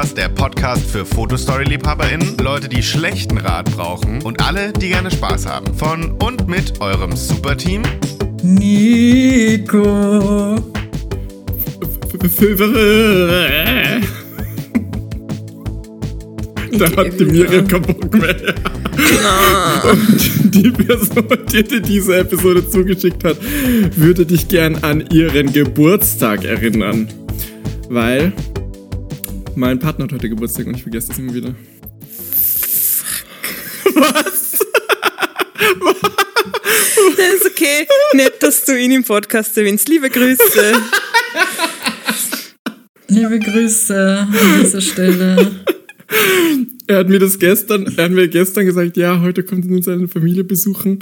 Podcast, 0.00 0.16
der 0.16 0.28
Podcast 0.30 0.90
für 0.90 1.04
Fotostory-LiebhaberInnen, 1.04 2.38
Leute, 2.38 2.70
die 2.70 2.82
schlechten 2.82 3.36
Rat 3.36 3.70
brauchen 3.76 4.22
und 4.22 4.42
alle, 4.42 4.72
die 4.72 4.88
gerne 4.88 5.10
Spaß 5.10 5.44
haben. 5.44 5.74
Von 5.74 6.12
und 6.12 6.48
mit 6.48 6.80
eurem 6.80 7.14
Superteam 7.14 7.82
Nico. 8.42 10.56
Da 16.72 16.86
hat 16.96 17.20
die 17.20 17.24
Miriam 17.26 17.68
keinen 17.68 17.82
Bock 17.82 18.14
mehr. 18.14 18.36
Und 19.84 20.54
die 20.54 20.70
Person, 20.70 21.26
die 21.52 21.62
dir 21.62 21.82
diese 21.82 22.20
Episode 22.20 22.66
zugeschickt 22.66 23.22
hat, 23.22 23.36
würde 23.96 24.24
dich 24.24 24.48
gern 24.48 24.76
an 24.76 25.04
ihren 25.10 25.52
Geburtstag 25.52 26.46
erinnern. 26.46 27.06
Weil 27.90 28.32
mein 29.60 29.78
Partner 29.78 30.06
hat 30.06 30.12
heute 30.12 30.30
Geburtstag 30.30 30.66
und 30.66 30.74
ich 30.74 30.82
vergesse 30.82 31.08
das 31.08 31.18
immer 31.18 31.34
wieder. 31.34 31.54
Was? 33.94 34.58
Das 37.16 37.34
ist 37.34 37.46
okay. 37.46 37.86
Nett, 38.14 38.42
dass 38.42 38.64
du 38.64 38.78
ihn 38.78 38.92
im 38.92 39.04
Podcast 39.04 39.56
erwähnst. 39.58 39.86
Liebe 39.88 40.08
Grüße. 40.08 40.72
Liebe 43.08 43.38
Grüße 43.38 44.18
an 44.18 44.62
dieser 44.62 44.80
Stelle. 44.80 45.64
Er 46.86 46.98
hat 46.98 47.08
mir 47.08 47.18
das 47.18 47.38
gestern, 47.38 47.92
er 47.96 48.04
hat 48.04 48.12
mir 48.12 48.28
gestern 48.28 48.64
gesagt, 48.64 48.96
ja, 48.96 49.20
heute 49.20 49.42
kommt 49.42 49.66
er 49.66 49.76
in 49.76 49.82
seine 49.82 50.08
Familie 50.08 50.42
besuchen. 50.42 51.00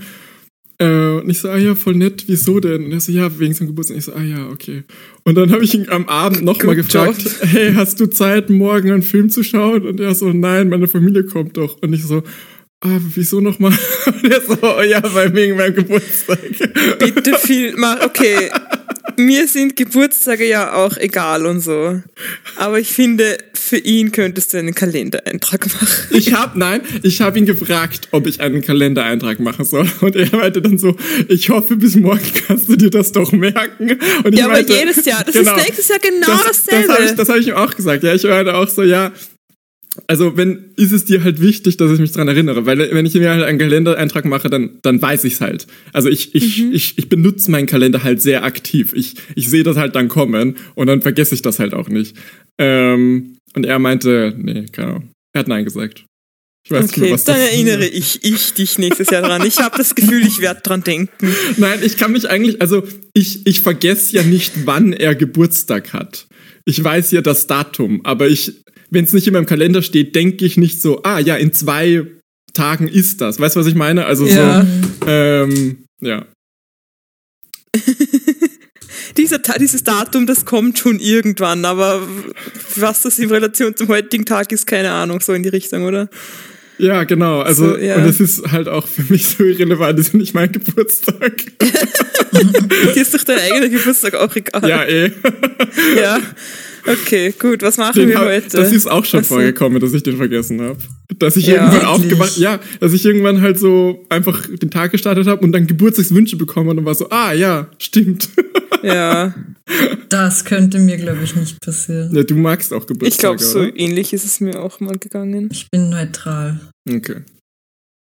Äh, 0.80 1.20
und 1.20 1.28
ich 1.28 1.40
so, 1.40 1.48
ah 1.48 1.58
ja, 1.58 1.74
voll 1.74 1.96
nett, 1.96 2.24
wieso 2.28 2.60
denn? 2.60 2.84
Und 2.84 2.92
er 2.92 3.00
so, 3.00 3.10
ja, 3.10 3.36
wegen 3.38 3.52
seinem 3.52 3.68
Geburtstag. 3.68 3.96
Und 3.96 3.98
ich 3.98 4.04
so, 4.04 4.12
ah 4.12 4.22
ja, 4.22 4.48
okay. 4.48 4.84
Und 5.24 5.34
dann 5.34 5.50
habe 5.50 5.64
ich 5.64 5.74
ihn 5.74 5.88
am 5.88 6.08
Abend 6.08 6.44
nochmal 6.44 6.76
gefragt, 6.76 7.22
Job. 7.22 7.32
hey, 7.42 7.72
hast 7.74 7.98
du 7.98 8.06
Zeit, 8.06 8.48
morgen 8.48 8.92
einen 8.92 9.02
Film 9.02 9.28
zu 9.28 9.42
schauen? 9.42 9.86
Und 9.86 9.98
er 9.98 10.14
so, 10.14 10.32
nein, 10.32 10.68
meine 10.68 10.86
Familie 10.86 11.24
kommt 11.24 11.56
doch. 11.56 11.82
Und 11.82 11.92
ich 11.92 12.04
so, 12.04 12.22
ah, 12.80 12.98
wieso 13.14 13.40
nochmal? 13.40 13.72
Und 14.06 14.30
er 14.30 14.40
so, 14.40 14.56
oh 14.62 14.82
ja, 14.82 15.02
weil 15.14 15.34
wegen 15.34 15.56
meinem 15.56 15.74
Geburtstag. 15.74 16.38
Bitte 16.98 17.34
viel. 17.38 17.76
Mal, 17.76 18.00
okay. 18.04 18.50
Mir 19.16 19.48
sind 19.48 19.76
Geburtstage 19.76 20.48
ja 20.48 20.74
auch 20.74 20.96
egal 20.96 21.46
und 21.46 21.60
so. 21.60 22.00
Aber 22.56 22.78
ich 22.78 22.92
finde, 22.92 23.38
für 23.54 23.78
ihn 23.78 24.12
könntest 24.12 24.52
du 24.52 24.58
einen 24.58 24.74
Kalendereintrag 24.74 25.66
machen. 25.66 25.88
Ich 26.10 26.32
habe, 26.32 26.58
nein, 26.58 26.80
ich 27.02 27.20
habe 27.20 27.38
ihn 27.38 27.46
gefragt, 27.46 28.08
ob 28.12 28.26
ich 28.26 28.40
einen 28.40 28.62
Kalendereintrag 28.62 29.40
machen 29.40 29.64
soll. 29.64 29.90
Und 30.00 30.16
er 30.16 30.34
meinte 30.34 30.62
dann 30.62 30.78
so, 30.78 30.96
ich 31.28 31.50
hoffe, 31.50 31.76
bis 31.76 31.96
morgen 31.96 32.20
kannst 32.46 32.68
du 32.68 32.76
dir 32.76 32.90
das 32.90 33.12
doch 33.12 33.32
merken. 33.32 33.98
Und 34.24 34.32
ich 34.32 34.38
Ja, 34.38 34.46
aber 34.46 34.54
meinte, 34.54 34.72
jedes 34.74 35.04
Jahr. 35.04 35.24
Das 35.24 35.34
ist 35.34 35.56
nächstes 35.56 35.88
Jahr 35.88 35.98
genau 35.98 36.26
das, 36.26 36.64
dasselbe. 36.64 36.86
Das 36.86 36.96
habe 36.96 37.04
ich, 37.04 37.12
das 37.16 37.28
hab 37.28 37.36
ich 37.36 37.48
ihm 37.48 37.54
auch 37.54 37.74
gesagt. 37.74 38.02
Ja, 38.02 38.14
ich 38.14 38.24
meinte 38.24 38.54
auch 38.54 38.68
so, 38.68 38.82
ja, 38.82 39.12
also 40.06 40.36
wenn, 40.36 40.72
ist 40.76 40.92
es 40.92 41.04
dir 41.04 41.24
halt 41.24 41.40
wichtig, 41.40 41.76
dass 41.76 41.90
ich 41.90 41.98
mich 41.98 42.12
dran 42.12 42.28
erinnere, 42.28 42.66
weil 42.66 42.78
wenn 42.92 43.06
ich 43.06 43.14
mir 43.14 43.30
halt 43.30 43.42
einen 43.42 43.58
Kalendereintrag 43.58 44.24
mache, 44.24 44.48
dann, 44.48 44.78
dann 44.82 45.00
weiß 45.02 45.24
ich's 45.24 45.40
halt. 45.40 45.66
Also 45.92 46.08
ich, 46.08 46.34
ich, 46.34 46.62
Mhm. 46.62 46.72
ich, 46.72 46.96
ich 46.98 47.08
benutze 47.08 47.50
meinen 47.50 47.66
Kalender 47.66 48.02
halt 48.04 48.22
sehr 48.22 48.44
aktiv. 48.44 48.92
Ich, 48.94 49.14
ich 49.34 49.48
sehe 49.50 49.62
das 49.62 49.76
halt 49.76 49.96
dann 49.96 50.08
kommen 50.08 50.56
und 50.74 50.86
dann 50.86 51.02
vergesse 51.02 51.34
ich 51.34 51.42
das 51.42 51.58
halt 51.58 51.74
auch 51.74 51.88
nicht. 51.88 52.16
Ähm, 52.58 53.36
und 53.54 53.66
er 53.66 53.78
meinte, 53.78 54.34
nee, 54.36 54.66
keine 54.70 54.88
Ahnung. 54.88 55.10
Er 55.34 55.40
hat 55.40 55.48
Nein 55.48 55.64
gesagt. 55.64 56.04
Ich 56.64 56.70
weiß 56.70 56.82
nicht 56.82 56.96
mehr, 56.98 57.04
Okay, 57.06 57.14
was 57.14 57.24
dann 57.24 57.40
erinnere 57.40 57.86
ich, 57.86 58.22
ich 58.24 58.52
dich 58.52 58.78
nächstes 58.78 59.08
Jahr 59.10 59.22
dran. 59.22 59.44
Ich 59.46 59.58
habe 59.58 59.78
das 59.78 59.94
Gefühl, 59.94 60.26
ich 60.26 60.40
werde 60.40 60.60
dran 60.62 60.82
denken. 60.84 61.34
Nein, 61.56 61.78
ich 61.82 61.96
kann 61.96 62.12
mich 62.12 62.28
eigentlich, 62.28 62.60
also 62.60 62.82
ich, 63.14 63.46
ich 63.46 63.62
vergesse 63.62 64.16
ja 64.16 64.22
nicht, 64.22 64.66
wann 64.66 64.92
er 64.92 65.14
Geburtstag 65.14 65.94
hat. 65.94 66.26
Ich 66.66 66.82
weiß 66.84 67.12
ja 67.12 67.22
das 67.22 67.46
Datum, 67.46 68.04
aber 68.04 68.28
ich, 68.28 68.62
wenn 68.90 69.04
es 69.04 69.12
nicht 69.12 69.26
in 69.26 69.32
meinem 69.34 69.46
Kalender 69.46 69.82
steht, 69.82 70.14
denke 70.14 70.44
ich 70.44 70.56
nicht 70.56 70.80
so, 70.80 71.02
ah 71.02 71.18
ja, 71.18 71.36
in 71.36 71.52
zwei 71.52 72.06
Tagen 72.54 72.88
ist 72.88 73.20
das. 73.20 73.38
Weißt 73.38 73.56
du, 73.56 73.60
was 73.60 73.66
ich 73.66 73.74
meine? 73.74 74.06
Also 74.06 74.26
Ja. 74.26 74.66
so, 75.00 75.06
ähm, 75.08 75.84
ja. 76.00 76.26
Dieser, 79.16 79.38
dieses 79.58 79.82
Datum, 79.82 80.26
das 80.26 80.44
kommt 80.44 80.78
schon 80.78 81.00
irgendwann, 81.00 81.64
aber 81.64 82.06
was 82.76 83.02
das 83.02 83.18
in 83.18 83.30
Relation 83.30 83.74
zum 83.74 83.88
heutigen 83.88 84.24
Tag 84.24 84.52
ist, 84.52 84.66
keine 84.66 84.90
Ahnung, 84.92 85.20
so 85.20 85.32
in 85.32 85.42
die 85.42 85.48
Richtung, 85.48 85.84
oder? 85.84 86.08
Ja, 86.78 87.02
genau. 87.04 87.40
Also, 87.40 87.70
So, 87.70 87.78
ja. 87.78 87.96
und 87.96 88.04
es 88.04 88.20
ist 88.20 88.52
halt 88.52 88.68
auch 88.68 88.86
für 88.86 89.02
mich 89.12 89.26
so 89.26 89.42
irrelevant, 89.42 89.98
das 89.98 90.08
ist 90.08 90.14
nicht 90.14 90.34
mein 90.34 90.52
Geburtstag. 90.52 91.32
Dir 92.94 93.02
ist 93.02 93.12
doch 93.14 93.24
dein 93.24 93.40
eigener 93.40 93.68
Geburtstag 93.68 94.14
auch 94.14 94.34
egal. 94.36 94.68
ja, 94.68 94.84
eh. 94.84 95.10
Ja. 95.96 96.20
Okay, 96.90 97.34
gut, 97.38 97.62
was 97.62 97.76
machen 97.76 97.98
Den 97.98 98.08
wir 98.10 98.18
hab, 98.18 98.26
heute? 98.26 98.48
das 98.56 98.72
ist 98.72 98.86
auch 98.86 99.04
schon 99.04 99.22
so. 99.22 99.34
vorgekommen, 99.34 99.80
dass 99.80 99.92
ich 99.92 100.02
den 100.02 100.16
vergessen 100.16 100.60
habe. 100.60 100.78
Dass 101.18 101.36
ich 101.36 101.46
Ja, 101.46 101.54
irgendwann 101.66 101.86
aufgewacht, 101.86 102.36
ja, 102.38 102.60
dass 102.80 102.92
ich 102.92 103.04
irgendwann 103.04 103.40
halt 103.40 103.58
so 103.58 104.04
einfach 104.08 104.46
den 104.46 104.70
Tag 104.70 104.92
gestartet 104.92 105.26
habe 105.26 105.42
und 105.44 105.52
dann 105.52 105.66
Geburtstagswünsche 105.66 106.36
bekommen 106.36 106.70
und 106.70 106.76
dann 106.76 106.84
war 106.84 106.94
so, 106.94 107.08
ah 107.10 107.32
ja, 107.32 107.68
stimmt. 107.78 108.28
Ja, 108.82 109.34
Das 110.08 110.44
könnte 110.46 110.78
mir, 110.78 110.96
glaube 110.96 111.18
ich, 111.24 111.36
nicht 111.36 111.60
passieren. 111.60 112.14
ja, 112.14 112.22
du 112.22 112.34
magst 112.36 112.72
auch 112.72 112.82
ich 112.82 112.86
Geburtstage, 112.86 113.36
glaube, 113.36 113.42
so 113.42 113.62
ähnlich 113.62 114.12
ist 114.14 114.24
es 114.24 114.40
mir 114.40 114.62
auch 114.62 114.80
mal 114.80 114.96
gegangen. 114.96 115.48
Ich 115.52 115.68
bin 115.70 115.90
neutral. 115.90 116.60
Okay. 116.88 117.22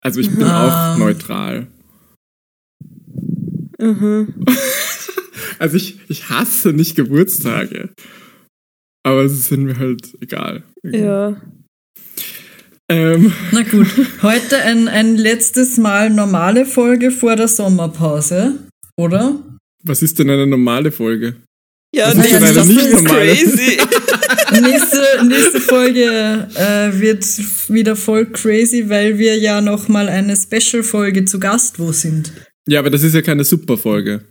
Also 0.01 0.19
ich 0.19 0.29
bin 0.29 0.43
Ah. 0.43 0.93
auch 0.93 0.97
neutral. 0.97 1.67
Mhm. 3.79 4.33
Also 5.57 5.77
ich, 5.77 5.99
ich 6.09 6.29
hasse 6.29 6.73
nicht 6.73 6.95
Geburtstage. 6.95 7.89
Aber 9.05 9.23
es 9.23 9.47
sind 9.49 9.63
mir 9.65 9.77
halt 9.77 10.17
egal. 10.19 10.63
Ja. 10.83 11.39
Ähm, 12.89 13.33
Na 13.51 13.61
gut, 13.61 13.87
heute 14.21 14.57
ein, 14.57 14.87
ein 14.87 15.15
letztes 15.15 15.77
Mal 15.77 16.09
normale 16.09 16.65
Folge 16.65 17.11
vor 17.11 17.35
der 17.35 17.47
Sommerpause, 17.47 18.55
oder? 18.97 19.39
was 19.87 20.01
ist 20.01 20.17
denn 20.17 20.31
eine 20.31 20.47
normale 20.47 20.91
Folge? 20.91 21.35
Ja, 21.95 22.11
Das 22.11 22.17
ist 22.17 22.23
nee, 22.25 22.31
ja 22.31 22.39
das 22.39 22.57
eine 22.57 22.73
nicht 22.73 22.85
ist 22.87 22.93
normale. 23.03 23.27
crazy. 23.35 23.77
nächste, 24.61 25.25
nächste 25.27 25.61
Folge 25.61 26.47
äh, 26.55 26.99
wird 26.99 27.23
wieder 27.69 27.95
voll 27.95 28.25
crazy, 28.25 28.89
weil 28.89 29.19
wir 29.19 29.37
ja 29.37 29.61
nochmal 29.61 30.09
eine 30.09 30.35
Special-Folge 30.35 31.25
zu 31.25 31.39
Gast 31.39 31.77
wo 31.77 31.91
sind. 31.91 32.33
Ja, 32.67 32.79
aber 32.79 32.89
das 32.89 33.03
ist 33.03 33.13
ja 33.13 33.21
keine 33.21 33.43
Superfolge. 33.43 34.25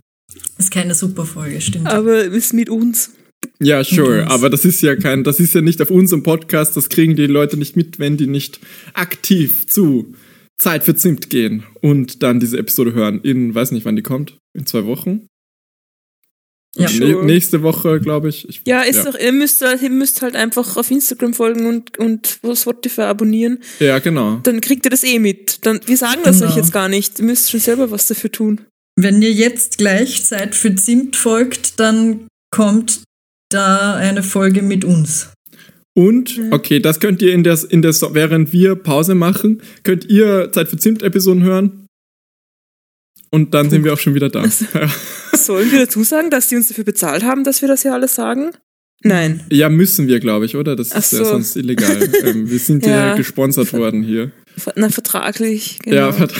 Ist 0.57 0.71
keine 0.71 0.93
Super-Folge, 0.93 1.61
stimmt. 1.61 1.87
Aber 1.87 2.21
ist 2.25 2.53
mit 2.53 2.69
uns. 2.69 3.11
Ja, 3.59 3.83
sure, 3.83 4.27
aber 4.29 4.49
das 4.49 4.65
ist 4.65 4.81
ja 4.81 4.95
kein, 4.95 5.23
das 5.23 5.39
ist 5.39 5.53
ja 5.55 5.61
nicht 5.61 5.81
auf 5.81 5.89
unserem 5.91 6.23
Podcast, 6.23 6.75
das 6.77 6.89
kriegen 6.89 7.15
die 7.15 7.27
Leute 7.27 7.57
nicht 7.57 7.75
mit, 7.75 7.99
wenn 7.99 8.17
die 8.17 8.27
nicht 8.27 8.59
aktiv 8.93 9.67
zu 9.67 10.13
Zeit 10.57 10.83
für 10.83 10.95
Zimt 10.95 11.29
gehen 11.29 11.63
und 11.81 12.23
dann 12.23 12.39
diese 12.39 12.57
Episode 12.57 12.93
hören. 12.93 13.19
In, 13.21 13.53
weiß 13.53 13.71
nicht, 13.71 13.85
wann 13.85 13.95
die 13.95 14.01
kommt, 14.03 14.37
in 14.53 14.65
zwei 14.65 14.85
Wochen. 14.85 15.27
Ja. 16.77 16.89
Sure. 16.89 17.09
Ne 17.21 17.23
nächste 17.25 17.61
Woche, 17.61 18.01
glaube 18.01 18.27
ich. 18.27 18.49
ich. 18.49 18.61
Ja, 18.67 18.81
ist 18.81 19.05
doch, 19.05 19.17
ihr 19.17 19.31
müsst, 19.31 19.61
halt- 19.61 19.81
ihr 19.81 19.89
müsst 19.89 20.21
halt 20.21 20.35
einfach 20.35 20.75
auf 20.75 20.91
Instagram 20.91 21.33
folgen 21.33 21.67
und, 21.67 21.97
und 21.97 22.39
Spotify 22.53 23.01
abonnieren. 23.03 23.59
Ja, 23.79 23.99
genau. 23.99 24.41
Dann 24.43 24.59
kriegt 24.59 24.85
ihr 24.85 24.89
das 24.91 25.03
eh 25.05 25.19
mit. 25.19 25.65
Dann, 25.65 25.79
wir 25.85 25.95
sagen 25.95 26.21
das 26.25 26.39
Genau. 26.39 26.51
euch 26.51 26.57
jetzt 26.57 26.73
gar 26.73 26.89
nicht. 26.89 27.19
Ihr 27.19 27.25
müsst 27.25 27.49
schon 27.49 27.61
selber 27.61 27.91
was 27.91 28.07
dafür 28.07 28.29
tun. 28.31 28.61
Wenn 28.97 29.21
ihr 29.21 29.31
jetzt 29.31 29.77
gleich 29.77 30.25
Zeit 30.25 30.53
für 30.53 30.75
Zimt 30.75 31.15
folgt, 31.15 31.79
dann 31.79 32.27
kommt 32.51 33.03
da 33.49 33.95
eine 33.95 34.23
Folge 34.23 34.61
mit 34.61 34.83
uns. 34.85 35.29
Und, 35.97 36.39
okay, 36.51 36.79
das 36.81 36.99
könnt 36.99 37.21
ihr 37.21 37.33
in 37.33 37.43
der, 37.43 37.57
in 37.69 37.81
der, 37.81 37.93
während 38.11 38.51
wir 38.51 38.75
Pause 38.75 39.15
machen, 39.15 39.61
könnt 39.83 40.05
ihr 40.05 40.51
Zeit 40.51 40.67
für 40.69 40.77
Zimt-Episoden 40.77 41.43
hören. 41.43 41.87
Und 43.31 43.53
dann 43.53 43.69
sind 43.69 43.83
wir 43.83 43.93
auch 43.93 43.99
schon 43.99 44.13
wieder 44.13 44.29
da. 44.29 44.43
Ja. 44.43 44.89
Sollen 45.37 45.71
wir 45.71 45.79
dazu 45.79 46.03
sagen, 46.03 46.29
dass 46.29 46.47
die 46.49 46.55
uns 46.57 46.67
dafür 46.67 46.83
bezahlt 46.83 47.23
haben, 47.23 47.43
dass 47.43 47.61
wir 47.61 47.67
das 47.69 47.81
hier 47.81 47.93
alles 47.93 48.15
sagen? 48.15 48.51
Nein. 49.03 49.43
Ja, 49.51 49.69
müssen 49.69 50.07
wir, 50.07 50.19
glaube 50.19 50.45
ich, 50.45 50.55
oder? 50.55 50.75
Das 50.75 50.91
Ach 50.93 50.97
ist 50.99 51.11
ja 51.13 51.19
so. 51.19 51.25
sonst 51.25 51.55
illegal. 51.55 52.09
ähm, 52.23 52.49
wir 52.49 52.59
sind 52.59 52.85
ja, 52.85 53.07
Ja. 53.09 53.15
gesponsert 53.15 53.71
worden 53.73 54.03
hier. 54.03 54.31
Ver- 54.57 54.73
Na, 54.75 54.89
vertraglich. 54.89 55.79
Genau. 55.83 55.95
Ja, 55.95 56.11
vert- 56.13 56.33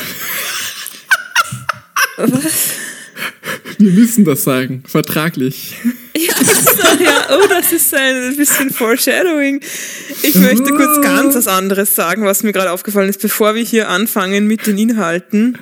Was? 2.17 2.69
Wir 3.77 3.91
müssen 3.91 4.25
das 4.25 4.43
sagen. 4.43 4.83
Vertraglich. 4.87 5.75
Ja, 6.15 6.33
so, 6.43 7.03
ja, 7.03 7.27
oh, 7.31 7.47
das 7.49 7.71
ist 7.71 7.93
ein 7.93 8.35
bisschen 8.37 8.69
Foreshadowing. 8.69 9.61
Ich 10.23 10.35
möchte 10.35 10.71
kurz 10.71 11.01
ganz 11.01 11.35
was 11.35 11.47
anderes 11.47 11.93
sagen, 11.95 12.25
was 12.25 12.43
mir 12.43 12.53
gerade 12.53 12.71
aufgefallen 12.71 13.09
ist, 13.09 13.21
bevor 13.21 13.55
wir 13.55 13.63
hier 13.63 13.89
anfangen 13.89 14.47
mit 14.47 14.65
den 14.65 14.77
Inhalten. 14.77 15.57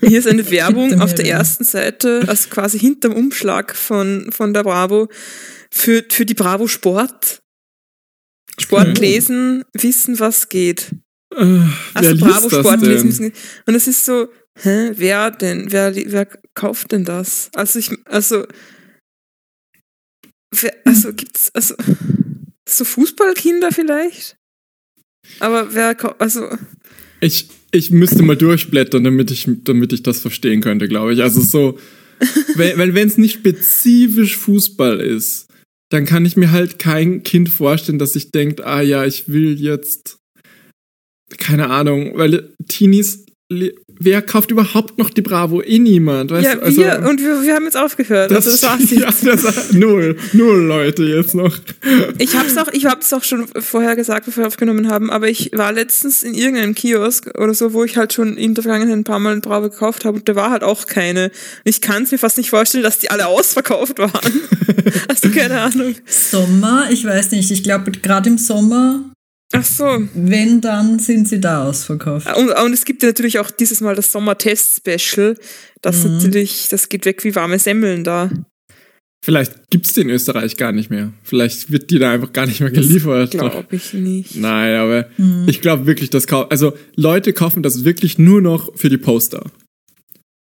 Hier 0.00 0.18
ist 0.18 0.28
eine 0.28 0.50
Werbung 0.50 1.00
auf 1.00 1.14
der 1.14 1.26
ersten 1.26 1.64
Seite, 1.64 2.24
also 2.26 2.48
quasi 2.48 2.78
hinterm 2.78 3.12
Umschlag 3.12 3.76
von, 3.76 4.30
von 4.32 4.54
der 4.54 4.62
Bravo, 4.62 5.08
für, 5.70 6.04
für 6.08 6.24
die 6.26 6.34
Bravo 6.34 6.66
Sport. 6.66 7.40
Sport 8.58 8.98
lesen, 8.98 9.64
wissen, 9.72 10.18
was 10.20 10.48
geht. 10.48 10.94
Äh, 11.34 11.60
Also 11.94 12.16
Bravo 12.16 12.48
Sport 12.48 12.82
lesen. 12.82 13.32
Und 13.66 13.74
es 13.74 13.86
ist 13.86 14.04
so, 14.04 14.28
hä, 14.58 14.92
wer 14.96 15.30
denn? 15.30 15.72
Wer, 15.72 15.94
wer 15.94 16.26
kauft 16.54 16.92
denn 16.92 17.04
das? 17.04 17.50
Also 17.54 17.78
ich, 17.78 17.90
also, 18.04 18.46
wer, 20.50 20.74
also 20.84 21.12
gibt's, 21.12 21.50
also, 21.54 21.74
so 22.68 22.84
Fußballkinder 22.84 23.72
vielleicht. 23.72 24.36
Aber 25.38 25.74
wer, 25.74 25.96
also, 26.20 26.48
Ich, 27.20 27.48
ich 27.72 27.90
müsste 27.90 28.22
mal 28.22 28.36
durchblättern, 28.36 29.04
damit 29.04 29.30
ich, 29.30 29.48
damit 29.64 29.92
ich 29.92 30.02
das 30.02 30.20
verstehen 30.20 30.60
könnte, 30.60 30.88
glaube 30.88 31.12
ich. 31.12 31.22
Also 31.22 31.40
so, 31.40 31.78
wenn 32.54 32.94
wenn 32.94 33.08
es 33.08 33.18
nicht 33.18 33.34
spezifisch 33.34 34.36
Fußball 34.36 35.00
ist, 35.00 35.46
dann 35.90 36.04
kann 36.04 36.24
ich 36.24 36.36
mir 36.36 36.52
halt 36.52 36.78
kein 36.78 37.22
Kind 37.22 37.48
vorstellen, 37.48 37.98
dass 37.98 38.12
sich 38.12 38.30
denkt, 38.30 38.62
ah 38.62 38.80
ja, 38.80 39.04
ich 39.04 39.28
will 39.28 39.60
jetzt, 39.60 40.18
keine 41.38 41.68
Ahnung, 41.68 42.16
weil 42.16 42.54
Teenies, 42.68 43.26
wer 44.00 44.22
kauft 44.22 44.50
überhaupt 44.50 44.98
noch 44.98 45.10
die 45.10 45.20
Bravo? 45.20 45.62
Eh 45.62 45.78
niemand, 45.78 46.30
weißt 46.32 46.44
ja, 46.44 46.54
du? 46.56 46.62
Also, 46.62 46.80
wir, 46.80 47.06
und 47.08 47.20
wir, 47.20 47.42
wir 47.42 47.54
haben 47.54 47.64
jetzt 47.64 47.76
aufgehört. 47.76 48.30
das, 48.30 48.46
also, 48.46 48.50
das 48.50 48.62
war's 48.62 48.90
jetzt. 48.90 49.22
ja, 49.22 49.36
das, 49.36 49.72
null, 49.72 50.16
null 50.32 50.58
Leute 50.62 51.04
jetzt 51.04 51.34
noch. 51.34 51.56
Ich 52.18 52.36
hab's 52.36 52.56
auch, 52.56 52.68
ich 52.72 52.86
hab's 52.86 53.12
auch 53.12 53.22
schon 53.22 53.46
vorher 53.58 53.94
gesagt, 53.94 54.24
bevor 54.24 54.44
wir 54.44 54.48
aufgenommen 54.48 54.90
haben, 54.90 55.10
aber 55.10 55.28
ich 55.28 55.50
war 55.54 55.72
letztens 55.72 56.22
in 56.22 56.34
irgendeinem 56.34 56.74
Kiosk 56.74 57.30
oder 57.38 57.54
so, 57.54 57.72
wo 57.72 57.84
ich 57.84 57.96
halt 57.96 58.12
schon 58.12 58.36
in 58.36 58.54
der 58.54 58.62
Vergangenheit 58.62 58.96
ein 58.96 59.04
paar 59.04 59.20
Mal 59.20 59.34
ein 59.34 59.42
Bravo 59.42 59.68
gekauft 59.68 60.04
habe 60.04 60.16
und 60.18 60.28
da 60.28 60.34
war 60.34 60.50
halt 60.50 60.64
auch 60.64 60.86
keine. 60.86 61.26
Und 61.26 61.32
ich 61.64 61.80
kann 61.80 62.02
es 62.02 62.10
mir 62.10 62.18
fast 62.18 62.38
nicht 62.38 62.50
vorstellen, 62.50 62.82
dass 62.82 62.98
die 62.98 63.10
alle 63.10 63.26
ausverkauft 63.26 63.98
waren. 63.98 64.32
Hast 65.08 65.24
du 65.24 65.30
keine 65.30 65.60
Ahnung? 65.60 65.94
Sommer, 66.06 66.88
ich 66.90 67.04
weiß 67.04 67.32
nicht, 67.32 67.50
ich 67.50 67.62
glaube 67.62 67.90
gerade 67.90 68.30
im 68.30 68.38
Sommer, 68.38 69.04
Ach 69.52 69.64
so. 69.64 69.84
wenn, 70.14 70.60
dann 70.60 70.98
sind 70.98 71.28
sie 71.28 71.40
da 71.40 71.64
ausverkauft. 71.68 72.26
Und, 72.36 72.50
und 72.50 72.72
es 72.72 72.84
gibt 72.84 73.02
ja 73.02 73.08
natürlich 73.08 73.38
auch 73.40 73.50
dieses 73.50 73.80
Mal 73.80 73.94
das 73.96 74.12
Sommertest-Special. 74.12 75.36
Das 75.82 76.04
Mhm. 76.04 76.14
natürlich, 76.16 76.68
das 76.68 76.88
geht 76.88 77.04
weg 77.04 77.24
wie 77.24 77.34
warme 77.34 77.58
Semmeln 77.58 78.04
da. 78.04 78.30
Vielleicht 79.22 79.68
gibt's 79.70 79.92
die 79.92 80.00
in 80.00 80.08
Österreich 80.10 80.56
gar 80.56 80.72
nicht 80.72 80.88
mehr. 80.88 81.12
Vielleicht 81.22 81.70
wird 81.70 81.90
die 81.90 81.98
da 81.98 82.10
einfach 82.12 82.32
gar 82.32 82.46
nicht 82.46 82.60
mehr 82.60 82.70
geliefert. 82.70 83.32
Glaube 83.32 83.66
ich 83.76 83.92
nicht. 83.92 84.36
Nein, 84.36 84.76
aber 84.76 85.08
ich 85.46 85.60
glaube 85.60 85.84
wirklich, 85.86 86.08
das 86.08 86.26
kau 86.26 86.44
also 86.44 86.72
Leute 86.96 87.34
kaufen 87.34 87.62
das 87.62 87.84
wirklich 87.84 88.18
nur 88.18 88.40
noch 88.40 88.74
für 88.76 88.88
die 88.88 88.96
Poster. 88.96 89.44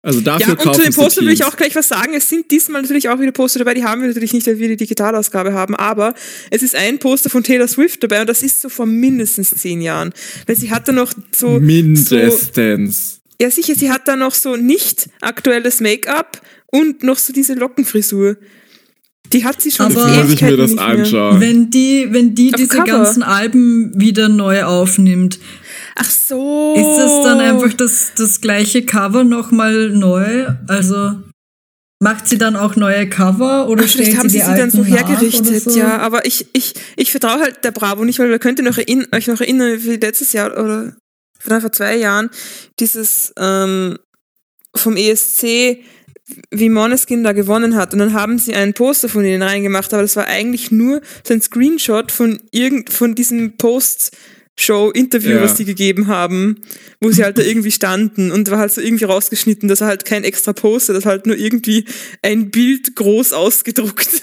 Also 0.03 0.19
dafür 0.19 0.57
Ja, 0.59 0.65
und 0.65 0.75
zu 0.75 0.81
den 0.81 0.93
Postern 0.93 1.25
will 1.25 1.33
ich 1.33 1.45
auch 1.45 1.55
gleich 1.55 1.73
was 1.75 1.87
sagen. 1.87 2.13
Es 2.13 2.27
sind 2.27 2.51
diesmal 2.51 2.81
natürlich 2.81 3.07
auch 3.07 3.19
wieder 3.19 3.31
Poster 3.31 3.59
dabei, 3.59 3.73
die 3.73 3.85
haben 3.85 4.01
wir 4.01 4.09
natürlich 4.09 4.33
nicht, 4.33 4.45
weil 4.45 4.59
wir 4.59 4.67
die 4.67 4.75
Digitalausgabe 4.75 5.53
haben, 5.53 5.75
aber 5.75 6.13
es 6.51 6.61
ist 6.61 6.75
ein 6.75 6.99
Poster 6.99 7.29
von 7.29 7.41
Taylor 7.41 7.69
Swift 7.69 8.03
dabei 8.03 8.19
und 8.19 8.27
das 8.27 8.43
ist 8.43 8.61
so 8.61 8.67
vor 8.67 8.85
mindestens 8.85 9.51
zehn 9.51 9.81
Jahren. 9.81 10.13
Weil 10.45 10.57
sie 10.57 10.71
hat 10.71 10.89
da 10.89 10.91
noch 10.91 11.13
so, 11.31 11.53
so 11.53 11.59
mindestens. 11.61 13.21
ja 13.41 13.49
sicher, 13.49 13.75
sie 13.75 13.91
hat 13.91 14.07
da 14.09 14.17
noch 14.17 14.33
so 14.33 14.57
nicht 14.57 15.09
aktuelles 15.21 15.79
Make-up 15.79 16.41
und 16.65 17.03
noch 17.03 17.17
so 17.17 17.31
diese 17.31 17.53
Lockenfrisur. 17.53 18.35
Die 19.33 19.43
hat 19.43 19.61
sie 19.61 19.71
schon 19.71 19.87
Aber- 19.87 20.07
Muss 20.07 20.31
ich 20.31 20.41
mir 20.41 20.57
das 20.57 20.77
anschauen. 20.77 21.41
Wenn 21.41 21.69
die, 21.69 22.07
wenn 22.11 22.35
die 22.35 22.53
Auf 22.53 22.57
diese 22.57 22.69
Cover. 22.77 22.85
ganzen 22.85 23.23
Alben 23.23 23.91
wieder 23.99 24.29
neu 24.29 24.63
aufnimmt, 24.63 25.39
Ach 25.95 26.09
so. 26.09 26.75
ist 26.77 26.97
das 26.97 27.23
dann 27.23 27.39
einfach 27.39 27.73
das, 27.73 28.11
das 28.15 28.41
gleiche 28.41 28.85
Cover 28.85 29.23
nochmal 29.23 29.89
neu? 29.89 30.47
Also 30.67 31.13
macht 31.99 32.27
sie 32.27 32.37
dann 32.37 32.55
auch 32.55 32.75
neue 32.75 33.07
Cover 33.09 33.69
oder 33.69 33.83
Ach, 33.85 33.89
vielleicht 33.89 34.09
stellt 34.11 34.17
haben 34.19 34.29
sie 34.29 34.39
sie 34.39 34.45
die 34.45 34.51
sie 34.51 34.57
dann 34.57 34.71
so 34.71 34.83
hergerichtet, 34.83 35.63
so? 35.63 35.77
ja. 35.79 35.97
Aber 35.99 36.25
ich, 36.25 36.47
ich, 36.53 36.73
ich 36.97 37.11
vertraue 37.11 37.39
halt 37.39 37.63
der 37.63 37.71
Bravo 37.71 38.03
nicht, 38.03 38.19
weil 38.19 38.29
ihr 38.29 38.39
könnt 38.39 38.59
ihr 38.59 38.65
noch 38.65 38.77
erinn, 38.77 39.07
euch 39.13 39.27
noch 39.27 39.39
erinnern, 39.39 39.79
wie 39.83 39.95
letztes 39.95 40.33
Jahr 40.33 40.51
oder 40.57 40.93
vielleicht 41.39 41.61
vor 41.61 41.71
zwei 41.71 41.95
Jahren 41.97 42.29
dieses 42.79 43.33
ähm, 43.37 43.97
vom 44.75 44.97
ESC, 44.97 45.77
wie 46.51 46.69
Måneskin 46.69 47.23
da 47.23 47.33
gewonnen 47.33 47.75
hat. 47.75 47.93
Und 47.93 47.99
dann 47.99 48.13
haben 48.13 48.39
sie 48.39 48.53
ein 48.53 48.73
Poster 48.73 49.09
von 49.09 49.25
ihnen 49.25 49.41
reingemacht, 49.41 49.93
aber 49.93 50.01
das 50.03 50.15
war 50.15 50.27
eigentlich 50.27 50.71
nur 50.71 51.01
so 51.23 51.33
ein 51.33 51.41
Screenshot 51.41 52.11
von 52.11 52.39
irgend 52.51 52.91
von 52.91 53.15
diesem 53.15 53.57
Post. 53.57 54.11
Show-Interview, 54.55 55.31
Ja. 55.31 55.41
was 55.41 55.55
die 55.55 55.65
gegeben 55.65 56.05
haben, 56.05 56.61
wo 57.01 57.09
sie 57.09 57.23
halt 57.23 57.39
da 57.39 57.41
irgendwie 57.41 57.71
standen 57.79 58.31
und 58.31 58.51
war 58.51 58.59
halt 58.59 58.71
so 58.71 58.81
irgendwie 58.81 59.05
rausgeschnitten, 59.05 59.67
dass 59.67 59.81
er 59.81 59.87
halt 59.87 60.05
kein 60.05 60.23
extra 60.23 60.53
Poster, 60.53 60.93
das 60.93 61.07
halt 61.07 61.25
nur 61.25 61.35
irgendwie 61.35 61.85
ein 62.21 62.51
Bild 62.51 62.95
groß 62.95 63.33
ausgedruckt. 63.33 64.07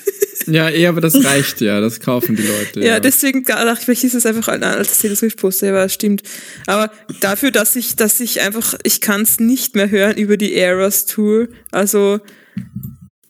Ja, 0.50 0.68
eh, 0.68 0.86
aber 0.86 1.00
das 1.00 1.24
reicht 1.24 1.60
ja. 1.60 1.80
Das 1.80 2.00
kaufen 2.00 2.36
die 2.36 2.42
Leute. 2.42 2.80
Ja, 2.80 3.00
deswegen 3.00 3.44
dachte 3.44 3.72
ich, 3.72 3.84
vielleicht 3.84 4.04
ist 4.04 4.14
es 4.14 4.26
einfach 4.26 4.48
ein 4.48 4.62
altes 4.62 4.98
Taylor 4.98 5.16
Swift 5.16 5.38
Poster, 5.38 5.66
ja, 5.66 5.72
aber 5.72 5.82
das 5.82 5.94
stimmt. 5.94 6.22
Aber 6.66 6.90
dafür, 7.20 7.50
dass 7.50 7.76
ich, 7.76 7.96
dass 7.96 8.20
ich 8.20 8.40
einfach, 8.40 8.74
ich 8.82 9.00
kann 9.00 9.22
es 9.22 9.38
nicht 9.40 9.76
mehr 9.76 9.90
hören 9.90 10.16
über 10.16 10.36
die 10.36 10.54
Eras 10.54 11.06
Tour. 11.06 11.48
Also 11.70 12.20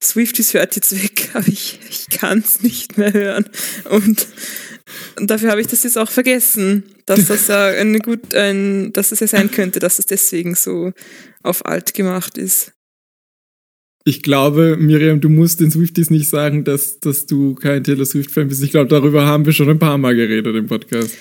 Swifties 0.03 0.55
hört 0.55 0.77
jetzt 0.77 1.01
weg, 1.03 1.31
aber 1.35 1.49
ich, 1.49 1.79
ich 1.89 2.09
kann 2.09 2.39
es 2.39 2.63
nicht 2.63 2.97
mehr 2.97 3.13
hören. 3.13 3.47
Und, 3.91 4.27
und 5.19 5.31
dafür 5.31 5.51
habe 5.51 5.61
ich 5.61 5.67
das 5.67 5.83
jetzt 5.83 5.99
auch 5.99 6.11
vergessen, 6.11 6.85
dass 7.07 7.27
das 7.27 7.49
ja 7.49 7.67
eine 7.67 7.99
gut, 7.99 8.35
ein, 8.35 8.93
dass 8.93 9.11
das 9.11 9.21
ja 9.21 9.27
sein 9.27 9.51
könnte, 9.51 9.79
dass 9.79 9.99
es 9.99 10.07
deswegen 10.07 10.55
so 10.55 10.93
auf 11.43 11.67
alt 11.67 11.95
gemacht 11.95 12.39
ist. 12.39 12.73
Ich 14.05 14.23
glaube, 14.23 14.77
Miriam, 14.79 15.21
du 15.21 15.29
musst 15.29 15.61
den 15.61 15.71
Swifties 15.71 16.11
nicht 16.11 16.29
sagen, 16.29 16.65
dass, 16.65 17.01
dass 17.01 17.27
du 17.27 17.55
kein 17.55 17.85
Taylor 17.85 18.07
Swift-Fan 18.07 18.49
bist. 18.49 18.63
Ich 18.63 18.71
glaube, 18.71 18.89
darüber 18.89 19.27
haben 19.27 19.45
wir 19.45 19.53
schon 19.53 19.69
ein 19.69 19.79
paar 19.79 19.99
Mal 19.99 20.17
geredet 20.17 20.57
im 20.57 20.67
Podcast. 20.67 21.15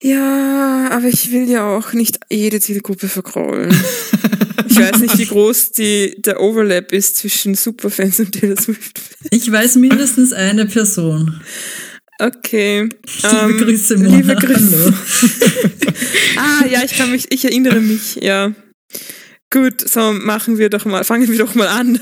Ja, 0.00 0.88
aber 0.90 1.08
ich 1.08 1.32
will 1.32 1.48
ja 1.48 1.66
auch 1.66 1.92
nicht 1.92 2.20
jede 2.30 2.60
Zielgruppe 2.60 3.08
verkraulen. 3.08 3.70
ich 4.68 4.78
weiß 4.78 5.00
nicht, 5.00 5.18
wie 5.18 5.26
groß 5.26 5.72
die, 5.72 6.14
der 6.18 6.40
Overlap 6.40 6.92
ist 6.92 7.16
zwischen 7.16 7.54
Superfans 7.54 8.20
und 8.20 8.32
Taylor 8.32 8.56
Swift. 8.56 9.00
Ich 9.30 9.50
weiß 9.50 9.76
mindestens 9.76 10.32
eine 10.32 10.66
Person. 10.66 11.40
Okay. 12.18 12.82
Liebe 13.22 13.36
ähm, 13.42 13.58
Grüße, 13.58 13.96
Mona. 13.98 14.16
Liebe 14.16 14.34
Grüße. 14.36 14.84
Hallo. 14.84 14.94
Ah, 16.34 16.64
ja, 16.66 16.82
ich 16.82 16.96
kann 16.96 17.12
mich, 17.12 17.26
ich 17.30 17.44
erinnere 17.44 17.80
mich, 17.80 18.16
ja. 18.16 18.52
Gut, 19.52 19.86
so 19.86 20.12
machen 20.12 20.56
wir 20.58 20.70
doch 20.70 20.84
mal, 20.86 21.04
fangen 21.04 21.28
wir 21.28 21.38
doch 21.38 21.54
mal 21.54 21.68
an. 21.68 22.00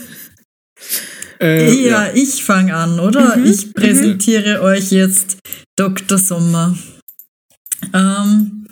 Äh, 1.40 1.72
Ja, 1.88 2.12
ich 2.14 2.44
fange 2.44 2.74
an, 2.74 3.00
oder? 3.00 3.36
Mhm, 3.36 3.46
Ich 3.46 3.74
präsentiere 3.74 4.62
euch 4.62 4.92
jetzt 4.92 5.38
Dr. 5.76 6.16
Sommer. 6.18 6.78
Ähm, 7.92 8.66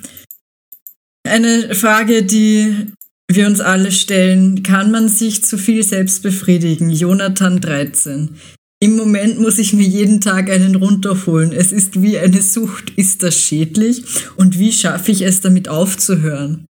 eine 1.26 1.74
Frage, 1.74 2.22
die 2.22 2.92
wir 3.30 3.46
uns 3.46 3.60
alle 3.60 3.90
stellen. 3.90 4.62
Kann 4.62 4.90
man 4.90 5.08
sich 5.08 5.44
zu 5.44 5.58
viel 5.58 5.82
selbst 5.82 6.22
befriedigen? 6.22 6.90
Jonathan 6.90 7.60
13. 7.60 8.36
Im 8.80 8.96
Moment 8.96 9.40
muss 9.40 9.58
ich 9.58 9.72
mir 9.72 9.86
jeden 9.86 10.20
Tag 10.20 10.48
einen 10.50 10.76
runterholen. 10.76 11.50
Es 11.52 11.72
ist 11.72 12.00
wie 12.00 12.16
eine 12.18 12.40
Sucht. 12.42 12.92
Ist 12.96 13.22
das 13.24 13.36
schädlich? 13.38 14.04
Und 14.36 14.58
wie 14.58 14.72
schaffe 14.72 15.10
ich 15.10 15.22
es 15.22 15.40
damit 15.40 15.68
aufzuhören? 15.68 16.67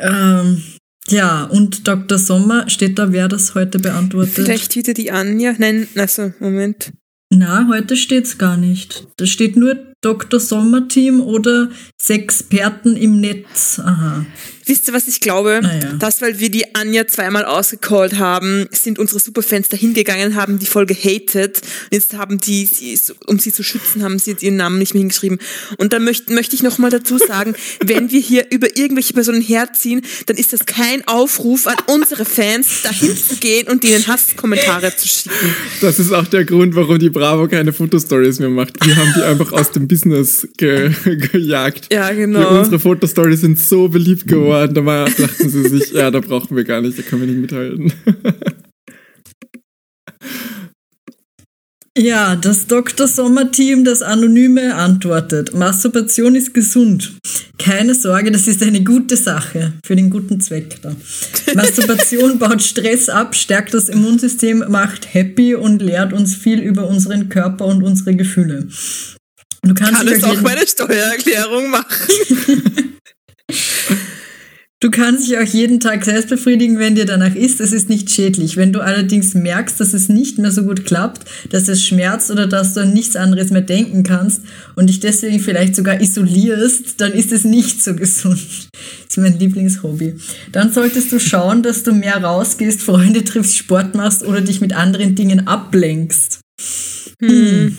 Ähm, 0.00 0.62
ja, 1.08 1.44
und 1.44 1.86
Dr. 1.86 2.18
Sommer, 2.18 2.68
steht 2.68 2.98
da, 2.98 3.12
wer 3.12 3.28
das 3.28 3.54
heute 3.54 3.78
beantwortet? 3.78 4.34
Vielleicht 4.34 4.74
wieder 4.74 4.92
die 4.92 5.10
Anja. 5.12 5.54
Nein, 5.58 5.86
also, 5.96 6.32
Moment. 6.40 6.92
Na, 7.30 7.68
heute 7.68 7.96
steht's 7.96 8.38
gar 8.38 8.56
nicht. 8.56 9.06
Da 9.16 9.26
steht 9.26 9.56
nur 9.56 9.76
Dr. 10.00 10.38
Sommer-Team 10.38 11.20
oder 11.20 11.70
Sexperten 12.00 12.96
im 12.96 13.20
Netz. 13.20 13.80
Aha. 13.80 14.26
Wisst 14.68 14.88
ihr, 14.88 14.94
was 14.94 15.06
ich 15.06 15.20
glaube? 15.20 15.60
Ah, 15.62 15.78
ja. 15.80 15.92
Dass, 15.92 16.20
weil 16.20 16.40
wir 16.40 16.50
die 16.50 16.74
Anja 16.74 17.06
zweimal 17.06 17.44
ausgecallt 17.44 18.18
haben, 18.18 18.66
sind 18.72 18.98
unsere 18.98 19.20
Superfans 19.20 19.68
dahingegangen, 19.68 20.34
haben 20.34 20.58
die 20.58 20.66
Folge 20.66 20.92
hated. 20.92 21.60
Jetzt 21.92 22.14
haben 22.14 22.38
die, 22.38 22.66
sie, 22.66 22.98
um 23.26 23.38
sie 23.38 23.52
zu 23.52 23.62
schützen, 23.62 24.02
haben 24.02 24.18
sie 24.18 24.32
jetzt 24.32 24.42
ihren 24.42 24.56
Namen 24.56 24.80
nicht 24.80 24.92
mehr 24.92 25.02
hingeschrieben. 25.02 25.38
Und 25.78 25.92
da 25.92 26.00
möchte, 26.00 26.32
möchte 26.32 26.56
ich 26.56 26.64
nochmal 26.64 26.90
dazu 26.90 27.16
sagen, 27.16 27.54
wenn 27.84 28.10
wir 28.10 28.20
hier 28.20 28.46
über 28.50 28.76
irgendwelche 28.76 29.12
Personen 29.12 29.40
herziehen, 29.40 30.02
dann 30.26 30.36
ist 30.36 30.52
das 30.52 30.66
kein 30.66 31.06
Aufruf 31.06 31.68
an 31.68 31.76
unsere 31.86 32.24
Fans, 32.24 32.82
dahin 32.82 33.16
zu 33.16 33.36
gehen 33.36 33.68
und 33.68 33.84
ihnen 33.84 34.04
Hasskommentare 34.04 34.96
zu 34.96 35.06
schicken. 35.06 35.54
Das 35.80 36.00
ist 36.00 36.10
auch 36.12 36.26
der 36.26 36.44
Grund, 36.44 36.74
warum 36.74 36.98
die 36.98 37.10
Bravo 37.10 37.46
keine 37.46 37.72
Fotostories 37.72 38.40
mehr 38.40 38.48
macht. 38.48 38.84
Wir 38.84 38.96
haben 38.96 39.12
die 39.16 39.22
einfach 39.22 39.52
aus 39.52 39.70
dem 39.70 39.86
Business 39.86 40.48
ge 40.56 40.90
gejagt. 41.04 41.92
Ja, 41.92 42.10
Die, 42.10 42.16
genau. 42.16 42.58
unsere 42.58 42.80
Fotostories 42.80 43.42
sind 43.42 43.60
so 43.60 43.88
beliebt 43.88 44.26
geworden. 44.26 44.55
Da 44.66 44.84
war, 44.84 45.04
dachten 45.06 45.48
sie 45.48 45.68
sich, 45.68 45.92
ja, 45.92 46.10
da 46.10 46.20
brauchen 46.20 46.56
wir 46.56 46.64
gar 46.64 46.80
nicht, 46.80 46.98
da 46.98 47.02
können 47.02 47.22
wir 47.22 47.28
nicht 47.28 47.40
mithalten. 47.40 47.92
Ja, 51.98 52.36
das 52.36 52.66
Dr. 52.66 53.08
Sommer-Team, 53.08 53.84
das 53.84 54.02
Anonyme, 54.02 54.74
antwortet. 54.74 55.54
Masturbation 55.54 56.34
ist 56.34 56.52
gesund. 56.52 57.14
Keine 57.56 57.94
Sorge, 57.94 58.30
das 58.30 58.46
ist 58.46 58.62
eine 58.62 58.84
gute 58.84 59.16
Sache. 59.16 59.72
Für 59.82 59.96
den 59.96 60.10
guten 60.10 60.38
Zweck 60.42 60.76
da. 60.82 60.94
Masturbation 61.54 62.38
baut 62.38 62.62
Stress 62.62 63.08
ab, 63.08 63.34
stärkt 63.34 63.72
das 63.72 63.88
Immunsystem, 63.88 64.62
macht 64.68 65.14
happy 65.14 65.54
und 65.54 65.80
lehrt 65.80 66.12
uns 66.12 66.36
viel 66.36 66.60
über 66.60 66.86
unseren 66.86 67.30
Körper 67.30 67.64
und 67.64 67.82
unsere 67.82 68.14
Gefühle. 68.14 68.68
Du 69.62 69.72
kannst 69.72 69.94
Kann 69.94 70.08
es 70.08 70.22
auch 70.22 70.42
meine 70.42 70.66
Steuererklärung 70.66 71.70
machen. 71.70 72.98
Du 74.86 74.92
kannst 74.92 75.26
dich 75.26 75.36
auch 75.36 75.42
jeden 75.42 75.80
Tag 75.80 76.04
selbst 76.04 76.28
befriedigen, 76.28 76.78
wenn 76.78 76.94
dir 76.94 77.06
danach 77.06 77.34
ist. 77.34 77.60
Es 77.60 77.72
ist 77.72 77.88
nicht 77.88 78.08
schädlich. 78.08 78.56
Wenn 78.56 78.72
du 78.72 78.78
allerdings 78.78 79.34
merkst, 79.34 79.80
dass 79.80 79.94
es 79.94 80.08
nicht 80.08 80.38
mehr 80.38 80.52
so 80.52 80.62
gut 80.62 80.84
klappt, 80.84 81.28
dass 81.50 81.66
es 81.66 81.84
schmerzt 81.84 82.30
oder 82.30 82.46
dass 82.46 82.74
du 82.74 82.82
an 82.82 82.92
nichts 82.92 83.16
anderes 83.16 83.50
mehr 83.50 83.62
denken 83.62 84.04
kannst 84.04 84.42
und 84.76 84.86
dich 84.86 85.00
deswegen 85.00 85.40
vielleicht 85.40 85.74
sogar 85.74 86.00
isolierst, 86.00 87.00
dann 87.00 87.10
ist 87.10 87.32
es 87.32 87.42
nicht 87.42 87.82
so 87.82 87.96
gesund. 87.96 88.38
Das 88.38 89.16
ist 89.16 89.18
mein 89.18 89.36
Lieblingshobby. 89.36 90.20
Dann 90.52 90.72
solltest 90.72 91.10
du 91.10 91.18
schauen, 91.18 91.64
dass 91.64 91.82
du 91.82 91.92
mehr 91.92 92.22
rausgehst, 92.22 92.80
Freunde 92.80 93.24
triffst, 93.24 93.56
Sport 93.56 93.96
machst 93.96 94.22
oder 94.22 94.40
dich 94.40 94.60
mit 94.60 94.72
anderen 94.72 95.16
Dingen 95.16 95.48
ablenkst. 95.48 96.38
Hm. 97.20 97.76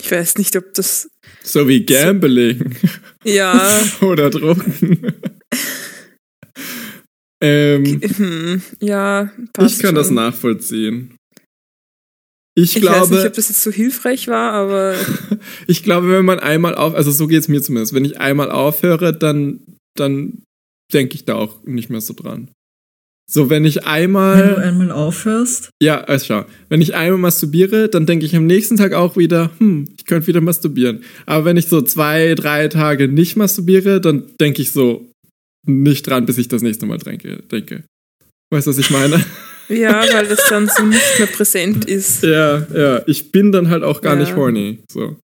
Ich 0.00 0.10
weiß 0.10 0.38
nicht, 0.38 0.54
ob 0.56 0.72
das. 0.74 1.10
So 1.42 1.66
wie 1.68 1.84
Gambling. 1.84 2.76
Ja. 3.24 3.80
Oder 4.00 4.30
Drogen. 4.30 5.12
ähm, 7.42 8.00
Hm, 8.00 8.62
ja, 8.80 9.32
passt 9.52 9.76
ich 9.76 9.82
kann 9.82 9.94
das 9.94 10.06
schon. 10.06 10.16
nachvollziehen. 10.16 11.16
Ich, 12.56 12.74
Ich 12.76 12.82
glaube, 12.82 13.02
weiß 13.02 13.10
nicht, 13.10 13.26
ob 13.26 13.34
das 13.34 13.48
jetzt 13.48 13.62
so 13.62 13.70
hilfreich 13.70 14.26
war, 14.26 14.52
aber 14.52 14.96
ich 15.68 15.84
glaube, 15.84 16.10
wenn 16.10 16.24
man 16.24 16.40
einmal 16.40 16.74
auf, 16.74 16.94
also 16.94 17.10
so 17.12 17.28
geht's 17.28 17.46
mir 17.48 17.62
zumindest, 17.62 17.94
wenn 17.94 18.04
ich 18.04 18.18
einmal 18.18 18.50
aufhöre, 18.50 19.16
dann, 19.16 19.60
dann 19.96 20.42
denke 20.92 21.14
ich 21.14 21.24
da 21.24 21.34
auch 21.36 21.62
nicht 21.64 21.88
mehr 21.90 22.00
so 22.00 22.14
dran. 22.14 22.50
So, 23.30 23.50
wenn 23.50 23.66
ich 23.66 23.76
Wenn 23.76 23.82
du 23.82 23.88
einmal, 23.88 24.56
einmal 24.62 24.90
aufhörst. 24.90 25.68
ja, 25.82 26.00
also 26.02 26.24
schau, 26.24 26.44
wenn 26.70 26.80
ich 26.80 26.94
einmal 26.94 27.18
masturbiere, 27.18 27.88
dann 27.90 28.06
denke 28.06 28.24
ich 28.24 28.34
am 28.34 28.46
nächsten 28.46 28.76
Tag 28.76 28.94
auch 28.94 29.16
wieder, 29.18 29.50
hm, 29.58 29.86
ich 29.98 30.06
könnte 30.06 30.26
wieder 30.28 30.40
masturbieren. 30.40 31.02
Aber 31.26 31.44
wenn 31.44 31.58
ich 31.58 31.66
so 31.66 31.82
zwei, 31.82 32.34
drei 32.34 32.68
Tage 32.68 33.06
nicht 33.08 33.36
masturbiere, 33.36 34.00
dann 34.00 34.24
denke 34.40 34.62
ich 34.62 34.72
so 34.72 35.10
nicht 35.66 36.06
dran, 36.06 36.24
bis 36.24 36.38
ich 36.38 36.48
das 36.48 36.62
nächste 36.62 36.86
Mal 36.86 36.96
denke. 36.98 37.42
denke. 37.50 37.84
Weißt 38.50 38.66
du, 38.66 38.70
was 38.70 38.78
ich 38.78 38.88
meine? 38.88 39.22
ja, 39.68 40.02
weil 40.10 40.26
das 40.26 40.48
dann 40.48 40.66
so 40.74 40.82
nicht 40.84 41.18
mehr 41.18 41.26
präsent 41.28 41.84
ist. 41.84 42.22
ja, 42.22 42.66
ja, 42.74 43.02
ich 43.06 43.30
bin 43.30 43.52
dann 43.52 43.68
halt 43.68 43.82
auch 43.82 44.00
gar 44.00 44.14
Ja. 44.14 44.20
nicht 44.20 44.34
horny. 44.36 44.78
So. 44.90 45.18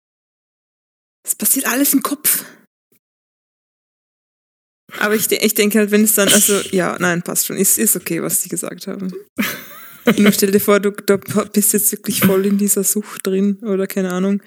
Es 1.27 1.35
passiert 1.35 1.67
alles 1.67 1.95
im 1.95 2.03
Kopf. 2.03 2.45
Aber 5.01 5.15
ich, 5.15 5.31
ich 5.31 5.55
denke 5.55 5.79
halt, 5.79 5.91
wenn 5.91 6.05
es 6.05 6.15
dann, 6.15 6.29
also, 6.29 6.61
ja, 6.71 6.97
nein, 6.99 7.23
passt 7.23 7.47
schon. 7.47 7.57
Ist, 7.57 7.79
ist 7.79 7.97
okay, 7.97 8.23
was 8.23 8.43
sie 8.43 8.49
gesagt 8.49 8.87
haben. 8.87 9.13
Nur 10.19 10.33
stell 10.33 10.51
dir 10.51 10.61
vor, 10.61 10.81
du, 10.81 10.91
du 10.91 11.19
bist 11.53 11.73
jetzt 11.73 11.91
wirklich 11.93 12.21
voll 12.21 12.45
in 12.47 12.59
dieser 12.59 12.85
Sucht 12.85 13.27
drin 13.27 13.59
oder 13.63 13.87
keine 13.87 14.13
Ahnung. 14.13 14.43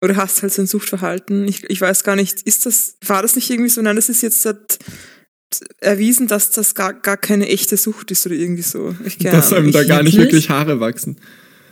Oder 0.00 0.16
hast 0.16 0.42
halt 0.42 0.52
so 0.52 0.62
ein 0.62 0.68
Suchtverhalten. 0.68 1.48
Ich, 1.48 1.64
ich 1.68 1.80
weiß 1.80 2.04
gar 2.04 2.14
nicht, 2.14 2.42
ist 2.42 2.66
das, 2.66 2.96
war 3.04 3.22
das 3.22 3.34
nicht 3.34 3.50
irgendwie 3.50 3.70
so? 3.70 3.82
Nein, 3.82 3.96
das 3.96 4.08
ist 4.08 4.22
jetzt 4.22 4.44
halt 4.44 4.78
erwiesen, 5.80 6.28
dass 6.28 6.50
das 6.50 6.74
gar, 6.74 6.92
gar 6.92 7.16
keine 7.16 7.48
echte 7.48 7.76
Sucht 7.76 8.10
ist 8.10 8.24
oder 8.26 8.36
irgendwie 8.36 8.62
so. 8.62 8.94
Ich, 9.04 9.18
keine 9.18 9.36
Dass 9.36 9.48
Ahnung. 9.48 9.64
einem 9.64 9.72
da 9.72 9.84
gar 9.84 10.02
nicht 10.02 10.16
wirklich? 10.16 10.44
wirklich 10.44 10.50
Haare 10.50 10.78
wachsen. 10.78 11.16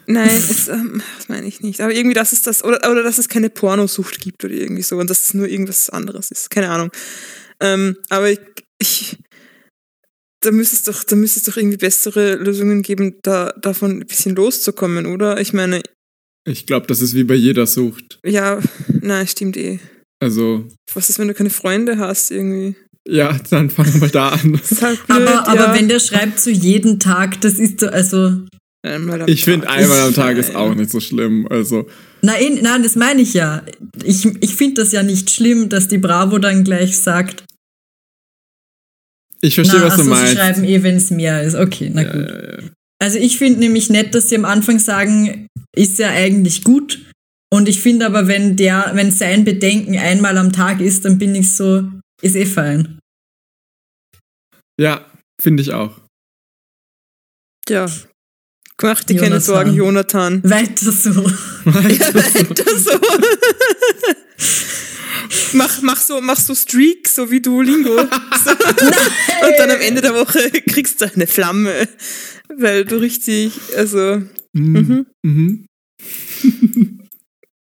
Nein, 0.06 0.28
es, 0.28 0.68
ähm, 0.68 1.02
das 1.18 1.28
meine 1.28 1.46
ich 1.46 1.60
nicht. 1.60 1.80
Aber 1.80 1.92
irgendwie, 1.92 2.14
dass 2.14 2.32
es 2.32 2.42
das, 2.42 2.64
oder, 2.64 2.90
oder 2.90 3.02
dass 3.02 3.18
es 3.18 3.28
keine 3.28 3.50
Pornosucht 3.50 4.20
gibt 4.20 4.44
oder 4.44 4.54
irgendwie 4.54 4.82
so 4.82 4.96
und 4.98 5.10
dass 5.10 5.24
es 5.24 5.34
nur 5.34 5.48
irgendwas 5.48 5.90
anderes 5.90 6.30
ist. 6.30 6.50
Keine 6.50 6.70
Ahnung. 6.70 6.90
Ähm, 7.60 7.96
aber 8.08 8.30
ich, 8.30 8.40
ich 8.78 9.16
da 10.40 10.50
müsste 10.52 10.76
es 10.76 10.82
doch, 10.84 11.02
da 11.04 11.16
müsste 11.16 11.40
es 11.40 11.46
doch 11.46 11.56
irgendwie 11.56 11.76
bessere 11.78 12.36
Lösungen 12.36 12.82
geben, 12.82 13.16
da, 13.22 13.52
davon 13.60 13.98
ein 14.00 14.06
bisschen 14.06 14.36
loszukommen, 14.36 15.06
oder? 15.06 15.40
Ich 15.40 15.52
meine, 15.52 15.82
Ich 16.46 16.66
glaube, 16.66 16.86
das 16.86 17.00
ist 17.00 17.14
wie 17.14 17.25
bei 17.25 17.34
jeder 17.34 17.66
Sucht. 17.66 18.20
ja, 18.25 18.60
nein, 19.00 19.26
stimmt 19.26 19.56
eh. 19.56 19.80
Also, 20.22 20.66
Was 20.94 21.10
ist, 21.10 21.18
wenn 21.18 21.28
du 21.28 21.34
keine 21.34 21.50
Freunde 21.50 21.98
hast, 21.98 22.30
irgendwie? 22.30 22.76
ja, 23.08 23.38
dann 23.50 23.70
fangen 23.70 24.00
wir 24.00 24.08
da 24.08 24.30
an. 24.30 24.60
Halt 24.80 25.06
blöd, 25.06 25.28
Aber, 25.28 25.48
aber 25.48 25.60
ja. 25.66 25.75
wenn 25.75 25.88
der 25.88 26.00
schreibt 26.00 26.38
so 26.40 26.50
jeden 26.50 26.98
Tag, 27.00 27.40
das 27.40 27.54
ist 27.58 27.80
so, 27.80 27.88
also. 27.88 28.44
Einmal 28.82 29.22
am 29.22 29.28
Ich 29.28 29.44
finde, 29.44 29.68
einmal 29.68 29.98
am 30.00 30.14
Tag 30.14 30.36
ist 30.36 30.54
auch 30.54 30.75
nicht 30.75 30.90
so 30.90 31.00
schlimm. 31.00 31.46
Also, 31.48 31.88
Nein, 32.23 32.58
nein, 32.62 32.82
das 32.82 32.96
meine 32.96 33.23
ich 33.23 33.35
ja. 33.35 33.64
Ich, 34.02 34.25
ich 34.42 34.56
finde 34.56 34.82
das 34.82 34.92
ja 34.92 35.02
nicht 35.02 35.30
schlimm, 35.30 35.68
dass 35.68 35.88
die 35.88 35.99
Bravo 35.99 36.38
dann 36.38 36.64
gleich 36.64 36.96
sagt, 36.99 37.44
ich 39.42 39.54
verstehe, 39.54 39.80
na, 39.80 39.87
was 39.87 39.96
du 39.96 40.00
achso, 40.00 40.14
sie 40.14 40.20
meinst. 40.23 40.32
schreiben 40.35 40.64
eh, 40.64 40.82
wenn 40.82 40.96
es 40.96 41.11
mehr 41.11 41.42
ist. 41.42 41.54
Okay, 41.54 41.90
na 41.92 42.02
Ja, 42.02 42.12
gut. 42.12 42.28
ja, 42.28 42.52
ja. 42.62 42.70
Also 42.99 43.18
ich 43.18 43.37
finde 43.38 43.61
nämlich 43.61 43.90
nett, 43.90 44.14
dass 44.14 44.30
sie 44.30 44.37
am 44.37 44.46
Anfang 44.46 44.78
sagen, 44.78 45.46
ist 45.76 45.99
ja 45.99 46.08
eigentlich 46.11 46.64
gut. 46.64 47.04
Und 47.52 47.68
ich 47.68 47.80
finde 47.80 48.06
aber, 48.06 48.26
wenn 48.26 48.56
der, 48.56 48.90
wenn 48.94 49.11
sein 49.12 49.44
Bedenken 49.44 49.96
einmal 49.99 50.38
am 50.38 50.52
Tag 50.52 50.80
ist, 50.80 51.04
dann 51.04 51.18
bin 51.18 51.35
ich 51.35 51.54
so, 51.54 51.88
ist 52.23 52.35
eh 52.35 52.46
fein. 52.46 52.99
ja 54.80 55.04
finde 55.40 55.62
ich 55.62 55.73
auch. 55.73 56.00
Ja. 57.68 57.87
Mach 58.83 59.04
dir 59.04 59.21
keine. 59.21 59.40
Sorgen, 59.40 59.75
Jonathan. 59.75 60.42
Weiter 60.45 60.92
so. 60.92 61.14
Weiter 61.64 62.78
so. 62.78 62.90
mach, 65.54 65.83
mach 65.83 66.00
so, 66.00 66.21
mach 66.21 66.38
so 66.38 66.54
Streak, 66.54 67.09
so 67.09 67.30
wie 67.30 67.40
Duolingo. 67.40 67.97
So. 67.97 68.50
Und 68.50 69.59
dann 69.59 69.71
am 69.71 69.80
Ende 69.80 70.02
der 70.02 70.14
Woche 70.14 70.50
kriegst 70.68 71.00
du 71.00 71.11
eine 71.12 71.26
Flamme, 71.26 71.88
weil 72.54 72.85
du 72.85 72.97
richtig, 72.97 73.52
also, 73.76 74.23
Mhm. 74.56 75.06
Mhm. 75.23 75.66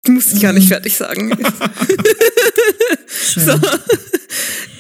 Du 0.05 0.13
musst 0.13 0.33
dich 0.33 0.41
gar 0.41 0.53
nicht 0.53 0.69
fertig 0.69 0.97
sagen. 0.97 1.31
So. 3.35 3.53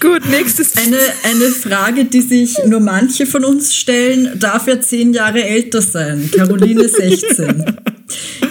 Gut, 0.00 0.28
nächstes. 0.30 0.76
Eine, 0.76 0.98
eine 1.24 1.50
Frage, 1.50 2.04
die 2.04 2.22
sich 2.22 2.56
nur 2.66 2.80
manche 2.80 3.26
von 3.26 3.44
uns 3.44 3.74
stellen, 3.74 4.38
darf 4.38 4.66
er 4.66 4.80
zehn 4.80 5.12
Jahre 5.12 5.44
älter 5.44 5.82
sein? 5.82 6.30
Caroline 6.32 6.88
16. 6.88 7.64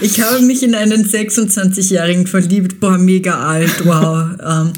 Ich 0.01 0.21
habe 0.21 0.41
mich 0.41 0.63
in 0.63 0.75
einen 0.75 1.05
26-Jährigen 1.05 2.27
verliebt. 2.27 2.79
Boah, 2.79 2.97
mega 2.97 3.39
alt, 3.39 3.85
wow. 3.85 4.29
Ähm, 4.41 4.73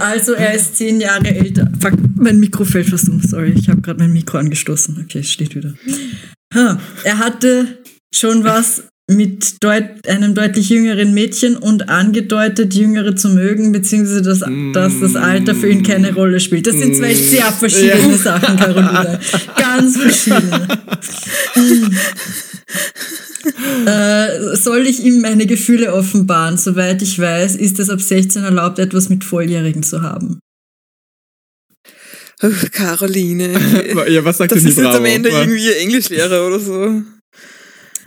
also 0.00 0.32
er 0.32 0.54
ist 0.54 0.76
zehn 0.76 1.00
Jahre 1.00 1.28
älter. 1.28 1.70
Fuck, 1.80 1.94
mein 2.16 2.40
Mikro 2.40 2.64
fällt 2.64 2.88
fast 2.88 3.08
um, 3.08 3.20
sorry. 3.20 3.52
Ich 3.56 3.68
habe 3.68 3.80
gerade 3.80 3.98
mein 3.98 4.12
Mikro 4.12 4.38
angestoßen. 4.38 4.98
Okay, 5.04 5.18
es 5.18 5.30
steht 5.30 5.54
wieder. 5.54 5.74
Ha, 6.54 6.80
er 7.04 7.18
hatte 7.18 7.78
schon 8.14 8.44
was 8.44 8.84
mit 9.08 9.62
deut 9.62 10.08
einem 10.08 10.34
deutlich 10.34 10.68
jüngeren 10.68 11.14
Mädchen 11.14 11.56
und 11.56 11.88
angedeutet, 11.88 12.74
Jüngere 12.74 13.14
zu 13.14 13.28
mögen, 13.28 13.70
beziehungsweise 13.70 14.20
dass, 14.22 14.40
dass 14.72 15.00
das 15.00 15.14
Alter 15.14 15.54
für 15.54 15.68
ihn 15.70 15.84
keine 15.84 16.12
Rolle 16.12 16.40
spielt. 16.40 16.66
Das 16.66 16.74
sind 16.74 16.96
zwei 16.96 17.14
sehr 17.14 17.52
verschiedene 17.52 18.12
Ja. 18.12 18.16
Sachen, 18.18 18.56
Caroline. 18.56 19.20
Ganz 19.56 19.96
verschiedene. 19.96 20.66
äh, 23.86 24.56
soll 24.56 24.86
ich 24.86 25.04
ihm 25.04 25.20
meine 25.20 25.46
Gefühle 25.46 25.94
offenbaren? 25.94 26.56
Soweit 26.58 27.00
ich 27.00 27.18
weiß, 27.18 27.54
ist 27.56 27.78
es 27.78 27.90
ab 27.90 28.00
16 28.00 28.42
erlaubt, 28.42 28.80
etwas 28.80 29.08
mit 29.08 29.22
Volljährigen 29.22 29.84
zu 29.84 30.02
haben. 30.02 30.40
Oh, 32.42 32.50
Caroline. 32.72 33.50
Ja, 34.10 34.24
was 34.24 34.38
sagt 34.38 34.50
Das 34.50 34.58
denn 34.58 34.64
die 34.66 34.70
ist 34.72 34.76
jetzt 34.78 34.84
Bravo? 34.84 34.98
am 34.98 35.04
Ende 35.04 35.28
irgendwie 35.30 35.64
ihr 35.64 35.76
Englischlehrer 35.78 36.46
oder 36.46 36.58
so. 36.60 37.02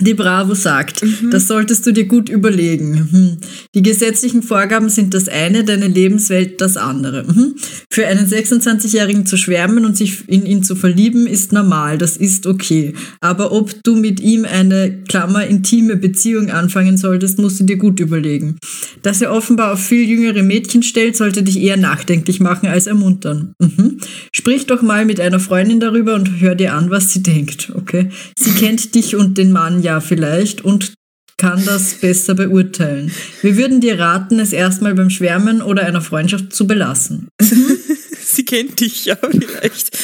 Die 0.01 0.13
Bravo 0.13 0.53
sagt, 0.53 1.03
das 1.29 1.47
solltest 1.47 1.85
du 1.85 1.91
dir 1.91 2.05
gut 2.05 2.29
überlegen. 2.29 3.09
Hm. 3.11 3.37
Die 3.75 3.81
gesetzlichen 3.81 4.43
Vorgaben 4.43 4.89
sind 4.89 5.13
das 5.13 5.27
eine, 5.27 5.65
deine 5.65 5.87
Lebenswelt 5.87 6.61
das 6.61 6.77
andere. 6.77 7.27
Hm. 7.27 7.55
Für 7.91 8.07
einen 8.07 8.25
26-Jährigen 8.25 9.25
zu 9.25 9.35
schwärmen 9.35 9.83
und 9.83 9.97
sich 9.97 10.29
in 10.29 10.45
ihn 10.45 10.63
zu 10.63 10.75
verlieben, 10.75 11.27
ist 11.27 11.51
normal, 11.51 11.97
das 11.97 12.15
ist 12.15 12.47
okay. 12.47 12.93
Aber 13.19 13.51
ob 13.51 13.83
du 13.83 13.95
mit 13.97 14.21
ihm 14.21 14.45
eine, 14.45 15.03
Klammer, 15.09 15.45
intime 15.45 15.97
Beziehung 15.97 16.49
anfangen 16.49 16.97
solltest, 16.97 17.37
musst 17.37 17.59
du 17.59 17.65
dir 17.65 17.77
gut 17.77 17.99
überlegen. 17.99 18.57
Dass 19.01 19.21
er 19.21 19.33
offenbar 19.33 19.73
auf 19.73 19.83
viel 19.85 20.07
jüngere 20.07 20.43
Mädchen 20.43 20.81
stellt, 20.81 21.17
sollte 21.17 21.43
dich 21.43 21.59
eher 21.59 21.77
nachdenklich 21.77 22.39
machen 22.39 22.67
als 22.67 22.87
ermuntern. 22.87 23.53
Mhm. 23.59 23.97
Sprich 24.31 24.65
doch 24.65 24.81
mal 24.81 25.05
mit 25.05 25.19
einer 25.19 25.41
Freundin 25.41 25.81
darüber 25.81 26.15
und 26.15 26.39
hör 26.39 26.55
dir 26.55 26.73
an, 26.73 26.89
was 26.89 27.11
sie 27.11 27.21
denkt, 27.21 27.73
okay? 27.75 28.09
Sie 28.37 28.51
kennt 28.51 28.95
dich 28.95 29.15
und 29.15 29.37
den 29.37 29.51
Mann 29.51 29.83
ja 29.83 29.88
vielleicht 29.99 30.63
und 30.63 30.93
kann 31.39 31.65
das 31.65 31.95
besser 31.95 32.35
beurteilen. 32.35 33.11
Wir 33.41 33.57
würden 33.57 33.81
dir 33.81 33.97
raten, 33.97 34.39
es 34.39 34.53
erstmal 34.53 34.93
beim 34.93 35.09
Schwärmen 35.09 35.61
oder 35.61 35.85
einer 35.85 36.01
Freundschaft 36.01 36.53
zu 36.53 36.67
belassen. 36.67 37.29
Sie 38.21 38.45
kennt 38.45 38.79
dich 38.79 39.05
ja 39.05 39.15
vielleicht. 39.15 39.97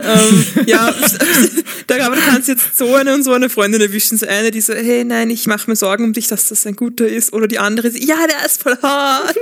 ähm, 0.00 0.44
ja, 0.66 0.94
da, 1.86 2.06
aber 2.06 2.16
du 2.16 2.22
kannst 2.22 2.48
jetzt 2.48 2.76
so 2.76 2.94
eine 2.94 3.14
und 3.14 3.22
so 3.22 3.32
eine 3.32 3.48
Freundin 3.48 3.80
erwischen. 3.80 4.18
So 4.18 4.26
eine, 4.26 4.50
die 4.50 4.60
so, 4.60 4.74
hey, 4.74 5.04
nein, 5.04 5.30
ich 5.30 5.46
mache 5.46 5.70
mir 5.70 5.76
Sorgen 5.76 6.04
um 6.04 6.12
dich, 6.12 6.26
dass 6.26 6.48
das 6.48 6.66
ein 6.66 6.76
guter 6.76 7.06
ist. 7.06 7.32
Oder 7.32 7.48
die 7.48 7.58
andere, 7.58 7.88
ja, 7.96 8.26
der 8.26 8.44
ist 8.44 8.62
voll 8.62 8.76
hart. 8.82 9.36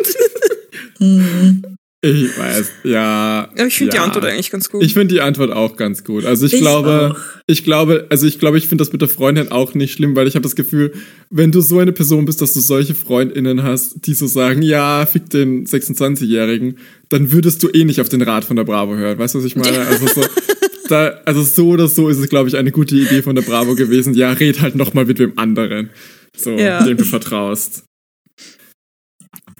Mhm. 1.00 1.62
Ich 2.00 2.38
weiß, 2.38 2.70
ja. 2.84 3.48
Aber 3.52 3.66
ich 3.66 3.74
finde 3.74 3.96
ja. 3.96 4.02
die 4.02 4.06
Antwort 4.08 4.24
eigentlich 4.26 4.50
ganz 4.52 4.70
gut. 4.70 4.84
Ich 4.84 4.92
finde 4.92 5.14
die 5.14 5.20
Antwort 5.20 5.50
auch 5.50 5.76
ganz 5.76 6.04
gut. 6.04 6.24
Also 6.24 6.46
ich, 6.46 6.52
Ich 6.54 6.60
glaube, 6.60 7.16
auch. 7.16 7.40
ich 7.48 7.64
glaube, 7.64 8.06
also 8.08 8.24
ich 8.24 8.38
glaube, 8.38 8.56
ich 8.56 8.68
finde 8.68 8.82
das 8.82 8.92
mit 8.92 9.00
der 9.02 9.08
Freundin 9.08 9.50
auch 9.50 9.74
nicht 9.74 9.94
schlimm, 9.94 10.14
weil 10.14 10.28
ich 10.28 10.36
habe 10.36 10.44
das 10.44 10.54
Gefühl, 10.54 10.92
wenn 11.30 11.50
du 11.50 11.60
so 11.60 11.80
eine 11.80 11.90
Person 11.92 12.24
bist, 12.24 12.40
dass 12.40 12.52
du 12.54 12.60
solche 12.60 12.94
Freundinnen 12.94 13.64
hast, 13.64 14.06
die 14.06 14.14
so 14.14 14.28
sagen, 14.28 14.62
ja, 14.62 15.06
fick 15.06 15.28
den 15.30 15.66
26-Jährigen, 15.66 16.78
dann 17.08 17.32
würdest 17.32 17.64
du 17.64 17.68
eh 17.68 17.82
nicht 17.84 18.00
auf 18.00 18.08
den 18.08 18.22
Rat 18.22 18.44
von 18.44 18.54
der 18.54 18.64
Bravo 18.64 18.94
hören. 18.94 19.18
Weißt 19.18 19.34
du, 19.34 19.38
was 19.40 19.44
ich 19.44 19.56
meine? 19.56 19.80
Also 19.80 20.06
so, 20.06 20.24
da, 20.88 21.20
also 21.24 21.42
so 21.42 21.70
oder 21.70 21.88
so 21.88 22.08
ist 22.08 22.18
es, 22.18 22.28
glaube 22.28 22.48
ich, 22.48 22.56
eine 22.56 22.70
gute 22.70 22.94
Idee 22.94 23.22
von 23.22 23.34
der 23.34 23.42
Bravo 23.42 23.74
gewesen. 23.74 24.14
Ja, 24.14 24.30
red 24.34 24.60
halt 24.60 24.76
noch 24.76 24.94
mal 24.94 25.04
mit 25.04 25.18
wem 25.18 25.32
anderen, 25.36 25.90
so, 26.36 26.50
Ja. 26.52 26.80
dem 26.84 26.96
du 26.96 27.04
vertraust. 27.04 27.82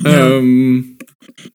Ja. 0.04 0.36
Ähm, 0.36 0.97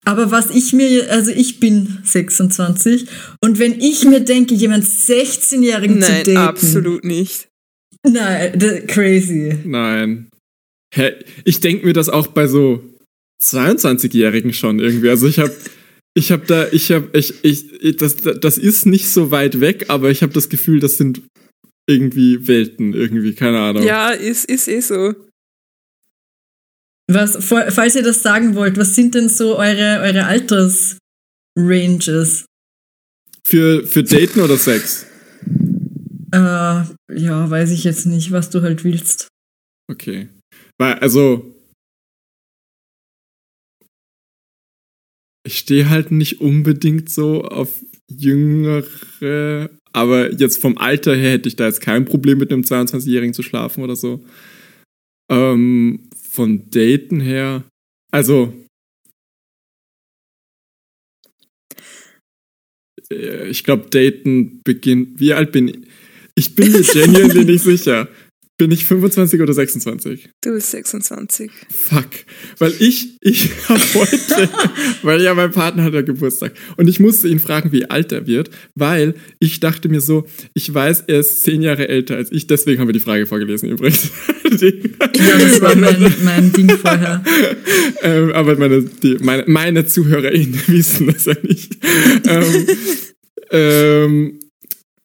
Aber 0.05 0.31
was 0.31 0.49
ich 0.49 0.73
mir, 0.73 1.11
also 1.11 1.31
ich 1.31 1.59
bin 1.59 1.99
26 2.03 3.07
und 3.41 3.59
wenn 3.59 3.79
ich 3.79 4.05
mir 4.05 4.21
denke, 4.21 4.53
jemand 4.53 4.85
16-Jährigen 4.85 6.01
zu 6.01 6.11
Nein, 6.11 6.25
daten. 6.25 6.37
absolut 6.37 7.03
nicht. 7.03 7.49
Nein, 8.05 8.87
crazy. 8.87 9.57
Nein. 9.65 10.29
Hä? 10.93 11.13
Ich 11.45 11.59
denke 11.59 11.85
mir 11.85 11.93
das 11.93 12.09
auch 12.09 12.27
bei 12.27 12.47
so 12.47 12.83
22-Jährigen 13.41 14.53
schon 14.53 14.79
irgendwie. 14.79 15.09
Also 15.09 15.27
ich 15.27 15.39
habe 15.39 15.53
ich 16.13 16.31
habe 16.31 16.45
da 16.45 16.67
ich 16.71 16.91
habe 16.91 17.09
ich, 17.17 17.43
ich 17.43 17.97
das 17.97 18.17
das 18.17 18.57
ist 18.57 18.85
nicht 18.85 19.07
so 19.07 19.31
weit 19.31 19.59
weg, 19.59 19.85
aber 19.87 20.11
ich 20.11 20.21
habe 20.21 20.33
das 20.33 20.49
Gefühl, 20.49 20.79
das 20.79 20.97
sind 20.97 21.21
irgendwie 21.87 22.47
Welten 22.47 22.93
irgendwie, 22.93 23.33
keine 23.33 23.59
Ahnung. 23.59 23.83
Ja, 23.83 24.11
ist, 24.11 24.45
ist 24.45 24.67
eh 24.67 24.79
so. 24.79 25.13
Was, 27.12 27.43
fa- 27.45 27.69
falls 27.72 27.95
ihr 27.95 28.03
das 28.03 28.22
sagen 28.24 28.55
wollt, 28.55 28.77
was 28.77 28.95
sind 28.95 29.13
denn 29.15 29.27
so 29.29 29.57
eure, 29.57 30.00
eure 30.01 30.25
Altersranges? 30.25 32.45
Für 33.45 33.86
für 33.86 34.03
Daten 34.03 34.39
oder 34.39 34.55
Sex? 34.57 35.05
Äh, 36.31 36.38
ja, 36.38 37.50
weiß 37.50 37.72
ich 37.72 37.83
jetzt 37.83 38.05
nicht, 38.05 38.31
was 38.31 38.50
du 38.50 38.62
halt 38.62 38.83
willst. 38.86 39.27
Okay. 39.91 40.29
Weil 40.79 40.93
also 40.95 41.53
ich 45.45 45.57
stehe 45.60 45.89
halt 45.89 46.12
nicht 46.12 46.39
unbedingt 46.41 47.10
so 47.10 47.43
auf 47.43 47.83
jüngere, 48.10 49.69
aber 49.91 50.31
jetzt 50.31 50.62
vom 50.62 50.77
Alter 50.77 51.13
her 51.15 51.31
hätte 51.31 51.50
ich 51.50 51.55
da 51.57 51.65
jetzt 51.65 51.81
kein 51.81 52.05
Problem 52.05 52.38
mit 52.38 52.50
einem 52.51 52.62
22-Jährigen 52.63 53.33
zu 53.33 53.43
schlafen 53.43 53.83
oder 53.83 53.95
so. 53.98 54.24
Ähm, 55.29 56.10
von 56.33 56.69
Daten 56.71 57.19
her, 57.19 57.63
also 58.11 58.53
äh, 63.11 63.47
ich 63.47 63.63
glaube, 63.63 63.89
Daten 63.89 64.61
beginnt. 64.63 65.19
Wie 65.19 65.33
alt 65.33 65.51
bin 65.51 65.67
ich? 65.67 65.79
Ich 66.35 66.55
bin 66.55 66.71
mir 66.71 66.81
genuinely 66.81 67.45
nicht 67.45 67.63
sicher. 67.63 68.07
Bin 68.57 68.69
ich 68.69 68.86
25 68.86 69.41
oder 69.41 69.51
26? 69.51 70.29
Du 70.41 70.51
bist 70.51 70.69
26. 70.72 71.50
Fuck. 71.72 72.10
Weil 72.60 72.72
ich, 72.79 73.17
ich 73.22 73.50
habe 73.69 73.81
heute, 73.95 74.50
weil 75.01 75.22
ja 75.24 75.33
mein 75.33 75.51
Partner 75.51 75.83
hat 75.83 75.93
ja 75.95 76.01
Geburtstag 76.01 76.53
und 76.77 76.88
ich 76.88 77.00
musste 77.00 77.27
ihn 77.27 77.39
fragen, 77.39 77.72
wie 77.72 77.89
alt 77.89 78.12
er 78.12 78.27
wird, 78.27 78.51
weil 78.75 79.15
ich 79.39 79.60
dachte 79.60 79.89
mir 79.89 80.01
so, 80.01 80.27
ich 80.53 80.72
weiß, 80.72 81.05
er 81.07 81.22
ist 81.22 81.41
zehn 81.41 81.63
Jahre 81.63 81.88
älter 81.88 82.15
als 82.15 82.31
ich, 82.31 82.45
deswegen 82.45 82.79
haben 82.79 82.88
wir 82.88 82.93
die 82.93 83.00
Frage 83.00 83.25
vorgelesen 83.25 83.69
übrigens. 83.69 84.10
Ja, 84.53 85.38
das 85.39 85.62
war 85.62 85.75
mein, 85.75 86.13
mein 86.24 86.53
Ding 86.53 86.69
vorher. 86.69 87.24
ähm, 88.03 88.31
aber 88.33 88.55
meine, 88.55 88.83
die, 88.83 89.17
meine, 89.19 89.45
meine 89.48 89.88
ZuhörerInnen 89.88 90.62
wissen 90.67 91.07
das 91.07 91.25
ja 91.25 91.33
nicht. 91.41 91.77
ähm, 92.27 92.67
ähm, 93.51 94.39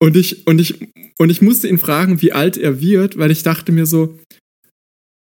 und 0.00 0.16
ich, 0.16 0.46
und 0.46 0.60
ich, 0.60 0.74
und 1.18 1.30
ich 1.30 1.42
musste 1.42 1.68
ihn 1.68 1.78
fragen, 1.78 2.22
wie 2.22 2.32
alt 2.32 2.56
er 2.56 2.80
wird, 2.80 3.18
weil 3.18 3.30
ich 3.30 3.42
dachte 3.42 3.72
mir 3.72 3.86
so, 3.86 4.18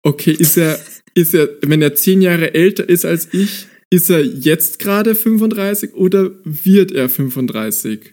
okay, 0.02 0.32
ist 0.32 0.56
er, 0.56 0.78
ist 1.14 1.34
er, 1.34 1.48
wenn 1.62 1.82
er 1.82 1.94
zehn 1.94 2.20
Jahre 2.20 2.54
älter 2.54 2.88
ist 2.88 3.04
als 3.04 3.28
ich, 3.32 3.66
ist 3.90 4.10
er 4.10 4.22
jetzt 4.22 4.78
gerade 4.78 5.14
35 5.14 5.94
oder 5.94 6.32
wird 6.44 6.92
er 6.92 7.08
35? 7.08 8.12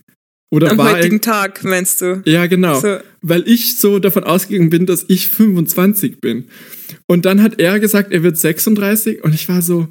Oder 0.51 0.71
Am 0.71 0.77
war 0.77 0.93
heutigen 0.93 1.17
er, 1.17 1.21
Tag, 1.21 1.63
meinst 1.63 2.01
du? 2.01 2.21
ja, 2.25 2.45
genau. 2.45 2.79
So. 2.79 2.99
Weil 3.21 3.47
ich 3.47 3.75
so 3.77 3.99
davon 3.99 4.23
ausgegangen 4.23 4.69
bin, 4.69 4.85
dass 4.85 5.05
ich 5.07 5.27
25 5.29 6.21
bin. 6.21 6.45
Und 7.07 7.25
dann 7.25 7.41
hat 7.41 7.59
er 7.59 7.79
gesagt, 7.79 8.13
er 8.13 8.21
wird 8.23 8.37
36 8.37 9.23
und 9.23 9.33
ich 9.33 9.49
war 9.49 9.61
so, 9.63 9.87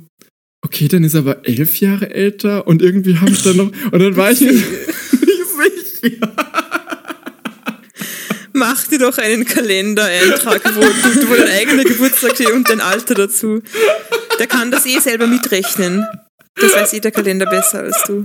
okay, 0.64 0.87
dann 0.87 1.03
ist 1.03 1.14
er 1.14 1.20
aber 1.20 1.46
elf 1.46 1.81
Jahre 1.81 2.14
älter 2.14 2.66
und 2.68 2.81
irgendwie 2.81 3.16
habe 3.16 3.33
ich 3.33 3.42
dann 3.42 3.57
noch, 3.57 3.73
und 3.90 3.99
dann 3.99 4.16
war 4.16 4.31
ich 4.31 4.40
nicht 4.40 4.64
sicher. 6.03 6.33
Mach 8.64 8.87
dir 8.87 8.98
doch 9.01 9.18
einen 9.18 9.44
Kalendereintrag, 9.44 10.62
wo, 10.77 10.81
du- 10.81 11.29
wo 11.29 11.35
dein 11.35 11.48
eigener 11.51 11.83
Geburtstag 11.83 12.37
steht 12.37 12.53
und 12.53 12.68
dein 12.68 12.81
Alter 12.81 13.14
dazu. 13.14 13.61
Der 14.38 14.46
kann 14.46 14.70
das 14.70 14.87
eh 14.87 15.01
selber 15.01 15.27
mitrechnen. 15.27 16.07
Das 16.55 16.72
weiß 16.72 16.92
eh 16.92 17.01
der 17.01 17.11
Kalender 17.11 17.46
besser 17.46 17.81
als 17.81 18.01
du. 18.07 18.22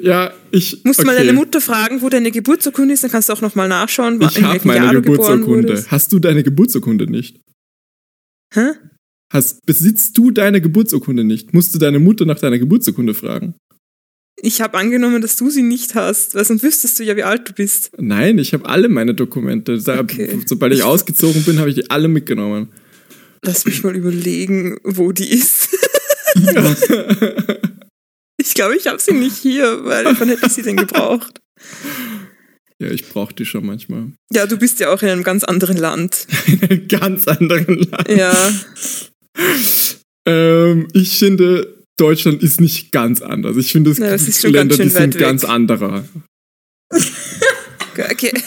Ja, 0.00 0.32
ich. 0.50 0.82
Musst 0.84 1.00
du 1.00 1.04
mal 1.06 1.14
okay. 1.16 1.24
deine 1.26 1.32
Mutter 1.32 1.60
fragen, 1.60 2.02
wo 2.02 2.08
deine 2.08 2.30
Geburtsurkunde 2.30 2.92
ist, 2.94 3.04
dann 3.04 3.10
kannst 3.10 3.28
du 3.28 3.32
auch 3.32 3.40
nochmal 3.40 3.68
nachschauen, 3.68 4.20
Ich 4.20 4.36
in 4.36 4.44
habe 4.44 4.54
welchem 4.54 4.68
meine 4.68 4.84
Jahr 4.84 4.94
du 4.94 5.02
Geburtsurkunde. 5.02 5.46
wurdest. 5.68 5.90
Hast 5.90 6.12
du 6.12 6.18
deine 6.18 6.42
Geburtsurkunde 6.42 7.10
nicht? 7.10 7.40
Hä? 8.54 8.72
Hast, 9.32 9.64
besitzt 9.66 10.16
du 10.16 10.30
deine 10.30 10.60
Geburtsurkunde 10.60 11.24
nicht? 11.24 11.52
Musst 11.54 11.74
du 11.74 11.78
deine 11.78 11.98
Mutter 11.98 12.24
nach 12.26 12.38
deiner 12.38 12.58
Geburtsurkunde 12.58 13.14
fragen? 13.14 13.54
Ich 14.40 14.60
habe 14.60 14.78
angenommen, 14.78 15.20
dass 15.20 15.36
du 15.36 15.50
sie 15.50 15.62
nicht 15.62 15.94
hast, 15.94 16.34
weil 16.34 16.44
sonst 16.44 16.62
wüsstest 16.62 16.98
du 16.98 17.04
ja, 17.04 17.16
wie 17.16 17.24
alt 17.24 17.48
du 17.48 17.52
bist. 17.52 17.90
Nein, 17.98 18.38
ich 18.38 18.52
habe 18.52 18.68
alle 18.68 18.88
meine 18.88 19.14
Dokumente. 19.14 19.80
Okay. 19.86 20.40
Sobald 20.46 20.72
ich 20.72 20.82
ausgezogen 20.82 21.42
bin, 21.44 21.58
habe 21.58 21.70
ich 21.70 21.74
die 21.74 21.90
alle 21.90 22.08
mitgenommen. 22.08 22.68
Lass 23.42 23.64
mich 23.64 23.82
mal 23.82 23.96
überlegen, 23.96 24.78
wo 24.84 25.12
die 25.12 25.28
ist. 25.30 25.68
ich 28.36 28.54
glaube, 28.54 28.76
ich 28.76 28.86
habe 28.86 28.98
sie 29.00 29.12
nicht 29.12 29.36
hier, 29.36 29.84
weil 29.84 30.04
wann 30.18 30.28
hätte 30.28 30.46
ich 30.46 30.52
sie 30.52 30.62
denn 30.62 30.76
gebraucht? 30.76 31.40
Ja, 32.80 32.92
ich 32.92 33.08
brauche 33.08 33.34
die 33.34 33.44
schon 33.44 33.66
manchmal. 33.66 34.12
Ja, 34.32 34.46
du 34.46 34.56
bist 34.56 34.78
ja 34.78 34.92
auch 34.94 35.02
in 35.02 35.08
einem 35.08 35.24
ganz 35.24 35.42
anderen 35.42 35.76
Land. 35.76 36.28
In 36.46 36.62
einem 36.62 36.86
ganz 36.86 37.26
anderen 37.26 37.76
Land. 37.90 38.08
Ja, 38.08 38.32
Ähm, 40.28 40.86
ich 40.92 41.18
finde, 41.18 41.77
Deutschland 41.98 42.42
ist 42.42 42.60
nicht 42.60 42.90
ganz 42.92 43.20
anders. 43.20 43.56
Ich 43.58 43.72
finde, 43.72 43.90
es 43.90 43.98
das 43.98 44.24
gibt 44.24 44.42
Länder, 44.54 44.76
ganz 44.76 44.76
die 44.76 44.88
sind 44.98 45.14
weg. 45.14 45.20
ganz 45.20 45.44
anderer. 45.44 46.04
okay. 48.10 48.32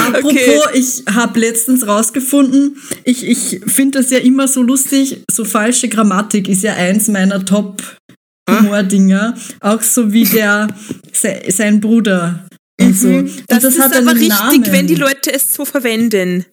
Apropos, 0.00 0.32
Okay. 0.32 0.60
ich 0.74 1.02
habe 1.12 1.40
letztens 1.40 1.86
rausgefunden, 1.86 2.76
ich, 3.04 3.26
ich 3.26 3.60
finde 3.66 3.98
das 4.00 4.10
ja 4.10 4.18
immer 4.18 4.46
so 4.48 4.62
lustig, 4.62 5.22
so 5.30 5.44
falsche 5.44 5.88
Grammatik 5.88 6.48
ist 6.48 6.62
ja 6.62 6.74
eins 6.74 7.08
meiner 7.08 7.44
Top-Humor-Dinger. 7.44 9.36
Auch 9.60 9.82
so 9.82 10.12
wie 10.12 10.24
der, 10.24 10.68
se, 11.12 11.40
sein 11.48 11.80
Bruder 11.80 12.46
und 12.80 12.96
so. 12.96 13.08
Und 13.08 13.24
Mhm. 13.24 13.42
Das, 13.48 13.64
ist 13.64 13.80
aber 13.80 14.12
richtig, 14.14 14.28
Namen. 14.28 14.66
wenn 14.72 14.86
die 14.86 14.94
Leute 14.96 15.32
es 15.32 15.52
so 15.54 15.64
verwenden. 15.64 16.44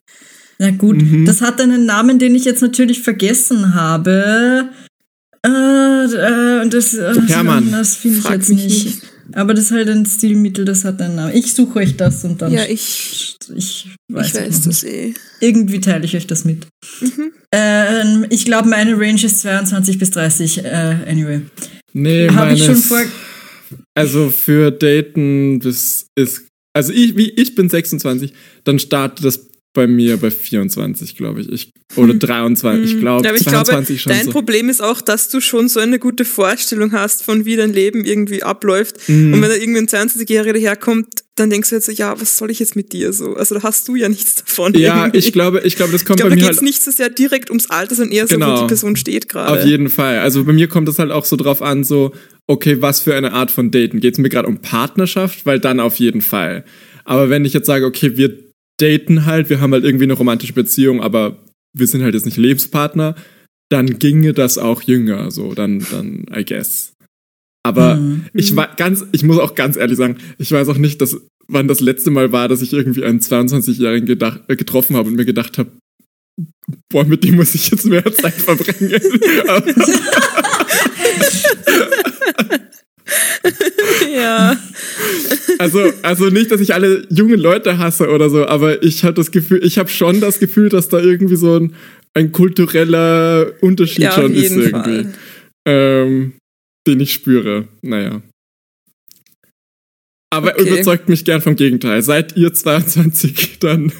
Na 0.61 0.71
gut, 0.71 1.01
Mhm. 1.01 1.25
das 1.25 1.41
hat 1.41 1.61
einen 1.61 1.85
Namen, 1.85 2.19
den 2.19 2.35
ich 2.35 2.45
jetzt 2.45 2.61
natürlich 2.61 3.01
vergessen 3.01 3.73
habe. 3.73 4.69
Äh, 5.45 5.49
äh, 5.49 6.61
und 6.61 6.73
das, 6.73 6.93
äh, 6.93 7.13
Hermann. 7.27 7.71
das 7.71 7.95
finde 7.95 8.17
ich 8.17 8.23
Frag 8.23 8.33
jetzt 8.39 8.49
nicht. 8.49 8.85
nicht. 8.85 9.01
Aber 9.33 9.53
das 9.53 9.65
ist 9.65 9.71
halt 9.71 9.87
ein 9.89 10.05
Stilmittel, 10.05 10.65
das 10.65 10.83
hat 10.83 10.99
einen 11.01 11.15
Namen. 11.15 11.35
Ich 11.35 11.53
suche 11.53 11.79
euch 11.79 11.95
das 11.95 12.23
und 12.25 12.41
dann. 12.41 12.51
Ja, 12.51 12.63
ich, 12.65 13.37
ich 13.55 13.87
weiß, 14.11 14.27
ich 14.27 14.33
weiß 14.35 14.61
das 14.61 14.83
nicht. 14.83 14.93
eh. 14.93 15.13
Irgendwie 15.39 15.79
teile 15.79 16.03
ich 16.03 16.15
euch 16.17 16.25
das 16.27 16.45
mit. 16.45 16.65
Mhm. 16.99 17.31
Ähm, 17.53 18.25
ich 18.29 18.43
glaube, 18.43 18.67
meine 18.69 18.97
Range 18.99 19.23
ist 19.23 19.41
22 19.41 19.97
bis 19.99 20.09
30. 20.11 20.65
Äh, 20.65 20.97
anyway. 21.07 21.41
Nee, 21.93 22.27
Habe 22.31 22.53
ich 22.53 22.65
schon 22.65 22.75
vor. 22.75 23.01
Also 23.95 24.29
für 24.31 24.71
Daten, 24.71 25.59
das 25.59 26.07
ist. 26.15 26.45
Also 26.73 26.91
ich, 26.91 27.15
wie, 27.15 27.29
ich 27.29 27.55
bin 27.55 27.69
26, 27.69 28.33
dann 28.63 28.79
startet 28.79 29.25
das 29.25 29.48
bei 29.73 29.85
mir 29.87 30.17
bei 30.17 30.31
24, 30.31 31.15
glaube 31.15 31.41
ich. 31.41 31.51
ich. 31.51 31.71
Oder 31.95 32.13
23, 32.15 32.93
ich 32.93 32.99
glaube. 32.99 33.23
Ja, 33.23 33.29
aber 33.29 33.37
ich 33.39 33.45
22 33.45 33.87
glaube, 33.87 33.99
schon 33.99 34.11
dein 34.11 34.25
so. 34.25 34.31
Problem 34.31 34.69
ist 34.69 34.81
auch, 34.81 35.01
dass 35.01 35.29
du 35.29 35.41
schon 35.41 35.69
so 35.69 35.79
eine 35.79 35.99
gute 35.99 36.25
Vorstellung 36.25 36.91
hast, 36.91 37.23
von 37.23 37.45
wie 37.45 37.55
dein 37.55 37.71
Leben 37.73 38.03
irgendwie 38.03 38.43
abläuft. 38.43 39.07
Mhm. 39.07 39.33
Und 39.33 39.41
wenn 39.41 39.49
da 39.49 39.55
irgendwie 39.55 39.79
ein 39.79 39.87
22-Jähriger 39.87 40.53
daherkommt, 40.53 41.07
dann 41.35 41.49
denkst 41.49 41.69
du 41.69 41.75
jetzt 41.75 41.85
so, 41.85 41.91
ja, 41.91 42.19
was 42.19 42.37
soll 42.37 42.51
ich 42.51 42.59
jetzt 42.59 42.75
mit 42.75 42.93
dir 42.93 43.13
so? 43.13 43.35
Also 43.35 43.55
da 43.55 43.63
hast 43.63 43.87
du 43.87 43.95
ja 43.95 44.09
nichts 44.09 44.35
davon. 44.43 44.73
Ja, 44.73 45.03
irgendwie. 45.03 45.19
ich 45.19 45.31
glaube, 45.33 45.61
ich 45.63 45.75
glaube, 45.75 45.91
das 45.91 46.01
ich 46.01 46.07
kommt 46.07 46.19
glaube, 46.19 46.31
bei 46.31 46.35
da 46.35 46.41
mir 46.41 46.47
geht 46.47 46.51
es 46.51 46.57
halt 46.57 46.65
nicht 46.65 46.81
so 46.81 46.91
sehr 46.91 47.09
direkt 47.09 47.49
ums 47.49 47.69
Alter, 47.69 47.95
sondern 47.95 48.11
eher 48.13 48.27
so, 48.27 48.35
wo 48.35 48.39
Genau. 48.39 48.61
die 48.61 48.67
Person 48.67 48.95
steht 48.95 49.29
gerade. 49.29 49.59
Auf 49.59 49.65
jeden 49.65 49.89
Fall. 49.89 50.19
Also 50.19 50.43
bei 50.43 50.53
mir 50.53 50.67
kommt 50.67 50.87
das 50.87 50.99
halt 50.99 51.11
auch 51.11 51.25
so 51.25 51.35
drauf 51.37 51.61
an, 51.61 51.83
so, 51.83 52.11
okay, 52.47 52.81
was 52.81 52.99
für 52.99 53.15
eine 53.15 53.33
Art 53.33 53.51
von 53.51 53.71
Daten? 53.71 53.99
Geht 53.99 54.13
es 54.15 54.19
mir 54.19 54.29
gerade 54.29 54.47
um 54.47 54.59
Partnerschaft? 54.59 55.45
Weil 55.45 55.59
dann 55.59 55.79
auf 55.79 55.95
jeden 55.97 56.21
Fall. 56.21 56.65
Aber 57.05 57.29
wenn 57.29 57.45
ich 57.45 57.53
jetzt 57.53 57.67
sage, 57.67 57.85
okay, 57.85 58.17
wir 58.17 58.48
daten 58.81 59.25
halt, 59.25 59.49
wir 59.49 59.61
haben 59.61 59.73
halt 59.73 59.83
irgendwie 59.83 60.05
eine 60.05 60.13
romantische 60.13 60.53
Beziehung, 60.53 61.01
aber 61.01 61.37
wir 61.77 61.87
sind 61.87 62.03
halt 62.03 62.15
jetzt 62.15 62.25
nicht 62.25 62.37
Lebenspartner, 62.37 63.15
dann 63.69 63.99
ginge 63.99 64.33
das 64.33 64.57
auch 64.57 64.81
jünger, 64.81 65.31
so, 65.31 65.53
dann, 65.53 65.85
dann, 65.91 66.25
I 66.35 66.43
guess. 66.43 66.93
Aber 67.63 67.97
Mhm. 67.97 68.25
ich 68.33 68.55
war 68.55 68.73
ganz, 68.75 69.05
ich 69.11 69.23
muss 69.23 69.37
auch 69.37 69.53
ganz 69.53 69.77
ehrlich 69.77 69.97
sagen, 69.97 70.17
ich 70.37 70.51
weiß 70.51 70.69
auch 70.69 70.77
nicht, 70.77 71.01
dass, 71.01 71.17
wann 71.47 71.67
das 71.67 71.81
letzte 71.81 72.09
Mal 72.09 72.31
war, 72.31 72.47
dass 72.47 72.61
ich 72.61 72.73
irgendwie 72.73 73.03
einen 73.03 73.19
22-Jährigen 73.19 74.07
gedacht, 74.07 74.41
äh, 74.47 74.55
getroffen 74.55 74.95
habe 74.95 75.09
und 75.09 75.15
mir 75.15 75.25
gedacht 75.25 75.57
habe, 75.57 75.71
boah, 76.89 77.03
mit 77.03 77.23
dem 77.23 77.35
muss 77.35 77.53
ich 77.53 77.69
jetzt 77.69 77.85
mehr 77.85 78.11
Zeit 78.13 78.33
verbringen. 78.33 78.91
Ja. 84.13 84.57
also, 85.59 85.79
also 86.01 86.29
nicht, 86.29 86.51
dass 86.51 86.61
ich 86.61 86.73
alle 86.73 87.05
jungen 87.09 87.39
Leute 87.39 87.77
hasse 87.77 88.09
oder 88.09 88.29
so, 88.29 88.45
aber 88.45 88.81
ich 88.83 89.03
habe 89.03 89.13
das 89.13 89.31
Gefühl, 89.31 89.63
ich 89.63 89.77
habe 89.77 89.89
schon 89.89 90.19
das 90.19 90.39
Gefühl, 90.39 90.69
dass 90.69 90.89
da 90.89 90.99
irgendwie 90.99 91.35
so 91.35 91.57
ein, 91.57 91.75
ein 92.13 92.31
kultureller 92.31 93.51
Unterschied 93.61 94.03
Ja, 94.03 94.11
schon 94.11 94.33
ist 94.33 94.55
irgendwie. 94.55 95.07
Ähm, 95.65 96.33
den 96.87 96.99
ich 96.99 97.13
spüre. 97.13 97.67
Naja. 97.81 98.21
Aber 100.31 100.53
Okay. 100.53 100.69
überzeugt 100.69 101.09
mich 101.09 101.25
gern 101.25 101.41
vom 101.41 101.55
Gegenteil. 101.55 102.01
Seid 102.03 102.37
ihr 102.37 102.53
22, 102.53 103.57
dann 103.59 103.91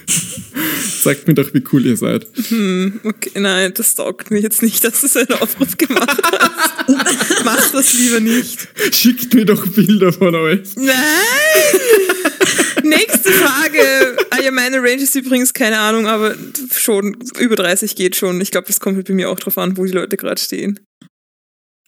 sagt 1.01 1.27
mir 1.27 1.33
doch, 1.33 1.53
wie 1.55 1.63
cool 1.73 1.85
ihr 1.87 1.97
seid. 1.97 2.27
Hm, 2.49 2.99
okay, 3.03 3.31
nein, 3.35 3.73
das 3.75 3.95
taugt 3.95 4.29
mir 4.29 4.39
jetzt 4.39 4.61
nicht, 4.61 4.83
dass 4.83 5.01
du 5.01 5.07
so 5.07 5.19
einen 5.19 5.33
Aufruf 5.33 5.75
gemacht 5.77 6.21
hast. 6.39 6.85
Mach 7.45 7.71
das 7.71 7.93
lieber 7.93 8.19
nicht. 8.19 8.67
Schickt 8.93 9.33
mir 9.33 9.45
doch 9.45 9.65
Bilder 9.67 10.13
von 10.13 10.35
euch. 10.35 10.75
Nein! 10.75 10.95
Nächste 12.83 13.31
Frage. 13.31 14.17
Ah 14.29 14.41
ja, 14.41 14.51
meine 14.51 14.77
Range 14.77 15.01
ist 15.01 15.15
übrigens 15.15 15.53
keine 15.53 15.79
Ahnung, 15.79 16.07
aber 16.07 16.35
schon 16.75 17.17
über 17.39 17.55
30 17.55 17.95
geht 17.95 18.15
schon. 18.15 18.39
Ich 18.41 18.51
glaube, 18.51 18.67
das 18.67 18.79
kommt 18.79 18.95
halt 18.97 19.07
bei 19.07 19.13
mir 19.13 19.29
auch 19.29 19.39
drauf 19.39 19.57
an, 19.57 19.77
wo 19.77 19.85
die 19.85 19.91
Leute 19.91 20.15
gerade 20.15 20.39
stehen. 20.39 20.79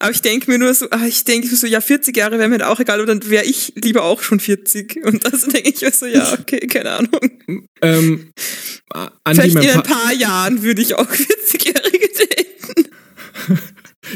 Aber 0.02 0.12
ich 0.12 0.22
denke 0.22 0.50
mir 0.50 0.58
nur 0.58 0.74
so, 0.74 0.88
ah, 0.90 1.06
ich 1.08 1.24
denke 1.24 1.48
so, 1.56 1.68
ja, 1.68 1.80
40 1.80 2.18
Jahre 2.18 2.40
wäre 2.40 2.50
mir 2.50 2.56
halt 2.60 2.64
auch 2.64 2.80
egal, 2.80 2.98
aber 3.00 3.06
dann 3.08 3.30
wäre 3.30 3.46
ich 3.46 3.74
lieber 3.76 4.04
auch 4.04 4.22
schon 4.24 4.40
40. 4.40 5.00
Und 5.06 5.24
das 5.26 5.42
denke 5.48 5.70
ich 5.70 5.82
mir 5.82 5.92
so, 5.92 6.06
ja, 6.08 6.34
okay, 6.34 6.60
keine 6.68 6.92
Ahnung. 6.92 7.22
Ähm, 7.82 8.32
Andi, 9.24 9.42
Vielleicht 9.42 9.56
in 9.58 9.62
ein 9.70 9.84
Pa- 9.84 9.94
paar 9.94 10.14
Jahren 10.14 10.64
würde 10.64 10.82
ich 10.82 10.96
auch 10.96 11.08
40-Jährige 11.10 12.08
daten. 12.18 12.88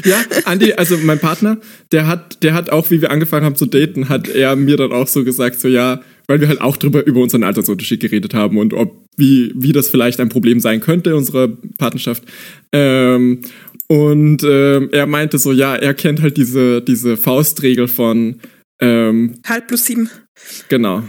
Ja, 0.04 0.22
Andi, 0.44 0.74
also 0.74 0.98
mein 0.98 1.18
Partner, 1.20 1.58
der 1.90 2.06
hat, 2.06 2.42
der 2.42 2.52
hat 2.52 2.68
auch, 2.70 2.90
wie 2.90 3.00
wir 3.00 3.10
angefangen 3.10 3.46
haben 3.46 3.56
zu 3.56 3.64
daten, 3.64 4.10
hat 4.10 4.28
er 4.28 4.54
mir 4.54 4.76
dann 4.76 4.92
auch 4.92 5.06
so 5.08 5.24
gesagt, 5.24 5.58
so 5.58 5.68
ja, 5.68 6.02
weil 6.26 6.40
wir 6.40 6.48
halt 6.48 6.60
auch 6.60 6.76
drüber 6.76 7.06
über 7.06 7.20
unseren 7.22 7.44
Altersunterschied 7.44 8.00
geredet 8.00 8.34
haben 8.34 8.58
und 8.58 8.74
ob 8.74 9.06
wie 9.16 9.52
wie 9.54 9.72
das 9.72 9.88
vielleicht 9.88 10.20
ein 10.20 10.28
Problem 10.28 10.60
sein 10.60 10.80
könnte 10.80 11.10
in 11.10 11.16
unserer 11.16 11.48
Partnerschaft. 11.78 12.24
Ähm, 12.72 13.40
und 13.88 14.42
ähm, 14.44 14.88
er 14.92 15.06
meinte 15.06 15.38
so, 15.38 15.52
ja, 15.52 15.76
er 15.76 15.94
kennt 15.94 16.20
halt 16.20 16.36
diese 16.36 16.82
diese 16.82 17.16
Faustregel 17.16 17.88
von 17.88 18.40
ähm, 18.80 19.34
Halb 19.46 19.68
plus 19.68 19.84
sieben. 19.86 20.10
genau. 20.68 21.02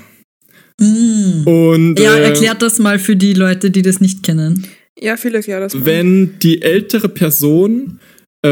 Mm. 0.79 1.47
Und 1.47 1.99
Ja, 1.99 2.15
äh, 2.17 2.23
erklärt 2.23 2.61
das 2.61 2.79
mal 2.79 2.99
für 2.99 3.15
die 3.15 3.33
Leute, 3.33 3.71
die 3.71 3.81
das 3.81 3.99
nicht 3.99 4.23
kennen. 4.23 4.67
Ja, 4.99 5.17
viel 5.17 5.35
erklärt 5.35 5.63
das 5.63 5.73
mal. 5.73 5.85
wenn 5.85 6.39
die 6.39 6.61
ältere 6.61 7.09
Person, 7.09 7.99
äh, 8.43 8.49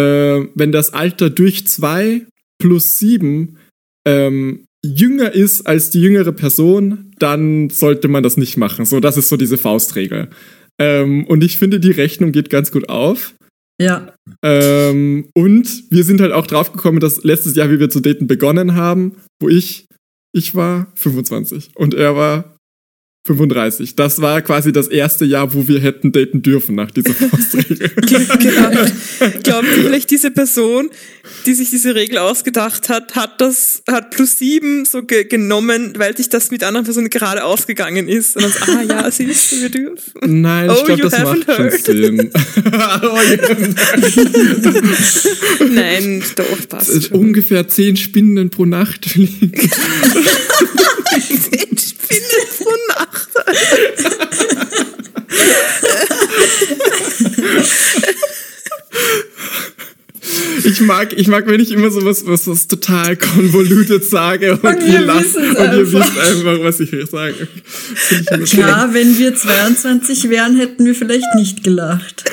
wenn 0.55 0.71
das 0.71 0.93
Alter 0.93 1.29
durch 1.29 1.67
zwei 1.67 2.25
plus 2.59 2.97
sieben 2.97 3.57
ähm, 4.07 4.65
jünger 4.85 5.33
ist 5.33 5.65
als 5.67 5.89
die 5.89 6.01
jüngere 6.01 6.31
Person, 6.31 7.11
dann 7.17 7.69
sollte 7.69 8.07
man 8.07 8.23
das 8.23 8.37
nicht 8.37 8.57
machen. 8.57 8.85
So, 8.85 8.99
das 8.99 9.17
ist 9.17 9.29
so 9.29 9.37
diese 9.37 9.57
Faustregel. 9.57 10.29
Ähm, 10.79 11.25
und 11.27 11.43
ich 11.43 11.57
finde, 11.57 11.79
die 11.79 11.91
Rechnung 11.91 12.31
geht 12.31 12.49
ganz 12.49 12.71
gut 12.71 12.89
auf. 12.89 13.33
Ja. 13.81 14.13
Ähm, 14.41 15.27
und 15.33 15.83
wir 15.91 16.03
sind 16.03 16.21
halt 16.21 16.31
auch 16.31 16.47
draufgekommen, 16.47 16.99
dass 16.99 17.23
letztes 17.23 17.55
Jahr, 17.55 17.69
wie 17.69 17.79
wir 17.79 17.89
zu 17.89 17.99
daten 17.99 18.27
begonnen 18.27 18.75
haben, 18.75 19.17
wo 19.41 19.49
ich, 19.49 19.87
ich 20.33 20.55
war 20.55 20.91
25 20.95 21.71
und 21.75 21.93
er 21.93 22.15
war 22.15 22.54
35. 23.25 23.95
Das 23.95 24.21
war 24.21 24.41
quasi 24.43 24.71
das 24.71 24.87
erste 24.87 25.25
Jahr, 25.25 25.51
wo 25.55 25.67
wir 25.67 25.79
hätten 25.79 26.11
daten 26.11 26.43
dürfen 26.43 26.75
nach 26.75 26.91
dieser 26.91 27.13
Faustregel. 27.15 27.89
Glaubt, 27.89 29.43
glaubt 29.43 29.67
ihr 29.75 29.83
vielleicht 29.83 30.11
diese 30.11 30.29
Person, 30.29 30.89
die 31.47 31.55
sich 31.55 31.71
diese 31.71 31.95
Regel 31.95 32.19
ausgedacht 32.19 32.87
hat, 32.87 33.15
hat 33.15 33.41
das, 33.41 33.81
hat 33.89 34.11
plus 34.11 34.37
sieben 34.37 34.85
so 34.85 35.01
ge 35.01 35.23
genommen, 35.23 35.93
weil 35.97 36.15
sich 36.15 36.29
das 36.29 36.51
mit 36.51 36.63
anderen 36.63 36.85
Personen 36.85 37.09
gerade 37.09 37.43
ausgegangen 37.43 38.07
ist. 38.07 38.35
Und 38.35 38.43
dann 38.43 38.53
ah 38.77 38.81
ja, 38.83 39.09
siehst 39.11 39.51
du, 39.53 39.61
wir 39.61 39.69
dürfen. 39.69 40.41
Nein, 40.41 40.69
ich 40.69 40.77
Oh, 40.77 40.83
glaube, 40.85 41.01
das 41.01 41.19
macht 41.23 41.45
schon 41.45 41.55
heard. 41.65 41.83
Sinn. 41.83 42.31
oh, 42.31 43.17
ja. 43.31 43.37
Nein, 45.71 46.23
doch, 46.35 46.69
passt 46.69 46.89
ist 46.89 47.07
schon. 47.07 47.17
ungefähr 47.19 47.67
zehn 47.67 47.97
Spinnen 47.97 48.51
pro 48.51 48.65
Nacht. 48.65 49.05
Zehn 49.05 49.27
Spinnen 51.77 52.45
pro 52.59 52.69
Nacht. 52.89 53.14
Ich 60.63 60.81
mag, 60.81 61.13
ich 61.13 61.27
mag, 61.27 61.45
wenn 61.47 61.59
ich 61.59 61.71
immer 61.71 61.91
so 61.91 62.03
was, 62.03 62.25
was, 62.25 62.47
was 62.47 62.67
total 62.67 63.15
convoluted 63.15 64.03
sage 64.03 64.53
und, 64.53 64.63
Und 64.63 64.81
ihr 64.81 64.93
wir 64.93 65.01
lasst 65.01 65.35
und 65.35 65.45
ihr 65.45 65.93
wisst 65.93 66.17
einfach, 66.17 66.63
was 66.63 66.79
ich 66.79 66.89
hier 66.89 67.05
sage. 67.05 67.47
Klar, 68.45 68.93
wenn 68.93 69.17
wir 69.17 69.35
22 69.35 70.29
wären, 70.29 70.57
hätten 70.57 70.85
wir 70.85 70.95
vielleicht 70.95 71.35
nicht 71.35 71.63
gelacht. 71.63 72.23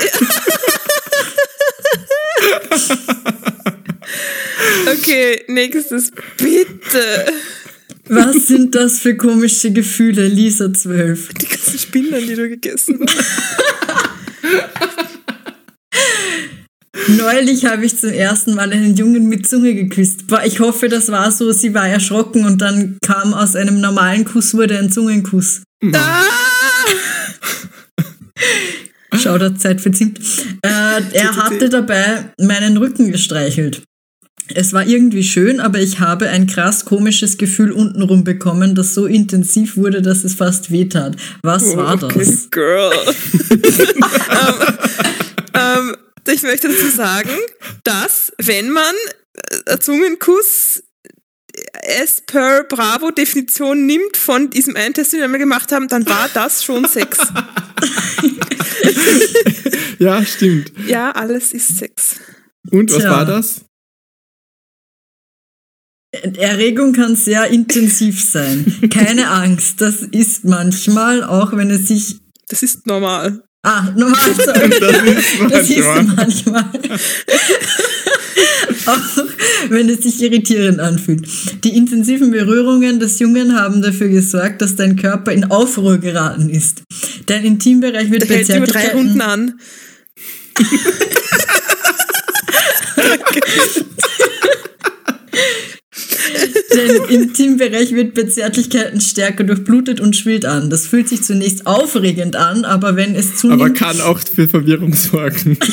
Okay, 4.86 5.44
nächstes, 5.48 6.10
bitte. 6.38 7.26
Was 8.14 8.46
sind 8.46 8.74
das 8.74 8.98
für 8.98 9.16
komische 9.16 9.70
Gefühle, 9.70 10.28
Lisa 10.28 10.70
12? 10.72 11.32
Die 11.32 11.46
ganzen 11.46 11.78
Spinnen, 11.78 12.26
die 12.26 12.34
du 12.34 12.46
gegessen 12.46 13.00
hast. 13.08 13.24
Neulich 17.08 17.64
habe 17.64 17.86
ich 17.86 17.98
zum 17.98 18.10
ersten 18.10 18.54
Mal 18.54 18.70
einen 18.70 18.94
Jungen 18.96 19.30
mit 19.30 19.48
Zunge 19.48 19.74
geküsst. 19.74 20.24
Ich 20.44 20.60
hoffe, 20.60 20.90
das 20.90 21.10
war 21.10 21.32
so, 21.32 21.52
sie 21.52 21.72
war 21.72 21.88
erschrocken 21.88 22.44
und 22.44 22.60
dann 22.60 22.98
kam 23.02 23.32
aus 23.32 23.56
einem 23.56 23.80
normalen 23.80 24.26
Kuss 24.26 24.52
wurde 24.52 24.78
ein 24.78 24.92
Zungenkuss. 24.92 25.62
Ah! 25.94 26.22
Shoutout 29.16 29.56
Zeit 29.56 29.80
für 29.80 29.90
Zimt. 29.90 30.18
Äh, 30.62 31.00
er 31.12 31.36
hatte 31.36 31.70
dabei 31.70 32.32
meinen 32.38 32.76
Rücken 32.76 33.10
gestreichelt. 33.10 33.82
Es 34.54 34.72
war 34.72 34.86
irgendwie 34.86 35.24
schön, 35.24 35.60
aber 35.60 35.78
ich 35.78 36.00
habe 36.00 36.28
ein 36.28 36.46
krass 36.46 36.84
komisches 36.84 37.38
Gefühl 37.38 37.72
untenrum 37.72 38.24
bekommen, 38.24 38.74
das 38.74 38.94
so 38.94 39.06
intensiv 39.06 39.76
wurde, 39.76 40.02
dass 40.02 40.24
es 40.24 40.34
fast 40.34 40.70
wehtat. 40.70 41.16
Was 41.42 41.76
war 41.76 42.02
Okay, 42.02 42.18
das? 42.18 42.50
Girl. 42.50 42.92
ähm, 43.50 44.56
ähm, 45.54 45.96
ich 46.32 46.42
möchte 46.42 46.68
dazu 46.68 46.88
sagen, 46.94 47.30
dass 47.84 48.32
wenn 48.38 48.70
man 48.70 48.94
äh, 49.66 49.78
Zungenkuss 49.78 50.82
as 52.00 52.22
per 52.26 52.64
Bravo-Definition 52.64 53.86
nimmt 53.86 54.16
von 54.16 54.50
diesem 54.50 54.76
einen 54.76 54.94
Test, 54.94 55.12
den 55.12 55.18
wir 55.18 55.24
einmal 55.24 55.40
gemacht 55.40 55.70
haben, 55.72 55.88
dann 55.88 56.06
war 56.06 56.28
das 56.32 56.64
schon 56.64 56.86
Sex. 56.86 57.18
Ja, 59.98 60.24
stimmt. 60.24 60.72
Ja, 60.88 61.12
alles 61.12 61.52
ist 61.52 61.78
Sex. 61.78 62.16
Und 62.70 62.90
was 62.90 63.02
Tja. 63.02 63.10
war 63.10 63.24
das? 63.24 63.60
Erregung 66.12 66.92
kann 66.92 67.16
sehr 67.16 67.46
intensiv 67.48 68.22
sein. 68.22 68.90
Keine 68.90 69.30
Angst, 69.30 69.80
das 69.80 70.02
ist 70.02 70.44
manchmal, 70.44 71.24
auch 71.24 71.56
wenn 71.56 71.70
es 71.70 71.88
sich. 71.88 72.16
Das 72.48 72.62
ist 72.62 72.86
normal. 72.86 73.42
Ah, 73.62 73.88
normal, 73.96 74.18
sorry. 74.36 74.70
Das 75.48 75.70
ist 75.70 75.78
manchmal. 75.78 76.16
manchmal. 76.16 76.64
Auch 78.86 79.24
wenn 79.70 79.88
es 79.88 80.02
sich 80.02 80.20
irritierend 80.22 80.80
anfühlt. 80.80 81.26
Die 81.64 81.76
intensiven 81.76 82.30
Berührungen 82.32 82.98
des 83.00 83.18
Jungen 83.20 83.58
haben 83.58 83.80
dafür 83.80 84.08
gesorgt, 84.08 84.60
dass 84.60 84.76
dein 84.76 84.96
Körper 84.96 85.32
in 85.32 85.50
Aufruhr 85.50 85.96
geraten 85.98 86.50
ist. 86.50 86.82
Dein 87.26 87.44
Intimbereich 87.44 88.10
wird 88.10 88.22
Der 88.22 88.28
bei 88.28 88.34
hält 88.34 88.48
über 88.48 88.66
drei 88.66 88.80
Zärtlichkeiten- 88.82 88.96
Runden 88.96 89.20
an. 89.22 89.60
Der 96.74 97.10
Intimbereich 97.10 97.92
wird 97.92 98.14
bei 98.14 98.24
Zärtlichkeiten 98.24 99.00
stärker 99.00 99.44
durchblutet 99.44 100.00
und 100.00 100.16
schwillt 100.16 100.44
an. 100.44 100.70
Das 100.70 100.86
fühlt 100.86 101.08
sich 101.08 101.22
zunächst 101.22 101.66
aufregend 101.66 102.36
an, 102.36 102.64
aber 102.64 102.96
wenn 102.96 103.14
es 103.14 103.36
zunimmt... 103.36 103.60
Aber 103.60 103.70
kann 103.70 104.00
auch 104.00 104.20
für 104.20 104.48
Verwirrung 104.48 104.94
sorgen. 104.94 105.58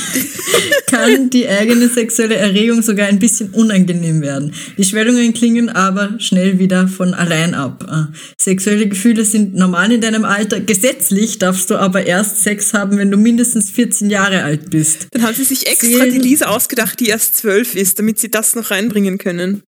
kann 0.90 1.30
die 1.30 1.48
eigene 1.48 1.88
sexuelle 1.88 2.36
Erregung 2.36 2.82
sogar 2.82 3.08
ein 3.08 3.20
bisschen 3.20 3.50
unangenehm 3.52 4.22
werden. 4.22 4.54
Die 4.78 4.84
Schwellungen 4.84 5.34
klingen 5.34 5.70
aber 5.70 6.20
schnell 6.20 6.60
wieder 6.60 6.88
von 6.88 7.14
allein 7.14 7.54
ab. 7.54 7.86
Äh, 7.90 8.16
sexuelle 8.38 8.88
Gefühle 8.88 9.26
sind 9.26 9.56
normal 9.56 9.92
in 9.92 10.02
deinem 10.02 10.26
Alter. 10.26 10.60
Gesetzlich 10.60 11.40
darfst 11.40 11.70
du 11.70 11.76
aber 11.76 12.06
erst 12.06 12.44
Sex 12.44 12.74
haben, 12.74 12.98
wenn 12.98 13.12
du 13.12 13.18
mindestens 13.18 13.70
14 13.72 14.10
Jahre 14.10 14.44
alt 14.44 14.70
bist. 14.70 15.08
Dann 15.12 15.24
haben 15.24 15.36
sie 15.36 15.44
sich 15.44 15.68
extra 15.68 16.06
die 16.06 16.18
Lisa 16.18 16.48
ausgedacht, 16.48 17.00
die 17.00 17.08
erst 17.08 17.38
zwölf 17.38 17.76
ist, 17.76 18.00
damit 18.00 18.20
sie 18.20 18.32
das 18.32 18.56
noch 18.56 18.72
reinbringen 18.72 19.18
können. 19.18 19.62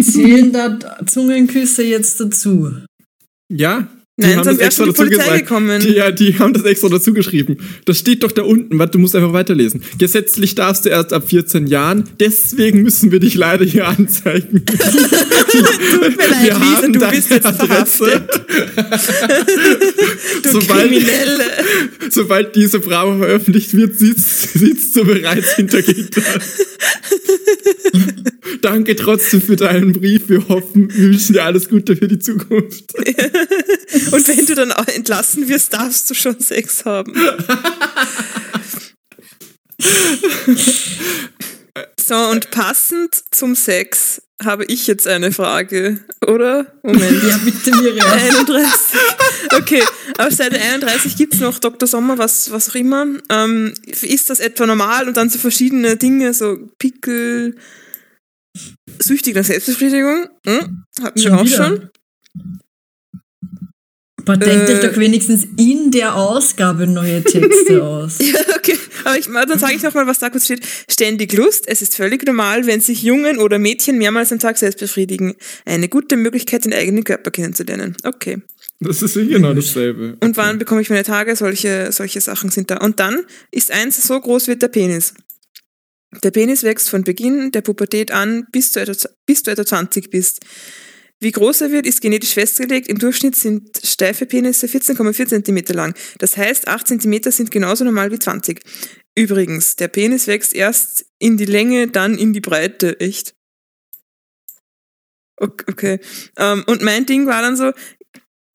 Zählen 0.00 0.51
da 0.52 0.78
Zungenküsse 1.06 1.82
jetzt 1.82 2.20
dazu? 2.20 2.72
Ja, 3.48 3.88
die 4.18 4.26
Nein, 4.26 4.36
haben 4.36 4.44
das 4.44 4.58
extra 4.58 4.84
die 4.84 4.90
dazu 4.92 5.08
gesagt. 5.08 5.38
gekommen. 5.38 5.80
Die, 5.80 5.94
ja, 5.94 6.10
die 6.10 6.38
haben 6.38 6.52
das 6.52 6.64
extra 6.64 6.90
dazu 6.90 7.14
geschrieben. 7.14 7.56
Das 7.86 7.98
steht 7.98 8.22
doch 8.22 8.30
da 8.30 8.42
unten. 8.42 8.78
Warte, 8.78 8.92
du 8.92 8.98
musst 8.98 9.16
einfach 9.16 9.32
weiterlesen. 9.32 9.82
Gesetzlich 9.98 10.54
darfst 10.54 10.84
du 10.84 10.90
erst 10.90 11.14
ab 11.14 11.30
14 11.30 11.66
Jahren. 11.66 12.04
Deswegen 12.20 12.82
müssen 12.82 13.10
wir 13.10 13.20
dich 13.20 13.34
leider 13.34 13.64
hier 13.64 13.88
anzeigen. 13.88 14.66
Tut 14.66 14.82
mir 16.02 16.08
leid, 16.28 16.42
Wir 16.42 16.52
Lisa, 16.52 16.60
haben 16.60 16.92
du 16.92 17.00
bist 17.08 17.30
jetzt 17.30 17.46
Adresse. 17.46 18.04
verhaftet. 18.04 18.42
du 20.42 20.48
Sobald- 20.50 20.90
Kriminelle. 20.90 21.44
Sobald 22.10 22.54
diese 22.54 22.80
Bravo 22.80 23.16
veröffentlicht 23.16 23.74
wird, 23.74 23.98
sitzt, 23.98 24.52
sitzt 24.52 24.94
du 24.94 25.04
bereits 25.06 25.54
hinter 25.56 25.80
Gittern. 25.80 26.22
Danke 28.60 28.94
trotzdem 28.96 29.40
für 29.40 29.56
deinen 29.56 29.92
Brief. 29.94 30.28
Wir 30.28 30.46
hoffen, 30.48 30.92
wir 30.94 31.08
wünschen 31.10 31.32
dir 31.32 31.44
alles 31.44 31.68
Gute 31.68 31.96
für 31.96 32.08
die 32.08 32.18
Zukunft. 32.18 32.84
Und 34.10 34.28
wenn 34.28 34.46
du 34.46 34.54
dann 34.54 34.72
auch 34.72 34.88
entlassen 34.88 35.48
wirst, 35.48 35.72
darfst 35.72 36.08
du 36.10 36.14
schon 36.14 36.40
Sex 36.40 36.84
haben. 36.84 37.14
So, 42.04 42.16
und 42.16 42.50
passend 42.50 43.14
zum 43.30 43.54
Sex 43.54 44.22
habe 44.44 44.64
ich 44.64 44.86
jetzt 44.86 45.06
eine 45.06 45.32
Frage, 45.32 46.00
oder? 46.26 46.66
Moment. 46.82 47.22
Ja, 47.22 47.38
bitte, 47.38 47.74
Miriam. 47.76 48.06
31. 48.12 49.00
Okay, 49.56 49.82
auf 50.18 50.32
Seite 50.32 50.60
31 50.60 51.16
gibt's 51.16 51.38
noch 51.38 51.58
Dr. 51.58 51.86
Sommer, 51.86 52.18
was, 52.18 52.50
was 52.50 52.70
auch 52.70 52.74
immer. 52.74 53.06
Ähm, 53.30 53.72
ist 53.86 54.30
das 54.30 54.40
etwa 54.40 54.66
normal? 54.66 55.08
Und 55.08 55.16
dann 55.16 55.30
so 55.30 55.38
verschiedene 55.38 55.96
Dinge, 55.96 56.34
so 56.34 56.58
Pickel, 56.78 57.56
süchtig 58.98 59.36
nach 59.36 59.44
Selbstbefriedigung. 59.44 60.28
Hm? 60.44 60.84
Hatten 61.02 61.20
wir 61.22 61.34
auch 61.34 61.44
wieder? 61.44 61.56
schon. 61.56 61.90
Aber 64.24 64.36
denkt 64.36 64.68
Äh. 64.68 64.74
euch 64.74 64.80
doch 64.80 64.96
wenigstens 64.98 65.46
in 65.56 65.90
der 65.90 66.14
Ausgabe 66.14 66.86
neue 66.86 67.22
Texte 67.24 67.82
aus. 67.84 68.18
Ja, 68.18 68.40
okay. 68.56 68.76
Aber 69.04 69.18
ich, 69.18 69.26
dann 69.26 69.58
sage 69.58 69.74
ich 69.74 69.82
nochmal, 69.82 70.06
was 70.06 70.18
da 70.20 70.30
kurz 70.30 70.44
steht. 70.44 70.64
Ständig 70.88 71.32
Lust. 71.32 71.64
Es 71.66 71.82
ist 71.82 71.96
völlig 71.96 72.24
normal, 72.24 72.66
wenn 72.66 72.80
sich 72.80 73.02
Jungen 73.02 73.38
oder 73.38 73.58
Mädchen 73.58 73.98
mehrmals 73.98 74.30
am 74.32 74.38
Tag 74.38 74.58
selbst 74.58 74.78
befriedigen. 74.78 75.34
Eine 75.64 75.88
gute 75.88 76.16
Möglichkeit, 76.16 76.64
den 76.64 76.72
eigenen 76.72 77.04
Körper 77.04 77.30
kennenzulernen. 77.30 77.96
Okay. 78.04 78.42
Das 78.80 79.02
ist 79.02 79.16
eh 79.16 79.26
genau 79.26 79.54
dasselbe. 79.54 80.16
Und 80.20 80.36
wann 80.36 80.58
bekomme 80.58 80.80
ich 80.82 80.90
meine 80.90 81.04
Tage? 81.04 81.36
Solche, 81.36 81.92
solche 81.92 82.20
Sachen 82.20 82.50
sind 82.50 82.70
da. 82.70 82.78
Und 82.78 82.98
dann 83.00 83.24
ist 83.50 83.70
eins, 83.70 84.02
so 84.02 84.20
groß 84.20 84.48
wird 84.48 84.62
der 84.62 84.68
Penis. 84.68 85.14
Der 86.22 86.30
Penis 86.30 86.62
wächst 86.62 86.90
von 86.90 87.04
Beginn 87.04 87.52
der 87.52 87.62
Pubertät 87.62 88.10
an, 88.10 88.44
bis 88.52 88.72
du 88.72 88.80
etwa, 88.80 89.08
bis 89.24 89.42
du 89.44 89.50
etwa 89.50 89.64
20 89.64 90.10
bist. 90.10 90.40
Wie 91.22 91.30
groß 91.32 91.60
er 91.60 91.70
wird, 91.70 91.86
ist 91.86 92.00
genetisch 92.00 92.34
festgelegt. 92.34 92.88
Im 92.88 92.98
Durchschnitt 92.98 93.36
sind 93.36 93.80
steife 93.84 94.26
Penisse 94.26 94.66
14,4 94.66 95.42
cm 95.44 95.74
lang. 95.76 95.94
Das 96.18 96.36
heißt, 96.36 96.66
8 96.66 96.88
cm 96.88 97.30
sind 97.30 97.50
genauso 97.52 97.84
normal 97.84 98.10
wie 98.10 98.18
20. 98.18 98.60
Übrigens, 99.14 99.76
der 99.76 99.88
Penis 99.88 100.26
wächst 100.26 100.52
erst 100.54 101.04
in 101.20 101.36
die 101.36 101.44
Länge, 101.44 101.86
dann 101.88 102.18
in 102.18 102.32
die 102.32 102.40
Breite. 102.40 102.98
Echt? 102.98 103.34
Ok- 105.36 105.64
Okay. 105.68 106.00
Ähm, 106.38 106.64
und 106.66 106.82
mein 106.82 107.06
Ding 107.06 107.26
war 107.26 107.40
dann 107.42 107.56
so, 107.56 107.72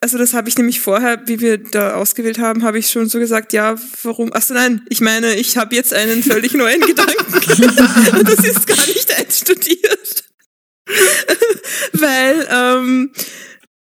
also 0.01 0.17
das 0.17 0.33
habe 0.33 0.49
ich 0.49 0.57
nämlich 0.57 0.79
vorher, 0.81 1.23
wie 1.27 1.39
wir 1.39 1.57
da 1.57 1.95
ausgewählt 1.95 2.37
haben, 2.37 2.63
habe 2.63 2.79
ich 2.79 2.89
schon 2.89 3.07
so 3.09 3.17
gesagt, 3.19 3.53
ja, 3.53 3.75
warum? 4.03 4.31
Achso, 4.33 4.53
nein, 4.53 4.81
ich 4.89 5.01
meine, 5.01 5.35
ich 5.35 5.57
habe 5.57 5.73
jetzt 5.75 5.93
einen 5.93 6.21
völlig 6.21 6.53
neuen 6.53 6.81
Gedanken. 6.85 7.33
Und 8.19 8.27
das 8.29 8.45
ist 8.45 8.67
gar 8.67 8.85
nicht 8.87 9.11
einstudiert. 9.17 10.25
Weil 11.93 12.47
ähm, 12.49 13.11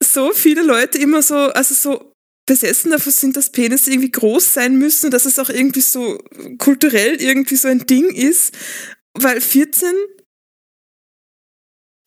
so 0.02 0.32
viele 0.32 0.62
Leute 0.62 0.98
immer 0.98 1.22
so, 1.22 1.34
also 1.34 1.74
so 1.74 2.12
besessen 2.46 2.92
davon 2.92 3.12
sind, 3.12 3.36
dass 3.36 3.50
Penisse 3.50 3.90
irgendwie 3.90 4.12
groß 4.12 4.54
sein 4.54 4.76
müssen, 4.76 5.10
dass 5.10 5.24
es 5.24 5.38
auch 5.38 5.48
irgendwie 5.48 5.80
so 5.80 6.18
kulturell 6.58 7.20
irgendwie 7.20 7.56
so 7.56 7.68
ein 7.68 7.86
Ding 7.86 8.08
ist. 8.10 8.56
Weil 9.14 9.40
14 9.40 9.92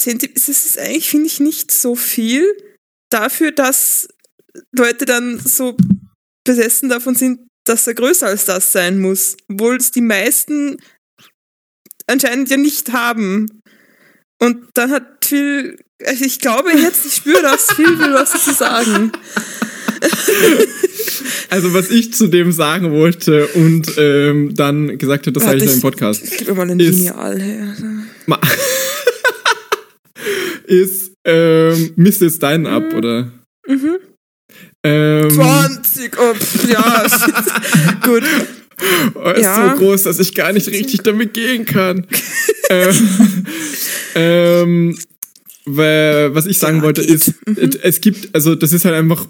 Zentimeter, 0.02 0.34
das 0.36 0.50
ist 0.50 0.78
eigentlich, 0.78 1.10
finde 1.10 1.28
ich, 1.28 1.40
nicht 1.40 1.72
so 1.72 1.96
viel 1.96 2.46
dafür, 3.12 3.52
dass 3.52 4.08
Leute 4.72 5.06
dann 5.06 5.40
so 5.40 5.76
besessen 6.46 6.90
davon 6.90 7.16
sind, 7.16 7.48
dass 7.66 7.86
er 7.86 7.94
größer 7.94 8.28
als 8.28 8.46
das 8.46 8.72
sein 8.72 9.00
muss. 9.00 9.36
Obwohl 9.50 9.76
es 9.76 9.92
die 9.92 10.02
meisten 10.02 10.78
anscheinend 12.08 12.50
ja 12.50 12.58
nicht 12.58 12.92
haben. 12.92 13.59
Und 14.40 14.58
dann 14.74 14.92
hat 14.92 15.26
Phil, 15.26 15.78
also 16.06 16.26
ich 16.26 16.40
glaube 16.40 16.72
jetzt, 16.72 17.06
ich 17.06 17.16
spüre 17.16 17.42
das, 17.42 17.72
Phil 17.74 18.00
will 18.00 18.14
was 18.14 18.44
zu 18.44 18.54
sagen. 18.54 19.12
Also 21.50 21.74
was 21.74 21.90
ich 21.92 22.14
zu 22.14 22.28
dem 22.28 22.52
sagen 22.52 22.92
wollte 22.92 23.48
und 23.48 23.92
ähm, 23.98 24.56
dann 24.56 24.98
gesagt 24.98 25.26
habe, 25.28 25.34
das 25.34 25.44
sage 25.44 25.58
ich 25.58 25.66
noch 25.66 25.74
im 25.74 25.82
Podcast, 25.82 26.24
Ich 26.24 26.38
gebe 26.38 26.54
mal 26.54 26.70
ein 26.70 26.80
Lineal 26.80 27.42
her. 27.42 27.76
Ist, 30.68 31.14
ähm, 31.26 31.94
misst 31.96 32.22
jetzt 32.22 32.44
deinen 32.44 32.68
ab, 32.68 32.94
oder? 32.94 33.32
Mhm. 33.68 33.98
Ähm, 34.84 35.32
20, 35.32 36.18
oh, 36.20 36.34
pf, 36.34 36.70
ja, 36.70 37.06
gut. 38.06 38.24
Oh, 39.16 39.30
ist 39.32 39.42
Ja. 39.44 39.76
so 39.78 39.84
groß, 39.86 40.04
dass 40.04 40.20
ich 40.20 40.34
gar 40.36 40.52
nicht 40.54 40.68
richtig 40.68 41.02
damit 41.04 41.34
gehen 41.34 41.66
kann. 41.66 42.06
ähm, 42.70 42.96
ähm, 44.16 44.98
weil, 45.66 46.34
was 46.34 46.46
ich 46.48 46.58
sagen 46.58 46.78
Ja, 46.78 46.84
wollte 46.84 47.02
geht. 47.02 47.12
ist, 47.12 47.34
es- 47.56 47.76
es 47.82 48.02
gibt, 48.02 48.30
also 48.34 48.56
das 48.56 48.74
ist 48.74 48.86
halt 48.86 48.96
einfach 48.96 49.28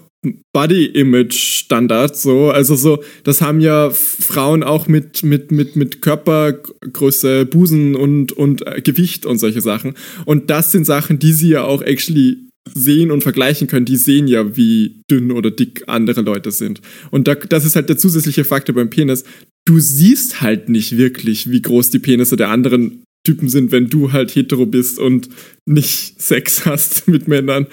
Body-Image-Standard, 0.52 2.16
so, 2.16 2.50
also 2.50 2.76
so, 2.76 3.02
das 3.24 3.40
haben 3.40 3.60
ja 3.60 3.90
Frauen 3.90 4.62
auch 4.62 4.86
mit, 4.88 5.22
mit, 5.22 5.50
mit, 5.52 5.76
mit 5.76 6.02
Körpergröße, 6.02 7.46
Busen 7.46 7.94
und, 7.96 8.32
und 8.32 8.66
äh, 8.66 8.80
Gewicht 8.82 9.26
und 9.26 9.38
solche 9.38 9.60
Sachen. 9.60 9.94
Und 10.26 10.50
das 10.50 10.72
sind 10.72 10.84
Sachen, 10.86 11.18
die 11.18 11.32
sie 11.32 11.48
ja 11.50 11.62
auch 11.64 11.82
actually 11.82 12.49
sehen 12.74 13.10
und 13.10 13.22
vergleichen 13.22 13.66
können, 13.68 13.86
die 13.86 13.96
sehen 13.96 14.26
ja, 14.28 14.56
wie 14.56 15.02
dünn 15.10 15.30
oder 15.32 15.50
dick 15.50 15.84
andere 15.86 16.22
Leute 16.22 16.50
sind. 16.52 16.80
Und 17.10 17.28
da, 17.28 17.34
das 17.34 17.64
ist 17.64 17.76
halt 17.76 17.88
der 17.88 17.98
zusätzliche 17.98 18.44
Faktor 18.44 18.74
beim 18.74 18.90
Penis. 18.90 19.24
Du 19.66 19.78
siehst 19.78 20.40
halt 20.40 20.68
nicht 20.68 20.96
wirklich, 20.96 21.50
wie 21.50 21.62
groß 21.62 21.90
die 21.90 21.98
Penisse 21.98 22.36
der 22.36 22.48
anderen 22.48 23.02
Typen 23.26 23.50
sind, 23.50 23.70
wenn 23.70 23.88
du 23.90 24.12
halt 24.12 24.34
hetero 24.34 24.64
bist 24.64 24.98
und 24.98 25.28
nicht 25.66 26.20
Sex 26.22 26.64
hast 26.64 27.06
mit 27.06 27.28
Männern. 27.28 27.66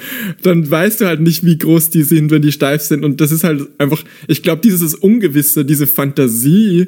Dann 0.43 0.69
weißt 0.69 1.01
du 1.01 1.05
halt 1.05 1.21
nicht, 1.21 1.45
wie 1.45 1.57
groß 1.57 1.89
die 1.89 2.03
sind, 2.03 2.31
wenn 2.31 2.41
die 2.41 2.51
steif 2.51 2.81
sind. 2.81 3.05
Und 3.05 3.21
das 3.21 3.31
ist 3.31 3.43
halt 3.45 3.67
einfach, 3.79 4.03
ich 4.27 4.43
glaube, 4.43 4.61
dieses 4.61 4.93
Ungewisse, 4.93 5.63
diese 5.63 5.87
Fantasie 5.87 6.87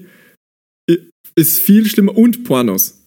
i- 0.91 1.00
ist 1.36 1.60
viel 1.60 1.88
schlimmer. 1.88 2.17
Und 2.17 2.43
Pornos. 2.43 2.99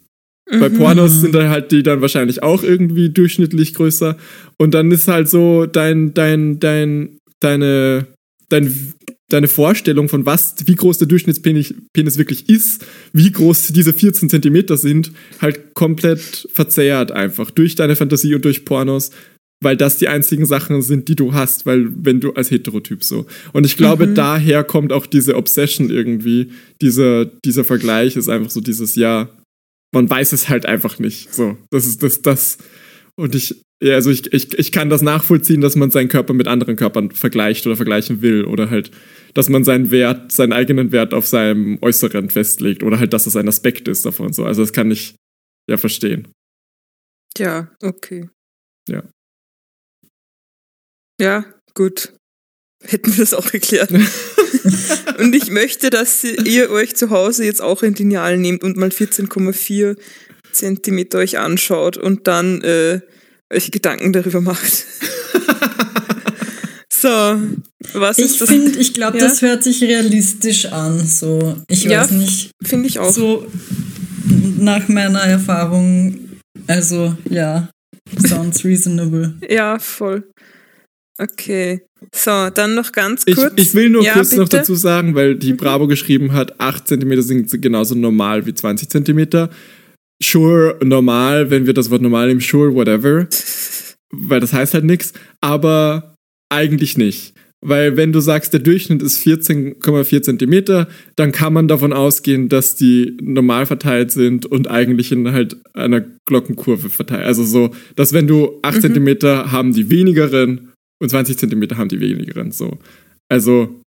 Bei 0.61 0.69
Pornos 0.69 1.21
sind 1.21 1.35
dann 1.35 1.49
halt 1.49 1.73
die 1.73 1.83
dann 1.83 2.01
wahrscheinlich 2.01 2.43
auch 2.43 2.63
irgendwie 2.63 3.09
durchschnittlich 3.09 3.75
größer. 3.75 4.17
Und 4.59 4.75
dann 4.75 4.91
ist 4.91 5.09
halt 5.09 5.29
so 5.29 5.67
dein, 5.67 6.13
dein, 6.15 6.61
dein, 6.61 7.19
deine, 7.41 8.07
dein, 8.49 8.95
deine 9.31 9.49
Vorstellung 9.49 10.09
von 10.09 10.27
was, 10.27 10.55
wie 10.67 10.75
groß 10.75 10.99
der 10.99 11.09
Durchschnittspenis 11.09 11.75
Penis 11.95 12.19
wirklich 12.19 12.49
ist, 12.49 12.85
wie 13.13 13.33
groß 13.33 13.69
diese 13.69 13.95
14 13.95 14.29
Zentimeter 14.29 14.77
sind, 14.77 15.13
halt 15.41 15.75
komplett 15.75 16.49
verzerrt 16.53 17.13
einfach 17.13 17.51
durch 17.51 17.75
deine 17.75 17.97
Fantasie 17.97 18.35
und 18.35 18.45
durch 18.45 18.65
Pornos, 18.67 19.11
weil 19.63 19.77
das 19.77 19.97
die 19.97 20.09
einzigen 20.09 20.45
Sachen 20.45 20.83
sind, 20.83 21.09
die 21.09 21.15
du 21.15 21.33
hast, 21.33 21.65
weil 21.65 21.89
wenn 21.95 22.21
du 22.21 22.33
als 22.33 22.51
Heterotyp 22.51 23.03
so. 23.03 23.27
Und 23.53 23.65
ich 23.65 23.77
glaube, 23.77 24.09
daher 24.09 24.65
kommt 24.65 24.93
auch 24.93 25.07
diese 25.07 25.37
Obsession 25.37 25.89
irgendwie, 25.89 26.51
dieser, 26.83 27.25
dieser 27.25 27.65
Vergleich 27.65 28.17
ist 28.17 28.29
einfach 28.29 28.51
so 28.51 28.61
dieses, 28.61 28.97
ja, 28.97 29.31
man 29.93 30.09
weiß 30.09 30.33
es 30.33 30.49
halt 30.49 30.67
einfach 30.67 30.99
nicht. 30.99 31.33
So, 31.33 31.57
das 31.71 31.87
ist 31.87 32.03
das, 32.03 32.23
das. 32.23 32.59
Und 33.15 33.35
ich, 33.35 33.63
ja, 33.83 33.95
also 33.95 34.11
ich, 34.11 34.33
ich, 34.33 34.59
ich 34.59 34.73
kann 34.73 34.89
das 34.89 35.03
nachvollziehen, 35.03 35.61
dass 35.61 35.77
man 35.77 35.91
seinen 35.91 36.09
Körper 36.09 36.33
mit 36.33 36.49
anderen 36.49 36.77
Körpern 36.77 37.11
vergleicht 37.11 37.67
oder 37.67 37.77
vergleichen 37.77 38.23
will 38.23 38.45
oder 38.45 38.71
halt, 38.71 38.91
dass 39.35 39.49
man 39.49 39.65
seinen 39.65 39.91
Wert, 39.91 40.33
seinen 40.33 40.53
eigenen 40.53 40.93
Wert 40.93 41.13
auf 41.15 41.27
seinem 41.27 41.79
Äußeren 41.83 42.31
festlegt 42.31 42.83
oder 42.83 42.99
halt, 42.99 43.13
dass 43.13 43.25
das 43.25 43.37
ein 43.37 43.49
Aspekt 43.49 43.89
ist 43.89 44.07
davon. 44.07 44.33
So, 44.33 44.45
also 44.45 44.63
das 44.63 44.73
kann 44.73 44.91
ich 44.91 45.15
ja 45.69 45.77
verstehen. 45.77 46.29
Ja, 47.39 47.71
okay. 47.83 48.29
Ja. 48.89 49.03
Ja, 51.21 51.45
gut. 51.75 52.15
Hätten 52.85 53.13
wir 53.13 53.19
das 53.23 53.35
auch 53.35 53.51
geklärt. 53.51 53.91
und 55.19 55.35
ich 55.35 55.51
möchte, 55.51 55.91
dass 55.91 56.25
ihr 56.25 56.71
euch 56.71 56.95
zu 56.97 57.11
Hause 57.11 57.45
jetzt 57.45 57.63
auch 57.63 57.83
ein 57.83 57.95
Lineal 57.95 58.39
nehmt 58.39 58.65
und 58.65 58.77
mal 58.77 58.89
14,4 58.91 59.97
Zentimeter 60.53 61.19
euch 61.19 61.39
anschaut 61.39 61.97
und 61.97 62.27
dann 62.27 62.61
äh, 62.63 63.01
euch 63.53 63.71
Gedanken 63.71 64.13
darüber 64.13 64.41
macht. 64.41 64.85
so, 66.93 67.09
was 67.95 68.19
Ich 68.19 68.25
ist 68.27 68.41
das? 68.41 68.49
finde, 68.49 68.79
ich 68.79 68.95
glaube, 68.95 69.19
Ja? 69.19 69.25
das 69.29 69.43
hört 69.43 69.63
sich 69.65 69.83
realistisch 69.83 70.67
an. 70.67 71.05
So, 71.07 71.57
ich 71.69 71.85
Ja, 71.85 72.03
weiß 72.03 72.11
nicht. 72.13 72.51
Finde 72.65 72.89
ich 72.89 72.99
auch. 72.99 73.13
So 73.13 73.47
nach 74.59 74.89
meiner 74.89 75.21
Erfahrung, 75.21 76.19
also 76.67 77.17
ja, 77.29 77.71
sounds 78.27 78.65
reasonable. 78.65 79.35
Ja, 79.49 79.79
voll. 79.79 80.29
Okay. 81.19 81.83
So, 82.15 82.51
dann 82.55 82.75
noch 82.75 82.93
ganz 82.93 83.23
Ich, 83.27 83.37
kurz. 83.37 83.53
ich 83.57 83.75
will 83.75 83.91
nur 83.91 84.03
ja, 84.03 84.13
kurz 84.15 84.33
noch 84.33 84.45
bitte? 84.45 84.57
Mhm. 84.57 84.61
dazu 84.61 84.75
sagen, 84.75 85.15
weil 85.15 85.37
die 85.37 85.53
Bravo 85.55 85.87
geschrieben 85.87 86.33
hat, 86.33 86.61
8 86.61 86.89
cm 86.89 87.23
sind 87.23 87.63
genauso 87.63 87.95
normal 87.95 88.47
wie 88.47 88.55
20 88.55 88.89
cm. 88.91 89.49
Sure, 90.23 90.79
normal, 90.85 91.51
wenn 91.51 91.67
wir 91.67 91.75
das 91.75 91.91
Wort 91.91 92.03
normal 92.03 92.29
nehmen, 92.29 92.41
sure, 92.41 92.75
whatever. 92.75 93.27
Weil 94.15 94.41
das 94.41 94.53
heißt 94.53 94.75
halt 94.75 94.85
nichts. 94.85 95.13
Aber 95.41 96.15
eigentlich 96.49 96.97
nicht. 96.97 97.35
Weil 97.65 97.97
wenn 97.97 98.13
du 98.13 98.19
sagst, 98.21 98.53
der 98.53 98.61
Durchschnitt 98.61 99.03
ist 99.03 99.25
14,4 99.25 100.23
Zentimeter, 100.23 100.89
dann 101.15 101.31
kann 101.31 101.53
man 101.53 101.69
davon 101.69 101.93
ausgehen, 101.93 102.49
dass 102.49 102.75
die 102.75 103.17
normal 103.23 103.67
verteilt 103.67 104.11
sind 104.11 104.47
und 104.47 104.69
eigentlich 104.69 105.13
in 105.13 105.31
halt 105.33 105.57
einer 105.73 106.03
Glockenkurve 106.27 106.91
verteilt. 106.91 107.25
Also 107.25 107.45
so, 107.45 107.71
dass 107.95 108.13
wenn 108.13 108.27
du 108.27 108.59
8 108.63 108.77
Mhm. 108.77 108.81
Zentimeter 108.81 109.53
haben 109.53 109.73
die 109.73 109.91
wenigeren 109.91 110.72
und 111.03 111.09
20 111.09 111.37
Zentimeter 111.37 111.77
haben 111.77 111.89
die 111.89 112.01
wenigeren. 112.01 112.53
So. 112.53 112.79
Also 113.29 113.81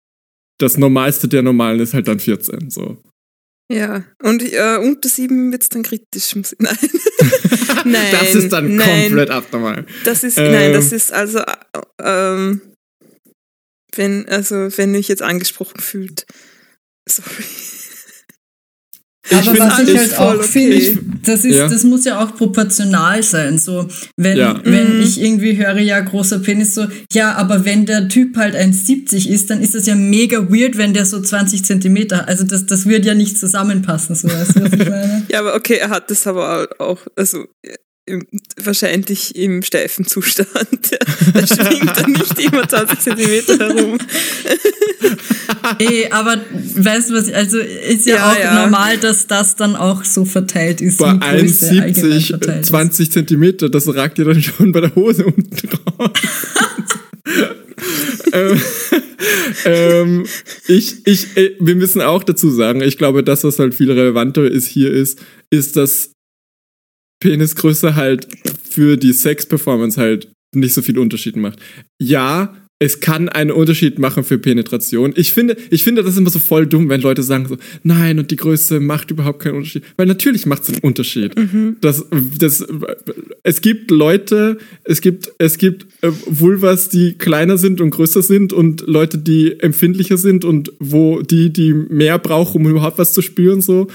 das 0.58 0.78
Normalste 0.78 1.28
der 1.28 1.42
Normalen 1.42 1.80
ist 1.80 1.92
halt 1.94 2.08
dann 2.08 2.18
14. 2.18 2.70
So. 2.70 2.96
Ja, 3.70 4.04
und 4.22 4.42
äh, 4.42 4.78
unter 4.78 5.08
sieben 5.08 5.52
wird 5.52 5.62
es 5.62 5.68
dann 5.68 5.82
kritisch. 5.82 6.34
Nein. 6.34 6.54
nein. 7.84 8.12
das 8.12 8.34
ist 8.34 8.52
dann 8.52 8.76
nein, 8.76 9.08
komplett 9.08 9.30
abnormal. 9.30 9.86
Das 10.04 10.24
ist, 10.24 10.38
Ähm. 10.38 10.52
nein, 10.52 10.72
das 10.72 10.92
ist 10.92 11.12
also, 11.12 11.38
äh, 11.38 11.82
ähm, 12.02 12.60
wenn, 13.94 14.28
also, 14.28 14.54
wenn 14.76 14.96
euch 14.96 15.08
jetzt 15.08 15.22
angesprochen 15.22 15.80
fühlt. 15.80 16.26
Sorry. 17.08 17.44
Aber 19.30 19.58
was 19.58 19.78
ich 19.88 19.96
halt 19.96 20.18
auch 20.18 20.42
finde, 20.42 20.76
okay. 20.76 20.98
das 21.24 21.44
ist, 21.44 21.54
Ja. 21.56 21.68
das 21.68 21.84
muss 21.84 22.04
ja 22.04 22.20
auch 22.22 22.34
proportional 22.36 23.22
sein. 23.22 23.56
So, 23.58 23.86
wenn, 24.16 24.36
Ja. 24.36 24.60
wenn 24.64 24.96
Mhm. 24.96 25.02
ich 25.02 25.20
irgendwie 25.22 25.56
höre, 25.56 25.78
ja, 25.78 26.00
großer 26.00 26.40
Penis, 26.40 26.74
so, 26.74 26.86
ja, 27.12 27.34
aber 27.36 27.64
wenn 27.64 27.86
der 27.86 28.08
Typ 28.08 28.36
halt 28.36 28.56
1,70 28.56 29.28
ist, 29.28 29.48
dann 29.50 29.62
ist 29.62 29.74
das 29.76 29.86
ja 29.86 29.94
mega 29.94 30.50
weird, 30.50 30.76
wenn 30.76 30.92
der 30.92 31.06
so 31.06 31.20
20 31.20 31.64
Zentimeter, 31.64 32.18
hat. 32.18 32.28
also 32.28 32.44
das, 32.44 32.66
das 32.66 32.86
würde 32.86 33.06
ja 33.08 33.14
nicht 33.14 33.38
zusammenpassen, 33.38 34.16
so, 34.16 34.28
weißt 34.28 34.56
du, 34.56 34.62
was 34.64 34.72
ich 34.72 34.78
meine? 34.90 35.22
Ja, 35.30 35.38
aber 35.40 35.54
okay, 35.54 35.74
er 35.76 35.90
hat 35.90 36.10
das 36.10 36.26
aber 36.26 36.68
auch, 36.78 36.98
also, 37.14 37.44
wahrscheinlich 38.56 39.36
im 39.36 39.62
steifen 39.62 40.06
Zustand. 40.06 40.48
Da 41.34 41.46
schwingt 41.46 41.96
er 41.96 42.08
nicht 42.08 42.38
immer 42.40 42.68
20 42.68 42.98
Zentimeter 42.98 43.58
herum. 43.58 43.98
Ey, 45.78 46.08
aber 46.10 46.36
weißt 46.76 47.10
du 47.10 47.14
was, 47.14 47.32
also 47.32 47.58
ist 47.58 48.06
ja, 48.06 48.16
Ja, 48.16 48.32
auch 48.32 48.38
ja. 48.38 48.64
normal, 48.64 48.98
dass 48.98 49.26
das 49.26 49.54
dann 49.56 49.76
auch 49.76 50.04
so 50.04 50.24
verteilt 50.24 50.80
ist. 50.80 50.98
Bei 50.98 51.14
wie 51.14 51.18
Größe 51.18 51.70
allgemein 51.70 51.94
1,70, 51.94 52.26
verteilt 52.26 52.60
ist. 52.62 52.68
20 52.68 53.12
Zentimeter, 53.12 53.68
das 53.68 53.94
ragt 53.94 54.18
dir 54.18 54.24
dann 54.24 54.42
schon 54.42 54.72
bei 54.72 54.80
der 54.80 54.94
Hose 54.94 55.26
unten 55.26 55.68
raus. 55.98 56.10
ähm, 58.32 58.60
ähm, 59.64 60.26
ich, 60.66 61.06
ich, 61.06 61.36
äh, 61.36 61.56
wir 61.60 61.76
müssen 61.76 62.00
auch 62.00 62.24
dazu 62.24 62.50
sagen, 62.50 62.82
ich 62.82 62.98
glaube, 62.98 63.22
das, 63.22 63.44
was 63.44 63.58
halt 63.58 63.74
viel 63.74 63.90
relevanter 63.90 64.44
ist 64.44 64.66
hier 64.66 64.90
ist, 64.92 65.20
ist, 65.50 65.76
dass 65.76 66.10
Penisgröße 67.22 67.94
halt 67.94 68.26
für 68.68 68.96
die 68.96 69.12
Sex-Performance 69.12 70.00
halt 70.00 70.28
nicht 70.54 70.74
so 70.74 70.82
viel 70.82 70.98
Unterschied 70.98 71.36
macht. 71.36 71.60
Ja, 72.00 72.54
es 72.80 72.98
kann 72.98 73.28
einen 73.28 73.52
Unterschied 73.52 74.00
machen 74.00 74.24
für 74.24 74.38
Penetration. 74.38 75.12
Ich 75.14 75.32
finde, 75.32 75.56
ich 75.70 75.84
finde 75.84 76.02
das 76.02 76.16
immer 76.16 76.30
so 76.30 76.40
voll 76.40 76.66
dumm, 76.66 76.88
wenn 76.88 77.00
Leute 77.00 77.22
sagen 77.22 77.46
so, 77.46 77.56
nein, 77.84 78.18
und 78.18 78.32
die 78.32 78.36
Größe 78.36 78.80
macht 78.80 79.12
überhaupt 79.12 79.40
keinen 79.40 79.54
Unterschied. 79.54 79.84
Weil 79.96 80.06
natürlich 80.06 80.46
macht 80.46 80.64
es 80.64 80.70
einen 80.70 80.78
Unterschied. 80.78 81.32
Das, 81.80 82.04
das, 82.36 82.66
es 83.44 83.60
gibt 83.60 83.92
Leute, 83.92 84.58
es 84.82 85.00
gibt, 85.00 85.32
es 85.38 85.58
gibt 85.58 85.86
äh, 86.02 86.10
Vulvas, 86.26 86.88
die 86.88 87.12
kleiner 87.12 87.56
sind 87.56 87.80
und 87.80 87.90
größer 87.90 88.20
sind 88.20 88.52
und 88.52 88.82
Leute, 88.88 89.16
die 89.16 89.60
empfindlicher 89.60 90.16
sind 90.16 90.44
und 90.44 90.72
wo 90.80 91.22
die, 91.22 91.52
die 91.52 91.72
mehr 91.72 92.18
brauchen, 92.18 92.62
um 92.62 92.70
überhaupt 92.72 92.98
was 92.98 93.12
zu 93.12 93.22
spüren, 93.22 93.60
so. 93.60 93.86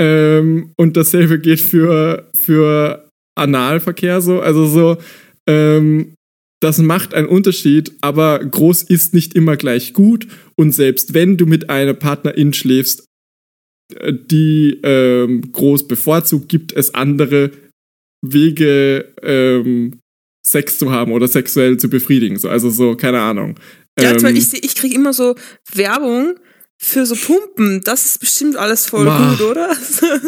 Ähm, 0.00 0.72
und 0.76 0.96
dasselbe 0.96 1.38
geht 1.38 1.60
für, 1.60 2.30
für 2.36 3.08
Analverkehr, 3.36 4.20
so. 4.20 4.40
Also 4.40 4.66
so, 4.66 4.96
ähm, 5.46 6.14
das 6.60 6.78
macht 6.78 7.14
einen 7.14 7.28
Unterschied, 7.28 7.92
aber 8.00 8.38
groß 8.38 8.84
ist 8.84 9.14
nicht 9.14 9.34
immer 9.34 9.56
gleich 9.56 9.92
gut. 9.92 10.26
Und 10.56 10.72
selbst 10.72 11.14
wenn 11.14 11.36
du 11.36 11.46
mit 11.46 11.70
einer 11.70 11.94
Partnerin 11.94 12.52
schläfst, 12.52 13.04
äh, 13.94 14.12
die 14.12 14.80
ähm, 14.82 15.52
groß 15.52 15.86
bevorzugt, 15.86 16.48
gibt 16.48 16.72
es 16.72 16.94
andere 16.94 17.50
Wege, 18.24 19.12
ähm, 19.22 20.00
Sex 20.46 20.78
zu 20.78 20.90
haben 20.90 21.12
oder 21.12 21.28
sexuell 21.28 21.78
zu 21.78 21.88
befriedigen. 21.88 22.38
So, 22.38 22.48
also 22.48 22.70
so, 22.70 22.96
keine 22.96 23.20
Ahnung. 23.20 23.58
Ja, 23.98 24.12
Ähm, 24.12 24.22
weil 24.22 24.36
ich, 24.36 24.52
ich 24.52 24.74
kriege 24.74 24.94
immer 24.94 25.12
so 25.12 25.34
Werbung 25.72 26.34
für 26.78 27.06
so 27.06 27.14
Pumpen. 27.14 27.80
Das 27.82 28.04
ist 28.04 28.20
bestimmt 28.20 28.56
alles 28.56 28.86
voll 28.86 29.04
Ma. 29.04 29.30
gut, 29.30 29.40
oder? 29.42 29.70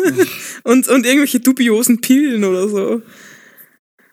und, 0.65 0.89
und 0.89 1.07
irgendwelche 1.07 1.41
dubiosen 1.41 2.01
Pillen 2.01 2.45
oder 2.45 2.69
so. 2.69 3.03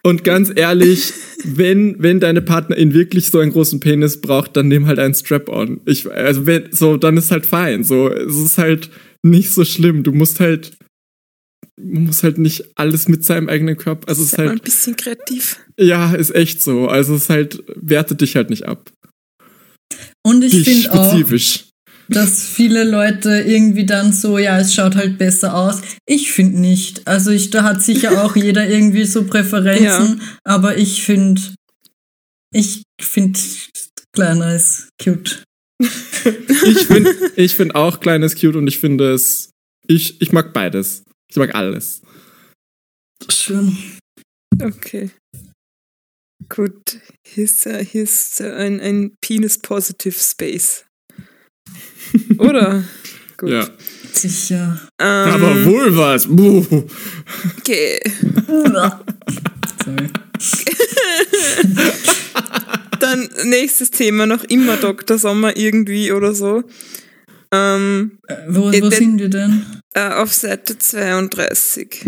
Und 0.05 0.25
ganz 0.25 0.51
ehrlich, 0.53 1.13
wenn, 1.45 1.95
wenn 1.99 2.19
deine 2.19 2.41
Partnerin 2.41 2.93
wirklich 2.93 3.29
so 3.29 3.39
einen 3.39 3.53
großen 3.53 3.79
Penis 3.79 4.19
braucht, 4.19 4.57
dann 4.57 4.67
nimm 4.67 4.85
halt 4.85 4.99
einen 4.99 5.13
Strap-on. 5.13 5.79
Ich, 5.85 6.11
also 6.11 6.45
wenn, 6.45 6.73
so, 6.73 6.97
dann 6.97 7.15
ist 7.15 7.31
halt 7.31 7.45
fein. 7.45 7.85
So, 7.85 8.09
es 8.09 8.35
ist 8.35 8.57
halt 8.57 8.89
nicht 9.23 9.51
so 9.51 9.63
schlimm. 9.63 10.03
Du 10.03 10.11
musst 10.11 10.41
halt, 10.41 10.75
man 11.81 12.03
muss 12.03 12.21
halt 12.21 12.37
nicht 12.37 12.65
alles 12.75 13.07
mit 13.07 13.23
seinem 13.23 13.47
eigenen 13.47 13.77
Körper, 13.77 14.09
also 14.09 14.23
es 14.23 14.29
ist 14.29 14.35
Sei 14.35 14.43
mal 14.43 14.49
ein 14.49 14.55
halt, 14.57 14.63
bisschen 14.63 14.97
kreativ. 14.97 15.59
ja, 15.79 16.13
ist 16.13 16.35
echt 16.35 16.61
so. 16.61 16.87
Also 16.87 17.15
es 17.15 17.23
ist 17.23 17.29
halt, 17.29 17.63
werte 17.75 18.15
dich 18.15 18.35
halt 18.35 18.49
nicht 18.49 18.65
ab. 18.65 18.91
Und 20.21 20.43
ich 20.43 20.63
finde 20.65 20.91
auch, 20.91 21.11
spezifisch. 21.11 21.69
Dass 22.09 22.43
viele 22.43 22.83
Leute 22.83 23.41
irgendwie 23.41 23.85
dann 23.85 24.11
so, 24.13 24.37
ja, 24.37 24.59
es 24.59 24.73
schaut 24.73 24.95
halt 24.95 25.17
besser 25.17 25.55
aus. 25.55 25.81
Ich 26.05 26.31
finde 26.31 26.59
nicht. 26.59 27.07
Also 27.07 27.31
ich, 27.31 27.49
da 27.49 27.63
hat 27.63 27.81
sicher 27.81 28.23
auch 28.25 28.35
jeder 28.35 28.67
irgendwie 28.69 29.05
so 29.05 29.25
Präferenzen, 29.25 30.19
Ja. 30.21 30.37
aber 30.43 30.77
ich 30.77 31.03
finde, 31.03 31.41
ich 32.53 32.83
finde 33.01 33.39
kleiner 34.13 34.55
ist 34.55 34.89
cute. 35.01 35.43
Ich 35.79 36.85
finde 36.87 37.13
ich 37.35 37.55
find 37.55 37.75
auch 37.75 37.99
kleines 37.99 38.35
cute 38.35 38.55
und 38.55 38.67
ich 38.67 38.79
finde 38.79 39.11
es, 39.13 39.49
ich, 39.87 40.21
ich 40.21 40.31
mag 40.31 40.53
beides. 40.53 41.03
Ich 41.29 41.35
mag 41.37 41.55
alles. 41.55 42.01
Schön. 43.29 43.75
Okay. 44.61 45.09
Gut. 46.47 46.99
Hier 47.27 47.45
ist, 47.45 47.63
hier 47.63 48.03
ist 48.03 48.39
ein, 48.41 48.79
ein 48.79 49.15
Penis-Positive 49.21 50.15
Space. 50.17 50.85
Oder? 52.37 52.83
Gut. 53.37 53.49
Ja. 53.49 53.67
Sicher. 54.11 54.79
Ähm, 54.99 55.07
Aber 55.07 55.65
wohl 55.65 55.95
was. 55.97 56.27
Buh. 56.27 56.65
Okay. 57.59 57.99
Sorry. 59.83 60.09
Dann 62.99 63.29
nächstes 63.45 63.91
Thema, 63.91 64.25
noch 64.25 64.43
immer 64.45 64.77
Dr. 64.77 65.17
Sommer 65.17 65.57
irgendwie 65.57 66.11
oder 66.11 66.33
so. 66.33 66.63
Ähm, 67.51 68.17
Äh, 68.27 68.35
Wo, 68.47 68.65
wo 68.67 68.71
der- 68.71 68.91
sind 68.91 69.19
wir 69.19 69.29
denn? 69.29 69.65
äh, 69.93 70.09
auf 70.09 70.33
Seite 70.33 70.77
32. 70.77 72.05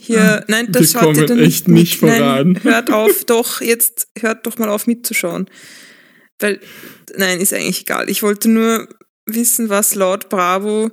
Hier, 0.00 0.20
Ah, 0.40 0.44
nein, 0.48 0.70
das 0.70 0.82
wir 0.82 0.88
schaut 0.88 1.02
ihr 1.16 1.24
kommen 1.24 1.26
dann 1.26 1.38
echt 1.40 1.68
nicht, 1.68 1.90
nicht 1.90 1.98
voran. 1.98 2.52
Nein, 2.52 2.60
hört 2.62 2.92
auf, 2.92 3.24
doch, 3.24 3.60
jetzt 3.60 4.08
hört 4.18 4.46
doch 4.46 4.56
mal 4.58 4.68
auf 4.68 4.86
mitzuschauen. 4.86 5.48
Weil, 6.40 6.60
nein, 7.16 7.40
ist 7.40 7.52
eigentlich 7.52 7.82
egal. 7.82 8.08
Ich 8.08 8.22
wollte 8.22 8.48
nur 8.48 8.88
wissen, 9.26 9.68
was 9.68 9.94
laut 9.94 10.28
Bravo 10.28 10.90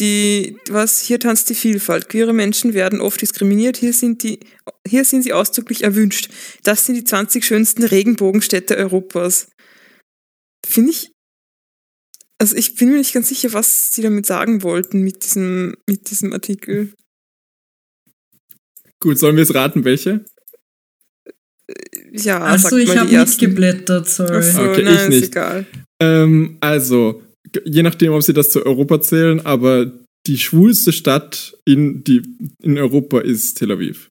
die, 0.00 0.56
was, 0.68 1.02
hier 1.02 1.20
tanzt 1.20 1.50
die 1.50 1.54
Vielfalt. 1.54 2.08
Queere 2.08 2.32
Menschen 2.32 2.74
werden 2.74 3.00
oft 3.00 3.20
diskriminiert, 3.20 3.76
hier 3.76 3.92
sind 3.92 4.22
die, 4.22 4.40
hier 4.86 5.04
sind 5.04 5.22
sie 5.22 5.32
ausdrücklich 5.32 5.84
erwünscht. 5.84 6.30
Das 6.62 6.86
sind 6.86 6.94
die 6.94 7.04
20 7.04 7.44
schönsten 7.44 7.84
Regenbogenstädte 7.84 8.76
Europas. 8.76 9.48
Finde 10.66 10.92
ich, 10.92 11.12
also 12.38 12.56
ich 12.56 12.76
bin 12.76 12.90
mir 12.90 12.96
nicht 12.96 13.12
ganz 13.12 13.28
sicher, 13.28 13.52
was 13.52 13.92
sie 13.92 14.02
damit 14.02 14.26
sagen 14.26 14.62
wollten 14.62 15.02
mit 15.02 15.24
diesem, 15.24 15.76
mit 15.86 16.10
diesem 16.10 16.32
Artikel. 16.32 16.94
Gut, 19.00 19.18
sollen 19.18 19.36
wir 19.36 19.42
jetzt 19.42 19.54
raten, 19.54 19.84
welche? 19.84 20.24
Ja, 22.12 22.40
Achso, 22.44 22.76
ich 22.76 22.96
habe 22.96 23.10
mitgeblättert, 23.10 24.08
sorry. 24.08 24.36
Achso, 24.36 24.70
Okay, 24.70 24.82
nein, 24.82 24.94
ich 24.94 25.00
ist 25.02 25.08
nicht. 25.10 25.24
egal. 25.26 25.66
Ähm, 26.02 26.56
also, 26.60 27.22
je 27.64 27.82
nachdem, 27.82 28.12
ob 28.12 28.22
sie 28.22 28.32
das 28.32 28.50
zu 28.50 28.64
Europa 28.64 29.00
zählen, 29.00 29.44
aber 29.46 29.92
die 30.26 30.38
schwulste 30.38 30.92
Stadt 30.92 31.56
in, 31.64 32.04
die, 32.04 32.22
in 32.62 32.78
Europa 32.78 33.20
ist 33.20 33.54
Tel 33.58 33.70
Aviv. 33.72 34.08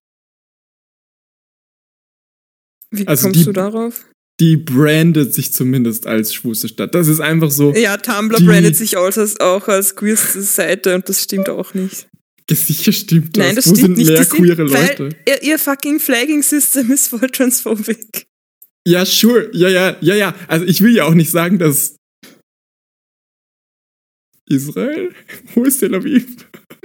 Wie 2.92 3.08
Also 3.08 3.24
kommst 3.28 3.40
die- 3.42 3.46
du 3.46 3.52
darauf? 3.54 4.06
Die 4.42 4.56
brandet 4.56 5.34
sich 5.34 5.52
zumindest 5.52 6.08
als 6.08 6.34
schwulste 6.34 6.70
Stadt. 6.70 6.96
Das 6.96 7.10
ist 7.10 7.20
einfach 7.20 7.52
so 7.52 7.74
Ja, 7.76 7.98
Tumblr 7.98 8.38
die- 8.38 8.46
brandet 8.46 8.76
sich 8.76 8.96
auch 8.96 9.04
als, 9.16 9.40
auch 9.42 9.68
als 9.68 9.96
queerste 9.98 10.42
Seite 10.42 10.96
und 10.96 11.08
das 11.10 11.22
stimmt 11.24 11.50
auch 11.50 11.74
nicht. 11.74 12.08
sicher 12.68 12.92
stimmt 12.92 13.38
das. 13.38 13.46
Nein, 13.46 13.56
das 13.56 13.68
Wo 13.68 13.76
stimmt 13.76 13.98
sind 13.98 13.98
nicht. 13.98 14.08
mehr 14.10 14.24
sind- 14.24 14.38
queere 14.44 14.72
weil 14.72 14.88
Leute? 14.98 15.10
Ihr, 15.28 15.44
ihr 15.44 15.60
fucking 15.60 16.00
Flagging 16.00 16.42
System 16.44 16.92
ist 16.92 17.08
voll 17.08 17.30
transphobic. 17.30 18.26
Ja, 18.88 19.06
sure. 19.06 19.50
Ja, 19.54 19.70
ja, 19.70 19.98
ja, 20.02 20.16
ja. 20.16 20.36
Also 20.48 20.66
ich 20.66 20.82
will 20.82 20.96
ja 20.96 21.04
auch 21.06 21.14
nicht 21.14 21.30
sagen, 21.32 21.60
dass 21.60 21.96
Israel? 24.50 25.12
Wo 25.54 25.64
ist 25.64 25.80
Tel 25.80 25.94
Aviv? 25.94 26.26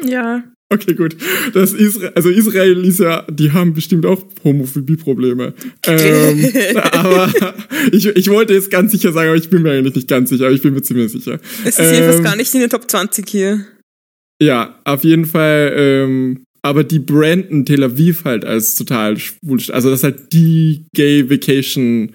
Ja. 0.05 0.45
Okay, 0.71 0.95
gut. 0.95 1.17
Das 1.53 1.73
Israel, 1.73 2.13
also 2.15 2.31
Israel 2.31 2.85
ist 2.85 2.99
ja, 2.99 3.23
die 3.31 3.53
haben 3.53 3.75
bestimmt 3.75 4.05
auch 4.07 4.25
Homophobie-Probleme. 4.43 5.55
Ähm, 5.87 6.53
aber 6.93 7.33
ich, 7.93 8.07
ich 8.07 8.29
wollte 8.29 8.55
jetzt 8.55 8.71
ganz 8.71 8.91
sicher 8.93 9.13
sagen, 9.13 9.29
aber 9.29 9.37
ich 9.39 9.51
bin 9.51 9.63
mir 9.63 9.73
eigentlich 9.73 9.95
nicht 9.95 10.09
ganz 10.09 10.31
sicher, 10.31 10.47
aber 10.47 10.55
ich 10.55 10.63
bin 10.63 10.75
mir 10.75 10.83
ziemlich 10.83 11.13
sicher. 11.13 11.39
Es 11.65 11.79
ist 11.79 11.91
jedenfalls 11.93 12.17
Ähm, 12.17 12.25
gar 12.25 12.37
nicht 12.37 12.53
in 12.55 12.61
den 12.61 12.71
Top 12.71 12.91
20 12.91 13.29
hier. 13.29 13.67
Ja, 14.41 14.81
auf 14.85 15.05
jeden 15.05 15.27
Fall. 15.27 15.73
Ähm, 15.77 16.45
aber 16.63 16.83
die 16.83 16.99
branden 16.99 17.67
Tel 17.67 17.85
Aviv 17.85 18.25
halt 18.25 18.45
als 18.45 18.75
total 18.75 19.19
schwul. 19.19 19.61
Also 19.71 19.91
das 19.91 20.01
ist 20.01 20.05
halt 20.05 20.33
die 20.33 20.87
Gay 20.95 21.29
Vacation 21.29 22.15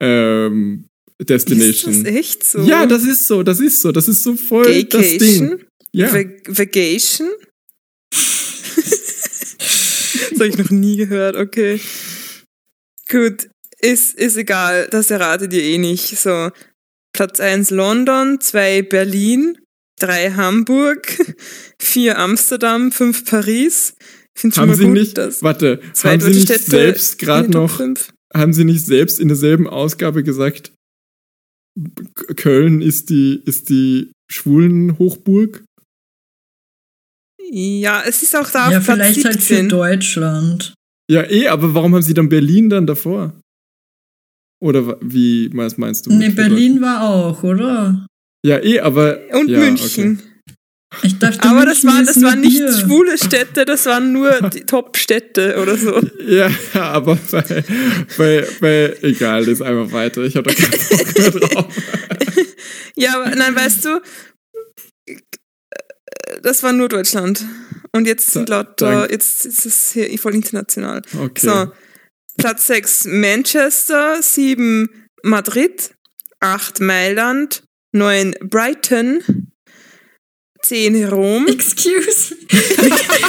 ähm, 0.00 0.86
Ist 1.18 1.28
Destination. 1.28 2.02
das 2.02 2.14
echt 2.14 2.44
so? 2.44 2.62
Ja, 2.62 2.86
das 2.86 3.04
ist 3.04 3.26
so, 3.26 3.42
das 3.42 3.60
ist 3.60 3.82
so, 3.82 3.92
das 3.92 4.08
ist 4.08 4.22
so 4.22 4.34
voll 4.34 4.84
das 4.84 5.18
Ding. 5.18 5.18
Gaycation? 5.18 5.64
Ja. 5.92 6.12
Vagation? 6.12 7.28
das 8.12 9.56
habe 10.34 10.48
ich 10.48 10.56
noch 10.56 10.70
nie 10.70 10.96
gehört, 10.96 11.36
okay. 11.36 11.78
Gut, 13.10 13.48
ist, 13.78 14.14
ist 14.14 14.36
egal, 14.36 14.88
das 14.90 15.10
erratet 15.10 15.52
ihr 15.52 15.62
eh 15.62 15.76
nicht. 15.76 16.18
So, 16.18 16.50
Platz 17.12 17.40
1 17.40 17.70
London, 17.70 18.40
2 18.40 18.82
Berlin, 18.82 19.58
3 20.02 20.32
Hamburg, 20.32 21.18
4 21.78 22.18
Amsterdam, 22.18 22.92
5 22.92 23.24
Paris. 23.24 23.94
Schon 24.36 24.52
haben 24.52 24.68
mal 24.70 24.76
sie 24.76 24.84
gut, 24.84 24.94
nicht, 24.94 25.42
warte, 25.42 25.80
haben 26.04 26.20
sie 26.20 26.30
nicht 26.30 26.44
Städte 26.44 26.70
selbst 26.70 27.20
in 27.20 27.26
gerade 27.26 27.50
noch, 27.50 27.76
5. 27.76 28.12
haben 28.34 28.52
sie 28.54 28.64
nicht 28.64 28.84
selbst 28.84 29.20
in 29.20 29.28
derselben 29.28 29.68
Ausgabe 29.68 30.22
gesagt, 30.22 30.72
Köln 32.36 32.80
ist 32.80 33.10
die, 33.10 33.42
ist 33.44 33.68
die 33.68 34.10
schwulen 34.30 34.98
Hochburg? 34.98 35.64
Ja, 37.50 38.02
es 38.06 38.22
ist 38.22 38.34
auch 38.34 38.50
da 38.50 38.70
Ja, 38.70 38.78
auf 38.78 38.84
Platz 38.84 38.98
vielleicht 38.98 39.24
halt 39.24 39.36
für 39.36 39.54
17. 39.54 39.68
Deutschland. 39.68 40.74
Ja, 41.10 41.28
eh, 41.28 41.48
aber 41.48 41.74
warum 41.74 41.94
haben 41.94 42.02
sie 42.02 42.14
dann 42.14 42.30
Berlin 42.30 42.70
dann 42.70 42.86
davor? 42.86 43.38
Oder 44.62 44.96
wie 45.02 45.50
was 45.52 45.76
meinst 45.76 46.06
du? 46.06 46.12
Nee, 46.12 46.30
Berlin 46.30 46.80
war 46.80 47.02
auch, 47.02 47.42
oder? 47.42 48.06
Ja, 48.44 48.58
eh, 48.62 48.80
aber. 48.80 49.20
Und 49.32 49.48
ja, 49.48 49.58
München. 49.58 50.22
Ich 51.02 51.18
dachte, 51.18 51.48
Aber 51.48 51.64
das, 51.64 51.82
München 51.84 51.90
war, 51.90 52.02
ist 52.02 52.16
das 52.16 52.22
waren 52.22 52.40
nicht 52.42 52.58
Bier. 52.58 52.72
schwule 52.72 53.16
Städte, 53.16 53.64
das 53.64 53.86
waren 53.86 54.12
nur 54.12 54.50
die 54.50 54.60
Top-Städte 54.66 55.56
oder 55.62 55.78
so. 55.78 55.96
Okay. 55.96 56.10
Ja, 56.36 56.50
aber 56.74 57.18
bei, 57.30 57.64
bei, 58.18 58.46
bei 58.60 58.96
egal, 59.02 59.40
das 59.46 59.54
ist 59.54 59.62
einfach 59.62 59.90
weiter. 59.92 60.22
Ich 60.22 60.36
habe 60.36 60.52
da 60.52 60.54
keinen 60.54 60.70
Bock 60.70 61.18
mehr 61.18 61.30
drauf. 61.48 61.74
Ja, 62.94 63.16
aber 63.22 63.34
nein, 63.34 63.56
weißt 63.56 63.84
du, 63.86 64.00
das 66.42 66.62
war 66.62 66.72
nur 66.72 66.88
Deutschland. 66.88 67.44
Und 67.94 68.06
jetzt 68.06 68.30
sind 68.30 68.48
Da- 68.48 68.56
lauter, 68.58 69.10
jetzt 69.10 69.44
ist 69.46 69.64
es 69.66 69.92
hier 69.92 70.18
voll 70.18 70.34
international. 70.34 71.02
Okay. 71.18 71.40
So, 71.46 71.72
Platz 72.38 72.66
6 72.66 73.04
Manchester, 73.06 74.22
7 74.22 74.88
Madrid, 75.22 75.94
8 76.40 76.80
Mailand, 76.80 77.62
9 77.92 78.34
Brighton, 78.48 79.52
10 80.62 81.08
Rom. 81.08 81.46
Excuse 81.46 82.36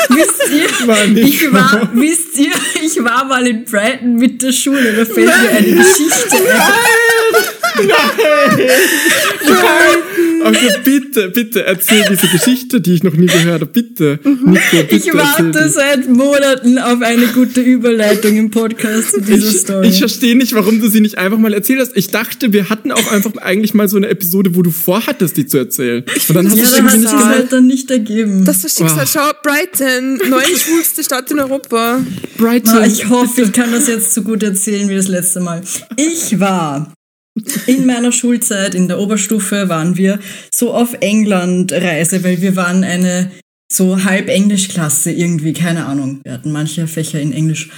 wisst 0.10 0.50
ihr, 0.52 0.88
War 0.88 1.06
ich 1.06 1.52
war, 1.52 1.90
wisst 1.94 2.38
ihr, 2.38 2.52
ich 2.82 3.04
war 3.04 3.26
mal 3.26 3.46
in 3.46 3.66
Brighton 3.66 4.16
mit 4.16 4.42
der 4.42 4.52
Schule, 4.52 4.94
da 4.94 5.06
fällt 5.06 5.28
mir 5.28 5.50
eine 5.50 5.76
Geschichte 5.76 6.36
ein. 6.36 7.03
Okay, 10.46 10.70
bitte, 10.84 11.30
bitte 11.30 11.64
erzähl 11.66 12.04
diese 12.10 12.28
Geschichte, 12.28 12.82
die 12.82 12.96
ich 12.96 13.04
noch 13.04 13.14
nie 13.14 13.28
gehört 13.28 13.62
habe. 13.62 13.66
Bitte. 13.66 14.20
Nico, 14.24 14.60
bitte 14.72 14.96
Ich 14.96 15.14
warte 15.14 15.70
seit 15.70 16.10
Monaten 16.10 16.78
auf 16.78 17.02
eine 17.02 17.28
gute 17.28 17.62
Überleitung 17.62 18.36
im 18.36 18.52
Podcast 18.52 19.12
zu 19.12 19.22
dieser 19.22 19.50
Ich, 19.50 19.60
Story. 19.60 19.88
ich 19.88 20.00
verstehe 20.00 20.36
nicht, 20.36 20.54
warum 20.54 20.82
du 20.82 20.90
sie 20.90 21.00
nicht 21.00 21.18
einfach 21.18 21.38
mal 21.38 21.54
erzählt 21.54 21.80
hast. 21.80 21.96
Ich 21.96 22.10
dachte, 22.10 22.52
wir 22.52 22.70
hatten 22.70 22.92
auch 22.92 23.12
einfach 23.12 23.36
eigentlich 23.38 23.74
mal 23.74 23.88
so 23.88 23.98
eine 23.98 24.08
Episode, 24.10 24.56
wo 24.56 24.62
du 24.62 24.72
vorhattest, 24.72 25.38
die 25.38 25.46
zu 25.46 25.58
erzählen. 25.58 26.04
Und 26.28 26.36
dann 26.36 26.50
hast 26.50 26.58
ja, 26.58 26.66
du 26.66 26.76
irgendwie 26.76 26.92
hat 26.92 27.00
nicht 27.00 27.26
halt 27.26 27.54
dann 27.54 27.68
nicht 27.68 27.90
ergeben. 27.92 28.44
Das 28.44 28.64
ist 28.64 28.78
Schicksal. 28.78 29.00
Ah. 29.04 29.08
Schau, 29.08 29.32
Brighton, 29.44 30.18
neun 30.30 30.42
schwulste 30.58 31.04
Stadt 31.04 31.32
in 31.32 31.40
Europa. 31.40 32.02
Brighton. 32.38 32.74
Na, 32.76 32.86
ich 32.86 33.08
hoffe, 33.10 33.44
ich 33.44 33.52
kann 33.54 33.72
das 33.72 33.88
jetzt 33.88 34.14
so 34.14 34.24
gut 34.24 34.44
erzählen 34.44 34.90
wie 34.90 34.96
das 34.96 35.08
letzte 35.08 35.40
Mal. 35.40 35.62
Ich 35.96 36.40
war 36.40 36.94
in 37.68 37.86
meiner 37.86 38.12
Schulzeit, 38.12 38.76
in 38.76 38.88
der 38.88 39.00
Oberstufe, 39.00 39.70
waren 39.70 39.98
wir 39.98 40.20
so 40.54 40.74
auf 40.74 40.94
England-Reise, 41.00 42.24
weil 42.24 42.42
wir 42.42 42.56
waren 42.56 42.84
eine 42.84 43.32
so 43.72 44.04
halb 44.04 44.30
Englisch-Klasse 44.30 45.12
irgendwie, 45.12 45.54
keine 45.54 45.86
Ahnung. 45.86 46.22
Wir 46.24 46.34
hatten 46.34 46.52
manche 46.52 46.88
Fächer 46.88 47.20
in 47.20 47.34
Englisch. 47.34 47.70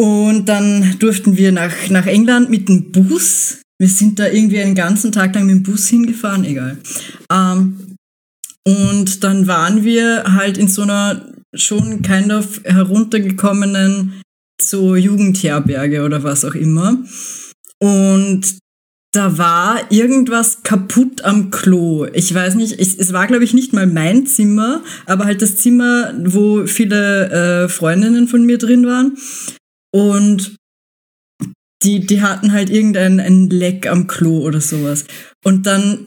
Und 0.00 0.48
dann 0.48 0.96
durften 0.98 1.36
wir 1.36 1.52
nach, 1.52 1.74
nach 1.90 2.06
England 2.06 2.50
mit 2.50 2.68
dem 2.68 2.92
Bus. 2.92 3.62
Wir 3.78 3.88
sind 3.88 4.18
da 4.18 4.28
irgendwie 4.28 4.60
einen 4.60 4.74
ganzen 4.74 5.12
Tag 5.12 5.34
lang 5.34 5.46
mit 5.46 5.56
dem 5.56 5.62
Bus 5.64 5.88
hingefahren, 5.88 6.44
egal. 6.44 6.78
Ähm, 7.30 7.96
und 8.66 9.24
dann 9.24 9.46
waren 9.46 9.84
wir 9.84 10.24
halt 10.24 10.56
in 10.56 10.68
so 10.68 10.82
einer 10.82 11.32
schon 11.54 12.02
kind 12.02 12.32
of 12.32 12.60
heruntergekommenen 12.64 14.22
so 14.60 14.96
Jugendherberge 14.96 16.02
oder 16.02 16.22
was 16.22 16.44
auch 16.44 16.54
immer. 16.54 16.98
Und 17.80 18.58
da 19.12 19.38
war 19.38 19.90
irgendwas 19.90 20.62
kaputt 20.62 21.24
am 21.24 21.50
Klo. 21.50 22.06
Ich 22.12 22.32
weiß 22.32 22.56
nicht, 22.56 22.78
ich, 22.78 22.98
es 22.98 23.12
war 23.12 23.26
glaube 23.26 23.44
ich 23.44 23.54
nicht 23.54 23.72
mal 23.72 23.86
mein 23.86 24.26
Zimmer, 24.26 24.82
aber 25.06 25.24
halt 25.24 25.40
das 25.40 25.56
Zimmer, 25.56 26.14
wo 26.24 26.66
viele 26.66 27.64
äh, 27.64 27.68
Freundinnen 27.68 28.28
von 28.28 28.44
mir 28.44 28.58
drin 28.58 28.86
waren. 28.86 29.16
Und 29.94 30.56
die, 31.82 32.00
die 32.00 32.20
hatten 32.22 32.52
halt 32.52 32.70
irgendein 32.70 33.20
ein 33.20 33.48
Leck 33.48 33.86
am 33.86 34.08
Klo 34.08 34.40
oder 34.40 34.60
sowas. 34.60 35.04
Und 35.44 35.66
dann 35.66 36.06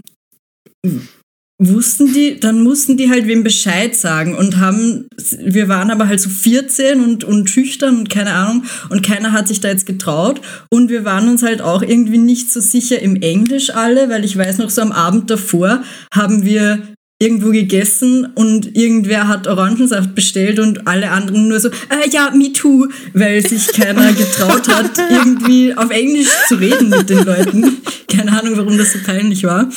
wussten 1.64 2.12
die, 2.12 2.40
dann 2.40 2.62
mussten 2.62 2.98
die 2.98 3.12
halt 3.12 3.28
wem 3.28 3.44
Bescheid 3.44 3.96
sagen 3.96 4.34
und 4.34 4.58
haben, 4.58 5.08
wir 5.40 5.68
waren 5.68 5.92
aber 5.92 6.08
halt 6.08 6.20
so 6.20 6.30
14 6.30 7.00
und, 7.00 7.24
und 7.24 7.52
schüchtern 7.52 8.00
und 8.00 8.10
keine 8.10 8.34
Ahnung 8.34 8.64
und 8.90 9.04
keiner 9.06 9.32
hat 9.32 9.48
sich 9.48 9.60
da 9.60 9.68
jetzt 9.68 9.86
getraut 9.86 10.42
und 10.70 10.90
wir 10.90 11.06
waren 11.06 11.30
uns 11.30 11.44
halt 11.44 11.62
auch 11.62 11.84
irgendwie 11.84 12.18
nicht 12.18 12.52
so 12.52 12.60
sicher 12.60 13.00
im 13.00 13.16
Englisch 13.16 13.70
alle, 13.70 14.10
weil 14.10 14.26
ich 14.26 14.36
weiß 14.36 14.58
noch 14.58 14.72
so 14.72 14.82
am 14.82 14.92
Abend 14.92 15.30
davor 15.30 15.84
haben 16.12 16.44
wir 16.44 16.80
irgendwo 17.20 17.52
gegessen 17.52 18.26
und 18.34 18.76
irgendwer 18.76 19.28
hat 19.28 19.46
Orangensaft 19.46 20.16
bestellt 20.16 20.60
und 20.60 20.88
alle 20.88 21.12
anderen 21.12 21.50
nur 21.50 21.60
so, 21.60 21.70
äh, 21.70 22.10
ja, 22.10 22.32
me 22.32 22.52
too, 22.52 22.88
weil 23.14 23.48
sich 23.48 23.68
keiner 23.68 24.12
getraut 24.14 24.68
hat, 24.68 24.92
irgendwie 25.12 25.76
auf 25.76 25.92
Englisch 25.92 26.30
zu 26.48 26.56
reden 26.56 26.90
mit 26.90 27.12
den 27.12 27.24
Leuten. 27.24 27.78
Keine 28.08 28.32
Ahnung, 28.32 28.58
warum 28.58 28.76
das 28.76 28.94
so 28.94 29.00
peinlich 29.06 29.44
war. 29.44 29.70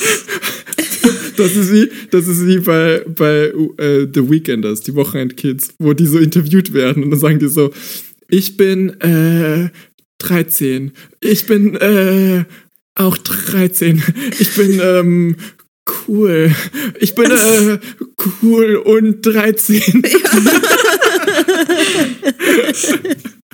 Das 1.37 1.55
ist 1.55 1.71
wie, 1.71 1.89
das 2.11 2.27
ist 2.27 2.45
wie 2.45 2.59
bei, 2.59 3.03
bei 3.07 3.53
äh, 3.77 4.07
The 4.13 4.29
Weekenders, 4.29 4.81
die 4.81 4.95
Wochenendkids, 4.95 5.73
wo 5.79 5.93
die 5.93 6.05
so 6.05 6.17
interviewt 6.17 6.73
werden 6.73 7.03
und 7.03 7.11
dann 7.11 7.19
sagen 7.19 7.39
die 7.39 7.47
so, 7.47 7.71
ich 8.27 8.57
bin 8.57 8.99
äh, 9.01 9.69
13, 10.19 10.91
ich 11.19 11.45
bin 11.45 11.75
äh, 11.75 12.45
auch 12.95 13.17
13, 13.17 14.01
ich 14.39 14.55
bin 14.55 14.79
ähm, 14.81 15.35
cool, 16.07 16.55
ich 16.99 17.15
bin 17.15 17.31
äh, 17.31 17.79
cool 18.41 18.75
und 18.77 19.25
13. 19.25 20.03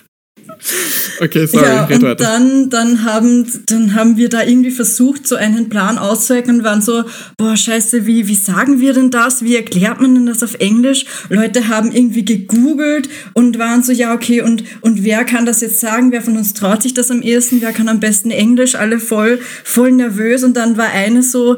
Okay, 1.20 1.46
sorry, 1.48 1.66
ja, 1.66 1.86
und 1.86 2.02
weiter. 2.02 2.16
dann, 2.16 2.70
dann, 2.70 3.04
haben, 3.04 3.46
dann 3.66 3.96
haben 3.96 4.18
wir 4.18 4.30
da 4.30 4.44
irgendwie 4.44 4.72
versucht, 4.72 5.28
so 5.28 5.36
einen 5.36 5.70
Plan 5.70 5.98
auszuwirken 5.98 6.60
und 6.60 6.64
waren 6.64 6.82
so, 6.82 7.04
boah, 7.38 7.58
scheiße, 7.58 8.06
wie, 8.06 8.28
wie 8.28 8.36
sagen 8.36 8.80
wir 8.80 8.94
denn 8.94 9.12
das? 9.12 9.44
Wie 9.44 9.56
erklärt 9.56 10.02
man 10.02 10.14
denn 10.14 10.26
das 10.26 10.44
auf 10.44 10.56
Englisch? 10.56 11.06
Leute 11.30 11.68
haben 11.68 11.92
irgendwie 11.92 12.26
gegoogelt 12.26 13.10
und 13.34 13.58
waren 13.58 13.84
so, 13.84 13.92
ja, 13.92 14.14
okay, 14.14 14.42
und, 14.42 14.64
und 14.82 15.04
wer 15.04 15.26
kann 15.26 15.46
das 15.46 15.62
jetzt 15.62 15.80
sagen? 15.80 16.12
Wer 16.12 16.22
von 16.22 16.38
uns 16.38 16.54
traut 16.54 16.84
sich 16.84 16.94
das 16.94 17.12
am 17.12 17.22
ehesten? 17.22 17.62
Wer 17.62 17.74
kann 17.74 17.90
am 17.90 18.00
besten 18.00 18.32
Englisch? 18.32 18.76
Alle 18.76 19.00
voll, 19.00 19.40
voll 19.64 19.92
nervös 19.92 20.44
und 20.44 20.56
dann 20.56 20.78
war 20.78 20.90
eine 20.92 21.24
so, 21.24 21.58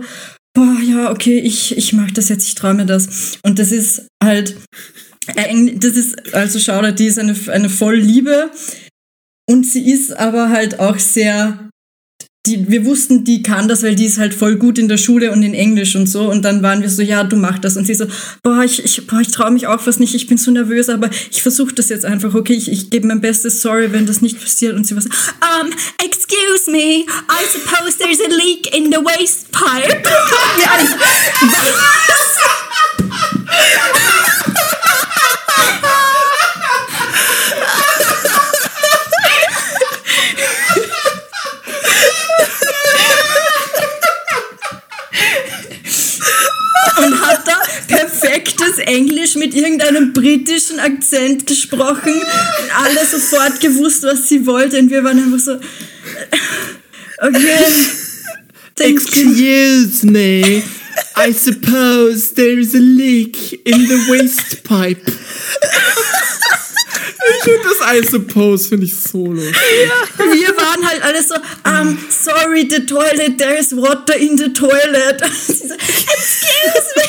boah, 0.53 0.77
ja, 0.83 1.11
okay, 1.11 1.39
ich, 1.39 1.77
ich 1.77 1.93
mag 1.93 2.13
das 2.13 2.29
jetzt, 2.29 2.47
ich 2.47 2.55
träume 2.55 2.85
das. 2.85 3.37
Und 3.43 3.59
das 3.59 3.71
ist 3.71 4.07
halt, 4.23 4.55
das 5.25 5.95
ist, 5.95 6.33
also 6.33 6.59
schau 6.59 6.81
dir, 6.81 6.91
die 6.91 7.07
ist 7.07 7.19
eine, 7.19 7.35
eine 7.47 7.69
voll 7.69 7.95
Liebe 7.95 8.51
und 9.49 9.65
sie 9.65 9.91
ist 9.91 10.15
aber 10.17 10.49
halt 10.49 10.79
auch 10.79 10.97
sehr, 10.97 11.69
die, 12.45 12.69
wir 12.69 12.85
wussten, 12.85 13.23
die 13.23 13.41
kann 13.41 13.67
das, 13.69 13.83
weil 13.83 13.95
die 13.95 14.05
ist 14.05 14.17
halt 14.17 14.33
voll 14.33 14.57
gut 14.57 14.77
in 14.77 14.89
der 14.89 14.97
Schule 14.97 15.31
und 15.31 15.43
in 15.43 15.53
Englisch 15.53 15.95
und 15.95 16.07
so. 16.07 16.29
Und 16.29 16.43
dann 16.43 16.61
waren 16.61 16.81
wir 16.81 16.89
so, 16.89 17.01
ja, 17.01 17.23
du 17.23 17.37
mach 17.37 17.59
das. 17.59 17.77
Und 17.77 17.85
sie 17.85 17.93
so, 17.93 18.05
boah, 18.41 18.63
ich, 18.63 18.83
ich, 18.83 19.07
boah, 19.07 19.21
ich 19.21 19.29
traue 19.29 19.51
mich 19.51 19.67
auch 19.67 19.79
fast 19.79 19.99
nicht, 19.99 20.13
ich 20.13 20.27
bin 20.27 20.37
so 20.37 20.51
nervös, 20.51 20.89
aber 20.89 21.09
ich 21.31 21.41
versuche 21.41 21.73
das 21.73 21.89
jetzt 21.89 22.05
einfach, 22.05 22.33
okay, 22.33 22.53
ich, 22.53 22.69
ich 22.69 22.89
gebe 22.89 23.07
mein 23.07 23.21
Bestes, 23.21 23.61
sorry, 23.61 23.91
wenn 23.93 24.05
das 24.05 24.21
nicht 24.21 24.41
passiert. 24.41 24.75
Und 24.75 24.85
sie 24.85 24.95
war 24.95 25.01
so, 25.01 25.09
um, 25.61 25.71
excuse 26.03 26.69
me, 26.69 27.05
I 27.29 27.45
suppose 27.51 27.97
there's 27.97 28.19
a 28.19 28.29
leak 28.29 28.75
in 28.75 28.91
the 28.91 28.99
waste 28.99 29.49
pipe. 29.51 30.03
ja, 30.61 30.79
und 30.81 30.89
hat 47.21 47.47
da 47.47 47.61
perfektes 48.33 48.79
Englisch 48.79 49.35
mit 49.35 49.53
irgendeinem 49.53 50.13
britischen 50.13 50.79
Akzent 50.79 51.45
gesprochen 51.45 52.13
und 52.13 52.75
alle 52.75 53.05
sofort 53.05 53.59
gewusst, 53.61 54.03
was 54.03 54.27
sie 54.27 54.45
wollte 54.45 54.79
und 54.79 54.89
wir 54.89 55.03
waren 55.03 55.19
einfach 55.19 55.39
so, 55.39 55.53
okay, 57.19 57.65
thank 58.75 59.15
you. 59.15 59.29
Excuse 59.29 60.05
me. 60.05 60.63
I 61.15 61.31
suppose 61.31 62.33
there 62.33 62.59
is 62.59 62.73
a 62.75 62.79
leak 62.79 63.65
in 63.65 63.87
the 63.87 63.97
waste 64.09 64.63
pipe. 64.63 65.11
Ich 67.35 67.43
finde 67.43 67.61
das 67.63 67.79
I 67.87 68.05
suppose 68.05 68.67
finde 68.67 68.85
ich 68.85 68.95
so 68.95 69.31
lustig. 69.31 69.55
Wir 70.17 70.57
waren 70.57 70.87
halt 70.87 71.03
alle 71.03 71.23
so, 71.23 71.35
um, 71.65 71.97
sorry, 72.09 72.67
the 72.69 72.85
toilet, 72.85 73.37
there 73.37 73.57
is 73.57 73.75
water 73.75 74.15
in 74.15 74.37
the 74.37 74.51
toilet. 74.51 75.21
Excuse 75.21 76.93
me. 76.95 77.03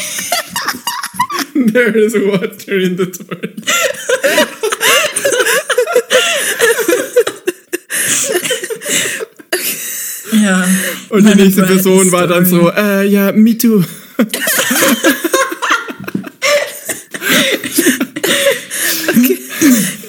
There 1.72 1.96
is 1.96 2.14
water 2.14 2.78
in 2.80 2.96
the 2.96 3.07
toilet. 3.07 3.62
Ja. 10.32 10.66
Und 11.11 11.28
die 11.28 11.34
nächste 11.36 11.62
Person 11.62 12.11
war 12.11 12.26
dann 12.26 12.44
so, 12.44 12.70
äh, 12.70 13.07
ja, 13.07 13.30
me 13.32 13.57
too. 13.57 13.84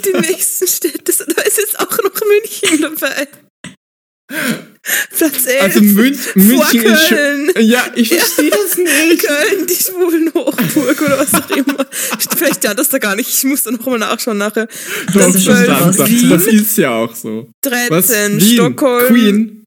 Die 0.03 0.19
nächsten 0.19 0.67
Städte, 0.67 1.13
da 1.35 1.41
ist 1.43 1.57
jetzt 1.57 1.79
auch 1.79 1.97
noch 2.03 2.21
München 2.25 2.81
dabei. 2.81 3.27
Platz 5.17 5.45
11. 5.45 5.61
Also 5.61 5.81
Münch, 5.81 6.35
München 6.35 6.57
Vor 6.57 6.65
ist 6.65 7.07
Köln. 7.09 7.51
schon. 7.55 7.63
Ja, 7.63 7.85
ich 7.95 8.09
verstehe 8.09 8.51
das 8.51 8.77
nicht. 8.77 9.25
Köln, 9.25 9.67
die 9.67 9.75
schwulen 9.75 10.31
Hochburg 10.33 11.01
oder 11.01 11.19
was 11.19 11.33
auch 11.33 11.49
immer. 11.49 11.85
Vielleicht 12.37 12.63
ja 12.63 12.73
das 12.73 12.89
da 12.89 12.99
gar 12.99 13.15
nicht. 13.15 13.29
Ich 13.29 13.43
muss 13.45 13.63
da 13.63 13.71
noch 13.71 13.85
mal 13.85 13.97
nachschauen 13.97 14.37
nachher. 14.37 14.67
Das 15.13 15.43
krass. 15.43 15.97
das, 15.97 16.29
das 16.29 16.47
ist 16.47 16.77
ja 16.77 16.91
auch 16.91 17.15
so. 17.15 17.49
13, 17.61 17.89
Was? 17.89 18.09
Wien, 18.41 18.53
Stockholm. 18.53 19.07
Queen. 19.07 19.61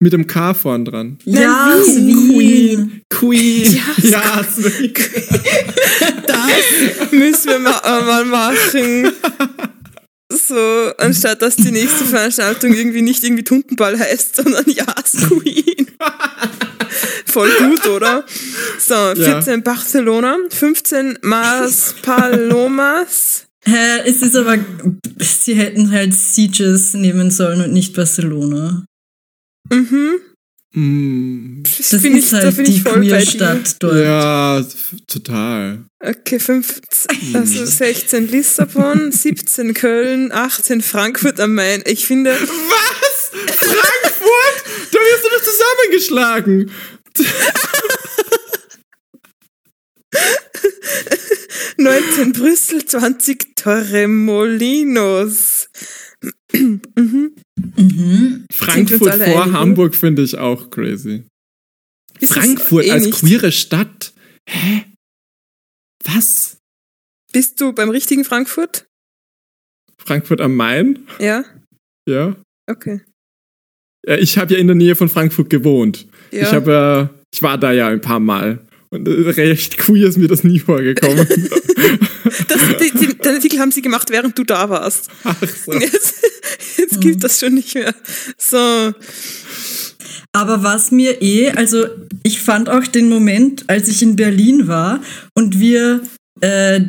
Mit 0.00 0.12
dem 0.12 0.26
K 0.26 0.52
vorn 0.54 0.84
dran. 0.84 1.18
Ja, 1.24 1.76
Wien. 1.94 2.38
Wien. 2.38 3.02
Queen. 3.08 3.80
Ja, 4.02 4.42
Queen. 4.52 4.92
Das 6.26 7.12
müssen 7.12 7.50
wir 7.50 7.58
ma 7.58 7.80
äh, 7.84 8.04
mal 8.04 8.24
machen. 8.24 9.12
So, 10.32 10.92
anstatt 10.98 11.42
dass 11.42 11.56
die 11.56 11.70
nächste 11.70 12.04
Veranstaltung 12.04 12.72
irgendwie 12.72 13.02
nicht 13.02 13.22
irgendwie 13.22 13.44
Tuntenball 13.44 13.98
heißt, 13.98 14.36
sondern 14.42 14.64
Yas 14.66 15.12
Queen. 15.28 15.86
Voll 17.26 17.50
gut, 17.58 17.86
oder? 17.86 18.24
So, 18.78 19.14
14 19.14 19.62
Barcelona, 19.62 20.36
15 20.50 21.18
Mas 21.22 21.94
Palomas. 22.02 23.46
Hä, 23.64 24.00
es 24.04 24.22
ist 24.22 24.34
aber, 24.34 24.58
sie 25.20 25.54
hätten 25.54 25.90
halt 25.90 26.14
Sieges 26.14 26.94
nehmen 26.94 27.30
sollen 27.30 27.60
und 27.60 27.72
nicht 27.72 27.94
Barcelona. 27.94 28.84
Mhm. 29.70 30.20
Mm, 30.74 31.62
Das 31.64 31.90
Das 31.90 31.92
ist 31.92 32.04
ich, 32.04 32.30
da 32.30 32.36
halt 32.38 32.58
ich 32.58 32.64
die. 32.76 32.82
Queerstadt 32.82 33.76
dort. 33.82 33.94
ja, 33.94 34.64
total. 35.06 35.84
Okay, 36.00 36.38
15, 36.38 37.34
also 37.36 37.64
16 37.66 38.28
Lissabon, 38.28 39.12
17 39.22 39.74
Köln, 39.74 40.32
18 40.32 40.80
Frankfurt 40.82 41.38
am 41.40 41.54
Main. 41.54 41.82
Ich 41.86 42.06
finde, 42.06 42.30
Was? 42.32 43.30
Frankfurt? 43.32 44.64
Da 44.92 44.98
wirst 44.98 45.24
du 45.24 45.28
doch 45.30 45.42
zusammengeschlagen. 45.44 46.70
19 51.76 52.32
Brüssel, 52.32 52.84
20 52.84 53.54
Torremolinos. 53.56 55.68
Mhm. 56.52 58.46
Frankfurt 58.52 59.14
vor 59.14 59.52
Hamburg 59.52 59.94
finde 59.94 60.22
ich 60.22 60.36
auch 60.38 60.70
crazy. 60.70 61.24
Ist 62.20 62.34
Frankfurt 62.34 62.86
eh 62.86 62.92
als 62.92 63.06
nicht. 63.06 63.18
queere 63.18 63.52
Stadt? 63.52 64.12
Hä? 64.48 64.84
Was? 66.04 66.58
Bist 67.32 67.60
du 67.60 67.72
beim 67.72 67.90
richtigen 67.90 68.24
Frankfurt? 68.24 68.86
Frankfurt 69.98 70.40
am 70.40 70.54
Main? 70.56 71.06
Ja? 71.18 71.44
Ja. 72.08 72.36
Okay. 72.68 73.00
ja 74.06 74.18
ich 74.18 74.36
habe 74.38 74.54
ja 74.54 74.60
in 74.60 74.66
der 74.66 74.76
Nähe 74.76 74.96
von 74.96 75.08
Frankfurt 75.08 75.48
gewohnt. 75.48 76.06
Ja. 76.30 76.42
Ich 76.42 76.52
habe 76.52 76.70
ja, 76.70 77.10
ich 77.32 77.42
war 77.42 77.58
da 77.58 77.72
ja 77.72 77.88
ein 77.88 78.00
paar 78.00 78.20
Mal. 78.20 78.66
Und 78.92 79.08
recht 79.08 79.78
queer 79.78 80.06
ist 80.06 80.18
mir 80.18 80.28
das 80.28 80.44
nie 80.44 80.58
vorgekommen. 80.58 81.26
das, 82.48 82.60
die, 82.78 82.90
die, 82.98 83.14
den 83.16 83.34
Artikel 83.34 83.58
haben 83.58 83.72
sie 83.72 83.80
gemacht, 83.80 84.10
während 84.10 84.38
du 84.38 84.44
da 84.44 84.68
warst. 84.68 85.08
Ach 85.24 85.34
so. 85.64 85.72
Jetzt, 85.80 86.14
jetzt 86.76 87.00
gibt 87.00 87.24
das 87.24 87.40
schon 87.40 87.54
nicht 87.54 87.74
mehr. 87.74 87.94
So. 88.36 88.92
Aber 90.34 90.62
was 90.62 90.90
mir 90.90 91.22
eh, 91.22 91.52
also 91.52 91.86
ich 92.22 92.42
fand 92.42 92.68
auch 92.68 92.86
den 92.86 93.08
Moment, 93.08 93.64
als 93.68 93.88
ich 93.88 94.02
in 94.02 94.16
Berlin 94.16 94.68
war 94.68 95.00
und 95.34 95.58
wir, 95.58 96.02
äh, 96.42 96.80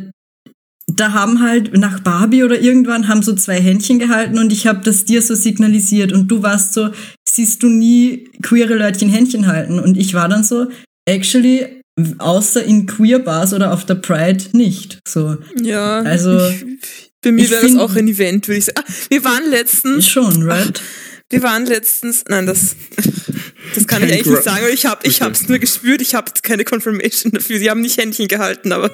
da 0.88 1.14
haben 1.14 1.42
halt 1.42 1.78
nach 1.78 2.02
Barbie 2.02 2.44
oder 2.44 2.60
irgendwann 2.60 3.08
haben 3.08 3.24
so 3.24 3.34
zwei 3.34 3.62
Händchen 3.62 4.00
gehalten 4.00 4.38
und 4.38 4.52
ich 4.52 4.68
habe 4.68 4.82
das 4.84 5.06
dir 5.06 5.22
so 5.22 5.36
signalisiert 5.36 6.12
und 6.12 6.28
du 6.28 6.44
warst 6.44 6.74
so, 6.74 6.90
siehst 7.28 7.64
du 7.64 7.70
nie 7.70 8.30
queere 8.42 8.76
Leutchen 8.76 9.10
Händchen 9.10 9.48
halten 9.48 9.80
und 9.80 9.98
ich 9.98 10.14
war 10.14 10.28
dann 10.28 10.44
so, 10.44 10.68
actually, 11.06 11.83
außer 12.18 12.64
in 12.64 12.86
Queer 12.88 13.20
Bars 13.20 13.54
oder 13.54 13.74
auf 13.74 13.86
der 13.86 13.96
Pride 13.96 14.46
nicht. 14.54 15.00
So, 15.08 15.38
Ja. 15.62 16.00
Also, 16.02 16.38
ich, 16.50 17.12
bei 17.22 17.32
mir 17.32 17.44
ich 17.46 17.52
wäre 17.52 17.62
das 17.68 17.78
auch 17.78 17.96
ein 17.96 18.08
Event, 18.08 18.48
würde 18.48 18.58
ich 18.60 18.66
sagen. 18.66 18.80
Ah, 18.86 18.92
wir 19.10 19.24
waren 19.24 19.50
letztens. 19.50 20.08
schon, 20.08 20.44
right? 20.44 20.82
Wir 21.30 21.42
waren 21.42 21.66
letztens, 21.66 22.26
nein, 22.28 22.46
das, 22.46 22.76
das 23.76 23.88
kann 23.88 24.04
ich 24.04 24.10
Kein 24.10 24.18
eigentlich 24.20 24.26
nicht 24.28 24.44
sagen, 24.44 24.60
aber 24.64 24.70
ich 24.74 24.86
habe 24.86 25.08
ich 25.08 25.16
Okay. 25.16 25.26
hab's 25.26 25.48
nur 25.48 25.58
gespürt, 25.58 26.02
ich 26.02 26.14
habe 26.16 26.32
keine 26.44 26.64
Confirmation 26.64 27.32
dafür. 27.32 27.58
Sie 27.60 27.70
haben 27.70 27.82
nicht 27.82 27.98
Händchen 27.98 28.28
gehalten, 28.28 28.72
aber 28.72 28.92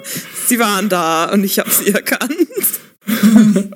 sie 0.47 0.60
waren 0.60 0.88
da 0.89 1.26
und 1.34 1.43
ich 1.43 1.60
habe 1.60 1.70
sie 1.72 1.89
erkannt. 1.91 2.34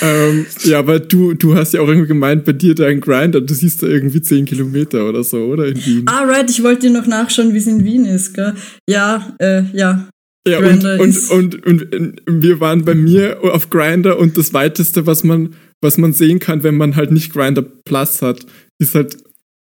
ähm, 0.00 0.46
ja, 0.64 0.78
aber 0.78 1.00
du, 1.00 1.34
du 1.34 1.54
hast 1.54 1.74
ja 1.74 1.80
auch 1.80 1.88
irgendwie 1.88 2.08
gemeint, 2.08 2.44
bei 2.44 2.52
dir 2.52 2.74
dein 2.74 3.00
Grinder, 3.00 3.40
du 3.40 3.52
siehst 3.52 3.82
da 3.82 3.86
irgendwie 3.86 4.22
10 4.22 4.46
Kilometer 4.46 5.08
oder 5.08 5.22
so, 5.22 5.38
oder? 5.38 5.66
In 5.66 5.84
Wien. 5.84 6.02
Ah, 6.06 6.24
right, 6.24 6.48
ich 6.48 6.62
wollte 6.62 6.88
dir 6.88 6.92
noch 6.92 7.06
nachschauen, 7.06 7.52
wie 7.52 7.58
es 7.58 7.66
in 7.66 7.84
Wien 7.84 8.04
ist, 8.04 8.34
gell? 8.34 8.54
Ja, 8.88 9.34
äh, 9.38 9.62
ja. 9.72 10.08
Ja, 10.46 10.58
und, 10.58 10.84
und, 10.84 11.30
und, 11.30 11.66
und, 11.66 11.94
und 11.94 12.20
wir 12.26 12.58
waren 12.58 12.84
bei 12.84 12.96
mir 12.96 13.38
auf 13.42 13.70
Grinder 13.70 14.18
und 14.18 14.36
das 14.36 14.52
weiteste, 14.52 15.06
was 15.06 15.22
man, 15.22 15.54
was 15.80 15.98
man 15.98 16.12
sehen 16.12 16.40
kann, 16.40 16.64
wenn 16.64 16.76
man 16.76 16.96
halt 16.96 17.12
nicht 17.12 17.32
Grinder 17.32 17.62
Plus 17.62 18.22
hat, 18.22 18.44
ist 18.80 18.96
halt, 18.96 19.18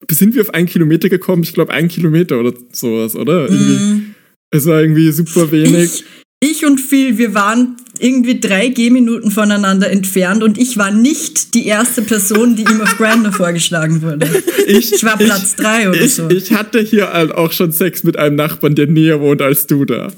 sind 0.10 0.34
wir 0.34 0.42
auf 0.42 0.54
einen 0.54 0.68
Kilometer 0.68 1.10
gekommen? 1.10 1.44
Ich 1.44 1.54
glaube, 1.54 1.74
ein 1.74 1.90
Kilometer 1.90 2.40
oder 2.40 2.54
sowas, 2.72 3.16
oder? 3.16 3.52
Mm. 3.52 4.14
Es 4.50 4.66
war 4.66 4.82
irgendwie 4.82 5.12
super 5.12 5.52
wenig. 5.52 6.06
Ich, 6.44 6.66
und 6.66 6.80
Phil, 6.80 7.20
wir 7.20 7.36
waren 7.36 7.78
irgendwie 8.00 8.40
drei 8.40 8.70
Gehminuten 8.70 9.30
voneinander 9.30 9.92
entfernt 9.92 10.42
und 10.42 10.58
ich 10.58 10.76
war 10.76 10.90
nicht 10.90 11.54
die 11.54 11.68
erste 11.68 12.02
Person, 12.02 12.56
die 12.56 12.64
ihm 12.64 12.82
auf 12.82 12.98
Grindr 12.98 13.32
vorgeschlagen 13.32 14.02
wurde. 14.02 14.28
Ich, 14.66 14.92
ich 14.92 15.04
war 15.04 15.18
Platz 15.18 15.52
ich, 15.52 15.64
drei 15.64 15.88
oder 15.88 16.02
ich, 16.02 16.16
so. 16.16 16.28
Ich 16.32 16.52
hatte 16.52 16.80
hier 16.80 17.38
auch 17.38 17.52
schon 17.52 17.72
Sex 17.72 18.04
mit 18.04 18.18
einem 18.18 18.38
Nachbarn, 18.38 18.74
der 18.74 18.88
näher 18.88 19.22
wohnt 19.22 19.44
als 19.44 19.68
du 19.68 19.86
da. 19.86 20.12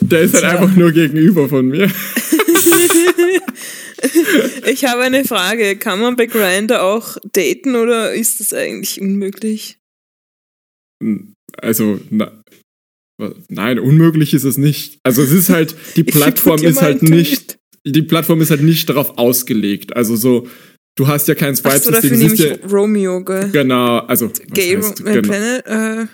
Der 0.00 0.20
ist 0.20 0.34
halt 0.34 0.44
ja. 0.44 0.50
einfach 0.50 0.76
nur 0.76 0.92
gegenüber 0.92 1.48
von 1.48 1.66
mir. 1.66 1.86
ich 4.70 4.84
habe 4.84 5.02
eine 5.02 5.24
Frage. 5.24 5.74
Kann 5.76 5.98
man 5.98 6.14
bei 6.14 6.26
Grindr 6.26 6.84
auch 6.84 7.16
daten 7.32 7.74
oder 7.74 8.14
ist 8.14 8.38
das 8.38 8.52
eigentlich 8.52 9.00
unmöglich? 9.00 9.78
Also, 11.60 12.00
na, 12.10 12.39
Nein, 13.48 13.78
unmöglich 13.78 14.34
ist 14.34 14.44
es 14.44 14.58
nicht. 14.58 14.98
Also 15.02 15.22
es 15.22 15.32
ist 15.32 15.50
halt, 15.50 15.74
die 15.96 16.04
Plattform 16.04 16.62
ist 16.62 16.82
halt 16.82 17.02
nicht, 17.02 17.58
die 17.84 18.02
Plattform 18.02 18.40
ist 18.40 18.50
halt 18.50 18.62
nicht 18.62 18.88
darauf 18.88 19.18
ausgelegt. 19.18 19.96
Also 19.96 20.16
so, 20.16 20.46
du 20.96 21.08
hast 21.08 21.28
ja 21.28 21.34
kein 21.34 21.56
Swipe-System. 21.56 21.92
Dafür 21.94 22.16
nehme 22.16 22.34
ich 22.34 22.40
ja, 22.40 22.56
Romeo, 22.70 23.24
gell? 23.24 23.50
Genau, 23.52 23.98
also. 23.98 24.30
Gay 24.52 24.76
heißt, 24.76 25.04
genau. 25.04 25.22
Planet, 25.22 25.66
äh. 25.66 26.06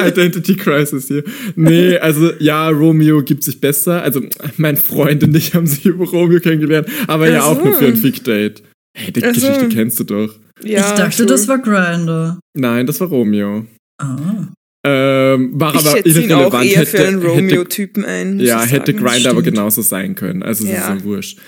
Identity 0.08 0.56
Crisis 0.56 1.08
hier. 1.08 1.24
Nee, 1.56 1.98
also 1.98 2.32
ja, 2.38 2.68
Romeo 2.68 3.22
gibt 3.22 3.44
sich 3.44 3.60
besser. 3.60 4.02
Also 4.02 4.22
mein 4.56 4.76
Freund 4.76 5.22
und 5.24 5.36
ich 5.36 5.54
haben 5.54 5.66
sich 5.66 5.84
über 5.84 6.06
Romeo 6.06 6.40
kennengelernt, 6.40 6.88
aber 7.06 7.24
Ach 7.26 7.30
ja 7.30 7.42
auch 7.42 7.62
nur 7.62 7.74
für 7.74 7.86
ein 7.86 7.96
Fick-Date. 7.96 8.62
Hey, 8.96 9.12
die 9.12 9.22
Ach 9.22 9.32
Geschichte 9.32 9.60
so. 9.60 9.68
kennst 9.68 10.00
du 10.00 10.04
doch. 10.04 10.34
Ja, 10.62 10.90
ich 10.90 10.98
dachte, 10.98 11.16
sure. 11.16 11.28
das 11.28 11.48
war 11.48 11.58
Grindr. 11.58 12.38
Nein, 12.54 12.86
das 12.86 13.00
war 13.00 13.08
Romeo. 13.08 13.66
Ah. 14.00 14.48
Ähm, 14.82 15.60
war 15.60 15.74
ich 15.74 15.86
aber 15.86 16.06
ihn 16.06 16.32
auch 16.32 16.54
eher 16.54 16.80
hätte, 16.80 16.86
für 16.86 17.06
einen 17.06 17.22
Romeo-Typen 17.22 18.04
ein. 18.04 18.40
Ja, 18.40 18.62
hätte 18.62 18.94
Grinder 18.94 19.30
aber 19.30 19.42
genauso 19.42 19.82
sein 19.82 20.14
können. 20.14 20.42
Also 20.42 20.64
es 20.64 20.70
ja. 20.70 20.94
ist 20.94 21.02
so 21.02 21.04
wurscht. 21.04 21.38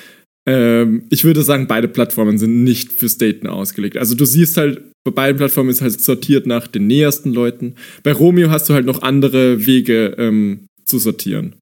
Ähm, 0.46 1.04
ich 1.08 1.24
würde 1.24 1.42
sagen, 1.42 1.66
beide 1.66 1.88
Plattformen 1.88 2.36
sind 2.36 2.62
nicht 2.62 2.92
fürs 2.92 3.16
Daten 3.16 3.46
ausgelegt. 3.46 3.96
Also 3.96 4.14
du 4.14 4.26
siehst 4.26 4.56
halt, 4.58 4.82
bei 5.04 5.12
beiden 5.12 5.38
Plattformen 5.38 5.70
ist 5.70 5.80
halt 5.80 5.98
sortiert 5.98 6.46
nach 6.46 6.66
den 6.66 6.86
nähersten 6.86 7.32
Leuten. 7.32 7.76
Bei 8.02 8.12
Romeo 8.12 8.50
hast 8.50 8.68
du 8.68 8.74
halt 8.74 8.84
noch 8.84 9.02
andere 9.02 9.64
Wege 9.66 10.14
ähm, 10.18 10.66
zu 10.84 10.98
sortieren. 10.98 11.56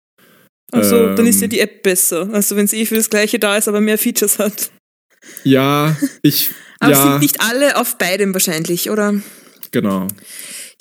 Also 0.72 0.96
ähm, 0.96 1.16
dann 1.16 1.26
ist 1.26 1.40
ja 1.40 1.44
ähm, 1.44 1.50
die 1.50 1.60
App 1.60 1.82
besser. 1.82 2.30
Also 2.32 2.56
wenn 2.56 2.64
es 2.64 2.72
eh 2.72 2.84
für 2.84 2.96
das 2.96 3.10
gleiche 3.10 3.38
da 3.38 3.56
ist, 3.56 3.68
aber 3.68 3.80
mehr 3.80 3.98
Features 3.98 4.38
hat. 4.38 4.70
Ja, 5.44 5.96
ich. 6.22 6.50
aber 6.80 6.92
ja. 6.92 7.02
sind 7.02 7.20
nicht 7.20 7.40
alle 7.40 7.76
auf 7.76 7.98
beidem 7.98 8.32
wahrscheinlich, 8.32 8.90
oder? 8.90 9.20
Genau. 9.70 10.08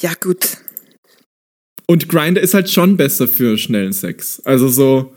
Ja, 0.01 0.13
gut. 0.19 0.57
Und 1.87 2.07
Grinder 2.07 2.41
ist 2.41 2.53
halt 2.53 2.69
schon 2.69 2.97
besser 2.97 3.27
für 3.27 3.57
schnellen 3.57 3.93
Sex. 3.93 4.41
Also 4.45 4.67
so 4.67 5.15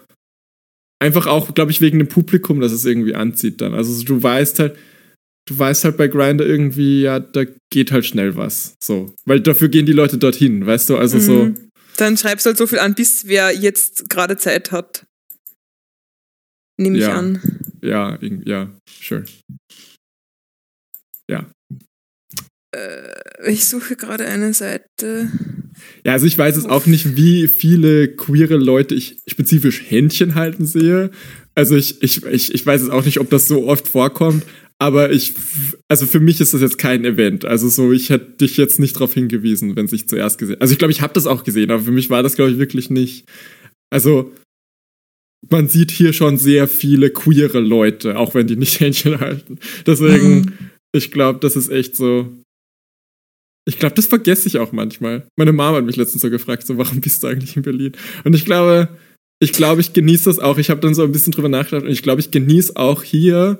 einfach 1.03 1.26
auch, 1.26 1.53
glaube 1.55 1.70
ich, 1.70 1.80
wegen 1.80 1.99
dem 1.99 2.09
Publikum, 2.09 2.61
dass 2.61 2.72
es 2.72 2.85
irgendwie 2.85 3.14
anzieht 3.14 3.61
dann. 3.61 3.74
Also 3.74 4.03
du 4.05 4.22
weißt 4.22 4.59
halt, 4.61 4.78
du 5.47 5.59
weißt 5.59 5.85
halt 5.85 5.97
bei 5.97 6.09
Grinder 6.09 6.47
irgendwie, 6.47 7.03
ja, 7.03 7.20
da 7.20 7.45
geht 7.70 7.93
halt 7.93 8.07
schnell 8.07 8.37
was. 8.37 8.74
So. 8.83 9.14
Weil 9.24 9.41
dafür 9.41 9.68
gehen 9.68 9.87
die 9.87 9.93
Leute 9.93 10.16
dorthin, 10.18 10.64
weißt 10.64 10.91
du? 10.91 10.97
Also 10.97 11.18
mhm. 11.18 11.20
so. 11.20 11.55
Dann 11.99 12.16
schreibst 12.16 12.47
du 12.47 12.49
halt 12.49 12.59
so 12.59 12.66
viel 12.66 12.78
an, 12.78 12.95
bis 12.95 13.26
wer 13.26 13.53
jetzt 13.55 14.09
gerade 14.09 14.37
Zeit 14.37 14.72
hat. 14.72 15.05
Nehme 16.80 16.97
ich 16.97 17.03
ja. 17.03 17.14
an. 17.14 17.43
Ja, 17.83 18.18
ja, 18.22 18.70
sure. 18.89 19.24
Ja. 21.28 21.51
Äh, 22.72 23.50
ich 23.50 23.64
suche 23.64 23.96
gerade 23.96 24.26
eine 24.26 24.54
Seite. 24.54 25.30
Ja, 26.04 26.12
also 26.12 26.26
ich 26.26 26.36
weiß 26.36 26.56
jetzt 26.56 26.68
auch 26.68 26.86
nicht, 26.86 27.16
wie 27.16 27.48
viele 27.48 28.08
queere 28.08 28.56
Leute 28.56 28.94
ich 28.94 29.18
spezifisch 29.26 29.82
Händchen 29.88 30.34
halten 30.34 30.66
sehe. 30.66 31.10
Also 31.54 31.76
ich, 31.76 32.02
ich, 32.02 32.24
ich, 32.24 32.54
ich 32.54 32.66
weiß 32.66 32.82
jetzt 32.82 32.90
auch 32.90 33.04
nicht, 33.04 33.20
ob 33.20 33.30
das 33.30 33.46
so 33.46 33.66
oft 33.68 33.88
vorkommt, 33.88 34.44
aber 34.78 35.12
ich, 35.12 35.34
also 35.88 36.06
für 36.06 36.20
mich 36.20 36.40
ist 36.40 36.54
das 36.54 36.60
jetzt 36.60 36.78
kein 36.78 37.04
Event. 37.04 37.44
Also 37.44 37.68
so, 37.68 37.92
ich 37.92 38.10
hätte 38.10 38.32
dich 38.38 38.56
jetzt 38.56 38.80
nicht 38.80 38.96
darauf 38.96 39.14
hingewiesen, 39.14 39.76
wenn 39.76 39.88
ich 39.92 40.08
zuerst 40.08 40.38
gesehen. 40.38 40.60
Also 40.60 40.72
ich 40.72 40.78
glaube, 40.78 40.92
ich 40.92 41.02
habe 41.02 41.14
das 41.14 41.26
auch 41.26 41.44
gesehen, 41.44 41.70
aber 41.70 41.82
für 41.82 41.92
mich 41.92 42.10
war 42.10 42.22
das, 42.22 42.34
glaube 42.34 42.50
ich, 42.50 42.58
wirklich 42.58 42.90
nicht. 42.90 43.26
Also 43.90 44.32
man 45.50 45.68
sieht 45.68 45.90
hier 45.90 46.12
schon 46.12 46.36
sehr 46.36 46.68
viele 46.68 47.10
queere 47.10 47.60
Leute, 47.60 48.18
auch 48.18 48.34
wenn 48.34 48.46
die 48.46 48.56
nicht 48.56 48.80
Händchen 48.80 49.20
halten. 49.20 49.58
Deswegen, 49.86 50.34
mhm. 50.34 50.52
ich 50.92 51.10
glaube, 51.10 51.40
das 51.40 51.56
ist 51.56 51.70
echt 51.70 51.96
so. 51.96 52.28
Ich 53.64 53.78
glaube, 53.78 53.94
das 53.94 54.06
vergesse 54.06 54.48
ich 54.48 54.58
auch 54.58 54.72
manchmal. 54.72 55.26
Meine 55.36 55.52
Mama 55.52 55.78
hat 55.78 55.84
mich 55.84 55.96
letztens 55.96 56.22
so 56.22 56.30
gefragt, 56.30 56.66
so, 56.66 56.78
warum 56.78 57.00
bist 57.00 57.22
du 57.22 57.28
eigentlich 57.28 57.56
in 57.56 57.62
Berlin? 57.62 57.92
Und 58.24 58.34
ich 58.34 58.44
glaube, 58.44 58.88
ich 59.40 59.52
glaube, 59.52 59.80
ich 59.80 59.92
genieße 59.92 60.24
das 60.24 60.38
auch. 60.38 60.58
Ich 60.58 60.70
habe 60.70 60.80
dann 60.80 60.94
so 60.94 61.02
ein 61.02 61.12
bisschen 61.12 61.32
drüber 61.32 61.48
nachgedacht 61.48 61.84
und 61.84 61.92
ich 61.92 62.02
glaube, 62.02 62.20
ich 62.20 62.30
genieße 62.30 62.76
auch 62.76 63.02
hier 63.02 63.58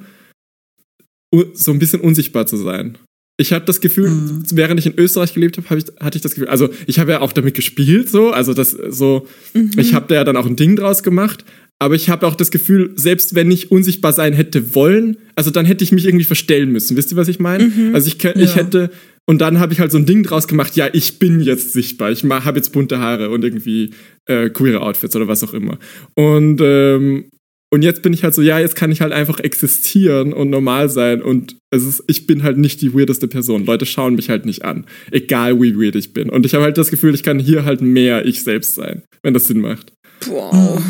so 1.55 1.73
ein 1.73 1.79
bisschen 1.79 2.01
unsichtbar 2.01 2.47
zu 2.47 2.57
sein. 2.57 2.99
Ich 3.39 3.53
habe 3.53 3.65
das 3.65 3.81
Gefühl, 3.81 4.11
mhm. 4.11 4.45
während 4.53 4.79
ich 4.79 4.87
in 4.87 4.99
Österreich 4.99 5.35
gelebt 5.35 5.57
habe, 5.57 5.69
hab 5.71 5.79
ich, 5.79 5.87
hatte 5.99 6.17
ich 6.17 6.23
das 6.23 6.35
Gefühl, 6.35 6.49
also 6.49 6.69
ich 6.87 6.99
habe 6.99 7.13
ja 7.13 7.21
auch 7.21 7.33
damit 7.33 7.55
gespielt, 7.55 8.11
so, 8.11 8.31
also 8.31 8.53
das 8.55 8.71
so, 8.71 9.27
mhm. 9.55 9.71
ich 9.79 9.95
habe 9.95 10.07
da 10.09 10.17
ja 10.17 10.25
dann 10.25 10.37
auch 10.37 10.47
ein 10.47 10.57
Ding 10.57 10.77
draus 10.77 11.03
gemacht, 11.03 11.45
aber 11.79 11.95
ich 11.95 12.11
habe 12.11 12.27
auch 12.27 12.37
das 12.37 12.51
Gefühl, 12.51 12.93
selbst 12.95 13.35
wenn 13.35 13.51
ich 13.51 13.73
unsichtbar 13.73 14.13
sein 14.13 14.35
hätte 14.35 14.75
wollen, 14.75 15.17
also 15.35 15.51
dann 15.51 15.67
hätte 15.67 15.83
ich 15.83 15.91
mich 15.91 16.05
irgendwie 16.05 16.25
verstellen 16.25 16.71
müssen. 16.71 16.97
Wisst 16.97 17.11
ihr, 17.11 17.17
was 17.17 17.27
ich 17.27 17.41
meine? 17.41 17.65
Mhm. 17.65 17.95
Also 17.95 18.07
ich, 18.07 18.23
ich 18.23 18.51
ja. 18.51 18.55
hätte, 18.55 18.91
und 19.27 19.39
dann 19.41 19.61
habe 19.61 19.73
ich 19.73 19.81
halt 19.81 19.93
so 19.93 19.99
ein 19.99 20.07
Ding 20.07 20.23
draus 20.23 20.49
gemacht, 20.49 20.75
ja, 20.77 20.89
ich 20.93 21.19
bin 21.19 21.41
jetzt 21.41 21.73
sichtbar, 21.73 22.11
ich 22.11 22.25
habe 22.25 22.59
jetzt 22.59 22.73
bunte 22.73 22.99
Haare 22.99 23.31
und 23.31 23.45
irgendwie 23.45 23.91
äh, 24.27 24.51
queere 24.51 24.81
Outfits 24.81 25.15
oder 25.15 25.29
was 25.29 25.45
auch 25.45 25.55
immer. 25.55 25.79
Und, 26.15 26.61
ähm, 26.61 27.31
und 27.71 27.83
jetzt 27.83 28.03
bin 28.03 28.13
ich 28.13 28.25
halt 28.25 28.35
so, 28.35 28.43
ja, 28.43 28.59
jetzt 28.59 28.77
kann 28.77 28.93
ich 28.93 29.01
halt 29.01 29.13
einfach 29.13 29.41
existieren 29.41 30.33
und 30.33 30.51
normal 30.51 30.91
sein 30.91 31.23
und 31.23 31.57
es 31.71 31.85
ist, 31.85 32.05
ich 32.07 32.27
bin 32.27 32.43
halt 32.43 32.59
nicht 32.59 32.83
die 32.83 32.93
weirdeste 32.93 33.29
Person. 33.29 33.65
Leute 33.65 33.87
schauen 33.87 34.17
mich 34.17 34.29
halt 34.29 34.45
nicht 34.45 34.65
an, 34.65 34.87
egal 35.11 35.61
wie 35.63 35.77
weird 35.77 35.95
ich 35.95 36.13
bin. 36.13 36.29
Und 36.29 36.45
ich 36.45 36.55
habe 36.55 36.65
halt 36.65 36.77
das 36.77 36.91
Gefühl, 36.91 37.15
ich 37.15 37.23
kann 37.23 37.39
hier 37.39 37.65
halt 37.65 37.81
mehr 37.81 38.27
ich 38.27 38.43
selbst 38.43 38.75
sein, 38.75 39.03
wenn 39.23 39.33
das 39.33 39.47
Sinn 39.47 39.61
macht. 39.61 39.93
Wow. 40.27 40.83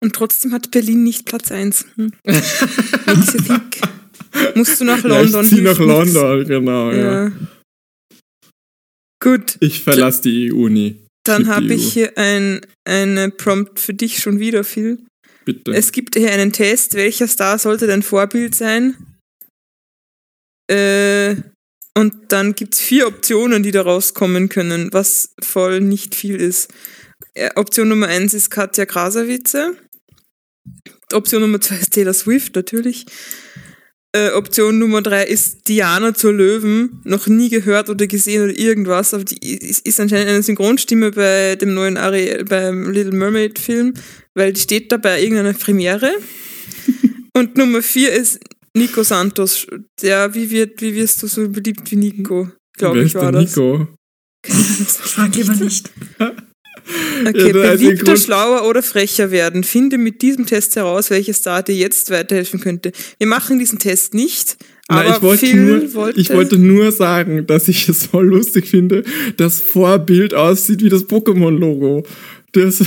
Und 0.00 0.14
trotzdem 0.14 0.52
hat 0.52 0.70
Berlin 0.70 1.02
nicht 1.02 1.24
Platz 1.24 1.50
1. 1.50 1.86
Hm. 1.96 2.12
Makes 2.26 3.32
you 3.32 3.40
think. 3.40 3.80
Musst 4.54 4.80
du 4.80 4.84
nach 4.84 5.02
London? 5.02 5.44
Ich 5.44 5.50
zieh 5.50 5.60
nach 5.60 5.78
London, 5.78 6.44
genau. 6.46 6.90
Ja. 6.92 7.24
ja. 7.26 7.32
Gut. 9.22 9.56
Ich 9.60 9.82
verlasse 9.82 10.22
die 10.22 10.52
EU 10.52 10.68
nie. 10.68 11.00
Dann 11.24 11.48
habe 11.48 11.72
ich 11.72 11.92
hier 11.92 12.18
ein, 12.18 12.60
eine 12.86 13.30
Prompt 13.30 13.80
für 13.80 13.94
dich 13.94 14.18
schon 14.18 14.38
wieder, 14.38 14.62
Phil. 14.64 14.98
Bitte. 15.44 15.72
Es 15.72 15.92
gibt 15.92 16.16
hier 16.16 16.30
einen 16.32 16.52
Test. 16.52 16.94
Welcher 16.94 17.28
Star 17.28 17.58
sollte 17.58 17.86
dein 17.86 18.02
Vorbild 18.02 18.54
sein? 18.54 18.96
Äh, 20.70 21.36
und 21.96 22.14
dann 22.28 22.54
gibt 22.54 22.74
es 22.74 22.80
vier 22.80 23.06
Optionen, 23.06 23.62
die 23.62 23.70
da 23.70 23.82
rauskommen 23.82 24.48
können, 24.48 24.92
was 24.92 25.34
voll 25.42 25.80
nicht 25.80 26.14
viel 26.14 26.36
ist. 26.36 26.72
Äh, 27.34 27.50
Option 27.54 27.88
Nummer 27.88 28.08
eins 28.08 28.34
ist 28.34 28.50
Katja 28.50 28.84
Krasavice. 28.84 29.76
Option 31.12 31.42
Nummer 31.42 31.60
zwei 31.60 31.76
ist 31.76 31.92
Taylor 31.92 32.14
Swift, 32.14 32.56
natürlich. 32.56 33.06
Äh, 34.14 34.30
Option 34.30 34.78
Nummer 34.78 35.02
drei 35.02 35.24
ist 35.24 35.66
Diana 35.66 36.14
zur 36.14 36.32
Löwen. 36.32 37.00
Noch 37.02 37.26
nie 37.26 37.48
gehört 37.48 37.90
oder 37.90 38.06
gesehen 38.06 38.44
oder 38.44 38.56
irgendwas, 38.56 39.12
aber 39.12 39.24
die 39.24 39.56
ist, 39.56 39.84
ist 39.84 39.98
anscheinend 39.98 40.28
eine 40.28 40.42
Synchronstimme 40.42 41.10
bei 41.10 41.56
dem 41.56 41.74
neuen 41.74 41.96
Ariel, 41.96 42.44
beim 42.44 42.92
Little 42.92 43.10
Mermaid 43.10 43.58
Film, 43.58 43.94
weil 44.34 44.52
die 44.52 44.60
steht 44.60 44.92
da 44.92 44.98
bei 44.98 45.20
irgendeiner 45.20 45.52
Premiere. 45.52 46.12
Und 47.36 47.56
Nummer 47.56 47.82
vier 47.82 48.12
ist 48.12 48.38
Nico 48.72 49.02
Santos. 49.02 49.66
Der, 50.00 50.32
wie, 50.32 50.48
wird, 50.48 50.80
wie 50.80 50.94
wirst 50.94 51.20
du 51.20 51.26
so 51.26 51.48
beliebt 51.48 51.90
wie 51.90 51.96
Nico? 51.96 52.50
Glaube 52.78 53.02
ich, 53.02 53.16
war 53.16 53.32
das. 53.32 53.56
Nico? 53.56 53.88
Frag 54.46 55.34
lieber 55.34 55.56
nicht. 55.56 55.90
Okay, 57.26 57.46
ja, 57.46 57.52
beliebter, 57.52 58.16
schlauer 58.16 58.68
oder 58.68 58.82
frecher 58.82 59.30
werden. 59.30 59.64
Finde 59.64 59.96
mit 59.98 60.22
diesem 60.22 60.46
Test 60.46 60.76
heraus, 60.76 61.10
welches 61.10 61.38
Star 61.38 61.62
dir 61.62 61.74
jetzt 61.74 62.10
weiterhelfen 62.10 62.60
könnte. 62.60 62.92
Wir 63.18 63.26
machen 63.26 63.58
diesen 63.58 63.78
Test 63.78 64.14
nicht. 64.14 64.56
Na, 64.88 65.00
aber 65.00 65.16
ich, 65.16 65.22
wollte 65.22 65.56
nur, 65.56 65.94
wollte 65.94 66.20
ich 66.20 66.30
wollte 66.30 66.58
nur 66.58 66.92
sagen, 66.92 67.46
dass 67.46 67.68
ich 67.68 67.88
es 67.88 68.06
voll 68.06 68.26
lustig 68.26 68.68
finde, 68.68 69.02
dass 69.38 69.58
Vorbild 69.60 70.34
aussieht 70.34 70.82
wie 70.82 70.90
das 70.90 71.08
Pokémon-Logo 71.08 72.04
das 72.54 72.80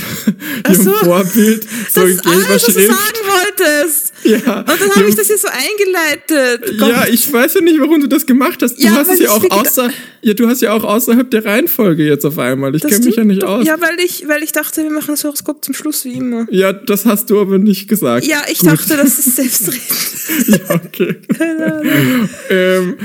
Ach 0.64 0.74
so, 0.74 0.92
Vorbild 0.92 1.66
so 1.92 2.00
das 2.00 2.10
ist 2.10 2.26
alles, 2.26 2.48
was 2.48 2.64
du 2.64 2.72
sagen 2.72 2.88
wolltest. 3.26 4.12
Ja. 4.24 4.60
Und 4.60 4.68
dann 4.68 4.90
habe 4.96 5.08
ich 5.08 5.14
das 5.14 5.26
hier 5.26 5.38
so 5.38 5.48
eingeleitet. 5.48 6.78
Gott. 6.78 6.88
Ja, 6.88 7.06
ich 7.06 7.30
weiß 7.32 7.54
ja 7.54 7.60
nicht, 7.60 7.78
warum 7.78 8.00
du 8.00 8.08
das 8.08 8.26
gemacht 8.26 8.62
hast. 8.62 8.76
Du 8.76 8.82
ja, 8.82 8.92
hast 8.92 9.10
es 9.10 9.20
ja 9.20 9.30
auch 9.30 9.44
außer, 9.50 9.90
ja, 10.22 10.34
du 10.34 10.48
hast 10.48 10.62
ja 10.62 10.72
auch 10.72 10.84
außerhalb 10.84 11.30
der 11.30 11.44
Reihenfolge 11.44 12.04
jetzt 12.04 12.24
auf 12.24 12.38
einmal. 12.38 12.74
Ich 12.74 12.82
kenne 12.82 13.04
mich 13.04 13.16
ja 13.16 13.24
nicht 13.24 13.44
aus. 13.44 13.66
Ja, 13.66 13.80
weil 13.80 14.00
ich, 14.04 14.26
weil 14.26 14.42
ich 14.42 14.52
dachte, 14.52 14.82
wir 14.82 14.90
machen 14.90 15.08
das 15.08 15.24
Horoskop 15.24 15.64
zum 15.64 15.74
Schluss 15.74 16.04
wie 16.04 16.14
immer. 16.14 16.46
Ja, 16.50 16.72
das 16.72 17.04
hast 17.04 17.30
du 17.30 17.40
aber 17.40 17.58
nicht 17.58 17.88
gesagt. 17.88 18.26
Ja, 18.26 18.42
ich 18.50 18.60
Gut. 18.60 18.70
dachte, 18.70 18.96
das 18.96 19.18
ist 19.18 19.36
selbstredend. 19.36 20.48
ja, 20.48 20.74
okay. 20.74 21.16
ähm, 22.50 22.96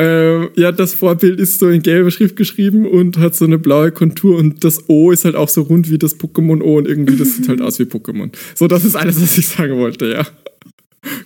Ähm, 0.00 0.48
ja, 0.56 0.72
das 0.72 0.94
Vorbild 0.94 1.38
ist 1.38 1.58
so 1.58 1.68
in 1.68 1.82
gelber 1.82 2.10
Schrift 2.10 2.36
geschrieben 2.36 2.86
und 2.86 3.18
hat 3.18 3.34
so 3.34 3.44
eine 3.44 3.58
blaue 3.58 3.92
Kontur 3.92 4.36
und 4.38 4.64
das 4.64 4.88
O 4.88 5.10
ist 5.10 5.24
halt 5.24 5.36
auch 5.36 5.48
so 5.48 5.62
rund 5.62 5.90
wie 5.90 5.98
das 5.98 6.18
Pokémon 6.18 6.62
O 6.62 6.78
und 6.78 6.88
irgendwie 6.88 7.16
das 7.16 7.36
sieht 7.36 7.48
halt 7.48 7.60
aus 7.60 7.78
wie 7.78 7.84
Pokémon. 7.84 8.30
So, 8.54 8.66
das 8.66 8.84
ist 8.84 8.96
alles, 8.96 9.20
was 9.20 9.36
ich 9.38 9.48
sagen 9.48 9.76
wollte, 9.78 10.06
ja. 10.06 10.26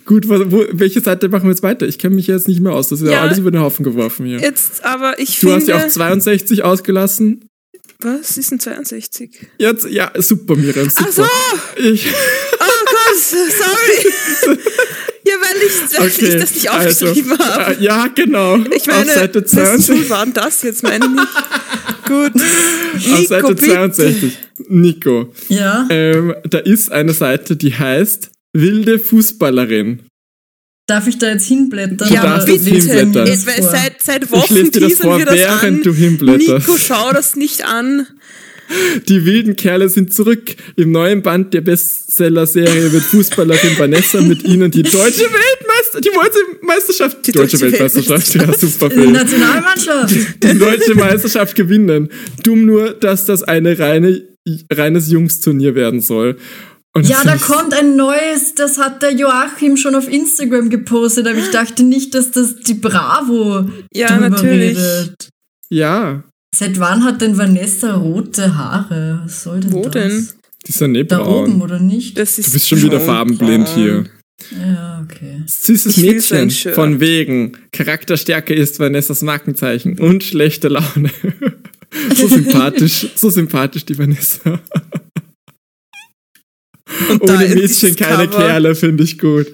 Gut, 0.05 0.29
was, 0.29 0.41
wo, 0.51 0.63
welche 0.71 1.01
Seite 1.01 1.27
machen 1.29 1.43
wir 1.43 1.49
jetzt 1.51 1.63
weiter? 1.63 1.85
Ich 1.87 1.99
kenne 1.99 2.15
mich 2.15 2.27
jetzt 2.27 2.47
nicht 2.47 2.61
mehr 2.61 2.71
aus. 2.73 2.89
Das 2.89 3.01
ist 3.01 3.09
ja, 3.09 3.21
alles 3.21 3.39
über 3.39 3.51
den 3.51 3.59
Haufen 3.61 3.83
geworfen 3.83 4.25
hier. 4.25 4.39
Jetzt, 4.39 4.83
aber 4.85 5.19
ich 5.19 5.39
Du 5.39 5.47
finde. 5.47 5.55
hast 5.55 5.67
ja 5.67 5.77
auch 5.77 5.87
62 5.87 6.63
ausgelassen. 6.63 7.49
was 7.99 8.37
ist 8.37 8.51
denn 8.51 8.59
62? 8.59 9.31
Jetzt, 9.57 9.89
ja, 9.89 10.11
super, 10.17 10.55
Miriam, 10.55 10.89
super. 10.89 11.05
Ach 11.07 11.11
so! 11.11 11.81
Ich, 11.81 12.07
Oh 12.59 12.85
Gott, 12.85 13.17
sorry. 13.21 14.57
ja, 15.27 15.33
weil 15.41 15.61
ich, 15.67 15.99
weil 15.99 16.07
ich 16.29 16.39
das 16.41 16.53
nicht 16.55 16.69
aufgeschrieben 16.69 17.31
also, 17.39 17.43
habe. 17.45 17.75
äh, 17.75 17.83
Ja, 17.83 18.07
genau. 18.07 18.57
Ich 18.75 18.85
meine, 18.87 19.03
auf 19.11 19.13
Seite 19.15 19.43
was 19.43 19.51
62. 19.51 20.09
war 20.09 20.23
denn 20.25 20.33
das 20.33 20.61
jetzt, 20.61 20.83
meine 20.83 21.05
ich 21.05 21.11
nicht? 21.11 21.27
Gut. 22.05 22.33
Auf 22.35 23.19
Nico, 23.19 23.25
Seite 23.27 23.47
bitte. 23.55 23.65
62. 23.65 24.37
Nico. 24.69 25.33
Ja, 25.49 25.87
Ähm, 25.89 26.35
da 26.49 26.59
ist 26.59 26.91
eine 26.91 27.13
Seite, 27.13 27.55
die 27.55 27.73
heißt 27.75 28.29
Wilde 28.53 28.99
Fußballerin. 28.99 30.03
darf 30.87 31.07
ich 31.07 31.17
da 31.17 31.29
jetzt 31.29 31.47
hinblättern? 31.47 32.11
Ja, 32.13 32.37
mir 32.45 32.53
hinblättern. 32.53 33.27
Jetzt, 33.27 33.45
seit, 33.45 34.01
seit 34.03 34.23
Ich 34.25 34.31
Wochen 34.31 34.53
lese 34.53 34.71
dir 34.71 34.79
das 34.81 34.89
teasern 34.89 35.07
vor, 35.09 35.17
wir 35.17 35.25
das 35.25 35.35
während 35.35 35.63
an. 35.63 35.81
du 35.83 35.93
hinblätterst. 35.93 36.67
Nico, 36.67 36.77
schau 36.77 37.11
das 37.11 37.35
nicht 37.35 37.65
an. 37.65 38.07
Die 39.07 39.25
wilden 39.25 39.55
Kerle 39.55 39.89
sind 39.89 40.13
zurück. 40.13 40.55
Im 40.75 40.91
neuen 40.91 41.21
Band 41.21 41.53
der 41.53 41.61
Bestseller-Serie 41.61 42.91
wird 42.91 43.03
Fußballerin 43.03 43.71
Vanessa 43.77 44.21
mit 44.21 44.43
ihnen 44.43 44.71
die 44.71 44.83
deutsche 44.83 45.21
Weltmeister, 45.21 46.01
die 46.01 46.09
deutsche 46.13 46.39
Meisterschaft, 46.61 47.27
die 47.27 47.31
deutsche, 47.31 47.57
deutsche 47.57 47.71
Weltmeisterschaft, 47.71 48.35
ja, 48.35 48.53
super 48.57 48.89
Die 48.89 48.95
Film. 48.95 49.11
Nationalmannschaft. 49.11 50.15
die 50.43 50.57
deutsche 50.59 50.95
Meisterschaft 50.95 51.55
gewinnen. 51.55 52.09
Dumm 52.43 52.65
nur, 52.65 52.91
dass 52.93 53.25
das 53.25 53.43
eine 53.43 53.77
reine, 53.77 54.23
reines 54.71 55.09
Jungsturnier 55.11 55.75
werden 55.75 56.01
soll. 56.01 56.37
Und 56.93 57.07
Ja, 57.09 57.17
da 57.25 57.35
kommt 57.35 57.73
ein 57.73 57.97
neues, 57.97 58.55
das 58.55 58.77
hat 58.77 59.01
der 59.03 59.11
Joachim 59.13 59.75
schon 59.75 59.95
auf 59.95 60.07
Instagram 60.09 60.69
gepostet, 60.69 61.27
aber 61.27 61.37
ich 61.37 61.49
dachte 61.51 61.83
nicht, 61.83 62.15
dass 62.15 62.31
das 62.31 62.55
die 62.55 62.73
Bravo 62.75 63.69
Ja, 63.93 64.17
natürlich. 64.17 64.77
redet. 64.77 65.29
Ja, 65.69 66.23
Seit 66.55 66.79
wann 66.79 67.03
hat 67.03 67.19
denn 67.21 67.37
Vanessa 67.37 67.95
rote 67.95 68.55
Haare? 68.55 69.21
Was 69.25 69.43
soll 69.43 69.59
denn 69.59 69.73
Wo 69.73 69.83
das? 69.83 69.91
denn? 69.93 70.27
die 70.65 70.69
ist 70.69 70.79
ja 70.79 70.87
nicht 70.87 71.11
Da 71.11 71.19
oben, 71.25 71.59
braun. 71.59 71.61
oder 71.63 71.79
nicht? 71.79 72.17
Das 72.17 72.39
ist 72.39 72.47
Du 72.47 72.53
bist 72.53 72.69
schon 72.69 72.81
wieder 72.81 72.97
braun. 72.97 73.05
farbenblind 73.07 73.67
hier. 73.69 74.05
Ja, 74.57 75.03
okay. 75.03 75.43
Süßes 75.47 75.97
Ich 75.97 76.03
Mädchen, 76.03 76.49
von 76.73 76.99
wegen. 77.01 77.57
Charakterstärke 77.73 78.53
ist 78.53 78.79
Vanessas 78.79 79.21
Markenzeichen 79.21 79.99
und 79.99 80.23
schlechte 80.23 80.69
Laune. 80.69 81.09
so 82.15 82.27
sympathisch, 82.27 83.07
so 83.15 83.29
sympathisch 83.29 83.85
die 83.85 83.97
Vanessa. 83.97 84.59
Und 87.09 87.21
Ohne 87.21 87.47
Mädchen 87.49 87.95
keine 87.97 88.27
Cover. 88.29 88.45
Kerle, 88.47 88.75
finde 88.75 89.03
ich 89.03 89.17
gut. 89.19 89.47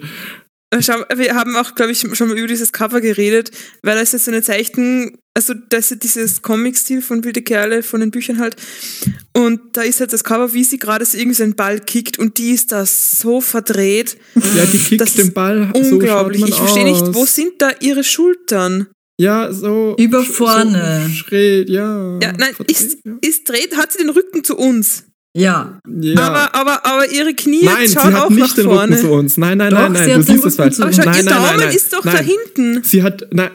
Schau, 0.80 0.94
wir 1.14 1.34
haben 1.34 1.54
auch, 1.56 1.74
glaube 1.74 1.92
ich, 1.92 2.00
schon 2.00 2.28
mal 2.28 2.38
über 2.38 2.48
dieses 2.48 2.72
Cover 2.72 3.00
geredet, 3.00 3.50
weil 3.82 3.96
das 3.98 4.14
ist 4.14 4.24
so 4.24 4.30
eine 4.30 4.42
Zeichen, 4.42 5.18
also 5.34 5.52
das 5.68 5.90
ist 5.90 6.02
dieses 6.02 6.40
Comic-Stil 6.40 7.02
von 7.02 7.24
Wilde 7.24 7.42
Kerle, 7.42 7.82
von 7.82 8.00
den 8.00 8.10
Büchern 8.10 8.38
halt. 8.38 8.56
Und 9.34 9.60
da 9.72 9.82
ist 9.82 10.00
halt 10.00 10.12
das 10.12 10.24
Cover, 10.24 10.54
wie 10.54 10.64
sie 10.64 10.78
gerade 10.78 11.04
so 11.04 11.18
irgendwie 11.18 11.34
so 11.34 11.42
einen 11.42 11.56
Ball 11.56 11.78
kickt 11.80 12.18
und 12.18 12.38
die 12.38 12.52
ist 12.52 12.72
da 12.72 12.86
so 12.86 13.40
verdreht. 13.40 14.16
Ja, 14.34 14.64
die 14.64 14.78
kickt 14.78 15.00
Das 15.00 15.14
den 15.14 15.28
ist 15.28 15.34
Ball 15.34 15.70
Unglaublich. 15.74 16.40
so 16.40 16.46
ich 16.46 16.54
verstehe 16.54 16.84
nicht, 16.84 17.14
wo 17.14 17.26
sind 17.26 17.52
da 17.58 17.70
ihre 17.80 18.04
Schultern? 18.04 18.88
Ja, 19.18 19.52
so. 19.52 19.94
Über 19.98 20.24
vorne. 20.24 21.04
So 21.06 21.12
schräg, 21.14 21.68
ja. 21.68 22.18
Ja, 22.22 22.32
nein, 22.32 22.54
verdreht, 22.54 22.70
ist, 22.70 22.98
ja. 23.04 23.12
ist 23.20 23.48
dreht, 23.48 23.76
hat 23.76 23.92
sie 23.92 23.98
den 23.98 24.10
Rücken 24.10 24.42
zu 24.42 24.56
uns. 24.56 25.04
Ja. 25.34 25.80
ja. 26.00 26.20
Aber, 26.20 26.54
aber, 26.54 26.84
aber 26.86 27.10
ihre 27.10 27.32
Knie 27.34 27.64
nein, 27.64 27.88
sie 27.88 27.94
schauen 27.94 28.12
hat 28.14 28.22
auch 28.24 28.30
nach 28.30 28.36
nicht 28.38 28.56
den 28.58 28.64
vorne. 28.64 28.92
Rücken 28.96 29.00
zu 29.06 29.10
uns. 29.12 29.36
Nein, 29.38 29.58
nein, 29.58 29.70
Doch, 29.70 29.88
nein, 29.88 29.94
sie 30.04 30.10
nein, 30.10 30.20
du 30.20 30.32
siehst 30.32 30.44
es 30.44 30.56
falsch. 30.56 30.74
zu 30.76 30.82
Aber 30.82 30.92
schau, 30.92 31.04
nein, 31.04 31.16
ihr 31.18 31.24
nein, 31.24 31.34
Daumen 31.34 31.46
nein, 31.46 31.58
nein. 31.60 31.76
ist 31.76 31.92
doch 31.92 32.04
nein. 32.04 32.16
da 32.16 32.22
hinten. 32.22 32.84
Sie 32.84 33.02
hat, 33.02 33.26
nein, 33.32 33.50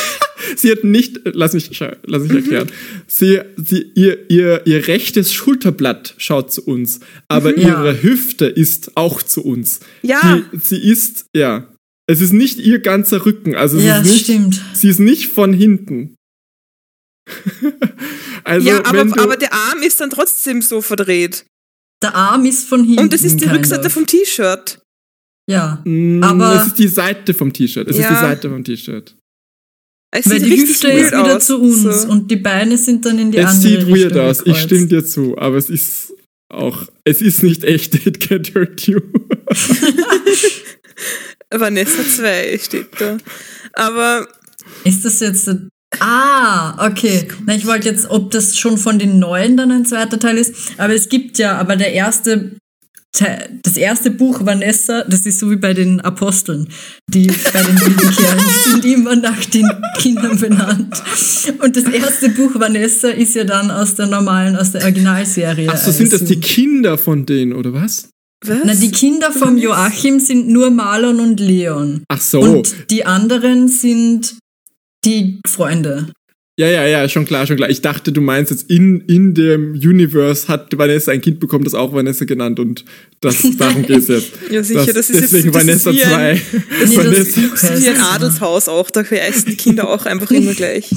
sie 0.56 0.70
hat 0.70 0.84
nicht, 0.84 1.20
lass 1.24 1.52
mich, 1.54 1.70
schau- 1.72 1.96
lass 2.06 2.22
mich 2.22 2.32
erklären. 2.32 2.70
Sie, 3.08 3.40
sie, 3.56 3.90
ihr, 3.96 4.30
ihr, 4.30 4.62
ihr 4.66 4.86
rechtes 4.86 5.32
Schulterblatt 5.32 6.14
schaut 6.18 6.52
zu 6.52 6.62
uns, 6.64 7.00
aber 7.28 7.50
Mhm. 7.52 7.60
Ja. 7.60 7.68
ihre 7.68 8.02
Hüfte 8.02 8.46
ist 8.46 8.92
auch 8.96 9.20
zu 9.22 9.44
uns. 9.44 9.80
Ja. 10.02 10.20
Die, 10.52 10.58
sie 10.58 10.78
ist, 10.78 11.26
ja, 11.34 11.66
es 12.06 12.20
ist 12.20 12.32
nicht 12.32 12.58
ihr 12.60 12.78
ganzer 12.78 13.26
Rücken, 13.26 13.56
also 13.56 13.78
es 13.78 13.84
Ja, 13.84 13.98
ist 13.98 14.06
nicht, 14.06 14.20
stimmt. 14.24 14.62
sie 14.74 14.88
ist 14.90 15.00
nicht 15.00 15.26
von 15.26 15.52
hinten. 15.52 16.14
also, 18.44 18.68
ja, 18.68 18.78
wenn 18.78 18.84
aber, 18.84 19.04
du, 19.16 19.22
aber 19.22 19.36
der 19.36 19.52
Arm 19.52 19.82
ist 19.82 20.00
dann 20.00 20.10
trotzdem 20.10 20.62
so 20.62 20.80
verdreht. 20.80 21.44
Der 22.02 22.14
Arm 22.14 22.44
ist 22.44 22.68
von 22.68 22.84
hinten. 22.84 23.04
Und 23.04 23.12
das 23.12 23.22
ist 23.22 23.40
die 23.40 23.46
Rückseite 23.46 23.86
of. 23.86 23.92
vom 23.92 24.06
T-Shirt. 24.06 24.78
Ja. 25.50 25.80
Mm, 25.84 26.22
aber- 26.22 26.60
es 26.60 26.66
ist 26.68 26.78
die 26.78 26.88
Seite 26.88 27.34
vom 27.34 27.52
T-Shirt. 27.52 27.88
Es 27.88 27.96
ist 27.96 28.02
Ja. 28.02 28.10
die 28.10 28.14
Seite 28.16 28.48
vom 28.50 28.62
T-Shirt. 28.64 29.14
Es 30.14 30.30
Weil 30.30 30.40
sieht 30.40 30.52
die 30.52 30.60
Hüfte 30.62 30.88
ist 30.92 31.12
wieder 31.12 31.36
aus. 31.36 31.46
zu 31.46 31.60
uns 31.60 31.82
So. 32.02 32.08
und 32.08 32.30
die 32.30 32.36
Beine 32.36 32.78
sind 32.78 33.04
dann 33.04 33.18
in 33.18 33.32
die 33.32 33.38
Es 33.38 33.46
andere 33.46 33.60
sieht 33.70 33.78
Richtung 33.86 34.14
weird 34.14 34.18
aus, 34.18 34.42
ich 34.46 34.56
stimme 34.58 34.86
dir 34.86 35.04
zu, 35.04 35.36
aber 35.36 35.56
es 35.56 35.68
ist 35.68 36.12
auch, 36.48 36.86
es 37.04 37.20
ist 37.20 37.42
nicht 37.42 37.64
echt, 37.64 37.94
it 38.06 38.18
can't 38.18 38.54
hurt 38.54 38.86
you. 38.86 39.00
Vanessa 41.50 42.02
2 42.04 42.58
steht 42.58 42.88
da. 43.00 43.18
Aber 43.72 44.28
Ist 44.84 45.04
das 45.04 45.20
jetzt. 45.20 45.46
der- 45.46 45.68
Ah, 46.00 46.86
okay. 46.86 47.28
Na, 47.46 47.54
ich 47.54 47.66
wollte 47.66 47.88
jetzt, 47.88 48.08
ob 48.10 48.30
das 48.30 48.56
schon 48.58 48.78
von 48.78 48.98
den 48.98 49.18
neuen 49.18 49.56
dann 49.56 49.70
ein 49.70 49.84
zweiter 49.84 50.18
Teil 50.18 50.38
ist. 50.38 50.54
Aber 50.78 50.94
es 50.94 51.08
gibt 51.08 51.38
ja, 51.38 51.56
aber 51.58 51.76
der 51.76 51.92
erste. 51.92 52.52
Teil- 53.12 53.48
Das 53.62 53.78
erste 53.78 54.10
Buch 54.10 54.44
Vanessa, 54.44 55.02
das 55.04 55.24
ist 55.24 55.38
so 55.38 55.50
wie 55.50 55.56
bei 55.56 55.72
den 55.72 56.02
Aposteln, 56.02 56.68
die 57.08 57.26
bei 57.28 57.62
den 57.62 57.76
die 57.96 58.70
sind 58.70 58.84
immer 58.84 59.16
nach 59.16 59.42
den 59.46 59.66
Kindern 59.98 60.38
benannt. 60.38 61.02
Und 61.62 61.76
das 61.76 61.84
erste 61.84 62.28
Buch 62.30 62.50
Vanessa 62.56 63.08
ist 63.08 63.34
ja 63.34 63.44
dann 63.44 63.70
aus 63.70 63.94
der 63.94 64.06
normalen, 64.06 64.54
aus 64.56 64.72
der 64.72 64.82
Originalserie. 64.82 65.68
Ach 65.72 65.78
so, 65.78 65.92
sind 65.92 66.12
das 66.12 66.24
die 66.24 66.40
Kinder 66.40 66.98
von 66.98 67.24
denen, 67.24 67.54
oder 67.54 67.72
was? 67.72 68.10
was? 68.44 68.58
Na, 68.64 68.74
die 68.74 68.90
Kinder 68.90 69.32
vom 69.32 69.56
Joachim 69.56 70.20
sind 70.20 70.48
nur 70.48 70.70
Marlon 70.70 71.18
und 71.20 71.40
Leon. 71.40 72.04
Ach 72.08 72.20
so. 72.20 72.40
Und 72.40 72.74
die 72.90 73.06
anderen 73.06 73.68
sind 73.68 74.34
die 75.04 75.40
Freunde. 75.46 76.08
Ja, 76.58 76.68
ja, 76.68 76.86
ja, 76.86 77.06
schon 77.10 77.26
klar, 77.26 77.46
schon 77.46 77.56
klar. 77.56 77.68
Ich 77.68 77.82
dachte, 77.82 78.12
du 78.12 78.22
meinst 78.22 78.50
jetzt 78.50 78.70
in, 78.70 79.02
in 79.02 79.34
dem 79.34 79.72
Universe 79.72 80.48
hat 80.48 80.76
Vanessa 80.78 81.12
ein 81.12 81.20
Kind 81.20 81.38
bekommen, 81.38 81.64
das 81.64 81.74
auch 81.74 81.92
Vanessa 81.92 82.24
genannt 82.24 82.58
und 82.58 82.82
das, 83.20 83.42
darum 83.58 83.82
geht's 83.84 84.08
jetzt. 84.08 84.32
Ja, 84.50 84.62
sicher, 84.62 84.86
das 84.86 85.10
ist 85.10 85.20
jetzt- 85.20 85.32
deswegen 85.34 85.52
das 85.52 85.62
ist 85.64 85.84
Vanessa 85.84 85.92
wie 85.92 86.02
ein- 86.04 86.10
2. 86.10 86.32
Nee, 86.32 86.60
das 86.80 86.96
Vanessa, 86.96 87.40
Buch 87.42 87.50
Das 87.50 87.62
ist 87.78 87.84
wie 87.84 87.88
ein. 87.90 88.00
Adelshaus 88.00 88.68
auch, 88.68 88.90
da 88.90 89.04
heißen 89.04 89.44
die 89.50 89.56
Kinder 89.56 89.86
auch 89.88 90.06
einfach 90.06 90.30
immer 90.30 90.54
gleich. 90.54 90.90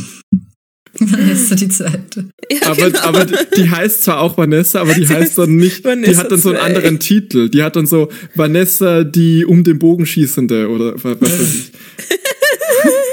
Vanessa 0.97 1.55
die 1.55 1.67
zweite. 1.69 2.29
Ja, 2.51 2.67
aber, 2.71 2.87
genau. 2.91 2.99
aber 3.01 3.25
die 3.25 3.69
heißt 3.69 4.03
zwar 4.03 4.21
auch 4.21 4.37
Vanessa, 4.37 4.79
aber 4.81 4.93
die 4.93 5.07
heißt 5.07 5.37
dann 5.37 5.55
nicht, 5.57 5.79
die 5.79 5.83
Vanessa 5.83 6.19
hat 6.21 6.31
dann 6.31 6.39
so 6.39 6.49
einen 6.49 6.59
2. 6.59 6.63
anderen 6.65 6.99
Titel. 6.99 7.49
Die 7.49 7.63
hat 7.63 7.75
dann 7.75 7.85
so 7.85 8.09
Vanessa, 8.33 9.03
die 9.03 9.43
um 9.45 9.63
den 9.65 9.77
Bogen 9.77 10.05
schießende 10.05 10.69
oder 10.69 10.95
was 11.03 11.19
weiß 11.21 11.41
ich. 11.41 11.71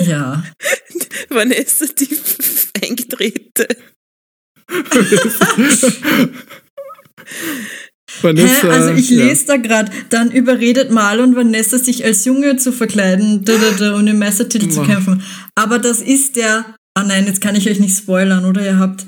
Ja. 0.01 0.45
Vanessa, 1.29 1.87
die 1.87 2.09
eingedrehte. 2.83 3.69
Vanessa. 8.23 8.63
Hä? 8.63 8.69
Also 8.69 8.91
ich 8.93 9.11
ja. 9.11 9.25
lese 9.25 9.47
da 9.47 9.57
gerade, 9.57 9.91
dann 10.11 10.31
überredet 10.31 10.91
Marlon 10.91 11.37
Vanessa, 11.37 11.79
sich 11.79 12.05
als 12.05 12.25
Junge 12.25 12.57
zu 12.57 12.73
verkleiden 12.73 13.45
da, 13.45 13.57
da, 13.57 13.71
da, 13.73 13.95
und 13.95 14.07
im 14.07 14.19
Meistertitel 14.19 14.71
zu 14.71 14.83
kämpfen. 14.83 15.23
Aber 15.55 15.79
das 15.79 16.01
ist 16.01 16.37
der. 16.37 16.75
Ah 16.95 17.05
nein, 17.05 17.27
jetzt 17.27 17.41
kann 17.43 17.57
ich 17.57 17.69
euch 17.69 17.79
nicht 17.79 17.97
spoilern, 17.97 18.45
oder? 18.47 18.65
Ihr 18.65 18.79
habt. 18.79 19.07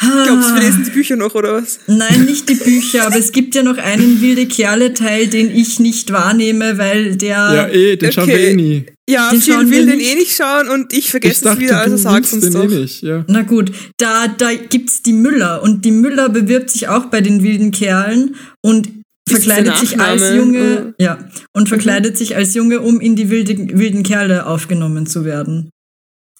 Glaubst 0.00 0.50
du, 0.50 0.54
wir 0.54 0.60
Ah. 0.60 0.64
lesen 0.64 0.84
die 0.84 0.90
Bücher 0.90 1.16
noch, 1.16 1.34
oder 1.34 1.54
was? 1.54 1.78
Nein, 1.86 2.24
nicht 2.24 2.48
die 2.48 2.54
Bücher, 2.64 3.06
aber 3.06 3.16
es 3.16 3.30
gibt 3.32 3.54
ja 3.54 3.62
noch 3.62 3.78
einen 3.78 4.20
wilde 4.20 4.46
Kerle-Teil, 4.46 5.28
den 5.28 5.54
ich 5.54 5.78
nicht 5.78 6.10
wahrnehme, 6.12 6.78
weil 6.78 7.16
der. 7.16 7.30
Ja, 7.36 7.68
eh, 7.68 7.96
den 7.96 8.10
schauen 8.12 8.26
wir 8.26 8.34
Okay. 8.34 8.50
eh 8.50 8.54
nie. 8.56 8.86
Ja, 9.08 9.30
Den 9.30 9.40
Phil 9.42 9.70
will 9.70 9.86
den 9.86 10.00
eh 10.00 10.14
nicht 10.14 10.34
schauen 10.34 10.68
und 10.68 10.92
ich 10.92 11.00
Ich 11.00 11.10
vergesse 11.10 11.34
es 11.34 11.40
dachte, 11.42 11.60
wieder, 11.60 11.80
also 11.80 11.96
sag's 11.96 12.32
uns 12.32 12.44
den 12.44 12.54
doch. 12.54 12.64
eh 12.64 12.68
nicht, 12.80 13.02
ja. 13.02 13.24
Na 13.28 13.42
gut, 13.42 13.70
da, 13.98 14.26
da 14.28 14.54
gibt's 14.54 15.02
die 15.02 15.12
Müller 15.12 15.62
und 15.62 15.84
die 15.84 15.90
Müller 15.90 16.28
bewirbt 16.30 16.70
sich 16.70 16.88
auch 16.88 17.04
bei 17.06 17.20
den 17.20 17.42
wilden 17.42 17.70
Kerlen 17.70 18.34
und 18.62 18.88
das 19.26 19.44
verkleidet 19.44 19.76
sich 19.78 20.00
als? 20.00 20.22
Junge, 20.34 20.94
ja, 20.98 21.18
und 21.52 21.68
verkleidet 21.68 22.16
sich 22.18 22.34
als 22.34 22.54
Junge, 22.54 22.80
um 22.80 23.00
in 23.00 23.14
die 23.14 23.28
wilden, 23.30 23.78
wilden 23.78 24.02
Kerle 24.04 24.46
aufgenommen 24.46 25.06
zu 25.06 25.24
werden. 25.26 25.68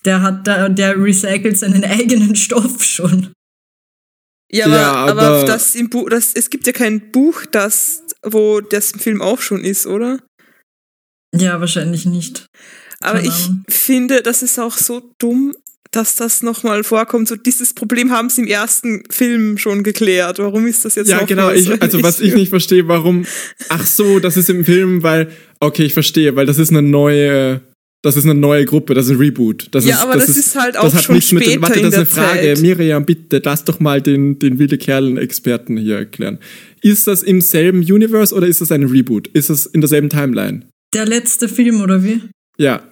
Der 0.06 0.22
hat 0.22 0.46
da, 0.46 0.68
der 0.70 0.96
recycelt 1.02 1.58
seinen 1.58 1.84
eigenen 1.84 2.34
Stoff 2.34 2.82
schon. 2.82 3.28
Ja, 4.52 4.66
aber, 4.66 4.76
Ja, 4.76 4.92
aber, 4.92 5.22
aber- 5.22 5.44
das 5.46 5.74
im 5.74 5.90
Buch, 5.90 6.08
das, 6.10 6.32
es 6.34 6.50
gibt 6.50 6.66
ja 6.66 6.72
kein 6.72 7.10
Buch, 7.10 7.44
das, 7.50 8.02
wo 8.22 8.60
das 8.60 8.92
im 8.92 9.00
Film 9.00 9.22
auch 9.22 9.40
schon 9.40 9.64
ist, 9.64 9.86
oder? 9.86 10.18
Ja, 11.34 11.60
wahrscheinlich 11.60 12.06
nicht. 12.06 12.46
Aber 13.00 13.18
Keine 13.18 13.28
ich 13.28 13.44
Ahnung. 13.46 13.64
finde, 13.68 14.22
das 14.22 14.42
ist 14.42 14.58
auch 14.58 14.76
so 14.76 15.10
dumm, 15.18 15.54
dass 15.90 16.14
das 16.16 16.42
nochmal 16.42 16.82
vorkommt. 16.84 17.28
So 17.28 17.36
dieses 17.36 17.74
Problem 17.74 18.10
haben 18.10 18.30
sie 18.30 18.42
im 18.42 18.46
ersten 18.48 19.02
Film 19.10 19.58
schon 19.58 19.82
geklärt. 19.82 20.38
Warum 20.38 20.66
ist 20.66 20.84
das 20.84 20.94
jetzt 20.94 21.08
Ja, 21.08 21.20
noch 21.20 21.26
genau. 21.26 21.50
Ich, 21.50 21.64
so? 21.64 21.74
also 21.78 22.02
was 22.02 22.20
ich 22.20 22.34
nicht 22.34 22.48
verstehe, 22.50 22.86
warum. 22.88 23.26
Ach 23.68 23.84
so, 23.86 24.18
das 24.20 24.36
ist 24.36 24.48
im 24.50 24.64
Film, 24.64 25.02
weil. 25.02 25.30
Okay, 25.60 25.84
ich 25.84 25.92
verstehe, 25.94 26.34
weil 26.36 26.46
das 26.46 26.58
ist 26.58 26.70
eine 26.70 26.82
neue. 26.82 27.60
Das 28.04 28.16
ist 28.18 28.24
eine 28.24 28.34
neue 28.34 28.66
Gruppe, 28.66 28.92
das 28.92 29.06
ist 29.06 29.12
ein 29.12 29.16
Reboot. 29.16 29.68
Das 29.70 29.86
Ja, 29.86 29.94
ist, 29.96 30.02
aber 30.02 30.12
das 30.14 30.28
ist 30.28 30.54
halt 30.60 30.76
auch 30.76 30.84
das 30.84 30.94
hat 30.96 31.04
schon 31.04 31.14
nichts 31.14 31.32
mit, 31.32 31.42
später 31.44 31.62
Warte, 31.62 31.80
in 31.80 31.84
das 31.90 31.94
ist 31.94 31.98
eine 31.98 32.06
Frage. 32.28 32.40
Zeit. 32.54 32.60
Miriam, 32.60 33.06
bitte, 33.06 33.40
lass 33.42 33.64
doch 33.64 33.80
mal 33.80 34.02
den, 34.02 34.38
den 34.38 34.58
wilde 34.58 34.76
Kerlen-Experten 34.76 35.78
hier 35.78 35.96
erklären. 35.96 36.38
Ist 36.82 37.06
das 37.06 37.22
im 37.22 37.40
selben 37.40 37.78
Universe 37.78 38.34
oder 38.34 38.46
ist 38.46 38.60
das 38.60 38.70
ein 38.72 38.84
Reboot? 38.84 39.28
Ist 39.28 39.48
das 39.48 39.64
in 39.64 39.80
derselben 39.80 40.10
Timeline? 40.10 40.68
Der 40.92 41.06
letzte 41.06 41.48
Film, 41.48 41.80
oder 41.80 42.04
wie? 42.04 42.20
Ja. 42.58 42.82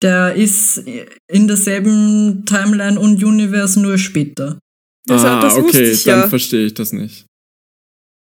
Der 0.00 0.34
ist 0.36 0.84
in 1.28 1.48
derselben 1.48 2.44
Timeline 2.46 3.00
und 3.00 3.22
Universe 3.24 3.80
nur 3.80 3.98
später. 3.98 4.60
Das, 5.06 5.24
ah, 5.24 5.40
das 5.40 5.56
okay, 5.56 5.90
ich 5.90 6.04
dann 6.04 6.20
ja. 6.20 6.28
verstehe 6.28 6.66
ich 6.66 6.74
das 6.74 6.92
nicht. 6.92 7.26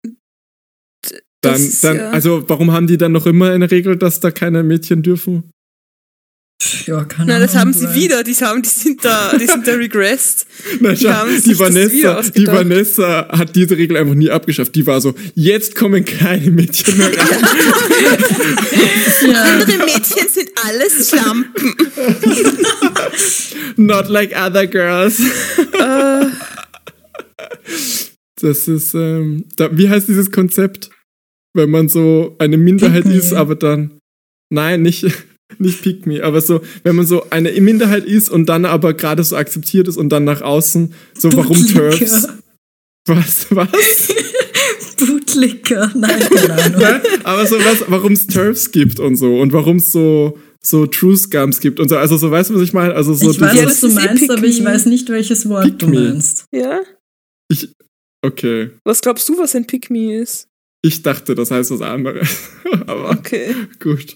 Das 0.03 1.13
Dann, 1.41 1.55
ist 1.55 1.83
dann, 1.85 1.95
ja- 1.95 2.09
also 2.09 2.43
warum 2.49 2.73
haben 2.73 2.87
die 2.87 2.97
dann 2.97 3.13
noch 3.13 3.25
immer 3.27 3.51
eine 3.51 3.71
Regel, 3.71 3.95
dass 3.95 4.19
da 4.19 4.29
keine 4.29 4.61
Mädchen 4.63 5.03
dürfen? 5.03 5.51
Ja, 6.87 7.05
keine 7.05 7.33
Nein, 7.33 7.41
das 7.41 7.55
haben 7.55 7.71
sie 7.71 7.93
wieder. 7.93 8.23
Die, 8.23 8.33
haben, 8.33 8.63
die 8.63 8.69
sind 8.69 9.05
da, 9.05 9.37
die 9.37 9.45
sind 9.45 9.67
da 9.67 9.73
regressed. 9.73 10.47
Na, 10.79 10.93
Die 10.93 11.03
schau, 11.03 11.25
die, 11.45 11.59
Vanessa, 11.59 12.21
die. 12.21 12.47
Vanessa 12.47 13.27
hat 13.29 13.55
diese 13.55 13.77
Regel 13.77 13.95
einfach 13.95 14.15
nie 14.15 14.31
abgeschafft. 14.31 14.73
Die 14.73 14.85
war 14.87 14.99
so, 14.99 15.13
jetzt 15.35 15.75
kommen 15.75 16.03
keine 16.03 16.49
Mädchen 16.49 16.97
mehr 16.97 17.09
rein. 17.09 17.15
Ja, 19.21 19.43
Andere 19.43 19.77
Mädchen 19.77 20.27
sind 20.29 20.49
alles 20.63 21.09
Schlampen. 21.09 21.75
Not 23.75 24.07
like 24.09 24.33
other 24.35 24.67
girls. 24.67 25.21
Das 28.41 28.67
ist, 28.67 28.93
ähm, 28.93 29.45
da, 29.55 29.75
wie 29.75 29.89
heißt 29.89 30.07
dieses 30.07 30.31
Konzept? 30.31 30.89
Wenn 31.53 31.69
man 31.71 31.89
so 31.89 32.35
eine 32.39 32.57
Minderheit 32.57 33.05
ist, 33.05 33.33
aber 33.33 33.55
dann, 33.55 33.99
nein, 34.49 34.81
nicht, 34.83 35.05
nicht 35.59 35.81
pick 35.81 36.05
me, 36.05 36.23
aber 36.23 36.41
so, 36.41 36.61
wenn 36.83 36.95
man 36.95 37.05
so 37.05 37.29
eine 37.29 37.51
Minderheit 37.61 38.05
ist 38.05 38.29
und 38.29 38.47
dann 38.47 38.65
aber 38.65 38.93
gerade 38.93 39.23
so 39.23 39.35
akzeptiert 39.35 39.87
ist 39.87 39.97
und 39.97 40.09
dann 40.09 40.23
nach 40.23 40.41
außen, 40.41 40.93
so, 41.17 41.31
warum. 41.35 41.65
Turfs? 41.67 42.27
Was, 43.07 43.47
was? 43.51 43.69
Bootlicker. 44.97 45.91
Nein, 45.95 46.19
keine 46.29 46.53
Ahnung. 46.63 46.79
Ja, 46.81 47.01
aber 47.23 47.45
so 47.45 47.55
was, 47.59 47.83
warum 47.87 48.13
es 48.13 48.27
Turfs 48.27 48.71
gibt 48.71 48.99
und 48.99 49.15
so 49.15 49.39
und 49.39 49.53
warum 49.53 49.77
es 49.77 49.91
so, 49.91 50.37
so 50.61 50.85
True 50.87 51.15
Scums 51.15 51.59
gibt 51.59 51.79
und 51.79 51.89
so. 51.89 51.97
Also 51.97 52.17
so, 52.17 52.31
weißt 52.31 52.49
du, 52.49 52.55
was 52.55 52.61
ich 52.63 52.73
meine? 52.73 52.93
Also 52.95 53.13
so 53.13 53.31
Ich 53.31 53.39
weiß, 53.39 53.55
Ja, 53.55 53.65
was 53.65 53.79
du 53.79 53.89
meinst, 53.89 54.21
Pick 54.23 54.31
aber 54.31 54.43
ich 54.45 54.59
me. 54.59 54.65
weiß 54.65 54.87
nicht, 54.87 55.07
welches 55.09 55.47
Wort 55.47 55.65
Pick 55.65 55.79
du 55.79 55.87
me. 55.87 55.99
meinst. 56.01 56.45
Ja? 56.51 56.81
ich, 57.49 57.69
okay. 58.25 58.71
Was 58.83 59.01
glaubst 59.01 59.29
du, 59.29 59.37
was 59.37 59.55
ein 59.55 59.65
Pick-Me 59.67 60.19
ist? 60.21 60.46
Ich 60.81 61.01
dachte, 61.01 61.35
das 61.35 61.51
heißt 61.51 61.71
was 61.71 61.81
anderes. 61.81 62.49
aber 62.87 63.09
Okay. 63.11 63.53
gut. 63.79 64.15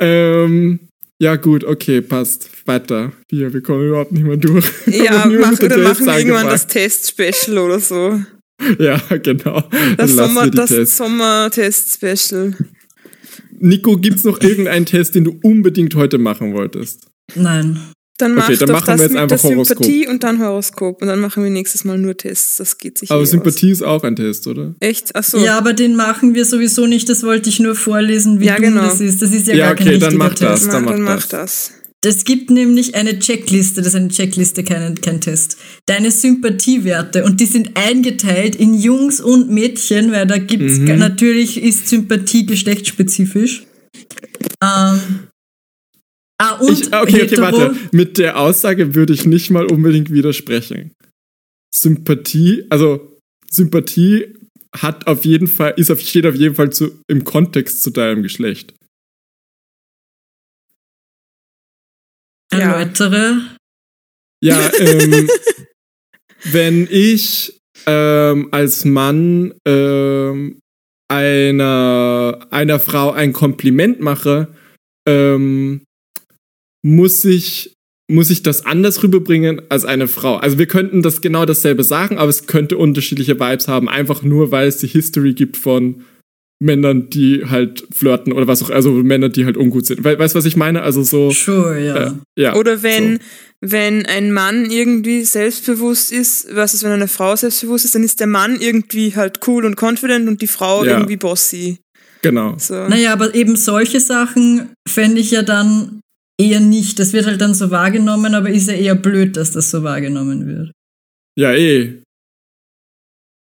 Ähm, 0.00 0.80
ja, 1.20 1.36
gut, 1.36 1.62
okay, 1.64 2.00
passt. 2.00 2.50
Weiter. 2.66 3.12
Wir, 3.28 3.52
wir 3.52 3.62
kommen 3.62 3.86
überhaupt 3.86 4.12
nicht 4.12 4.24
mehr 4.24 4.36
durch. 4.36 4.66
Ja, 4.86 5.26
mach, 5.26 5.52
oder 5.52 5.68
Tests 5.68 6.00
machen 6.00 6.06
wir 6.06 6.18
irgendwann 6.18 6.46
das. 6.48 6.66
Test-Special 6.66 7.58
oder 7.58 7.78
so. 7.80 8.20
Ja, 8.78 9.00
genau. 9.20 9.62
Das, 9.96 10.12
Sommer. 10.12 10.50
Sommer-Test-Special. 10.86 12.54
Nico, 13.58 13.96
gibt's 13.96 14.22
noch 14.22 14.40
irgendeinen 14.40 14.86
Test, 14.86 15.16
den 15.16 15.24
du 15.24 15.38
unbedingt 15.42 15.96
heute 15.96 16.18
machen 16.18 16.54
wolltest? 16.54 17.06
Nein. 17.34 17.80
Dann 18.18 18.32
Okay, 18.38 18.40
mach 18.52 18.58
dann 18.58 18.68
doch 18.68 18.74
machen 18.74 18.86
das 18.86 18.98
wir 18.98 19.04
jetzt 19.04 19.12
mit 19.14 19.22
einfach 19.22 19.40
der 19.40 19.50
Horoskop. 19.50 19.76
Sympathie 19.84 20.06
und 20.08 20.22
dann 20.22 20.38
Horoskop. 20.38 21.02
Und 21.02 21.08
dann 21.08 21.18
machen 21.20 21.42
wir 21.42 21.50
nächstes 21.50 21.84
Mal 21.84 21.98
nur 21.98 22.16
Tests. 22.16 22.56
Das 22.58 22.78
geht 22.78 22.98
sich 22.98 23.10
Aber 23.10 23.22
eh 23.22 23.26
Sympathie 23.26 23.70
ist 23.70 23.82
auch 23.82 24.04
ein 24.04 24.14
Test, 24.16 24.46
oder? 24.46 24.68
Aus. 24.68 24.74
Echt? 24.80 25.16
Achso. 25.16 25.38
Ja, 25.38 25.56
aber 25.58 25.72
den 25.72 25.96
machen 25.96 26.34
wir 26.34 26.44
sowieso 26.44 26.86
nicht. 26.86 27.08
Das 27.08 27.22
wollte 27.24 27.48
ich 27.48 27.58
nur 27.58 27.74
vorlesen, 27.74 28.38
wie 28.40 28.46
Ja, 28.46 28.56
dumm 28.56 28.64
genau. 28.66 28.82
das 28.82 29.00
ist. 29.00 29.22
Das 29.22 29.32
ist 29.32 29.46
ja, 29.48 29.54
Ja, 29.54 29.66
gar 29.68 29.76
kein 29.76 29.88
okay, 29.88 29.98
dann 29.98 30.08
richtiger 30.10 30.24
mach 30.28 30.34
das. 30.34 30.60
Test. 30.60 30.72
dann 30.72 30.84
Na, 30.84 30.90
mach 30.90 30.92
dann 30.92 31.02
mach 31.02 31.26
das. 31.26 31.30
das. 31.30 31.72
Es 32.04 32.24
gibt 32.24 32.50
nämlich 32.50 32.96
eine 32.96 33.18
Checkliste, 33.20 33.76
das 33.80 33.88
ist 33.88 33.94
eine 33.94 34.08
Checkliste, 34.08 34.64
kein, 34.64 35.00
kein 35.00 35.20
Test. 35.20 35.56
Deine 35.86 36.10
Sympathiewerte 36.10 37.22
und 37.24 37.40
die 37.40 37.46
sind 37.46 37.76
eingeteilt 37.76 38.56
in 38.56 38.74
Jungs 38.74 39.20
und 39.20 39.50
Mädchen, 39.50 40.10
weil 40.10 40.26
da 40.26 40.38
gibt's 40.38 40.78
Mhm. 40.78 40.98
natürlich 40.98 41.62
ist 41.62 41.88
Sympathie 41.88 42.44
geschlechtsspezifisch. 42.44 43.64
Ähm, 44.62 45.00
ah, 46.42 46.54
und 46.56 46.70
Ich, 46.70 46.86
okay, 46.92 47.22
okay, 47.24 47.38
warte. 47.38 47.76
Mit 47.92 48.18
der 48.18 48.38
Aussage 48.38 48.94
würde 48.94 49.12
ich 49.12 49.24
nicht 49.24 49.50
mal 49.50 49.66
unbedingt 49.66 50.12
widersprechen. 50.12 50.92
Sympathie, 51.74 52.66
also 52.70 53.18
Sympathie 53.50 54.34
hat 54.74 55.06
auf 55.06 55.24
jeden 55.24 55.48
Fall, 55.48 55.74
ist 55.76 55.90
auf, 55.90 56.00
steht 56.00 56.26
auf 56.26 56.34
jeden 56.34 56.54
Fall 56.54 56.70
zu, 56.70 57.02
im 57.08 57.24
Kontext 57.24 57.82
zu 57.82 57.90
deinem 57.90 58.22
Geschlecht. 58.22 58.74
Erläutere. 62.50 63.40
Ja, 64.42 64.70
ähm, 64.78 65.28
wenn 66.44 66.86
ich 66.90 67.60
ähm, 67.86 68.48
als 68.50 68.84
Mann 68.84 69.54
ähm, 69.66 70.58
einer, 71.08 72.46
einer 72.50 72.80
Frau 72.80 73.12
ein 73.12 73.32
Kompliment 73.32 74.00
mache, 74.00 74.48
ähm, 75.06 75.84
muss 76.82 77.24
ich 77.24 77.74
muss 78.10 78.30
ich 78.30 78.42
das 78.42 78.66
anders 78.66 79.02
rüberbringen 79.02 79.62
als 79.70 79.84
eine 79.86 80.06
Frau. 80.06 80.36
Also 80.36 80.58
wir 80.58 80.66
könnten 80.66 81.00
das 81.02 81.20
genau 81.22 81.46
dasselbe 81.46 81.82
sagen, 81.82 82.18
aber 82.18 82.28
es 82.28 82.46
könnte 82.46 82.76
unterschiedliche 82.76 83.38
Vibes 83.40 83.68
haben, 83.68 83.88
einfach 83.88 84.22
nur 84.22 84.50
weil 84.50 84.68
es 84.68 84.78
die 84.78 84.88
History 84.88 85.32
gibt 85.32 85.56
von 85.56 86.02
Männern, 86.60 87.08
die 87.10 87.44
halt 87.46 87.84
flirten 87.92 88.32
oder 88.32 88.46
was 88.46 88.62
auch, 88.62 88.70
also 88.70 88.90
Männer, 88.92 89.28
die 89.30 89.44
halt 89.44 89.56
ungut 89.56 89.86
sind. 89.86 90.04
We 90.04 90.18
weißt 90.18 90.34
du, 90.34 90.38
was 90.38 90.44
ich 90.44 90.56
meine? 90.56 90.82
Also 90.82 91.02
so, 91.02 91.30
Sure, 91.30 91.80
ja. 91.80 91.96
äh, 92.08 92.12
ja. 92.36 92.54
Oder 92.54 92.82
wenn, 92.82 93.14
So. 93.16 93.22
wenn 93.72 94.04
ein 94.06 94.30
Mann 94.32 94.70
irgendwie 94.70 95.24
selbstbewusst 95.24 96.12
ist, 96.12 96.50
versus 96.50 96.82
wenn 96.84 96.92
eine 96.92 97.08
Frau 97.08 97.34
selbstbewusst 97.34 97.84
ist, 97.84 97.94
dann 97.94 98.04
ist 98.04 98.20
der 98.20 98.26
Mann 98.28 98.60
irgendwie 98.60 99.16
halt 99.16 99.40
cool 99.46 99.64
und 99.64 99.80
confident 99.80 100.28
und 100.28 100.42
die 100.42 100.46
Frau 100.46 100.84
Ja. 100.84 100.92
irgendwie 100.98 101.16
bossy. 101.16 101.78
Genau. 102.22 102.54
So. 102.58 102.74
Naja, 102.88 103.12
aber 103.12 103.34
eben 103.34 103.56
solche 103.56 104.00
Sachen 104.00 104.70
fände 104.86 105.20
ich 105.20 105.30
ja 105.32 105.42
dann 105.42 106.00
eher 106.40 106.60
nicht. 106.60 106.98
Das 106.98 107.12
wird 107.12 107.26
halt 107.26 107.40
dann 107.40 107.54
so 107.54 107.70
wahrgenommen, 107.70 108.34
aber 108.34 108.50
ist 108.50 108.68
ja 108.68 108.74
eher 108.74 108.94
blöd, 108.94 109.36
dass 109.36 109.52
das 109.52 109.70
so 109.70 109.82
wahrgenommen 109.82 110.46
wird. 110.46 110.72
Ja, 111.38 111.52
eh. 111.54 112.02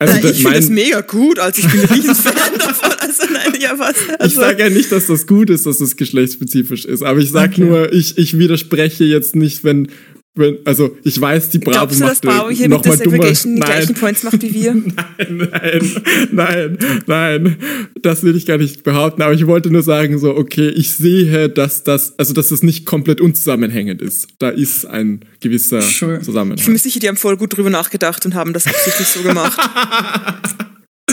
Also 0.02 0.20
da- 0.22 0.30
ich 0.30 0.36
finde 0.42 0.56
das 0.56 0.68
mega 0.70 1.00
gut, 1.02 1.38
also 1.38 1.60
ich 1.60 1.70
bin 1.70 1.80
ein 1.80 1.86
Riesenfan 1.86 2.58
davon. 2.58 2.90
Also 3.00 3.24
nein, 3.32 3.52
ja 3.60 3.78
was. 3.78 3.96
ich 4.02 4.20
Also, 4.20 4.40
sage 4.40 4.62
ja 4.62 4.70
nicht, 4.70 4.90
dass 4.92 5.06
das 5.08 5.26
gut 5.26 5.50
ist, 5.50 5.66
dass 5.66 5.78
das 5.78 5.96
geschlechtsspezifisch 5.96 6.84
ist, 6.84 7.02
aber 7.02 7.18
ich 7.18 7.30
sage 7.30 7.52
Okay. 7.54 7.64
nur, 7.64 7.92
ich, 7.92 8.16
ich 8.16 8.38
widerspreche 8.38 9.04
jetzt 9.04 9.36
nicht, 9.36 9.62
wenn, 9.64 9.90
wenn, 10.34 10.58
also 10.64 10.96
ich 11.02 11.20
weiß, 11.20 11.50
die 11.50 11.58
Bravo 11.58 11.72
glaubst 11.72 12.00
du, 12.00 12.04
dass 12.04 12.22
macht 12.22 12.24
äh, 12.24 12.28
Bravo 12.28 12.50
hier 12.50 12.68
mit 12.68 12.78
noch 12.78 12.82
der 12.82 12.92
mal 12.92 12.98
dummer. 12.98 13.16
Segregation 13.16 13.54
die 13.54 13.60
Nein, 13.60 13.68
gleichen 13.68 13.94
Points 13.94 14.22
macht 14.22 14.42
wie 14.42 14.54
wir? 14.54 14.74
nein, 15.18 15.48
nein, 15.50 15.98
nein, 16.30 16.78
nein, 17.06 17.56
das 18.00 18.22
will 18.22 18.36
ich 18.36 18.46
gar 18.46 18.56
nicht 18.56 18.84
behaupten, 18.84 19.22
aber 19.22 19.34
ich 19.34 19.46
wollte 19.46 19.70
nur 19.70 19.82
sagen, 19.82 20.18
so, 20.18 20.36
okay, 20.36 20.68
ich 20.68 20.92
sehe, 20.92 21.48
dass 21.48 21.82
das, 21.82 22.16
also 22.18 22.32
dass 22.32 22.48
das 22.48 22.62
nicht 22.62 22.86
komplett 22.86 23.20
unzusammenhängend 23.20 24.02
ist. 24.02 24.28
Da 24.38 24.50
ist 24.50 24.84
ein 24.84 25.24
gewisser 25.40 25.82
Sure. 25.82 26.12
Ich 26.12 26.18
bin 26.18 26.24
Zusammenhang. 26.24 26.72
mir 26.72 26.78
sicher, 26.78 27.00
die 27.00 27.08
haben 27.08 27.16
voll 27.16 27.36
gut 27.36 27.56
drüber 27.56 27.70
nachgedacht 27.70 28.24
und 28.24 28.34
haben 28.34 28.52
das 28.52 28.66
absichtlich 28.66 29.08
so 29.08 29.22
gemacht. 29.22 29.58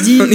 Die, 0.06 0.20
nur, 0.20 0.30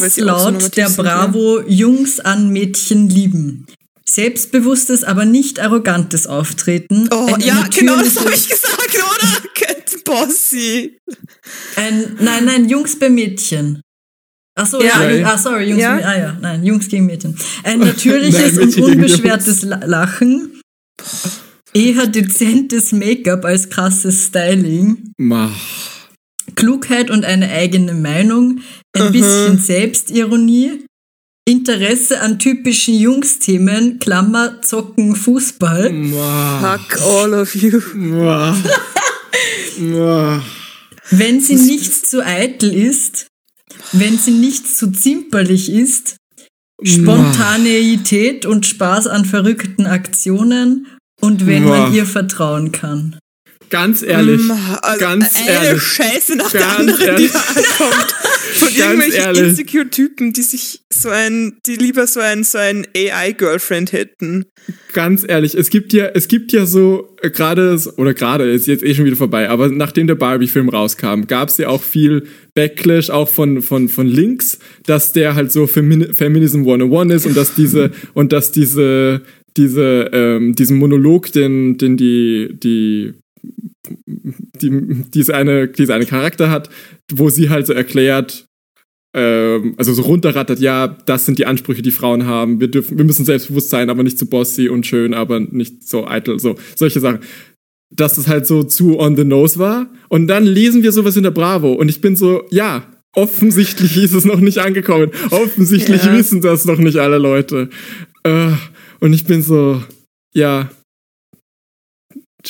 was 0.00 0.14
so 0.14 0.24
laut 0.24 0.76
der 0.76 0.88
sind, 0.88 0.96
Bravo 0.96 1.60
Jungs 1.68 2.18
an 2.18 2.50
Mädchen 2.50 3.10
lieben. 3.10 3.66
Selbstbewusstes, 4.14 5.04
aber 5.04 5.24
nicht 5.24 5.58
arrogantes 5.60 6.26
Auftreten. 6.26 7.08
Oh, 7.12 7.32
Ein 7.34 7.40
ja, 7.40 7.66
genau, 7.74 7.96
das 7.96 8.18
habe 8.20 8.32
ich 8.34 8.48
gesagt, 8.48 8.94
oder? 8.94 9.48
Kent 9.54 10.04
Bossy. 10.04 10.98
Ein, 11.76 12.16
nein, 12.20 12.44
nein, 12.44 12.68
Jungs 12.68 12.98
bei 12.98 13.08
Mädchen. 13.08 13.80
Ach 14.54 14.66
so, 14.66 14.82
Ja. 14.82 15.08
ja, 15.08 15.26
ah, 15.32 15.38
sorry, 15.38 15.70
Jungs 15.70 15.80
Ja. 15.82 15.94
ah 15.96 16.18
ja, 16.18 16.38
nein, 16.40 16.62
Jungs 16.62 16.88
gegen 16.88 17.06
Mädchen. 17.06 17.36
Ein 17.64 17.78
natürliches 17.90 18.54
Nein, 18.56 18.68
und 18.68 18.78
unbeschwertes 18.80 19.62
La- 19.62 19.84
Lachen. 19.86 20.60
Eher 21.72 22.06
dezentes 22.06 22.92
Make-up 22.92 23.46
als 23.46 23.70
krasses 23.70 24.26
Styling. 24.26 25.12
Ma. 25.16 25.50
Klugheit 26.54 27.10
und 27.10 27.24
eine 27.24 27.50
eigene 27.50 27.94
Meinung. 27.94 28.60
Ein 28.94 29.10
bisschen 29.12 29.58
Selbstironie. 29.58 30.84
Interesse 31.44 32.20
an 32.20 32.38
typischen 32.38 32.94
Jungsthemen, 32.94 33.98
Klammer, 33.98 34.62
Zocken, 34.62 35.16
Fußball. 35.16 35.90
Ma. 35.92 36.78
Fuck 36.78 37.00
all 37.02 37.34
of 37.34 37.54
you. 37.54 37.80
Ma. 37.94 38.56
Ma. 39.78 40.42
Wenn 41.10 41.40
sie 41.40 41.56
nicht 41.56 42.06
zu 42.06 42.24
eitel 42.24 42.72
ist, 42.72 43.26
wenn 43.92 44.18
sie 44.18 44.30
nicht 44.30 44.68
zu 44.68 44.92
zimperlich 44.92 45.70
ist, 45.70 46.16
Spontaneität 46.84 48.46
und 48.46 48.64
Spaß 48.66 49.08
an 49.08 49.24
verrückten 49.24 49.86
Aktionen 49.86 50.86
und 51.20 51.46
wenn 51.46 51.64
man 51.64 51.92
ihr 51.92 52.06
vertrauen 52.06 52.72
kann. 52.72 53.18
Ganz 53.70 54.02
ehrlich, 54.02 54.40
also 54.82 55.00
ganz 55.00 55.34
eine 55.36 55.50
ehrlich. 55.50 55.82
Scheiße 55.82 56.36
nach 56.36 56.50
der 56.50 56.60
Ganz 56.60 56.78
anderen, 56.78 56.98
die 56.98 57.06
ehrlich. 57.06 57.32
da 57.32 57.38
ankommt. 57.38 58.14
Von 58.42 58.68
irgendwelchen 58.74 59.20
ehrlich. 59.20 59.42
Insecure-Typen, 59.42 60.32
die 60.32 60.42
sich 60.42 60.80
so 60.92 61.08
ein, 61.08 61.58
die 61.66 61.76
lieber 61.76 62.06
so 62.06 62.20
ein, 62.20 62.44
so 62.44 62.58
ein 62.58 62.86
AI-Girlfriend 62.96 63.92
hätten. 63.92 64.46
Ganz 64.92 65.24
ehrlich, 65.26 65.54
es 65.54 65.70
gibt 65.70 65.92
ja, 65.92 66.06
es 66.06 66.28
gibt 66.28 66.52
ja 66.52 66.66
so 66.66 67.14
äh, 67.22 67.30
gerade 67.30 67.78
oder 67.96 68.14
gerade 68.14 68.50
ist 68.50 68.66
jetzt 68.66 68.82
eh 68.82 68.94
schon 68.94 69.04
wieder 69.04 69.16
vorbei, 69.16 69.48
aber 69.48 69.68
nachdem 69.68 70.06
der 70.06 70.16
Barbie-Film 70.16 70.68
rauskam, 70.68 71.22
gab 71.26 71.48
es 71.48 71.58
ja 71.58 71.68
auch 71.68 71.82
viel 71.82 72.26
Backlash 72.54 73.10
auch 73.10 73.28
von 73.28 73.62
von 73.62 73.88
von 73.88 74.06
Links, 74.06 74.58
dass 74.86 75.12
der 75.12 75.34
halt 75.34 75.52
so 75.52 75.66
Femin 75.66 76.12
Feminism 76.12 76.60
101 76.60 77.14
ist 77.14 77.26
und 77.26 77.36
dass 77.36 77.54
diese 77.54 77.90
und 78.14 78.32
dass 78.32 78.52
diese 78.52 79.22
diese 79.56 80.10
ähm, 80.12 80.54
diesen 80.54 80.78
Monolog, 80.78 81.32
den 81.32 81.78
den 81.78 81.96
die 81.96 82.50
die 82.62 83.14
die, 83.84 85.04
diese 85.12 85.34
eine, 85.34 85.68
diese 85.68 85.94
eine 85.94 86.06
Charakter 86.06 86.50
hat, 86.50 86.70
wo 87.18 87.28
sie 87.30 87.50
halt 87.50 87.66
so 87.66 87.72
erklärt, 87.72 88.46
ähm, 89.14 89.74
also 89.76 89.92
so 89.92 90.02
runterrattert, 90.02 90.60
ja, 90.60 90.88
das 90.88 91.26
sind 91.26 91.38
die 91.38 91.46
Ansprüche, 91.46 91.82
die 91.82 91.90
Frauen 91.90 92.26
haben. 92.26 92.60
Wir 92.60 92.68
dürfen, 92.68 92.96
wir 92.98 93.04
müssen 93.04 93.24
selbstbewusst 93.24 93.70
sein, 93.70 93.90
aber 93.90 94.02
nicht 94.02 94.18
zu 94.18 94.26
bossy 94.26 94.68
und 94.68 94.86
schön, 94.86 95.12
aber 95.14 95.40
nicht 95.40 95.86
so 95.86 96.06
eitel, 96.06 96.38
so 96.38 96.56
solche 96.76 97.00
Sachen. 97.00 97.20
Dass 97.94 98.16
es 98.16 98.26
halt 98.26 98.46
so 98.46 98.62
zu 98.62 98.98
on 98.98 99.16
the 99.16 99.24
nose 99.24 99.58
war. 99.58 99.90
Und 100.08 100.28
dann 100.28 100.44
lesen 100.44 100.82
wir 100.82 100.92
sowas 100.92 101.16
in 101.16 101.24
der 101.24 101.30
Bravo 101.30 101.72
und 101.72 101.90
ich 101.90 102.00
bin 102.00 102.16
so, 102.16 102.42
ja, 102.50 102.84
offensichtlich 103.14 103.96
ist 104.02 104.14
es 104.14 104.24
noch 104.24 104.40
nicht 104.40 104.58
angekommen. 104.58 105.10
Offensichtlich 105.30 106.04
Ja. 106.04 106.16
wissen 106.16 106.40
das 106.40 106.64
noch 106.64 106.78
nicht 106.78 106.96
alle 106.96 107.18
Leute. 107.18 107.68
Äh, 108.22 108.48
und 109.00 109.12
ich 109.12 109.24
bin 109.24 109.42
so, 109.42 109.82
ja. 110.32 110.70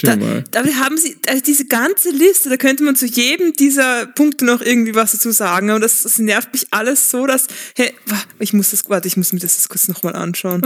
Mal. 0.05 0.45
Da 0.51 0.65
haben 0.65 0.97
sie, 0.97 1.17
also 1.29 1.43
diese 1.43 1.67
ganze 1.67 2.11
Liste, 2.11 2.49
da 2.49 2.57
könnte 2.57 2.83
man 2.83 2.97
zu 2.97 3.07
jedem 3.07 3.53
dieser 3.53 4.07
Punkte 4.07 4.45
noch 4.45 4.61
irgendwie 4.61 4.95
was 4.95 5.13
dazu 5.13 5.31
sagen. 5.31 5.71
Aber 5.71 5.81
das, 5.81 6.03
das 6.03 6.19
nervt 6.19 6.53
mich 6.53 6.67
alles 6.71 7.11
so, 7.11 7.27
dass, 7.27 7.47
hey, 7.77 7.93
ich 8.39 8.53
muss 8.53 8.71
das, 8.71 8.89
warte, 8.89 9.09
ich 9.09 9.17
muss 9.17 9.33
mir 9.33 9.41
das 9.41 9.57
jetzt 9.57 9.69
kurz 9.69 9.89
nochmal 9.89 10.17
anschauen. 10.17 10.63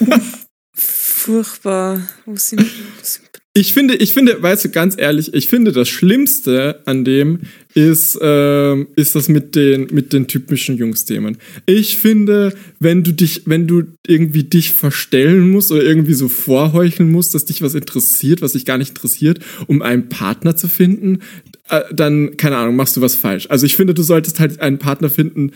Furchtbar. 0.74 2.08
Wo 2.24 2.36
sind, 2.36 2.60
wo 2.60 3.02
sind 3.02 3.28
Ich 3.54 3.74
finde, 3.74 3.94
ich 3.96 4.14
finde, 4.14 4.42
weißt 4.42 4.64
du, 4.64 4.70
ganz 4.70 4.94
ehrlich, 4.96 5.34
ich 5.34 5.48
finde 5.48 5.72
das 5.72 5.88
Schlimmste 5.88 6.82
an 6.86 7.04
dem 7.04 7.42
ist, 7.74 8.18
ähm, 8.20 8.88
ist 8.96 9.14
das 9.14 9.28
mit 9.28 9.54
den, 9.54 9.88
mit 9.92 10.12
den 10.12 10.26
typischen 10.28 10.76
Jungsthemen. 10.76 11.38
Ich 11.66 11.96
finde, 11.96 12.54
wenn 12.80 13.02
du 13.02 13.12
dich, 13.12 13.42
wenn 13.46 13.66
du 13.66 13.84
irgendwie 14.06 14.44
dich 14.44 14.72
verstellen 14.72 15.50
musst 15.50 15.72
oder 15.72 15.82
irgendwie 15.82 16.14
so 16.14 16.28
vorheucheln 16.28 17.10
musst, 17.10 17.34
dass 17.34 17.44
dich 17.46 17.62
was 17.62 17.74
interessiert, 17.74 18.42
was 18.42 18.52
dich 18.52 18.64
gar 18.64 18.78
nicht 18.78 18.90
interessiert, 18.90 19.40
um 19.66 19.82
einen 19.82 20.08
Partner 20.08 20.54
zu 20.56 20.68
finden, 20.68 21.20
äh, 21.68 21.82
dann, 21.94 22.36
keine 22.36 22.56
Ahnung, 22.56 22.76
machst 22.76 22.96
du 22.96 23.00
was 23.00 23.14
falsch. 23.14 23.46
Also 23.48 23.66
ich 23.66 23.76
finde, 23.76 23.94
du 23.94 24.02
solltest 24.02 24.40
halt 24.40 24.60
einen 24.60 24.78
Partner 24.78 25.08
finden, 25.10 25.52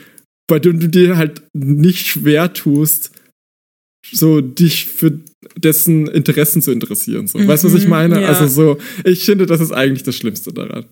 bei 0.48 0.58
dem 0.58 0.80
du 0.80 0.88
dir 0.88 1.16
halt 1.16 1.42
nicht 1.52 2.06
schwer 2.06 2.52
tust, 2.52 3.10
so 4.12 4.40
dich 4.40 4.86
für 4.86 5.18
dessen 5.56 6.06
Interessen 6.06 6.62
zu 6.62 6.70
interessieren. 6.70 7.26
So. 7.26 7.44
Weißt 7.46 7.64
du, 7.64 7.68
was 7.68 7.74
ich 7.74 7.84
Mhm, 7.84 7.90
meine? 7.90 8.22
ja. 8.22 8.28
Also 8.28 8.46
so, 8.46 8.78
ich 9.04 9.24
finde, 9.24 9.46
das 9.46 9.60
ist 9.60 9.72
eigentlich 9.72 10.04
das 10.04 10.16
Schlimmste 10.16 10.52
daran. 10.52 10.86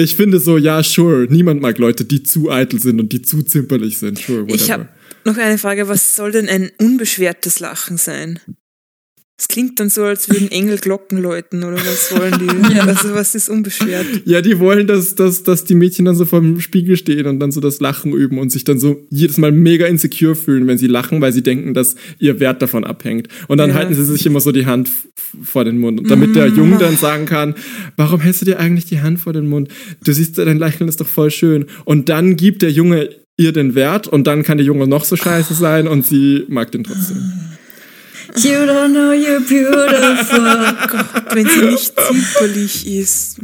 Ich 0.00 0.14
finde 0.14 0.38
so, 0.38 0.58
ja, 0.58 0.80
sure, 0.80 1.26
niemand 1.28 1.60
mag 1.60 1.76
Leute, 1.78 2.04
die 2.04 2.22
zu 2.22 2.52
eitel 2.52 2.78
sind 2.78 3.00
und 3.00 3.12
die 3.12 3.20
zu 3.20 3.42
zimperlich 3.42 3.98
sind. 3.98 4.16
Sure, 4.16 4.42
whatever. 4.42 4.54
Ich 4.54 4.70
habe 4.70 4.88
noch 5.24 5.36
eine 5.36 5.58
Frage, 5.58 5.88
was 5.88 6.14
soll 6.14 6.30
denn 6.30 6.48
ein 6.48 6.70
unbeschwertes 6.78 7.58
Lachen 7.58 7.96
sein? 7.96 8.38
Es 9.40 9.46
klingt 9.46 9.78
dann 9.78 9.88
so, 9.88 10.02
als 10.02 10.28
würden 10.28 10.50
Engel 10.50 10.78
Glocken 10.78 11.16
läuten 11.22 11.62
oder 11.62 11.76
was 11.76 12.12
wollen 12.16 12.34
die? 12.40 12.48
Ja. 12.74 12.84
Also 12.86 13.14
was 13.14 13.36
ist 13.36 13.48
unbeschwert? 13.48 14.04
ja, 14.24 14.40
die 14.42 14.58
wollen, 14.58 14.88
dass, 14.88 15.14
dass, 15.14 15.44
dass 15.44 15.64
die 15.64 15.76
Mädchen 15.76 16.04
dann 16.06 16.16
so 16.16 16.24
vor 16.24 16.40
dem 16.40 16.60
Spiegel 16.60 16.96
stehen 16.96 17.26
und 17.26 17.38
dann 17.38 17.52
so 17.52 17.60
das 17.60 17.78
Lachen 17.78 18.12
üben 18.12 18.38
und 18.38 18.50
sich 18.50 18.64
dann 18.64 18.80
so 18.80 19.06
jedes 19.10 19.38
Mal 19.38 19.52
mega 19.52 19.86
insecure 19.86 20.34
fühlen, 20.34 20.66
wenn 20.66 20.76
sie 20.76 20.88
lachen, 20.88 21.20
weil 21.20 21.32
sie 21.32 21.42
denken, 21.42 21.72
dass 21.72 21.94
ihr 22.18 22.40
Wert 22.40 22.62
davon 22.62 22.82
abhängt. 22.82 23.28
Und 23.46 23.58
dann 23.58 23.70
Ja. 23.70 23.76
halten 23.76 23.94
sie 23.94 24.04
sich 24.04 24.26
immer 24.26 24.40
so 24.40 24.50
die 24.50 24.66
Hand 24.66 24.90
vor 25.42 25.64
den 25.64 25.78
Mund. 25.78 26.00
Und 26.00 26.10
damit 26.10 26.34
der 26.34 26.48
Junge 26.48 26.78
dann 26.78 26.96
sagen 26.96 27.26
kann, 27.26 27.54
warum 27.96 28.20
hältst 28.20 28.40
du 28.42 28.44
dir 28.46 28.58
eigentlich 28.58 28.86
die 28.86 29.00
Hand 29.02 29.20
vor 29.20 29.32
den 29.32 29.48
Mund? 29.48 29.68
Du 30.02 30.12
siehst, 30.12 30.36
dein 30.38 30.58
Lächeln 30.58 30.88
ist 30.88 31.00
doch 31.00 31.06
voll 31.06 31.30
schön. 31.30 31.66
Und 31.84 32.08
dann 32.08 32.36
gibt 32.36 32.62
der 32.62 32.72
Junge 32.72 33.10
ihr 33.36 33.52
den 33.52 33.76
Wert 33.76 34.08
und 34.08 34.26
dann 34.26 34.42
kann 34.42 34.58
der 34.58 34.66
Junge 34.66 34.88
noch 34.88 35.04
so 35.04 35.14
scheiße 35.14 35.54
sein 35.54 35.86
und 35.86 36.04
sie 36.04 36.44
mag 36.48 36.72
den 36.72 36.82
trotzdem. 36.82 37.18
You 38.36 38.66
don't 38.66 38.92
know 38.92 39.12
you're 39.12 39.40
beautiful. 39.40 40.88
Gott, 40.88 41.34
wenn 41.34 41.46
sie 41.48 41.62
nicht 41.66 41.92
zimperlich 42.08 42.86
ist. 42.86 43.38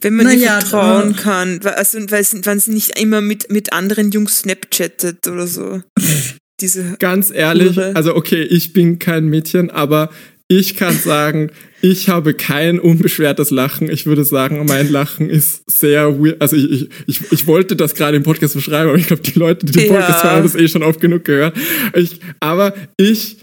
Wenn 0.00 0.14
man 0.14 0.26
Na 0.26 0.32
ihr 0.32 0.38
ja, 0.38 0.60
vertrauen 0.60 1.14
da- 1.16 1.22
kann, 1.22 1.60
also 1.64 1.98
wenn 1.98 2.60
sie 2.60 2.70
nicht 2.72 2.98
immer 3.00 3.20
mit, 3.20 3.50
mit 3.50 3.72
anderen 3.72 4.10
Jungs 4.10 4.40
snapchattet 4.40 5.26
oder 5.26 5.46
so. 5.46 5.82
Diese 6.60 6.96
Ganz 6.98 7.30
ehrlich, 7.30 7.76
Irre. 7.76 7.94
also 7.94 8.14
okay, 8.16 8.42
ich 8.42 8.72
bin 8.72 8.98
kein 8.98 9.26
Mädchen, 9.26 9.70
aber 9.70 10.10
ich 10.48 10.74
kann 10.76 10.96
sagen, 10.98 11.50
ich 11.80 12.08
habe 12.08 12.34
kein 12.34 12.78
unbeschwertes 12.80 13.50
Lachen. 13.50 13.88
Ich 13.90 14.06
würde 14.06 14.24
sagen, 14.24 14.64
mein 14.66 14.90
Lachen 14.90 15.30
ist 15.30 15.62
sehr 15.70 16.18
weird. 16.20 16.40
Also 16.42 16.56
ich, 16.56 16.70
ich, 16.82 16.88
ich, 17.06 17.32
ich 17.32 17.46
wollte 17.46 17.76
das 17.76 17.94
gerade 17.94 18.16
im 18.16 18.22
Podcast 18.24 18.54
beschreiben, 18.54 18.88
aber 18.90 18.98
ich 18.98 19.06
glaube, 19.06 19.22
die 19.22 19.38
Leute, 19.38 19.64
die 19.66 19.72
den 19.72 19.86
Ja. 19.86 19.92
Podcast 19.94 20.24
hören, 20.24 20.34
haben 20.36 20.42
das 20.42 20.54
eh 20.56 20.68
schon 20.68 20.82
oft 20.82 21.00
genug 21.00 21.24
gehört. 21.24 21.56
Ich, 21.94 22.20
aber 22.40 22.74
ich, 22.96 23.38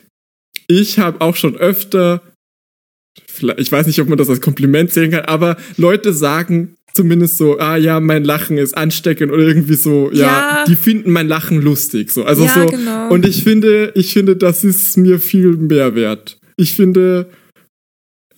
ich 0.68 1.00
habe 1.00 1.22
auch 1.22 1.36
schon 1.36 1.56
öfter, 1.56 2.22
ich 3.58 3.72
weiß 3.72 3.88
nicht, 3.88 4.00
ob 4.02 4.10
man 4.10 4.18
das 4.18 4.30
als 4.30 4.42
Kompliment 4.42 4.92
sehen 4.92 5.12
kann, 5.12 5.26
aber 5.26 5.58
Leute 5.78 6.14
sagen 6.14 6.76
zumindest 6.94 7.38
so, 7.38 7.60
ah 7.60 7.76
ja, 7.76 8.00
mein 8.00 8.24
Lachen 8.24 8.58
ist 8.58 8.76
ansteckend 8.78 9.32
oder 9.32 9.44
irgendwie 9.44 9.74
so, 9.76 10.10
ja, 10.14 10.22
Ja. 10.62 10.66
die 10.66 10.78
finden 10.78 11.12
mein 11.12 11.28
Lachen 11.28 11.62
lustig. 11.62 12.10
So, 12.12 12.24
also 12.24 12.46
Ja, 12.46 12.54
so. 12.54 12.66
genau. 12.68 13.10
Und 13.12 13.26
ich 13.28 13.44
finde, 13.44 13.92
ich 13.96 14.14
finde, 14.14 14.38
das 14.38 14.64
ist 14.64 14.96
mir 14.98 15.20
viel 15.20 15.58
mehr 15.58 15.94
wert. 15.96 16.38
Ich 16.56 16.74
finde, 16.74 17.28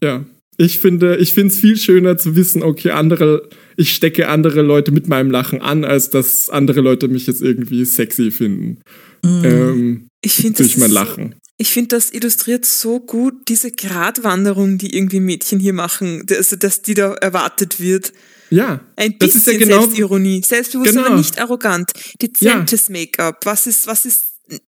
ja, 0.03 0.25
ich 0.57 0.79
finde, 0.79 1.17
ich 1.17 1.33
finde 1.33 1.53
es 1.53 1.59
viel 1.59 1.77
schöner 1.77 2.17
zu 2.17 2.35
wissen, 2.35 2.63
okay, 2.63 2.91
andere, 2.91 3.47
ich 3.75 3.93
stecke 3.93 4.27
andere 4.27 4.61
Leute 4.61 4.91
mit 4.91 5.07
meinem 5.07 5.29
Lachen 5.29 5.61
an, 5.61 5.85
als 5.85 6.09
dass 6.09 6.49
andere 6.49 6.81
Leute 6.81 7.07
mich 7.07 7.27
jetzt 7.27 7.41
irgendwie 7.41 7.85
sexy 7.85 8.31
finden. 8.31 8.79
Ähm, 9.23 10.07
ich 10.21 10.33
finde 10.33 10.57
durch 10.63 10.77
mein 10.77 10.89
so- 10.89 10.95
Lachen. 10.95 11.35
Ich 11.59 11.69
finde, 11.69 11.89
das 11.89 12.11
illustriert 12.11 12.65
so 12.65 12.99
gut 12.99 13.33
diese 13.47 13.71
Gratwanderung, 13.71 14.77
die 14.77 14.95
irgendwie 14.95 15.19
Mädchen 15.19 15.59
hier 15.59 15.73
machen, 15.73 16.23
also 16.29 16.55
dass 16.55 16.83
die 16.83 16.93
da 16.93 17.13
erwartet 17.15 17.79
wird. 17.79 18.13
Ja. 18.51 18.79
Ein 18.95 19.15
Das 19.19 19.33
bisschen 19.33 19.53
ist 19.55 19.59
ja 19.61 19.65
genau- 19.67 19.81
Selbstironie, 19.81 20.41
selbstbewusst, 20.45 20.91
Genau. 20.91 21.05
aber 21.07 21.17
nicht 21.17 21.39
arrogant. 21.39 21.91
Dezentes 22.21 22.89
Make-up. 22.89 23.43
Was 23.45 23.65
ist, 23.67 23.87
was 23.87 24.05
ist 24.05 24.23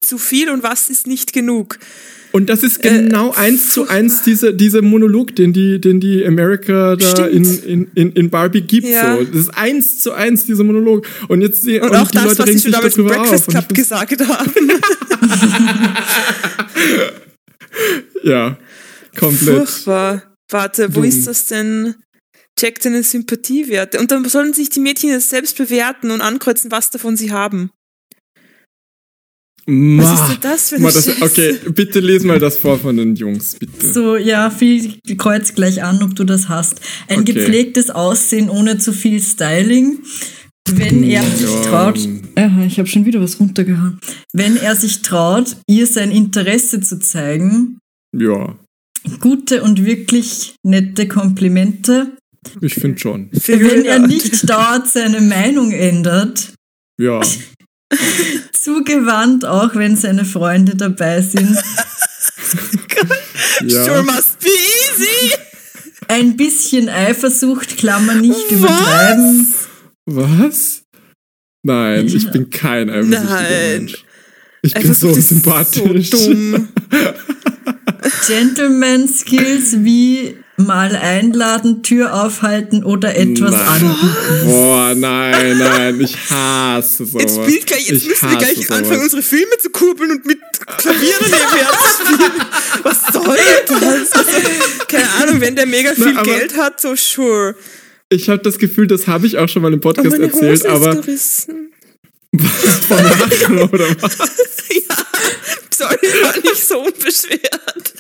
zu 0.02 0.18
viel 0.18 0.50
und 0.50 0.64
was 0.64 0.90
ist 0.90 1.06
nicht 1.08 1.34
genug? 1.34 1.78
Und 2.32 2.50
das 2.50 2.64
ist 2.64 2.84
Äh, 2.86 3.04
genau 3.04 3.32
eins 3.32 3.72
zu 3.74 3.88
eins 3.90 4.22
diese, 4.24 4.54
diese 4.54 4.82
Monolog, 4.82 5.36
den 5.36 5.52
die, 5.54 5.82
den 5.82 6.00
die 6.00 6.26
America 6.26 6.96
da 6.96 7.26
in, 7.28 7.44
in, 7.64 7.88
in, 7.94 8.12
in 8.14 8.30
Barbie 8.30 8.62
gibt. 8.62 8.88
Ja. 8.88 9.18
So. 9.18 9.24
Das 9.26 9.36
ist 9.36 9.50
eins 9.50 10.00
zu 10.00 10.14
eins 10.14 10.46
dieser 10.46 10.64
Monolog. 10.64 11.06
Und 11.28 11.42
jetzt 11.42 11.64
sie- 11.64 11.80
Und, 11.82 11.96
auch 11.96 12.10
die 12.10 12.18
das, 12.18 12.26
Leute 12.26 12.40
was 12.40 12.50
sie 12.50 12.60
schon 12.60 12.72
damals 12.72 12.98
im 12.98 13.06
Breakfast. 13.08 13.48
Und 13.50 13.54
ich 13.56 13.60
Club 13.68 13.74
gesagt 13.76 14.28
haben. 14.28 14.72
Ja, 18.24 18.58
komplett. 19.18 19.58
Furchtbar. 19.70 20.24
Warte, 20.50 20.90
wo 20.90 20.96
Dumm. 21.02 21.06
ist 21.10 21.28
das 21.28 21.46
denn? 21.46 21.96
Check 22.60 22.82
deine 22.82 23.02
Sympathiewerte. 23.02 24.00
Und 24.00 24.12
dann 24.12 24.26
sollen 24.26 24.54
sich 24.54 24.70
die 24.70 24.82
Mädchen 24.82 25.10
jetzt 25.10 25.30
selbst 25.30 25.58
bewerten 25.58 26.12
und 26.12 26.22
ankreuzen, 26.22 26.70
was 26.70 26.90
davon 26.92 27.16
sie 27.18 27.32
haben. 27.32 27.72
Was 29.68 29.76
Ma, 29.76 30.14
ist 30.14 30.32
denn 30.34 30.38
das 30.42 30.70
für 30.70 30.76
eine 30.76 30.84
ma, 30.86 30.92
das? 30.92 31.22
Okay, 31.22 31.56
bitte 31.74 32.00
les 32.00 32.24
mal 32.24 32.40
das 32.40 32.58
vor 32.58 32.80
von 32.80 32.98
den 32.98 33.16
Jungs, 33.16 33.56
bitte. 33.60 33.94
So, 33.94 34.18
ja, 34.18 34.50
viel 34.50 34.96
kreuz 35.18 35.54
gleich 35.54 35.84
an, 35.84 36.02
ob 36.02 36.16
du 36.16 36.24
das 36.24 36.50
hast. 36.50 36.82
Ein 37.08 37.20
Okay. 37.22 37.34
gepflegtes 37.34 37.90
Aussehen 37.92 38.50
ohne 38.50 38.78
zu 38.80 38.92
viel 38.92 39.22
Styling. 39.22 40.00
Wenn 40.70 41.04
er 41.04 41.24
sich 41.24 41.50
Ja. 41.50 41.62
traut, 41.64 42.00
Aha, 42.36 42.64
ich 42.66 42.78
habe 42.80 42.88
schon 42.88 43.06
wieder 43.06 43.20
was 43.22 43.40
runtergehauen. 43.40 44.00
Wenn 44.34 44.58
er 44.58 44.76
sich 44.76 45.02
traut, 45.02 45.58
ihr 45.68 45.86
sein 45.88 46.12
Interesse 46.12 46.82
zu 46.82 47.00
zeigen, 47.00 47.78
Ja, 48.18 48.56
gute 49.20 49.64
und 49.64 49.86
wirklich 49.86 50.56
nette 50.64 51.08
Komplimente. 51.08 52.18
ich 52.62 52.74
finde 52.76 53.00
schon. 53.00 53.30
Wenn 53.32 53.86
er 53.86 54.00
nicht 54.08 54.50
dauernd 54.50 54.88
seine 54.88 55.22
Meinung 55.22 55.72
ändert, 55.72 56.54
Ja. 57.00 57.22
zugewandt, 58.54 59.46
auch 59.46 59.76
wenn 59.76 59.96
seine 59.96 60.26
Freunde 60.26 60.76
dabei 60.76 61.22
sind. 61.22 61.56
ja. 63.66 63.86
Sure 63.86 64.04
must 64.04 64.40
be 64.40 64.50
easy. 64.50 65.34
Ein 66.08 66.36
bisschen 66.36 66.90
Eifersucht, 66.90 67.78
Klammer 67.78 68.16
nicht 68.16 68.52
übertreiben. 68.52 69.48
Was? 70.06 70.84
Nein, 71.64 72.08
ich 72.08 72.30
bin 72.32 72.50
kein 72.50 72.90
eifersüchtiger 72.90 73.24
Nein. 73.24 73.78
Mensch. 73.78 74.06
Ich 74.64 74.74
bin 74.74 74.94
so 74.94 75.14
sympathisch. 75.14 76.10
So 76.10 76.34
dumm. 76.34 76.70
Gentleman 78.28 79.08
Skills 79.08 79.84
wie 79.84 80.36
mal 80.66 80.96
einladen, 80.96 81.84
Tür 81.84 82.14
aufhalten 82.14 82.84
oder 82.84 83.16
etwas 83.16 83.52
Nein. 83.52 83.68
anbieten. 83.68 84.16
Boah, 84.46 84.94
nein, 84.96 85.58
nein, 85.58 86.02
ich 86.02 86.16
hasse 86.30 87.06
sowas. 87.06 87.24
Jetzt, 87.24 87.36
spielt 87.44 87.68
gleich, 87.68 87.90
jetzt 87.90 88.02
Ich 88.04 88.08
müssen 88.10 88.30
wir 88.30 88.38
gleich 88.38 88.56
sowas. 88.56 88.72
anfangen, 88.72 89.02
unsere 89.02 89.22
Filme 89.22 89.58
zu 89.60 89.70
kurbeln 89.70 90.12
und 90.12 90.26
mit 90.26 90.40
Klavieren 90.78 91.26
nebenher 91.26 91.72
zu 91.72 92.04
spielen. 92.04 92.32
Was 92.84 93.02
soll 93.14 93.38
das? 93.68 94.12
Also, 94.14 94.32
keine 94.88 95.10
Ahnung, 95.22 95.42
wenn 95.42 95.56
der 95.56 95.66
mega 95.66 95.94
viel 95.94 96.18
aber- 96.18 96.24
Geld 96.24 96.56
hat, 96.58 96.80
so 96.82 96.96
sure. 96.96 97.56
Ich 98.10 98.30
habe 98.30 98.42
das 98.42 98.58
Gefühl, 98.60 98.88
das 98.88 99.08
habe 99.08 99.26
ich 99.28 99.38
auch 99.38 99.48
schon 99.48 99.62
mal 99.62 99.72
im 99.74 99.80
Oh, 99.80 99.82
Podcast 99.84 100.10
meine 100.12 100.26
erzählt, 100.26 100.66
aber 100.66 100.96
gerissen. 100.96 101.72
vom 102.88 102.98
Lachen 102.98 103.60
oder 103.60 103.86
was? 104.02 104.18
Ja, 104.74 104.96
sorry, 105.70 105.98
war 106.24 106.36
nicht 106.38 106.66
so 106.68 106.80
unbeschwert. 106.80 107.94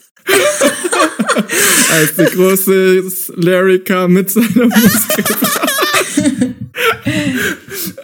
Als 1.92 2.16
der 2.16 2.30
große 2.30 3.04
Larry 3.36 3.80
kam 3.80 4.14
mit 4.14 4.30
seiner 4.30 4.66
Musik. 4.66 5.26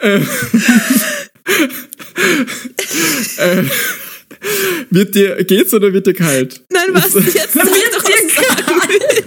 äh, 0.01 0.19
äh, 3.37 3.63
wird 4.89 5.15
dir, 5.15 5.43
geht's 5.43 5.73
oder 5.73 5.91
wird 5.93 6.07
dir 6.07 6.13
kalt? 6.13 6.61
Nein, 6.69 6.87
was 6.91 7.13
jetzt? 7.13 7.53
Sag 7.53 7.65
doch, 7.65 8.03
sagen 8.03 8.81
willst. 8.87 9.26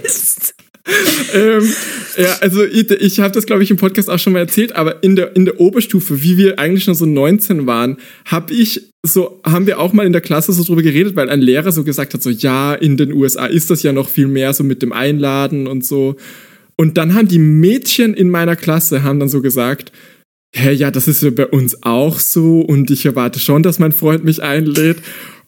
Ähm, 1.35 1.73
ja, 2.17 2.37
also 2.41 2.65
ich, 2.65 2.91
ich 2.91 3.21
habe 3.21 3.33
das, 3.33 3.47
glaube 3.47 3.63
ich, 3.63 3.71
im 3.71 3.77
Podcast 3.77 4.11
auch 4.11 4.19
schon 4.19 4.33
mal 4.33 4.41
erzählt, 4.41 4.77
aber 4.77 5.03
in 5.03 5.17
der, 5.17 5.35
in 5.37 5.45
der 5.45 5.61
Oberstufe, 5.61 6.23
wie 6.23 6.37
wir 6.37 6.59
eigentlich 6.59 6.85
schon 6.85 6.95
so 6.95 7.07
19 7.07 7.67
waren, 7.67 7.97
habe 8.25 8.55
ich 8.55 8.93
so, 9.03 9.41
haben 9.45 9.67
wir 9.67 9.79
auch 9.79 9.93
mal 9.93 10.07
in 10.07 10.13
der 10.13 10.21
Klasse 10.21 10.53
so 10.53 10.63
drüber 10.63 10.83
geredet, 10.83 11.17
weil 11.17 11.31
ein 11.31 11.41
Lehrer 11.41 11.73
so 11.73 11.85
gesagt 11.85 12.15
hat, 12.15 12.23
so 12.23 12.31
ja, 12.31 12.75
in 12.75 12.97
den 12.97 13.13
USA 13.13 13.47
ist 13.47 13.71
das 13.71 13.83
ja 13.83 13.93
noch 13.93 14.09
viel 14.09 14.27
mehr 14.27 14.53
so 14.53 14.65
mit 14.65 14.83
dem 14.83 14.93
Einladen 14.93 15.67
und 15.67 15.85
so. 15.85 16.17
Und 16.77 16.97
dann 16.97 17.15
haben 17.15 17.29
die 17.29 17.39
Mädchen 17.39 18.15
in 18.15 18.31
meiner 18.31 18.57
Klasse 18.57 19.03
haben 19.03 19.21
dann 19.21 19.29
so 19.29 19.43
gesagt, 19.43 19.93
hä, 20.55 20.73
ja, 20.73 20.91
das 20.91 21.09
ist 21.09 21.23
ja 21.23 21.31
bei 21.31 21.47
uns 21.47 21.83
auch 21.83 22.19
so 22.19 22.61
und 22.61 22.91
ich 22.91 23.07
erwarte 23.07 23.39
schon, 23.39 23.63
dass 23.63 23.79
mein 23.79 23.93
Freund 23.93 24.25
mich 24.25 24.43
einlädt. 24.43 24.99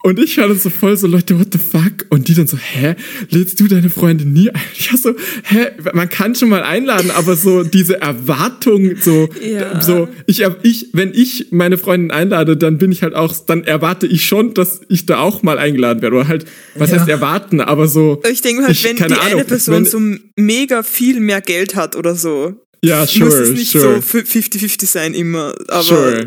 Und 0.05 0.19
ich 0.19 0.37
war 0.39 0.49
dann 0.49 0.59
so 0.59 0.69
voll 0.69 0.97
so, 0.97 1.07
Leute, 1.07 1.39
what 1.39 1.49
the 1.53 1.59
fuck? 1.59 2.07
Und 2.09 2.27
die 2.27 2.35
dann 2.35 2.49
so, 2.49 2.57
hä, 2.57 2.97
lädst 3.31 3.61
du 3.61 3.69
deine 3.69 3.89
Freunde 3.89 4.25
nie 4.25 4.51
ein? 4.51 4.61
Ich 4.77 4.93
war 4.93 4.99
so, 4.99 5.15
hä, 5.45 5.69
man 5.95 6.09
kann 6.09 6.35
schon 6.35 6.49
mal 6.49 6.63
einladen, 6.63 7.11
aber 7.13 7.37
so 7.37 7.63
diese 7.63 8.01
Erwartung, 8.01 8.97
so, 9.01 9.29
Ja. 9.41 9.81
so, 9.81 10.09
ich, 10.27 10.43
ich, 10.63 10.89
wenn 10.93 11.13
ich 11.15 11.49
meine 11.53 11.79
Freundin 11.79 12.11
einlade, 12.11 12.57
dann 12.57 12.79
bin 12.79 12.91
ich 12.91 13.03
halt 13.03 13.15
auch, 13.15 13.33
dann 13.47 13.63
erwarte 13.65 14.07
ich 14.09 14.25
schon, 14.27 14.55
dass 14.55 14.81
ich 14.89 15.07
da 15.07 15.19
auch 15.21 15.43
mal 15.45 15.59
eingeladen 15.59 16.03
werde. 16.03 16.17
Oder 16.17 16.27
halt, 16.29 16.47
was 16.75 16.91
Ja. 16.91 16.99
heißt 16.99 17.09
erwarten, 17.09 17.61
aber 17.61 17.87
so. 17.87 18.21
Ich 18.31 18.41
denke 18.41 18.65
halt, 18.65 18.83
wenn 18.85 18.97
die 18.97 19.03
keine 19.03 19.21
eine 19.21 19.35
Ahnung, 19.35 19.47
Person 19.47 19.75
wenn- 19.77 19.85
so 19.85 20.01
mega 20.37 20.83
viel 20.83 21.21
mehr 21.21 21.41
Geld 21.41 21.77
hat 21.77 21.95
oder 21.95 22.17
so, 22.17 22.55
Ja, 22.85 23.01
muss 23.03 23.13
sure, 23.13 23.29
es 23.43 23.51
nicht 23.53 23.71
sure. 23.71 24.03
so 24.03 24.19
50-50 24.19 24.87
sein 24.87 25.15
immer. 25.15 25.55
Aber 25.69 25.83
Sure. 25.85 26.25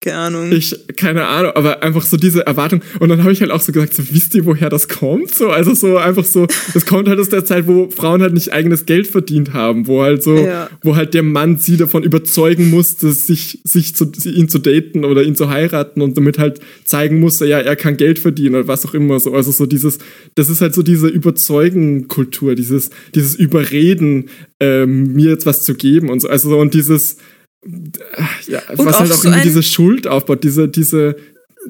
Keine 0.00 0.16
Ahnung. 0.16 0.52
Ich, 0.52 0.76
keine 0.96 1.26
Ahnung, 1.26 1.52
aber 1.56 1.82
einfach 1.82 2.02
so 2.02 2.16
diese 2.16 2.46
Erwartung. 2.46 2.82
Und 3.00 3.08
dann 3.08 3.22
habe 3.24 3.32
ich 3.32 3.40
halt 3.40 3.50
auch 3.50 3.60
so 3.60 3.72
gesagt, 3.72 3.94
so, 3.94 4.04
wisst 4.12 4.32
ihr, 4.36 4.44
woher 4.46 4.70
das 4.70 4.86
kommt? 4.86 5.34
So, 5.34 5.48
also 5.50 5.74
so 5.74 5.96
einfach 5.96 6.24
so, 6.24 6.46
das 6.72 6.86
kommt 6.86 7.08
halt 7.08 7.18
aus 7.18 7.30
der 7.30 7.44
Zeit, 7.44 7.66
wo 7.66 7.90
Frauen 7.90 8.22
halt 8.22 8.32
nicht 8.32 8.52
eigenes 8.52 8.86
Geld 8.86 9.08
verdient 9.08 9.54
haben, 9.54 9.88
wo 9.88 10.02
halt 10.02 10.22
so, 10.22 10.36
Ja. 10.36 10.70
wo 10.82 10.94
halt 10.94 11.14
der 11.14 11.24
Mann 11.24 11.58
sie 11.58 11.76
davon 11.76 12.04
überzeugen 12.04 12.70
musste, 12.70 13.10
sich, 13.10 13.58
sich 13.64 13.96
zu, 13.96 14.12
ihn 14.24 14.48
zu 14.48 14.60
daten 14.60 15.04
oder 15.04 15.24
ihn 15.24 15.34
zu 15.34 15.48
heiraten 15.50 16.00
und 16.00 16.16
damit 16.16 16.38
halt 16.38 16.60
zeigen 16.84 17.18
musste, 17.18 17.46
ja, 17.46 17.58
er 17.58 17.74
kann 17.74 17.96
Geld 17.96 18.20
verdienen 18.20 18.54
oder 18.54 18.68
was 18.68 18.86
auch 18.86 18.94
immer 18.94 19.18
so. 19.18 19.34
Also 19.34 19.50
so 19.50 19.66
dieses, 19.66 19.98
das 20.36 20.48
ist 20.48 20.60
halt 20.60 20.74
so 20.74 20.82
diese 20.82 21.08
Überzeugen-Kultur, 21.08 22.54
dieses, 22.54 22.90
dieses 23.16 23.34
Überreden, 23.34 24.28
ähm, 24.60 25.14
mir 25.14 25.30
jetzt 25.30 25.46
was 25.46 25.64
zu 25.64 25.74
geben 25.74 26.08
und 26.08 26.20
so. 26.20 26.28
Also 26.28 26.50
so, 26.50 26.58
und 26.58 26.72
dieses, 26.74 27.16
ja, 28.46 28.62
Und 28.76 28.86
was 28.86 29.00
halt 29.00 29.12
auch 29.12 29.16
so 29.16 29.28
irgendwie 29.28 29.48
diese 29.48 29.62
Schuld 29.62 30.06
aufbaut, 30.06 30.44
diese, 30.44 30.68
diese, 30.68 31.16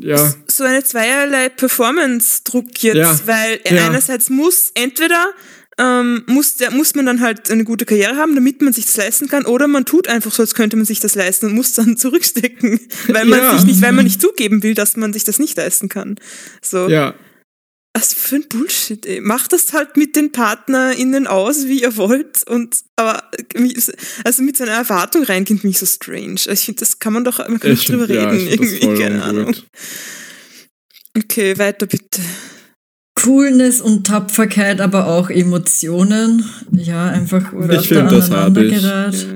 ja, 0.01 0.35
so 0.47 0.65
eine 0.65 0.85
zweierlei 0.85 1.49
Performance-Druck 1.49 2.83
jetzt, 2.83 2.97
Ja, 2.97 3.19
weil 3.25 3.61
ja. 3.65 3.87
einerseits 3.87 4.31
muss 4.31 4.71
entweder 4.75 5.33
ähm, 5.79 6.25
muss, 6.27 6.57
der, 6.57 6.73
muss 6.73 6.95
man 6.97 7.07
dann 7.07 7.21
halt 7.21 7.51
eine 7.51 7.63
gute 7.63 7.85
Karriere 7.85 8.17
haben, 8.17 8.35
damit 8.35 8.61
man 8.63 8.73
sich 8.73 8.87
das 8.87 8.97
leisten 8.97 9.29
kann, 9.29 9.47
oder 9.47 9.69
man 9.69 9.85
tut 9.85 10.09
einfach 10.09 10.33
so, 10.33 10.43
als 10.43 10.55
könnte 10.55 10.77
man 10.77 10.85
sich 10.85 10.99
das 10.99 11.15
leisten 11.15 11.47
und 11.47 11.55
muss 11.55 11.73
dann 11.73 11.97
zurückstecken, 11.97 12.81
weil 13.09 13.25
man 13.25 13.57
sich 13.57 13.67
nicht, 13.67 13.81
weil 13.81 13.93
man 13.93 14.05
nicht 14.05 14.21
zugeben 14.21 14.63
will, 14.63 14.75
dass 14.75 14.97
man 14.97 15.13
sich 15.13 15.25
das 15.25 15.39
nicht 15.39 15.57
leisten 15.57 15.89
kann. 15.89 16.17
So. 16.61 16.89
ja, 16.89 17.15
Was 17.99 18.13
für 18.15 18.37
ein 18.37 18.45
Bullshit, 18.49 19.05
ey. 19.07 19.21
Macht 19.21 19.53
das 19.53 19.73
halt 19.73 19.97
mit 19.97 20.15
den 20.15 20.31
PartnerInnen 20.31 21.27
aus, 21.27 21.67
wie 21.67 21.83
ihr 21.83 21.97
wollt. 21.97 22.47
Und 22.47 22.77
aber 22.95 23.25
also 24.23 24.43
mit 24.45 24.57
seiner 24.57 24.73
Erwartung 24.73 25.25
reingehen, 25.25 25.59
finde 25.59 25.73
ich 25.73 25.81
so 25.81 25.87
strange. 25.87 26.35
Also 26.47 26.53
ich 26.53 26.65
finde, 26.67 26.79
das 26.79 27.01
kann 27.01 27.13
man 27.13 27.25
doch 27.25 27.39
man 27.39 27.59
kann 27.59 27.73
ich 27.73 27.87
doch 27.87 27.95
drüber 27.95 28.09
ja, 28.15 28.29
reden. 28.29 28.47
ich 28.47 28.53
irgendwie, 28.53 28.79
voll 28.79 28.99
keine 28.99 29.25
Ahnung. 29.25 29.53
Okay, 31.17 31.59
weiter 31.59 31.87
bitte. 31.87 32.21
Coolness 33.17 33.81
und 33.81 34.07
Tapferkeit, 34.07 34.81
aber 34.81 35.09
auch 35.09 35.29
Emotionen. 35.29 36.45
Ja, 36.71 37.09
einfach 37.09 37.53
Wörter 37.53 37.83
find, 37.83 38.13
das 38.13 38.31
hab 38.31 38.57
ich. 38.59 39.27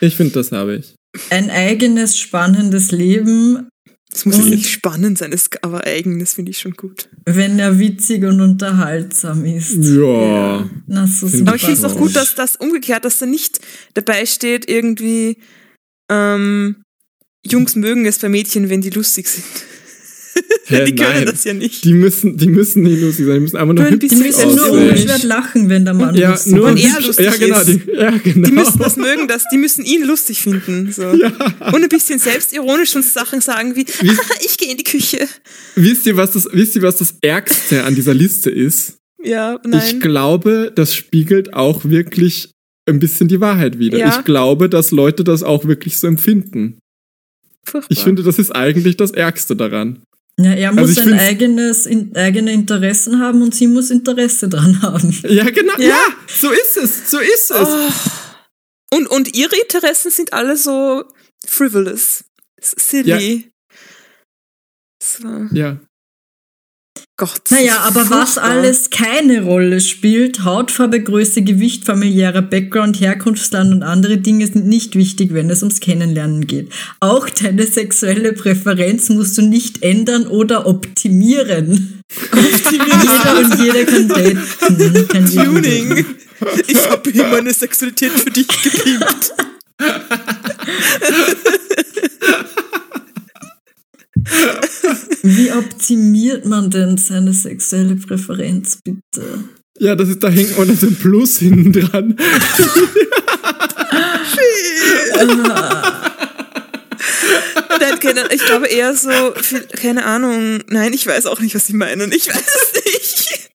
Ich 0.00 0.14
finde, 0.14 0.34
das 0.34 0.52
habe 0.52 0.76
ich. 0.76 0.94
Ein 1.30 1.50
eigenes, 1.50 2.16
spannendes 2.16 2.92
Leben, 2.92 3.68
Das 4.16 4.24
muss 4.24 4.36
jetzt 4.36 4.44
Und- 4.46 4.50
nicht 4.52 4.70
spannend 4.70 5.18
sein, 5.18 5.30
das, 5.30 5.50
aber 5.60 5.84
eigenes 5.84 6.32
finde 6.32 6.50
ich 6.50 6.58
schon 6.58 6.72
gut. 6.72 7.10
wenn 7.26 7.58
er 7.58 7.78
witzig 7.78 8.24
und 8.24 8.40
unterhaltsam 8.40 9.44
ist. 9.44 9.74
Ja. 9.74 10.70
Na, 10.86 11.06
so 11.06 11.26
Find 11.26 11.40
super. 11.40 11.48
Aber 11.48 11.56
ich 11.56 11.62
finde 11.64 11.78
es 11.78 11.84
auch 11.84 11.96
gut, 11.98 12.16
dass 12.16 12.34
das 12.34 12.56
umgekehrt, 12.56 13.04
dass 13.04 13.18
da 13.18 13.26
nicht 13.26 13.60
dabei 13.92 14.24
steht, 14.24 14.70
irgendwie, 14.70 15.36
ähm, 16.10 16.76
Jungs 17.44 17.76
mögen 17.76 18.06
es 18.06 18.18
bei 18.18 18.30
Mädchen, 18.30 18.70
wenn 18.70 18.80
die 18.80 18.88
lustig 18.88 19.28
sind. 19.28 19.44
Hä, 20.68 20.84
die 20.84 20.94
können 20.96 21.10
nein. 21.14 21.26
das 21.26 21.44
ja 21.44 21.54
nicht. 21.54 21.84
Die 21.84 21.92
müssen, 21.92 22.36
die 22.36 22.48
müssen 22.48 22.82
nicht 22.82 23.00
lustig 23.00 23.26
sein, 23.26 23.34
die 23.34 23.40
müssen 23.40 23.56
einfach 23.56 23.74
nur 23.74 23.84
hübsch 23.88 24.08
Die 24.08 24.14
bisschen 24.16 24.18
müssen 24.26 24.54
nur 24.56 24.70
unbeschwert 24.72 25.22
lachen, 25.22 25.68
wenn 25.68 25.84
der 25.84 25.94
Mann 25.94 26.14
Ja, 26.16 26.30
lustig 26.32 26.52
nur 26.54 26.66
Und 26.68 26.76
ist. 26.78 26.84
er 26.94 27.00
lustig 27.00 27.24
ja, 27.26 27.36
genau, 27.36 27.60
ist. 27.60 27.66
die, 27.68 27.82
ja, 27.92 28.10
genau. 28.10 28.48
Die 28.48 28.52
müssen 28.54 28.78
das 28.78 28.96
mögen, 28.96 29.28
das, 29.28 29.44
die 29.52 29.56
müssen 29.58 29.84
ihn 29.84 30.04
lustig 30.04 30.40
finden. 30.42 30.90
So. 30.92 31.02
Und 31.10 31.22
ein 31.82 31.88
bisschen 31.88 32.18
selbstironisch 32.18 32.96
und 32.96 33.04
Sachen 33.04 33.40
sagen 33.40 33.76
wie, 33.76 33.86
Wie- 33.86 34.10
ich 34.44 34.56
gehe 34.58 34.70
in 34.70 34.76
die 34.76 34.84
Küche. 34.84 35.26
wisst 35.76 36.06
ihr, 36.06 36.16
was 36.16 36.32
das, 36.32 36.48
wisst 36.52 36.74
ihr, 36.76 36.82
was 36.82 36.96
das 36.96 37.14
Ärgste 37.20 37.84
an 37.84 37.94
dieser 37.94 38.14
Liste 38.14 38.50
ist? 38.50 38.94
Ja, 39.22 39.58
Ich 39.62 39.70
nein. 39.70 40.00
glaube, 40.00 40.72
das 40.74 40.94
spiegelt 40.94 41.54
auch 41.54 41.84
wirklich 41.84 42.50
ein 42.88 42.98
bisschen 42.98 43.28
die 43.28 43.40
Wahrheit 43.40 43.78
wider. 43.78 43.98
Ja. 43.98 44.16
Ich 44.18 44.24
glaube, 44.24 44.68
dass 44.68 44.90
Leute 44.90 45.24
das 45.24 45.42
auch 45.42 45.64
wirklich 45.66 45.98
so 45.98 46.06
empfinden. 46.06 46.78
Furchtbar. 47.64 47.90
Ich 47.90 48.04
finde, 48.04 48.22
das 48.22 48.38
ist 48.38 48.52
eigentlich 48.54 48.96
das 48.96 49.10
Ärgste 49.10 49.56
daran. 49.56 50.02
Ja, 50.38 50.52
er 50.52 50.68
Also 50.70 50.80
muss 50.80 50.90
ich 50.92 50.98
ein 51.00 51.18
eigenes, 51.18 51.86
in, 51.86 52.14
eigene 52.14 52.52
Interessen 52.52 53.20
haben 53.20 53.40
und 53.42 53.54
sie 53.54 53.66
muss 53.66 53.90
Interesse 53.90 54.48
dran 54.50 54.82
haben. 54.82 55.10
Ja, 55.26 55.44
genau. 55.50 55.74
Ja, 55.78 55.88
Ja. 55.88 56.02
so 56.28 56.50
ist 56.50 56.76
es. 56.76 57.10
So 57.10 57.18
ist 57.18 57.50
es. 57.50 57.68
Oh. 57.68 58.96
Und, 58.96 59.06
und 59.08 59.36
ihre 59.36 59.56
Interessen 59.56 60.10
sind 60.10 60.32
alle 60.32 60.56
so 60.56 61.04
frivolous, 61.46 62.24
silly. 62.60 63.50
So. 65.02 65.46
Ja. 65.52 65.80
Gott. 67.18 67.50
Naja, 67.50 67.78
aber 67.78 68.10
was 68.10 68.34
furchtbar. 68.34 68.44
alles 68.44 68.90
keine 68.90 69.42
Rolle 69.42 69.80
spielt, 69.80 70.44
Hautfarbe, 70.44 71.02
Größe, 71.02 71.40
Gewicht, 71.40 71.86
familiärer 71.86 72.42
Background, 72.42 73.00
Herkunftsland 73.00 73.72
und 73.72 73.82
andere 73.82 74.18
Dinge 74.18 74.46
sind 74.46 74.66
nicht 74.66 74.96
wichtig, 74.96 75.32
wenn 75.32 75.48
es 75.48 75.62
ums 75.62 75.80
Kennenlernen 75.80 76.46
geht. 76.46 76.70
Auch 77.00 77.30
deine 77.30 77.66
sexuelle 77.66 78.34
Präferenz 78.34 79.08
musst 79.08 79.38
du 79.38 79.42
nicht 79.42 79.82
ändern 79.82 80.26
oder 80.26 80.66
optimieren. 80.66 82.02
jeder 82.70 83.38
und 83.38 83.60
jeder 83.64 83.84
kann 83.86 84.08
daten. 84.08 85.08
Kann 85.08 85.26
jeder 85.26 85.44
Tuning. 85.44 86.04
Ich 86.66 86.90
habe 86.90 87.10
hier 87.10 87.28
meine 87.28 87.54
Sexualität 87.54 88.12
für 88.12 88.30
dich 88.30 88.46
gepimpt. 88.46 89.32
Wie 95.22 95.52
optimiert 95.52 96.46
man 96.46 96.70
denn 96.70 96.96
seine 96.96 97.32
sexuelle 97.32 97.96
Präferenz, 97.96 98.78
bitte? 98.82 99.44
Ja, 99.78 99.94
das 99.94 100.08
ist, 100.08 100.22
da 100.22 100.28
hängt 100.28 100.56
man 100.56 100.74
so 100.76 100.86
ein 100.86 100.96
Plus 100.96 101.38
hinten 101.38 101.72
dran. 101.72 102.16
Nein, 107.78 108.00
keine, 108.00 108.32
ich 108.32 108.44
glaube 108.44 108.68
eher 108.68 108.94
so, 108.94 109.10
viel, 109.36 109.60
keine 109.60 110.04
Ahnung. 110.04 110.62
Nein, 110.68 110.92
ich 110.92 111.06
weiß 111.06 111.26
auch 111.26 111.40
nicht, 111.40 111.54
was 111.54 111.66
sie 111.66 111.74
meinen. 111.74 112.12
Ich 112.12 112.28
weiß 112.28 112.36
es 112.36 112.72
nicht. 112.84 113.50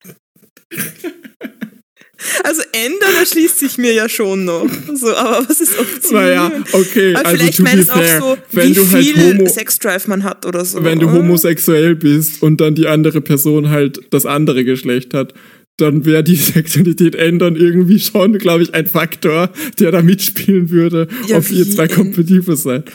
Also 2.44 2.62
ändern 2.72 3.14
erschließt 3.20 3.58
sich 3.58 3.78
mir 3.78 3.92
ja 3.92 4.08
schon 4.08 4.44
noch. 4.44 4.66
So, 4.94 5.14
aber 5.14 5.48
was 5.48 5.60
ist 5.60 5.78
optimieren? 5.78 6.12
Naja, 6.26 6.52
okay, 6.72 7.14
aber 7.14 7.26
also 7.26 7.36
vielleicht 7.38 7.60
meinst 7.60 7.90
fair, 7.90 8.22
auch 8.24 8.36
so, 8.36 8.38
wenn 8.52 8.68
wie 8.68 8.72
du 8.74 8.90
halt 8.90 9.04
viel 9.04 9.16
homo- 9.16 9.48
Sexdrive 9.48 10.06
man 10.08 10.24
hat 10.24 10.46
oder 10.46 10.64
so. 10.64 10.82
wenn 10.84 10.98
du 10.98 11.10
homosexuell 11.10 11.94
bist 11.96 12.42
und 12.42 12.60
dann 12.60 12.74
die 12.74 12.86
andere 12.86 13.20
Person 13.20 13.70
halt 13.70 14.00
das 14.10 14.26
andere 14.26 14.64
Geschlecht 14.64 15.14
hat, 15.14 15.34
dann 15.78 16.04
wäre 16.04 16.22
die 16.22 16.36
Sexualität 16.54 17.14
ändern 17.14 17.56
irgendwie 17.56 17.98
schon, 17.98 18.38
glaube 18.38 18.62
ich, 18.62 18.74
ein 18.74 18.86
Faktor, 18.86 19.50
der 19.78 19.90
da 19.90 20.02
mitspielen 20.02 20.70
würde, 20.70 21.08
Ja, 21.26 21.38
ob 21.38 21.50
ihr 21.50 21.68
zwei 21.68 21.88
kompatibel 21.88 22.56
seid. 22.56 22.90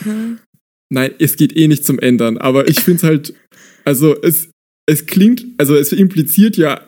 Nein, 0.90 1.10
es 1.18 1.36
geht 1.36 1.54
eh 1.56 1.68
nicht 1.68 1.84
zum 1.84 1.98
Ändern, 1.98 2.38
aber 2.38 2.68
ich 2.68 2.80
finde 2.80 2.96
es 2.98 3.02
halt, 3.02 3.34
also 3.84 4.16
es, 4.22 4.48
es 4.86 5.04
klingt, 5.06 5.44
also 5.58 5.74
es 5.74 5.92
impliziert 5.92 6.56
ja, 6.56 6.80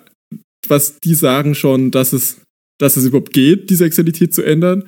was 0.69 1.01
die 1.01 1.15
sagen 1.15 1.55
schon, 1.55 1.91
dass 1.91 2.13
es, 2.13 2.41
dass 2.79 2.97
es 2.97 3.05
überhaupt 3.05 3.33
geht, 3.33 3.71
die 3.71 3.77
Sexualität 3.77 4.35
zu 4.35 4.43
ändern. 4.43 4.85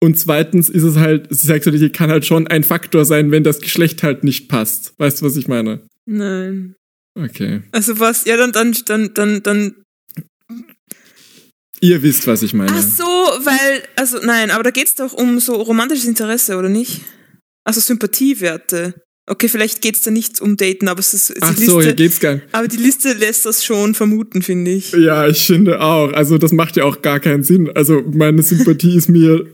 Und 0.00 0.18
zweitens 0.18 0.68
ist 0.68 0.84
es 0.84 0.96
halt, 0.96 1.26
Sexualität 1.30 1.92
kann 1.92 2.10
halt 2.10 2.24
schon 2.24 2.46
ein 2.46 2.62
Faktor 2.62 3.04
sein, 3.04 3.30
wenn 3.30 3.42
das 3.42 3.60
Geschlecht 3.60 4.02
halt 4.02 4.22
nicht 4.22 4.48
passt. 4.48 4.94
Weißt 4.98 5.20
du, 5.20 5.26
was 5.26 5.36
ich 5.36 5.48
meine? 5.48 5.80
Nein. 6.06 6.76
Okay. 7.18 7.62
Also 7.72 7.98
was, 7.98 8.24
ja, 8.24 8.36
dann, 8.36 8.52
dann, 8.52 8.76
dann, 8.86 9.12
dann, 9.14 9.42
dann. 9.42 9.74
Ihr 11.80 12.02
wisst, 12.02 12.26
was 12.26 12.42
ich 12.42 12.54
meine. 12.54 12.72
Ach 12.72 12.82
so, 12.82 13.04
weil, 13.04 13.82
also 13.96 14.18
nein, 14.24 14.50
aber 14.50 14.62
da 14.62 14.70
geht's 14.70 14.94
doch 14.94 15.12
um 15.12 15.40
so 15.40 15.54
romantisches 15.54 16.06
Interesse, 16.06 16.56
oder 16.56 16.68
nicht? 16.68 17.02
Also 17.64 17.80
Sympathiewerte. 17.80 18.94
Okay, 19.30 19.48
vielleicht 19.48 19.82
geht's 19.82 20.02
da 20.02 20.10
nicht 20.10 20.40
um 20.40 20.56
Daten, 20.56 20.88
aber 20.88 21.00
es 21.00 21.12
ist 21.14 21.30
die 21.30 21.34
Ach 21.40 21.50
Liste, 21.50 21.64
so, 21.66 21.80
hier 21.82 21.92
geht's 21.94 22.18
gar 22.20 22.34
nicht. 22.34 22.44
aber 22.52 22.68
die 22.68 22.76
Liste 22.78 23.12
lässt 23.12 23.44
das 23.46 23.64
schon 23.64 23.94
vermuten, 23.94 24.42
finde 24.42 24.70
ich. 24.72 24.92
Ja, 24.92 25.26
ich 25.28 25.44
finde 25.44 25.80
auch. 25.80 26.12
Also 26.12 26.38
das 26.38 26.52
macht 26.52 26.76
ja 26.76 26.84
auch 26.84 27.02
gar 27.02 27.20
keinen 27.20 27.42
Sinn. 27.44 27.70
Also 27.74 28.02
meine 28.12 28.42
Sympathie 28.42 28.96
ist 28.96 29.08
mir, 29.08 29.46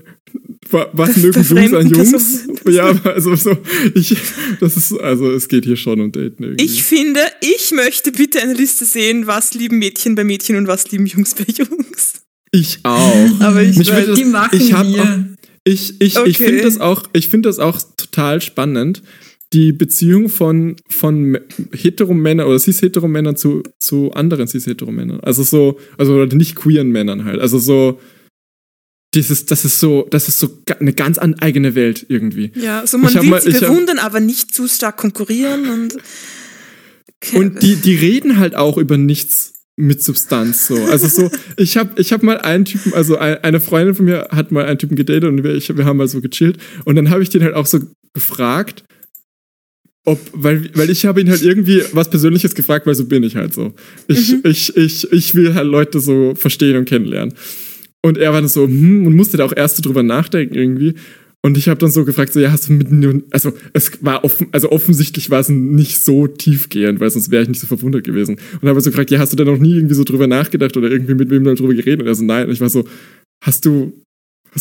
wa- 0.71 0.89
was 0.93 1.17
mögen 1.17 1.43
Jungs 1.43 1.73
an 1.75 1.89
Jungs? 1.89 2.41
Ja, 2.69 2.91
also 3.05 3.35
so, 3.37 3.57
ich, 3.95 4.17
das 4.61 4.77
ist, 4.77 4.93
also 5.01 5.31
es 5.33 5.49
geht 5.49 5.65
hier 5.65 5.77
schon 5.77 6.01
um 6.01 6.13
Daten 6.13 6.43
irgendwie. 6.45 6.65
Ich 6.65 6.83
finde, 6.83 7.21
ich 7.41 7.73
möchte 7.73 8.11
bitte 8.13 8.41
eine 8.41 8.55
Liste 8.55 8.85
sehen, 8.85 9.27
was 9.27 9.55
lieben 9.55 9.79
Mädchen 9.79 10.15
bei 10.15 10.25
Mädchen 10.25 10.57
und 10.57 10.67
was 10.67 10.91
lieben 10.91 11.07
Jungs 11.07 11.35
bei 11.35 11.45
Jungs. 11.53 12.15
Ich 12.53 12.79
auch. 12.85 13.41
Aber 13.41 13.63
ich 13.63 13.77
Mich 13.77 13.91
weiß, 13.91 14.15
Die 14.17 14.25
machen 14.25 14.57
ich 14.59 14.73
hab 14.73 14.87
wir. 14.87 15.03
auch- 15.03 15.19
Ich, 15.65 15.95
ich, 16.01 16.15
ich 16.15 16.19
Okay. 16.19 16.33
finde 16.33 16.63
das 16.63 16.79
auch, 16.81 17.03
ich 17.13 17.29
finde 17.29 17.49
das 17.49 17.59
auch 17.59 17.81
total 17.97 18.41
spannend, 18.41 19.03
die 19.55 19.73
Beziehung 19.73 20.29
von, 20.29 20.77
von 20.91 21.39
Heteromännern 21.73 22.47
oder 22.47 22.59
cis-Heteromännern 22.59 23.37
zu, 23.37 23.63
zu 23.81 24.13
anderen 24.13 24.47
cis-Heteromännern. 24.49 25.21
Also 25.21 25.43
so, 25.45 25.79
also 25.97 26.25
nicht 26.27 26.57
queeren 26.57 26.91
Männern 26.91 27.25
halt. 27.25 27.41
Also 27.41 27.59
so, 27.59 27.99
dieses, 29.15 29.47
das 29.47 29.65
ist 29.65 29.79
so, 29.81 30.07
das 30.11 30.29
ist 30.29 30.41
so 30.41 30.49
eine 30.81 30.93
ganz 30.93 31.19
an 31.19 31.35
eigene 31.35 31.75
Welt 31.77 32.05
irgendwie. 32.09 32.51
ja, 32.57 32.85
so 32.87 32.99
man 32.99 33.11
Ich 33.11 33.17
hab 33.17 33.23
will 33.23 33.31
mal- 33.31 33.41
sie 33.41 33.51
ich 33.51 33.57
hab- 33.63 33.69
bewundern, 33.71 33.99
aber 33.99 34.21
nicht 34.21 34.53
zu 34.55 34.67
stark 34.69 34.97
konkurrieren 34.97 35.71
und. 35.71 35.97
Und 37.33 37.63
die, 37.63 37.77
die 37.77 37.95
reden 37.95 38.39
halt 38.39 38.55
auch 38.55 38.77
über 38.77 38.99
nichts 38.99 39.53
mit 39.77 40.03
Substanz 40.03 40.67
so. 40.67 40.77
Also 40.85 41.09
so, 41.09 41.31
ich 41.57 41.77
habe 41.77 41.99
ich 42.01 42.13
hab 42.13 42.23
mal 42.23 42.39
einen 42.39 42.65
Typen, 42.65 42.93
also 42.93 43.17
ein, 43.17 43.39
eine 43.43 43.61
Freundin 43.61 43.95
von 43.95 44.05
mir 44.05 44.29
hat 44.31 44.53
mal 44.53 44.67
einen 44.67 44.79
Typen 44.79 44.95
gedatet 44.97 45.25
und 45.25 45.43
wir, 45.43 45.55
ich, 45.55 45.75
wir 45.75 45.85
haben 45.85 45.97
mal 45.97 46.09
so 46.09 46.21
gechillt 46.21 46.59
und 46.85 46.97
dann 46.97 47.09
habe 47.11 47.23
ich 47.23 47.31
den 47.31 47.43
halt 47.43 47.55
auch 47.55 47.67
so 47.67 47.81
gefragt, 48.13 48.85
ob, 50.05 50.19
weil, 50.33 50.71
weil 50.75 50.91
ich 50.91 51.07
habe 51.07 51.21
ihn 51.21 51.31
halt 51.31 51.43
irgendwie 51.43 51.83
was 51.93 52.11
Persönliches 52.11 52.55
gefragt, 52.55 52.87
weil 52.87 52.95
so 52.95 53.07
bin 53.07 53.23
ich 53.23 53.37
halt 53.37 53.55
so. 53.55 53.73
Ich, 54.07 54.35
ich, 54.45 54.77
ich, 54.77 55.13
ich 55.13 55.35
will 55.35 55.55
halt 55.55 55.67
Leute 55.67 56.01
so 56.01 56.35
verstehen 56.35 56.77
und 56.77 56.85
kennenlernen. 56.85 57.35
Und 58.03 58.19
er 58.19 58.33
war 58.35 58.41
dann 58.41 58.51
so, 58.51 58.67
hm, 58.67 59.07
und 59.07 59.17
musste 59.17 59.39
da 59.39 59.47
auch 59.47 59.57
erst 59.57 59.77
so 59.77 59.83
drüber 59.83 60.03
nachdenken 60.03 60.55
irgendwie. 60.55 60.95
Und 61.41 61.59
ich 61.59 61.69
habe 61.69 61.79
dann 61.79 61.91
so 61.91 62.05
gefragt, 62.05 62.33
so, 62.33 62.41
ja, 62.41 62.51
hast 62.51 62.69
du 62.69 62.73
mit 62.73 62.89
also 63.31 63.53
es 63.73 64.03
war 64.03 64.25
offen, 64.25 64.49
also 64.53 64.71
offensichtlich 64.71 65.31
war 65.31 65.41
es 65.41 65.49
nicht 65.49 66.01
so 66.01 66.27
tiefgehend, 66.27 67.01
weil 67.01 67.11
sonst 67.11 67.31
wäre 67.31 67.43
ich 67.43 67.49
nicht 67.49 67.61
so 67.61 67.67
verwundert 67.67 68.05
gewesen. 68.05 68.39
Und 68.61 68.69
habe 68.69 68.81
so 68.81 68.91
gefragt, 68.91 69.11
ja, 69.11 69.19
hast 69.19 69.33
du 69.33 69.37
da 69.37 69.45
noch 69.45 69.59
nie 69.59 69.75
irgendwie 69.75 69.95
so 69.95 70.05
drüber 70.05 70.27
nachgedacht 70.27 70.77
oder 70.77 70.91
irgendwie 70.91 71.15
mit 71.15 71.31
wem 71.31 71.45
darüber 71.45 71.75
geredet? 71.75 72.01
Und 72.01 72.07
er 72.07 72.15
so, 72.15 72.25
nein. 72.25 72.47
Und 72.47 72.53
ich 72.53 72.61
war 72.61 72.71
so, 72.71 72.87
hast 73.43 73.65
du, 73.65 74.04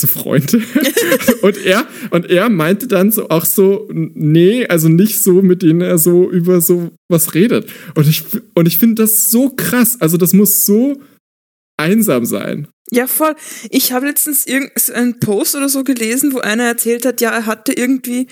du 0.01 0.07
Freunde? 0.07 0.61
und 1.41 1.57
er, 1.57 1.85
und 2.09 2.29
er 2.29 2.49
meinte 2.49 2.87
dann 2.87 3.11
so 3.11 3.29
auch 3.29 3.45
so, 3.45 3.87
nee, 3.91 4.65
also 4.67 4.89
nicht 4.89 5.21
so, 5.21 5.41
mit 5.41 5.61
denen 5.61 5.81
er 5.81 5.97
so 5.97 6.29
über 6.31 6.61
so 6.61 6.91
was 7.09 7.33
redet. 7.33 7.69
Und 7.95 8.07
ich, 8.07 8.23
und 8.55 8.67
ich 8.67 8.77
finde 8.77 9.03
das 9.03 9.29
so 9.29 9.49
krass. 9.49 9.97
Also 9.99 10.17
das 10.17 10.33
muss 10.33 10.65
so 10.65 10.99
einsam 11.77 12.25
sein. 12.25 12.67
Ja, 12.91 13.07
voll. 13.07 13.35
Ich 13.69 13.91
habe 13.91 14.07
letztens 14.07 14.45
irgendeinen 14.45 15.19
Post 15.19 15.55
oder 15.55 15.69
so 15.69 15.83
gelesen, 15.83 16.33
wo 16.33 16.39
einer 16.39 16.63
erzählt 16.63 17.05
hat, 17.05 17.21
ja, 17.21 17.31
er 17.31 17.45
hatte 17.45 17.73
irgendwie, 17.73 18.27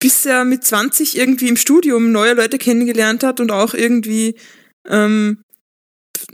bis 0.00 0.24
er 0.26 0.44
mit 0.44 0.64
20 0.64 1.16
irgendwie 1.16 1.48
im 1.48 1.56
Studium 1.56 2.12
neue 2.12 2.34
Leute 2.34 2.58
kennengelernt 2.58 3.22
hat 3.22 3.40
und 3.40 3.50
auch 3.50 3.74
irgendwie 3.74 4.36
ähm, 4.86 5.42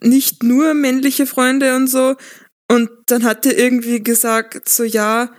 nicht 0.02 0.42
nur 0.42 0.74
männliche 0.74 1.26
Freunde 1.26 1.76
und 1.76 1.88
so. 1.88 2.16
Und 2.70 2.90
dann 3.06 3.24
hat 3.24 3.46
er 3.46 3.56
irgendwie 3.56 4.02
gesagt, 4.02 4.68
so 4.68 4.82
ja, 4.84 5.30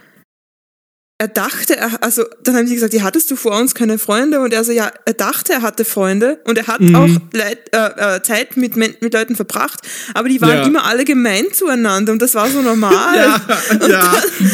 er 1.19 1.27
dachte, 1.27 1.75
er, 1.75 2.03
also 2.03 2.23
dann 2.43 2.55
haben 2.55 2.67
sie 2.67 2.75
gesagt, 2.75 2.93
ja, 2.93 3.01
hattest 3.01 3.31
du 3.31 3.35
vor 3.35 3.57
uns 3.59 3.73
keine 3.73 3.97
Freunde? 3.97 4.39
Und 4.39 4.53
er 4.53 4.63
so, 4.63 4.71
ja, 4.71 4.91
er 5.05 5.13
dachte, 5.13 5.51
er 5.51 5.61
hatte 5.63 5.83
Freunde 5.83 6.39
und 6.45 6.59
er 6.59 6.67
hat 6.67 6.79
Mhm. 6.79 6.95
auch 6.95 7.09
Leit, 7.33 7.73
äh, 7.73 8.17
äh, 8.17 8.21
Zeit 8.21 8.55
mit, 8.55 8.75
mit 8.77 9.13
Leuten 9.13 9.35
verbracht, 9.35 9.79
aber 10.13 10.29
die 10.29 10.39
waren 10.41 10.57
Ja. 10.59 10.63
immer 10.67 10.85
alle 10.85 11.05
gemein 11.05 11.45
zueinander 11.51 12.11
und 12.13 12.21
das 12.21 12.35
war 12.35 12.49
so 12.51 12.61
normal. 12.61 13.15
ja, 13.17 13.41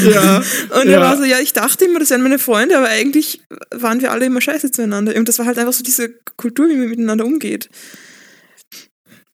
ja. 0.09 0.37
Und 0.79 0.85
ja. 0.87 0.91
er 0.93 1.01
war 1.01 1.17
so, 1.17 1.25
ja, 1.25 1.39
ich 1.39 1.51
dachte 1.51 1.83
immer, 1.83 1.99
das 1.99 2.11
wären 2.11 2.23
meine 2.23 2.39
Freunde, 2.39 2.77
aber 2.77 2.87
eigentlich 2.87 3.41
waren 3.71 3.99
wir 3.99 4.11
alle 4.11 4.25
immer 4.25 4.39
scheiße 4.39 4.71
zueinander. 4.71 5.13
Und 5.17 5.27
das 5.27 5.39
war 5.39 5.45
halt 5.45 5.59
einfach 5.59 5.73
so 5.73 5.83
diese 5.83 6.11
Kultur, 6.37 6.69
wie 6.69 6.75
man 6.77 6.87
miteinander 6.87 7.25
umgeht. 7.25 7.67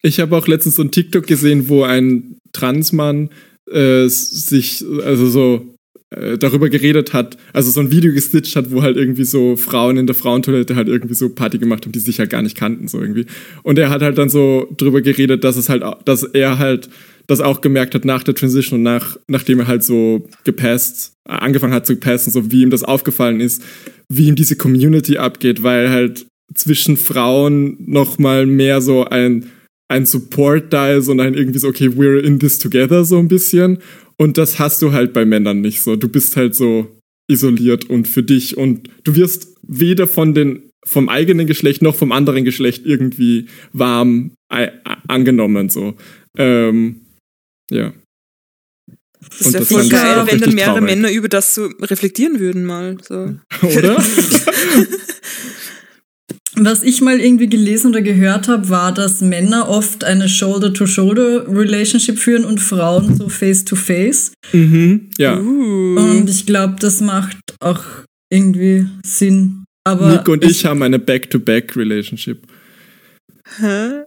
Ich 0.02 0.20
habe 0.20 0.36
auch 0.36 0.48
letztens 0.48 0.76
so 0.76 0.82
ein 0.82 0.92
TikTok 0.92 1.28
gesehen, 1.28 1.70
wo 1.70 1.84
ein 1.84 2.38
Transmann 2.54 3.30
äh, 3.70 4.08
sich, 4.08 4.84
also 5.04 5.28
so 5.28 5.76
äh, 6.12 6.38
darüber 6.38 6.70
geredet 6.70 7.14
hat, 7.14 7.38
also 7.54 7.70
so 7.70 7.82
ein 7.82 7.92
Video 7.92 8.14
gestitcht 8.14 8.56
hat, 8.56 8.72
wo 8.72 8.82
halt 8.82 8.98
irgendwie 8.98 9.26
so 9.26 9.56
Frauen 9.56 9.98
in 9.98 10.08
der 10.08 10.16
Frauentoilette 10.16 10.76
halt 10.76 10.88
irgendwie 10.88 11.14
so 11.14 11.30
Party 11.30 11.60
gemacht 11.60 11.86
haben, 11.86 11.92
die 11.92 12.00
sich 12.00 12.20
halt 12.20 12.30
gar 12.30 12.42
nicht 12.42 12.58
kannten, 12.58 12.88
so 12.88 13.00
irgendwie. 13.00 13.26
Und 13.64 13.78
er 13.78 13.90
hat 13.90 14.02
halt 14.02 14.18
dann 14.18 14.30
so 14.30 14.68
drüber 14.78 15.02
geredet, 15.02 15.44
dass 15.44 15.58
es 15.58 15.70
halt, 15.70 15.84
dass 16.06 16.24
er 16.24 16.58
halt 16.58 16.90
das 17.28 17.42
auch 17.42 17.62
gemerkt 17.62 17.94
hat 17.94 18.06
nach 18.06 18.24
der 18.24 18.34
Transition 18.34 18.80
und 18.80 18.84
nach, 18.84 19.18
nachdem 19.28 19.60
er 19.60 19.68
halt 19.68 19.84
so 19.84 20.28
gepasst, 20.46 21.14
äh, 21.28 21.34
angefangen 21.34 21.74
hat 21.74 21.86
zu 21.86 21.96
passen, 21.96 22.32
so 22.32 22.52
wie 22.52 22.64
ihm 22.64 22.72
das 22.72 22.84
aufgefallen 22.84 23.40
ist, 23.40 23.62
wie 24.10 24.28
ihm 24.28 24.36
diese 24.36 24.56
Community 24.56 25.18
abgeht, 25.18 25.62
weil 25.62 25.92
halt 25.92 26.26
zwischen 26.56 26.98
Frauen 26.98 27.78
noch 27.86 28.18
mal 28.18 28.48
mehr 28.48 28.82
so 28.82 29.06
ein 29.06 29.46
ein 29.90 30.06
Support 30.06 30.72
da 30.72 30.94
ist 30.94 31.10
und 31.10 31.20
ein 31.20 31.34
irgendwie 31.34 31.60
so, 31.60 31.68
okay, 31.68 31.88
we're 31.88 32.20
in 32.20 32.40
this 32.40 32.58
together 32.60 33.04
so 33.04 33.18
ein 33.18 33.28
bisschen. 33.28 33.80
Und 34.18 34.38
das 34.38 34.60
hast 34.60 34.82
du 34.82 34.92
halt 34.94 35.14
bei 35.14 35.26
Männern 35.26 35.62
nicht 35.62 35.82
so. 35.82 35.96
Du 35.96 36.08
bist 36.08 36.38
halt 36.38 36.56
so 36.56 36.88
isoliert 37.28 37.90
und 37.90 38.08
für 38.08 38.24
dich 38.24 38.58
und 38.58 38.90
du 39.04 39.16
wirst 39.16 39.56
weder 39.62 40.08
von 40.08 40.34
den 40.34 40.72
vom 40.86 41.10
eigenen 41.10 41.46
Geschlecht 41.46 41.82
noch 41.82 41.96
vom 41.96 42.12
anderen 42.12 42.46
Geschlecht 42.46 42.86
irgendwie 42.86 43.48
warm 43.74 44.32
äh, 44.50 44.70
angenommen 45.08 45.70
so. 45.70 45.96
Ähm, 46.38 47.02
ja. 47.70 47.94
Das 49.40 49.54
wäre 49.54 49.66
voll 49.66 49.90
geil, 49.90 50.24
wenn 50.26 50.40
dann 50.40 50.56
mehrere 50.56 50.80
traurig. 50.80 50.96
Männer 50.96 51.12
über 51.12 51.28
das 51.28 51.54
so 51.54 51.66
reflektieren 51.82 52.40
würden 52.40 52.66
mal. 52.66 52.98
So. 53.08 53.36
Oder? 53.62 54.04
Was 56.62 56.84
ich 56.84 57.02
mal 57.02 57.20
irgendwie 57.20 57.48
gelesen 57.48 57.92
oder 57.92 58.02
gehört 58.02 58.48
habe, 58.48 58.70
war, 58.70 58.94
dass 58.94 59.22
Männer 59.22 59.70
oft 59.70 60.04
eine 60.04 60.28
Shoulder-to-Shoulder-Relationship 60.28 62.20
führen 62.20 62.46
und 62.46 62.60
Frauen 62.60 63.16
so 63.16 63.30
Face-to-Face. 63.30 64.34
mhm. 64.52 65.10
Ja. 65.18 65.40
Uh. 65.40 65.96
Und 66.00 66.30
ich 66.30 66.46
glaube, 66.46 66.76
das 66.80 67.02
macht 67.02 67.38
auch 67.60 67.84
irgendwie 68.32 68.88
Sinn. 69.06 69.64
Aber 69.86 70.12
Nico 70.12 70.34
und 70.34 70.44
ich 70.44 70.66
haben 70.66 70.84
eine 70.84 71.00
Back-to-Back-Relationship. 71.00 72.46
Hä? 73.60 74.04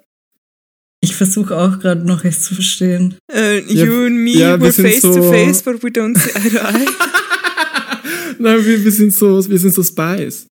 ich 1.04 1.16
versuche 1.16 1.56
auch 1.56 1.80
gerade 1.80 2.06
noch 2.06 2.24
es 2.24 2.42
zu 2.42 2.54
verstehen. 2.54 3.16
Ja, 3.30 3.54
you 3.54 4.06
and 4.06 4.18
me, 4.18 4.30
ja, 4.30 4.54
we're 4.54 4.70
sind 4.70 4.88
face 4.88 5.02
so- 5.02 5.14
to 5.14 5.30
face, 5.30 5.62
but 5.62 5.82
we 5.82 5.88
don't 5.88 6.16
see 6.16 6.30
eye 6.30 6.50
to 6.50 6.58
eye. 6.58 6.86
Nein, 8.38 8.64
wir, 8.64 8.84
wir 8.84 8.92
sind 8.92 9.12
so, 9.12 9.48
wir 9.48 9.58
sind 9.58 9.74
so 9.74 9.82
Spies. 9.82 10.46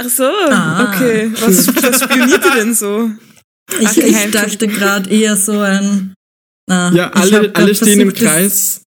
Ach 0.00 0.08
so, 0.08 0.24
Ah. 0.24 0.92
okay. 0.94 1.30
Was, 1.40 1.66
was 1.68 2.02
spioniert 2.02 2.44
ihr 2.44 2.50
denn 2.62 2.74
so? 2.74 3.10
Ich, 3.80 3.98
ich 3.98 4.30
dachte 4.30 4.66
gerade 4.68 5.10
eher 5.10 5.36
so 5.36 5.58
ein. 5.60 6.14
Na, 6.68 6.92
Ja, 6.92 7.10
ich 7.14 7.20
alle, 7.34 7.54
alle 7.54 7.74
stehen 7.74 8.00
im 8.00 8.12
Kreis 8.14 8.82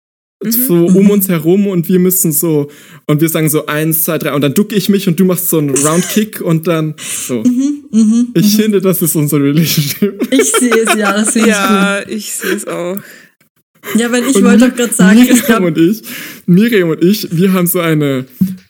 Mhm. 0.43 0.51
so 0.67 0.73
um 0.85 1.09
uns 1.09 1.27
herum 1.29 1.65
und 1.65 1.87
wir 1.87 1.97
müssen 1.97 2.31
so 2.31 2.69
und 3.07 3.21
wir 3.21 3.27
sagen 3.27 3.49
so 3.49 3.65
eins, 3.65 4.03
zwei, 4.03 4.19
drei 4.19 4.33
und 4.33 4.41
dann 4.41 4.53
ducke 4.53 4.75
ich 4.75 4.87
mich 4.87 5.07
und 5.07 5.19
du 5.19 5.25
machst 5.25 5.49
so 5.49 5.57
einen 5.57 5.71
Roundkick 5.75 6.41
und 6.41 6.67
dann 6.67 6.93
so. 6.99 7.41
Mhm, 7.41 8.27
Ich 8.35 8.55
finde, 8.55 8.79
das 8.79 9.01
ist 9.01 9.15
unsere 9.15 9.41
Relationship. 9.45 10.27
Ich 10.31 10.51
sehe 10.51 10.75
es, 10.83 10.93
ja, 10.95 11.11
das 11.13 11.33
sehe 11.33 11.41
ich 11.41 11.47
gut. 11.47 11.55
Ja, 11.55 12.01
ich 12.07 12.31
sehe 12.33 12.53
es 12.53 12.67
auch. 12.67 12.97
Ja, 13.95 14.11
weil 14.11 14.27
ich 14.27 14.35
Und 14.35 14.43
wollte 14.43 14.69
doch 14.69 14.75
gerade 14.75 14.93
sagen, 14.93 15.17
ich 15.23 15.29
Miriam 15.29 15.45
glaube, 15.47 15.67
und 15.67 15.77
ich, 15.79 16.03
Miriam 16.45 16.89
und 16.89 17.03
ich, 17.03 17.27
wir 17.35 17.51
haben 17.53 17.65
so 17.65 17.79
eine, 17.79 18.25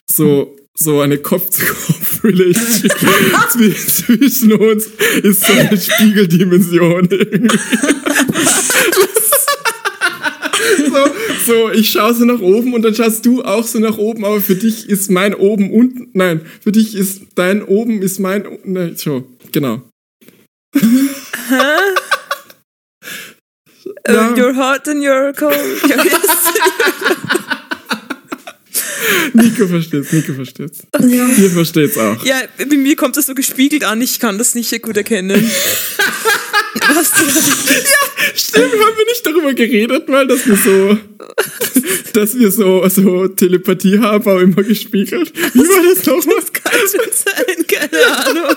so, 0.09 0.55
so 0.79 0.99
eine 1.01 1.17
Kopf-zu-Kopf-Relation. 1.17 2.91
Zwi- 3.51 3.75
Zwischen 3.75 4.53
uns 4.53 4.87
ist 5.23 5.43
so 5.45 5.53
eine 5.53 5.75
Spiegeldimension 5.79 7.07
irgendwie. 7.09 7.57
so, 10.89 11.09
so, 11.45 11.71
ich 11.71 11.89
schaue 11.89 12.13
so 12.13 12.25
nach 12.25 12.39
oben 12.41 12.73
und 12.73 12.83
dann 12.83 12.93
schaust 12.93 13.25
du 13.25 13.43
auch 13.43 13.65
so 13.65 13.79
nach 13.79 13.97
oben, 13.97 14.23
aber 14.25 14.39
für 14.41 14.55
dich 14.55 14.87
ist 14.89 15.09
mein 15.09 15.33
oben 15.33 15.71
unten, 15.71 16.09
nein, 16.13 16.41
für 16.61 16.71
dich 16.71 16.95
ist 16.95 17.21
dein 17.35 17.63
oben 17.63 18.01
ist 18.01 18.19
mein, 18.19 18.45
nein, 18.63 18.95
so, 18.95 19.27
genau. 19.51 19.81
Ja. 24.09 24.29
Uh, 24.31 24.35
you're 24.35 24.55
hot 24.55 24.87
and 24.87 25.03
you're 25.03 25.33
cold. 25.33 25.53
Nico 29.33 29.67
versteht's, 29.67 30.11
Nico 30.11 30.33
versteht's. 30.33 30.79
ja. 30.99 31.27
Ihr 31.27 31.49
versteht's 31.51 31.97
auch. 31.97 32.23
ja, 32.25 32.41
bei 32.57 32.77
mir 32.77 32.95
kommt 32.95 33.17
das 33.17 33.25
so 33.27 33.35
gespiegelt 33.35 33.83
an, 33.83 34.01
ich 34.01 34.19
kann 34.19 34.37
das 34.37 34.55
nicht 34.55 34.81
gut 34.81 34.97
erkennen. 34.97 35.49
Was 36.93 37.11
du 37.11 37.17
Stimmt, 38.35 38.71
haben 38.73 38.97
wir 38.97 39.05
nicht 39.05 39.25
darüber 39.25 39.53
geredet, 39.53 40.03
weil 40.07 40.27
dass 40.27 40.45
wir 40.45 40.55
so, 40.55 40.97
dass 42.13 42.37
wir 42.37 42.51
so, 42.51 42.87
so 42.87 43.27
Telepathie 43.27 43.99
haben, 43.99 44.27
aber 44.27 44.41
immer 44.41 44.63
gespiegelt. 44.63 45.33
Wie 45.53 45.59
war 45.59 45.83
das 45.95 46.05
nochmal? 46.05 46.35
Das 46.39 46.53
kann 46.53 46.79
schon 46.79 47.11
sein, 47.13 47.67
keine 47.67 48.05
Ahnung. 48.25 48.55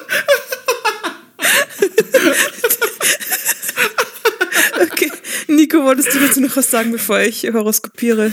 Okay, 4.82 5.10
Nico, 5.80 5.84
wolltest 5.88 6.14
du 6.14 6.18
dazu 6.20 6.40
noch 6.40 6.56
was 6.56 6.70
sagen, 6.70 6.92
bevor 6.92 7.20
ich 7.20 7.44
horoskopiere? 7.52 8.32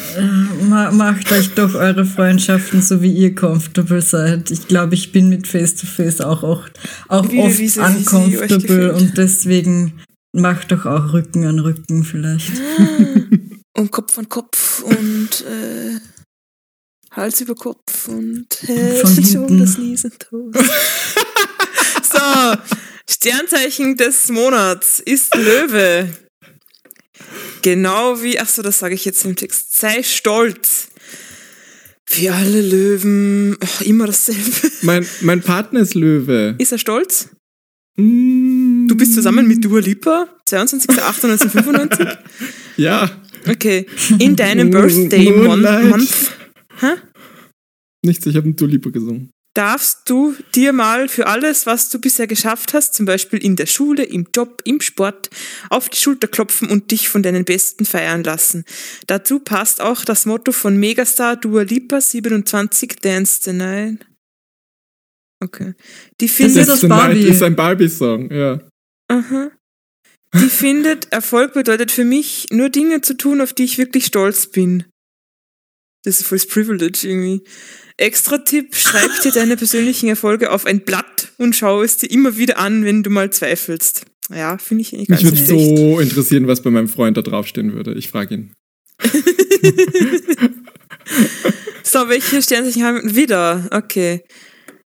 Ma 0.70 0.92
macht 0.92 1.32
euch 1.32 1.54
doch 1.54 1.74
eure 1.76 2.06
Freundschaften 2.06 2.82
so, 2.82 3.02
wie 3.02 3.12
ihr 3.14 3.36
comfortable 3.36 4.02
seid. 4.02 4.52
Ich 4.52 4.68
glaube, 4.68 4.96
ich 4.96 5.12
bin 5.12 5.30
mit 5.30 5.48
Face-to-Face 5.48 6.22
auch, 6.22 6.44
auch, 6.44 6.68
auch 7.08 7.30
Wie- 7.32 7.40
oft 7.40 7.58
wie 7.60 7.68
sie- 7.70 7.80
uncomfortable 7.80 8.94
und 8.94 9.18
deswegen 9.18 10.02
macht 10.34 10.72
doch 10.72 10.86
auch 10.86 11.14
Rücken 11.14 11.46
an 11.46 11.60
Rücken 11.60 12.04
vielleicht. 12.04 12.52
Und 13.78 13.92
Kopf 13.92 14.18
an 14.18 14.28
Kopf 14.28 14.82
und 14.82 15.46
äh, 15.46 16.00
Hals 17.12 17.42
über 17.42 17.54
Kopf 17.54 18.08
und. 18.08 18.48
Shoulders, 18.66 19.76
Knees 19.76 20.04
and 20.06 20.20
Toes. 20.20 20.56
so, 22.12 22.56
Sternzeichen 23.08 23.96
des 23.96 24.30
Monats 24.30 25.00
ist 25.00 25.36
Löwe. 25.36 26.10
Genau 27.62 28.22
wie, 28.22 28.40
ach 28.40 28.48
so, 28.48 28.62
das 28.62 28.80
sage 28.80 28.96
ich 28.96 29.06
jetzt 29.06 29.26
im 29.26 29.36
Text. 29.36 29.78
Sei 29.78 30.04
stolz. 30.04 30.88
Wie 32.10 32.30
alle 32.30 32.62
Löwen, 32.62 33.58
oh, 33.62 33.84
immer 33.84 34.08
dasselbe. 34.08 34.72
Mein, 34.82 35.06
mein 35.22 35.42
Partner 35.42 35.82
ist 35.82 35.94
Löwe. 35.94 36.56
Ist 36.58 36.72
er 36.72 36.78
stolz? 36.78 37.30
Mm, 37.98 38.88
Du 38.88 38.96
bist 38.96 39.14
zusammen 39.14 39.48
mit 39.48 39.64
Dua 39.64 39.80
Lipa, 39.80 40.28
22.08.1995? 40.50 42.18
Ja. 42.78 43.10
Okay. 43.48 43.88
In 44.20 44.36
deinem 44.36 44.70
Birthday. 44.70 45.32
Month, 45.44 45.90
Month 45.90 46.32
Nichts, 48.04 48.26
ich 48.28 48.36
habe 48.36 48.46
einen 48.46 48.56
Tulipe 48.56 48.92
gesungen. 48.92 49.32
Darfst 49.58 50.10
du 50.10 50.36
dir 50.54 50.72
mal 50.72 51.08
für 51.08 51.26
alles, 51.28 51.66
was 51.66 51.90
du 51.90 52.00
bisher 52.00 52.28
geschafft 52.28 52.74
hast, 52.74 52.94
zum 52.94 53.06
Beispiel 53.06 53.44
in 53.44 53.56
der 53.56 53.66
Schule, 53.66 54.04
im 54.04 54.28
Job, 54.36 54.62
im 54.66 54.82
Sport, 54.82 55.30
auf 55.70 55.90
die 55.90 55.98
Schulter 55.98 56.28
klopfen 56.28 56.70
und 56.70 56.92
dich 56.92 57.10
von 57.10 57.24
deinen 57.24 57.44
Besten 57.44 57.86
feiern 57.86 58.24
lassen. 58.24 58.66
Dazu 59.08 59.40
passt 59.40 59.82
auch 59.82 60.06
das 60.06 60.26
Motto 60.26 60.52
von 60.52 60.78
Megastar 60.78 61.36
Dua 61.36 61.64
Lipa 61.64 62.02
27 62.02 62.98
Dance 63.02 63.40
the 63.44 63.54
Night. 63.54 64.06
Okay. 65.40 65.74
Die 66.22 66.28
Das 66.28 66.36
findet, 66.36 66.58
ist 66.58 66.70
aus 66.70 66.82
Letzte 66.82 66.88
Night 66.88 67.08
Barbie. 67.08 67.28
ist 67.28 67.44
ein 67.44 67.56
Barbie-Song, 67.56 68.32
ja. 68.32 68.60
aha, 69.08 69.52
die 70.36 70.50
findet, 70.50 71.12
Erfolg 71.12 71.54
bedeutet 71.54 71.92
für 71.92 72.04
mich, 72.04 72.48
nur 72.52 72.70
Dinge 72.70 73.02
zu 73.02 73.16
tun, 73.16 73.42
auf 73.42 73.54
die 73.54 73.64
ich 73.64 73.78
wirklich 73.78 74.06
stolz 74.06 74.48
bin. 74.48 74.86
Das 76.04 76.20
ist 76.20 76.28
voll 76.28 76.38
das 76.38 76.48
Privilege 76.48 77.08
irgendwie. 77.08 77.44
Extra 77.98 78.38
Tipp, 78.40 78.76
schreib 78.76 79.10
dir 79.24 79.32
deine 79.32 79.58
persönlichen 79.58 80.08
Erfolge 80.08 80.52
auf 80.52 80.66
ein 80.66 80.82
Blatt 80.82 81.32
und 81.38 81.56
schau 81.56 81.82
es 81.82 81.98
dir 81.98 82.12
immer 82.12 82.38
wieder 82.38 82.58
an, 82.60 82.86
wenn 82.86 83.02
du 83.04 83.10
mal 83.10 83.32
zweifelst. 83.32 84.06
Ja, 84.30 84.58
finde 84.58 84.82
ich 84.84 84.94
eigentlich 84.94 85.10
Mich 85.10 85.22
ganz 85.24 85.24
würde 85.24 85.54
nicht 85.54 85.66
schlecht. 85.66 85.78
so 85.78 86.00
interessieren, 86.00 86.48
was 86.48 86.62
bei 86.62 86.70
meinem 86.70 86.90
Freund 86.90 87.18
da 87.18 87.22
draufstehen 87.22 87.74
würde. 87.74 87.94
Ich 87.96 88.10
frage 88.10 88.36
ihn. 88.36 88.54
So, 91.84 92.10
welche 92.10 92.42
Sternzeichen 92.42 92.84
haben 92.84 93.02
wir? 93.02 93.16
Wieder, 93.16 93.70
okay. 93.72 94.22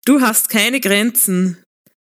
Du 0.06 0.22
hast 0.22 0.50
keine 0.50 0.80
Grenzen. 0.80 1.58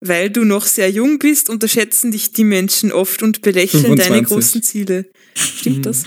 Weil 0.02 0.30
du 0.30 0.46
noch 0.46 0.66
sehr 0.66 0.90
jung 0.90 1.20
bist, 1.20 1.50
unterschätzen 1.50 2.12
dich 2.12 2.32
die 2.32 2.46
Menschen 2.46 2.94
oft 2.94 3.22
und 3.22 3.42
belächeln 3.42 3.98
deine 3.98 4.26
25. 4.26 4.28
großen 4.28 4.64
Ziele. 4.64 5.12
Stimmt 5.36 5.86
das? 5.86 6.06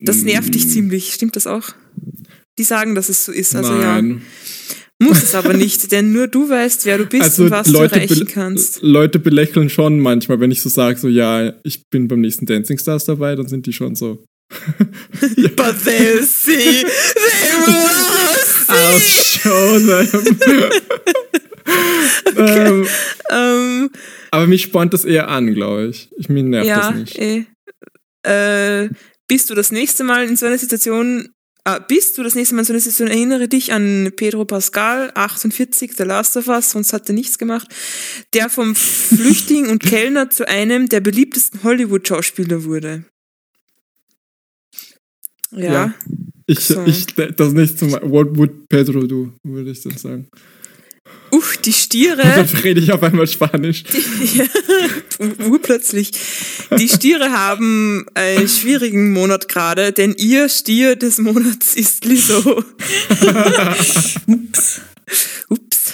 Das 0.00 0.18
nervt 0.20 0.54
dich 0.54 0.66
Mm, 0.66 0.68
ziemlich. 0.68 1.14
Stimmt 1.14 1.36
das 1.36 1.46
auch? 1.46 1.70
Die 2.58 2.64
sagen, 2.64 2.94
dass 2.94 3.08
es 3.08 3.24
so 3.24 3.32
ist. 3.32 3.54
Also 3.54 3.72
ja. 3.74 4.00
Nein. 4.00 4.22
Muss 4.98 5.22
es 5.22 5.34
aber 5.34 5.52
nicht, 5.52 5.92
denn 5.92 6.12
nur 6.12 6.26
du 6.26 6.48
weißt, 6.48 6.86
wer 6.86 6.96
du 6.98 7.04
bist 7.04 7.22
Also 7.24 7.44
und 7.44 7.50
was 7.50 7.68
Leute, 7.68 7.94
du 7.96 8.00
erreichen 8.00 8.26
kannst. 8.28 8.80
Leute 8.82 9.18
belächeln 9.18 9.68
schon 9.68 10.00
manchmal, 10.00 10.40
wenn 10.40 10.50
ich 10.50 10.62
so 10.62 10.68
sage, 10.70 10.98
so 10.98 11.08
ja, 11.08 11.52
ich 11.64 11.82
bin 11.90 12.08
beim 12.08 12.20
nächsten 12.22 12.46
Dancing 12.46 12.78
Stars 12.78 13.04
dabei, 13.04 13.34
dann 13.36 13.46
sind 13.46 13.66
die 13.66 13.72
schon 13.74 13.94
so. 13.94 14.24
But 15.58 15.74
they'll 15.84 16.22
see, 16.22 16.54
they 16.84 17.52
will 17.66 17.86
I'll 18.68 19.00
show 19.00 19.78
them. 19.78 20.30
ähm, 22.36 22.86
ähm, 23.30 23.90
aber 24.30 24.46
mich 24.46 24.62
spornt 24.62 24.92
das 24.94 25.04
eher 25.04 25.28
an, 25.28 25.52
glaube 25.54 25.86
ich. 25.88 26.08
Ich 26.16 26.28
mich 26.28 26.42
nervt 26.44 26.66
Ja, 26.68 26.90
das 26.92 26.94
nicht. 26.94 27.18
eh. 27.18 27.44
Äh, 28.22 28.88
bist 29.28 29.50
du 29.50 29.54
das 29.54 29.72
nächste 29.72 30.04
Mal 30.04 30.26
in 30.28 30.36
so 30.36 30.46
einer 30.46 30.58
Situation, 30.58 31.28
bist 31.88 32.16
du 32.16 32.22
das 32.22 32.34
nächste 32.34 32.54
Mal 32.54 32.60
in 32.60 32.64
so 32.66 32.72
einer 32.72 32.80
Situation, 32.80 33.08
erinnere 33.08 33.48
dich 33.48 33.72
an 33.72 34.12
Pedro 34.14 34.44
Pascal, 34.44 35.10
48, 35.14 35.92
The 35.96 36.04
Last 36.04 36.36
of 36.36 36.48
Us, 36.48 36.70
sonst 36.70 36.92
hat 36.92 37.08
er 37.08 37.14
nichts 37.14 37.38
gemacht, 37.38 37.68
der 38.34 38.48
vom 38.48 38.74
Flüchtling 38.74 39.68
und 39.68 39.82
Kellner 39.82 40.30
zu 40.30 40.46
einem 40.46 40.88
der 40.88 41.00
beliebtesten 41.00 41.62
Hollywood-Schauspieler 41.64 42.64
wurde. 42.64 43.04
Ja. 45.50 45.72
Ja. 45.72 45.94
Ich, 46.46 46.60
So. 46.60 46.84
ich, 46.84 47.06
das 47.06 47.52
nächste 47.52 47.86
Mal, 47.86 48.00
what 48.08 48.36
would 48.36 48.68
Pedro 48.68 49.04
do, 49.04 49.32
würde 49.42 49.70
ich 49.70 49.82
dann 49.82 49.96
sagen. 49.96 50.28
Uff, 51.36 51.56
die 51.58 51.72
Stiere. 51.72 52.16
Dann 52.22 52.48
rede 52.62 52.80
ich 52.80 52.92
auf 52.92 53.02
einmal 53.02 53.26
Spanisch. 53.26 53.84
Ja, 54.34 54.44
urplötzlich. 55.46 56.12
Die 56.78 56.88
Stiere 56.88 57.30
haben 57.32 58.06
einen 58.14 58.48
schwierigen 58.48 59.12
Monat 59.12 59.48
gerade, 59.48 59.92
denn 59.92 60.14
ihr 60.16 60.48
Stier 60.48 60.96
des 60.96 61.18
Monats 61.18 61.76
ist 61.76 62.04
Lizzo. 62.06 62.40
Ups. 64.26 64.80
Ups. 65.48 65.92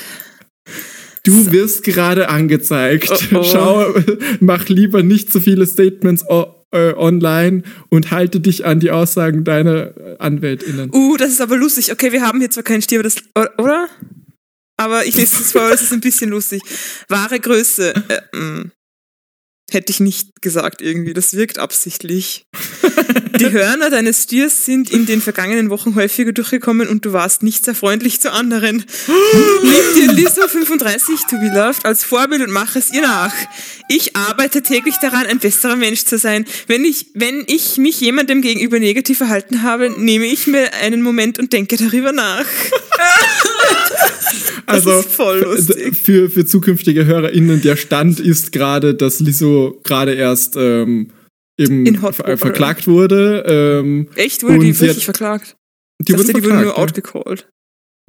Du 1.25 1.51
wirst 1.53 1.83
gerade 1.83 2.29
angezeigt. 2.29 3.11
Oh, 3.33 3.39
oh. 3.39 3.45
Schau, 3.45 3.95
mach 4.41 4.69
lieber 4.69 5.03
nicht 5.03 5.33
so 5.33 5.41
viele 5.41 5.67
Statements 5.67 6.25
äh, 6.73 6.95
online 6.95 7.63
und 7.89 8.11
halte 8.13 8.41
dich 8.41 8.65
an 8.65 8.81
die 8.81 8.91
Aussagen 8.91 9.45
deiner 9.45 9.93
AnwältInnen. 10.19 10.91
Uh, 10.93 11.17
das 11.17 11.31
ist 11.31 11.41
aber 11.41 11.57
lustig. 11.57 11.93
Okay, 11.93 12.13
wir 12.13 12.23
haben 12.23 12.39
hier 12.39 12.51
zwar 12.51 12.65
keinen 12.65 12.83
Stier, 12.83 13.01
aber 13.01 13.05
das, 13.05 13.17
oder? 13.59 13.89
Aber 14.83 15.07
ich 15.07 15.15
lese 15.15 15.39
das 15.39 15.53
vor, 15.53 15.71
das 15.71 15.81
ist 15.81 15.93
ein 15.93 16.01
bisschen 16.01 16.31
lustig. 16.31 16.61
Wahre 17.09 17.39
Größe. 17.39 17.95
Äh, 18.09 18.37
mh. 18.37 18.71
Hätte 19.71 19.93
ich 19.93 20.01
nicht 20.01 20.43
gesagt 20.43 20.83
irgendwie. 20.83 21.15
Das 21.15 21.35
wirkt 21.35 21.59
absichtlich. 21.59 22.47
Die 23.43 23.51
Hörner 23.51 23.91
deines 23.91 24.23
Stiers 24.23 24.65
sind 24.65 24.89
in 24.91 25.05
den 25.05 25.21
vergangenen 25.21 25.69
Wochen 25.69 25.97
häufiger 25.97 26.31
durchgekommen 26.33 26.87
und 26.87 27.05
du 27.05 27.13
warst 27.13 27.43
nicht 27.43 27.65
sehr 27.65 27.75
freundlich 27.75 28.21
zu 28.21 28.33
anderen. 28.33 28.85
Nimm 29.65 29.95
dir 29.97 30.13
Lizzo 30.13 30.47
35 30.47 31.23
to 31.29 31.39
be 31.39 31.51
loved 31.53 31.85
als 31.85 32.05
Vorbild 32.05 32.43
und 32.43 32.53
mach 32.53 32.77
es 32.77 32.93
ihr 32.93 33.03
nach. 33.03 33.35
Ich 33.89 34.15
arbeite 34.15 34.63
täglich 34.63 34.95
daran, 35.03 35.27
ein 35.27 35.41
besserer 35.41 35.75
Mensch 35.75 36.05
zu 36.05 36.19
sein. 36.19 36.45
Wenn 36.69 36.85
ich, 36.85 37.07
wenn 37.15 37.43
ich 37.49 37.79
mich 37.79 38.01
jemandem 38.01 38.43
gegenüber 38.43 38.79
negativ 38.79 39.19
verhalten 39.19 39.65
habe, 39.65 39.91
nehme 39.91 40.27
ich 40.27 40.47
mir 40.47 40.73
einen 40.75 41.03
Moment 41.03 41.41
und 41.41 41.53
denke 41.53 41.77
darüber 41.77 42.13
nach. 42.13 42.47
Also 44.65 45.01
ist 45.01 45.11
voll 45.11 45.41
lustig. 45.41 45.97
für, 45.97 46.31
für 46.31 46.47
zukünftige 46.47 47.05
HörerInnen, 47.05 47.61
der 47.61 47.77
Stand 47.77 48.21
ist 48.21 48.53
gerade, 48.53 48.95
dass 48.95 49.21
Lizzo 49.21 49.79
gerade 49.83 50.15
erst 50.15 50.55
ähm, 50.57 51.11
eben 51.59 51.87
In 51.87 52.03
Hot 52.03 52.15
ver 52.15 52.37
verklagt 52.37 52.87
wurde. 52.87 53.45
Ähm, 53.47 54.09
Echt? 54.15 54.43
Wurde 54.43 54.59
die 54.59 54.79
wirklich 54.79 54.97
hat- 54.97 55.17
verklagt? 55.17 55.57
die 56.01 56.15
wurde 56.15 56.33
die 56.33 56.35
wurde 56.35 56.49
nur 56.49 56.75
verklagt, 56.75 56.79
outgecalled. 56.79 57.49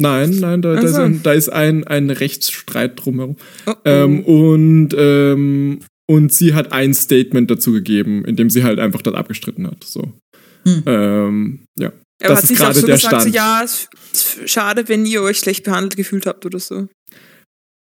Nein, 0.02 0.40
nein, 0.40 0.61
da, 0.61 0.74
da, 0.74 0.82
ist, 0.82 0.95
so. 0.95 1.02
ein, 1.02 1.22
da 1.22 1.34
ist 1.34 1.49
ein, 1.49 1.84
ein 1.84 2.10
Rechtsstreit 2.10 2.94
drumherum. 2.95 3.38
Oh, 3.68 3.72
oh. 3.72 3.76
Ähm, 3.86 4.24
und 4.24 4.90
ähm, 4.98 5.80
und 6.07 6.34
sie 6.34 6.53
hat 6.53 6.72
ein 6.72 6.94
Statement 6.94 7.49
dazu 7.49 7.72
gegeben, 7.72 8.26
in 8.26 8.36
dem 8.36 8.49
sie 8.49 8.64
halt 8.64 8.80
einfach 8.80 9.02
das 9.02 9.14
abgestritten 9.14 9.68
hat. 9.68 9.84
So. 9.84 10.11
Hm. 10.65 10.84
Ähm, 10.86 11.60
ja. 11.80 11.91
Aber 12.22 12.36
das 12.36 12.44
hat 12.44 12.52
ist 12.52 12.57
gerade 12.57 12.80
so 12.80 12.86
der 12.86 12.95
gesagt, 12.95 13.14
so, 13.14 13.20
Stand. 13.30 13.36
ja, 13.36 13.61
es 13.64 13.90
ist 14.11 14.49
schade, 14.49 14.88
wenn 14.90 15.06
ihr 15.06 15.22
euch 15.22 15.40
schlecht 15.40 15.64
behandelt 15.64 15.95
gefühlt 15.95 16.26
habt 16.26 16.45
oder 16.45 16.60
so. 16.60 16.88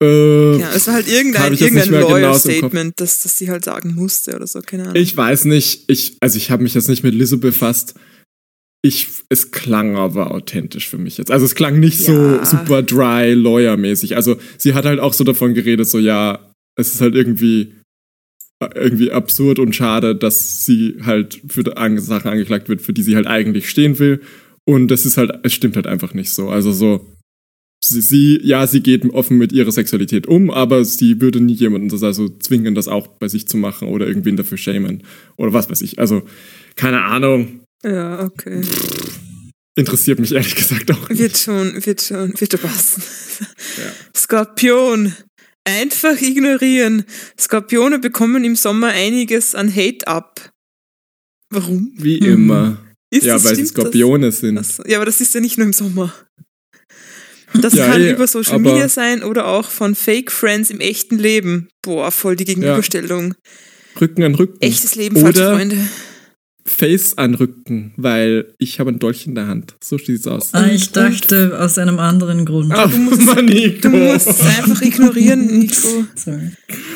Äh, 0.01 0.57
Ja, 0.59 0.71
es 0.73 0.87
war 0.87 0.95
halt 0.95 1.07
irgendein, 1.07 1.53
irgendein 1.53 1.89
mehr 1.91 1.99
genau 2.01 2.07
so. 2.09 2.15
Lawyer-Statement, 2.15 2.99
das, 2.99 3.21
das 3.21 3.37
sie 3.37 3.49
halt 3.49 3.63
sagen 3.65 3.93
musste 3.95 4.35
oder 4.35 4.47
so, 4.47 4.61
keine 4.61 4.83
Ahnung. 4.83 4.95
Ich 4.95 5.15
weiß 5.15 5.45
nicht, 5.45 5.83
ich, 5.87 6.17
also 6.21 6.37
ich 6.37 6.49
habe 6.51 6.63
mich 6.63 6.73
jetzt 6.73 6.89
nicht 6.89 7.03
mit 7.03 7.13
Lizzo 7.13 7.37
befasst. 7.37 7.93
Ich, 8.83 9.07
es 9.29 9.51
klang 9.51 9.95
aber 9.95 10.31
authentisch 10.31 10.89
für 10.89 10.97
mich 10.97 11.17
jetzt. 11.19 11.29
Also 11.29 11.45
es 11.45 11.53
klang 11.53 11.79
nicht 11.79 11.99
so 11.99 12.13
Ja. 12.13 12.45
super 12.45 12.81
dry, 12.81 13.33
lawyer-mäßig. 13.33 14.15
Also 14.15 14.37
sie 14.57 14.73
hat 14.73 14.85
halt 14.85 14.99
auch 14.99 15.13
so 15.13 15.23
davon 15.23 15.53
geredet, 15.53 15.87
so 15.87 15.99
ja, 15.99 16.51
es 16.75 16.95
ist 16.95 17.01
halt 17.01 17.13
irgendwie, 17.13 17.75
irgendwie 18.73 19.11
absurd 19.11 19.59
und 19.59 19.75
schade, 19.75 20.15
dass 20.15 20.65
sie 20.65 20.95
halt 21.05 21.41
für 21.47 21.63
Sachen 21.99 22.31
angeklagt 22.31 22.69
wird, 22.69 22.81
für 22.81 22.93
die 22.93 23.03
sie 23.03 23.15
halt 23.15 23.27
eigentlich 23.27 23.69
stehen 23.69 23.99
will. 23.99 24.21
Und 24.65 24.87
das 24.89 25.05
ist 25.05 25.17
halt, 25.17 25.31
es 25.43 25.53
stimmt 25.53 25.75
halt 25.75 25.85
einfach 25.85 26.15
nicht 26.15 26.31
so. 26.31 26.49
Also 26.49 26.71
so, 26.71 27.05
sie, 27.83 28.01
sie 28.01 28.39
ja, 28.43 28.67
sie 28.67 28.81
geht 28.81 29.05
offen 29.13 29.37
mit 29.37 29.51
ihrer 29.51 29.71
Sexualität 29.71 30.27
um, 30.27 30.49
aber 30.49 30.85
sie 30.85 31.21
würde 31.21 31.41
nie 31.41 31.53
jemanden 31.53 31.89
das 31.89 32.03
also 32.03 32.29
zwingen, 32.29 32.75
das 32.75 32.87
auch 32.87 33.07
bei 33.07 33.27
sich 33.27 33.47
zu 33.47 33.57
machen 33.57 33.87
oder 33.87 34.07
irgendwen 34.07 34.37
dafür 34.37 34.57
schämen 34.57 35.03
oder 35.37 35.53
was 35.53 35.69
weiß 35.69 35.81
ich. 35.81 35.99
Also, 35.99 36.23
keine 36.75 37.03
Ahnung. 37.03 37.61
ja, 37.83 38.23
okay. 38.23 38.61
Interessiert 39.75 40.19
mich 40.19 40.33
ehrlich 40.33 40.55
gesagt 40.55 40.91
auch 40.91 41.09
nicht. 41.09 41.19
Wird 41.19 41.37
schon, 41.37 41.85
wird 41.85 42.01
schon, 42.01 42.33
wird 42.39 42.51
schon 42.51 42.59
passen. 42.59 43.03
Skorpion. 44.15 45.15
Einfach 45.63 46.19
ignorieren. 46.21 47.05
Skorpione 47.39 47.99
bekommen 47.99 48.43
im 48.43 48.55
Sommer 48.55 48.87
einiges 48.87 49.55
an 49.55 49.73
Hate 49.73 50.07
ab. 50.07 50.51
Warum? 51.51 51.93
Wie 51.95 52.17
immer. 52.17 52.77
Ist 53.11 53.25
ja, 53.25 53.33
weil 53.33 53.39
sie 53.39 53.47
stimmt 53.47 53.59
das? 53.61 53.69
Skorpione 53.69 54.31
sind. 54.31 54.59
Ja, 54.87 54.97
aber 54.97 55.05
das 55.05 55.21
ist 55.21 55.33
ja 55.33 55.41
nicht 55.41 55.57
nur 55.57 55.67
im 55.67 55.73
Sommer. 55.73 56.13
Das 57.59 57.73
Ja, 57.73 57.87
kann 57.87 58.01
eh, 58.01 58.11
über 58.11 58.27
Social 58.27 58.59
Media 58.59 58.87
sein 58.87 59.23
oder 59.23 59.47
auch 59.47 59.69
von 59.69 59.95
Fake 59.95 60.31
Friends 60.31 60.69
im 60.69 60.79
echten 60.79 61.17
Leben. 61.17 61.67
Boah, 61.81 62.11
voll 62.11 62.35
die 62.35 62.45
Gegenüberstellung. 62.45 63.33
Rücken 63.99 64.23
an 64.23 64.35
Rücken. 64.35 64.57
Echtes 64.61 64.95
Leben, 64.95 65.17
falsche 65.19 65.39
Oder 65.41 65.55
Freunde. 65.55 65.77
Face 66.65 67.17
an 67.17 67.33
Rücken, 67.33 67.91
weil 67.97 68.53
ich 68.59 68.79
habe 68.79 68.91
ein 68.91 68.99
Dolch 68.99 69.25
in 69.25 69.33
der 69.35 69.47
Hand. 69.47 69.73
So 69.83 69.97
sieht's 69.97 70.27
aus. 70.27 70.53
Ah, 70.53 70.67
ich 70.67 70.91
dachte 70.91 71.59
aus 71.59 71.77
einem 71.79 71.97
anderen 71.99 72.45
Grund. 72.45 72.71
Ach, 72.73 72.89
du 72.89 72.97
musst- 72.97 73.21
Mann, 73.25 73.45
Nico. 73.45 73.89
Du 73.89 73.97
musst 73.97 74.27
es 74.27 74.41
einfach 74.41 74.81
ignorieren, 74.81 75.47
Nico. 75.59 76.05
Sorry. 76.15 76.51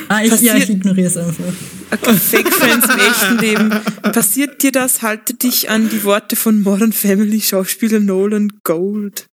Ah, 0.08 0.24
ich, 0.24 0.40
ja, 0.42 0.56
ich 0.56 0.70
ignoriere 0.70 1.08
es 1.08 1.18
einfach. 1.18 1.44
Okay, 1.92 2.14
Fake 2.16 2.54
Friends 2.54 2.86
im 2.86 3.00
echten 3.00 3.38
Leben. 3.40 3.70
Passiert 4.14 4.62
dir 4.62 4.72
das? 4.72 5.02
Halte 5.02 5.34
dich 5.34 5.70
an 5.70 5.90
die 5.90 6.04
Worte 6.04 6.36
von 6.36 6.62
Modern 6.62 6.94
Family 6.94 7.42
Schauspieler 7.42 8.00
Nolan 8.00 8.52
Gold. 8.64 9.26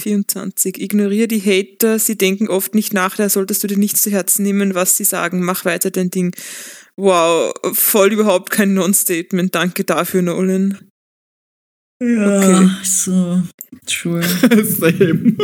24. 0.00 0.80
Ignoriere 0.80 1.28
die 1.28 1.40
Hater, 1.40 1.98
sie 1.98 2.16
denken 2.18 2.48
oft 2.48 2.74
nicht 2.74 2.92
nach, 2.92 3.16
da 3.16 3.28
solltest 3.28 3.62
du 3.62 3.68
dir 3.68 3.78
nichts 3.78 4.02
zu 4.02 4.10
Herzen 4.10 4.42
nehmen, 4.42 4.74
was 4.74 4.96
sie 4.96 5.04
sagen. 5.04 5.42
Mach 5.44 5.64
weiter 5.64 5.90
dein 5.90 6.10
Ding. 6.10 6.34
Wow, 6.96 7.52
voll 7.72 8.12
überhaupt 8.12 8.50
kein 8.50 8.74
Non-Statement. 8.74 9.54
Danke 9.54 9.84
dafür, 9.84 10.22
Nolan. 10.22 10.78
Ja, 12.02 12.38
Okay. 12.38 12.70
so, 12.82 13.42
sure. 13.86 14.22
Same. 14.64 15.36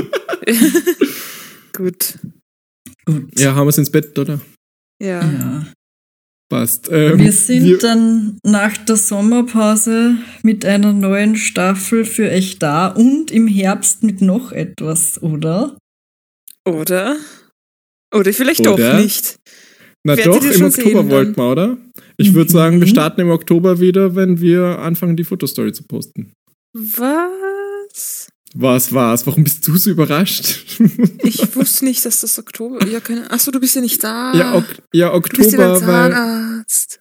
Gut. 1.72 2.18
Gut. 3.04 3.38
Ja, 3.38 3.54
haben 3.54 3.66
wir 3.66 3.70
es 3.70 3.78
ins 3.78 3.90
Bett, 3.90 4.18
oder? 4.18 4.40
Ja. 5.02 5.20
Ja. 5.22 5.66
Passt. 6.48 6.88
Ähm, 6.92 7.18
Wir 7.18 7.32
sind 7.32 7.64
wir- 7.64 7.78
dann 7.78 8.38
nach 8.44 8.76
der 8.76 8.96
Sommerpause 8.96 10.16
mit 10.42 10.64
einer 10.64 10.92
neuen 10.92 11.34
Staffel 11.36 12.04
für 12.04 12.30
euch 12.30 12.58
da 12.60 12.86
und 12.88 13.30
im 13.32 13.48
Herbst 13.48 14.04
mit 14.04 14.20
noch 14.20 14.52
etwas, 14.52 15.20
oder? 15.22 15.76
Oder? 16.64 17.16
Oder 18.14 18.32
vielleicht 18.32 18.66
Oder? 18.66 18.92
doch 18.92 18.98
nicht. 19.00 19.36
Na 20.04 20.16
werdet 20.16 20.34
doch, 20.34 20.44
im 20.44 20.64
Oktober 20.66 21.08
wollten 21.10 21.36
wir, 21.36 21.50
oder? 21.50 21.78
Ich 22.16 22.32
würde 22.32 22.48
Mhm. 22.48 22.52
sagen, 22.52 22.80
wir 22.80 22.86
starten 22.86 23.20
im 23.22 23.30
Oktober 23.30 23.80
wieder, 23.80 24.14
wenn 24.14 24.40
wir 24.40 24.78
anfangen, 24.78 25.16
die 25.16 25.24
Fotostory 25.24 25.72
zu 25.72 25.82
posten. 25.82 26.32
Was? 26.72 27.30
Was 28.58 28.92
war's? 28.92 29.26
Warum 29.26 29.44
bist 29.44 29.66
du 29.66 29.76
so 29.76 29.90
überrascht? 29.90 30.78
Ich 31.22 31.54
wusste 31.56 31.84
nicht, 31.84 32.04
dass 32.04 32.20
das 32.20 32.38
Oktober. 32.38 32.86
Ja, 32.86 33.00
keine 33.00 33.30
Achso, 33.30 33.50
du 33.50 33.60
bist 33.60 33.74
ja 33.74 33.80
nicht 33.82 34.02
da. 34.02 34.32
ja, 34.34 34.54
ok 34.54 34.64
ja, 34.92 35.10
du 35.18 35.20
bist 35.36 35.52
ja 35.52 35.58
beim 35.58 35.70
Oktober, 35.72 35.92
weil. 35.92 36.10
Zahnarzt. 36.12 37.00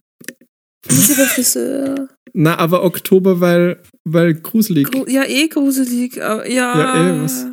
Du 0.87 0.95
bist 0.95 1.09
ja 1.09 1.15
beim 1.15 1.27
Friseur. 1.27 2.09
Na, 2.33 2.57
aber 2.57 2.83
Oktober, 2.83 3.39
weil, 3.39 3.81
weil 4.03 4.33
gruselig. 4.33 4.91
Gru 4.91 5.05
ja, 5.07 5.23
eh 5.23 5.47
gruselig. 5.47 6.21
Aber 6.21 6.49
ja. 6.49 6.77
Ja, 6.77 7.09
eh, 7.17 7.21
was- 7.23 7.45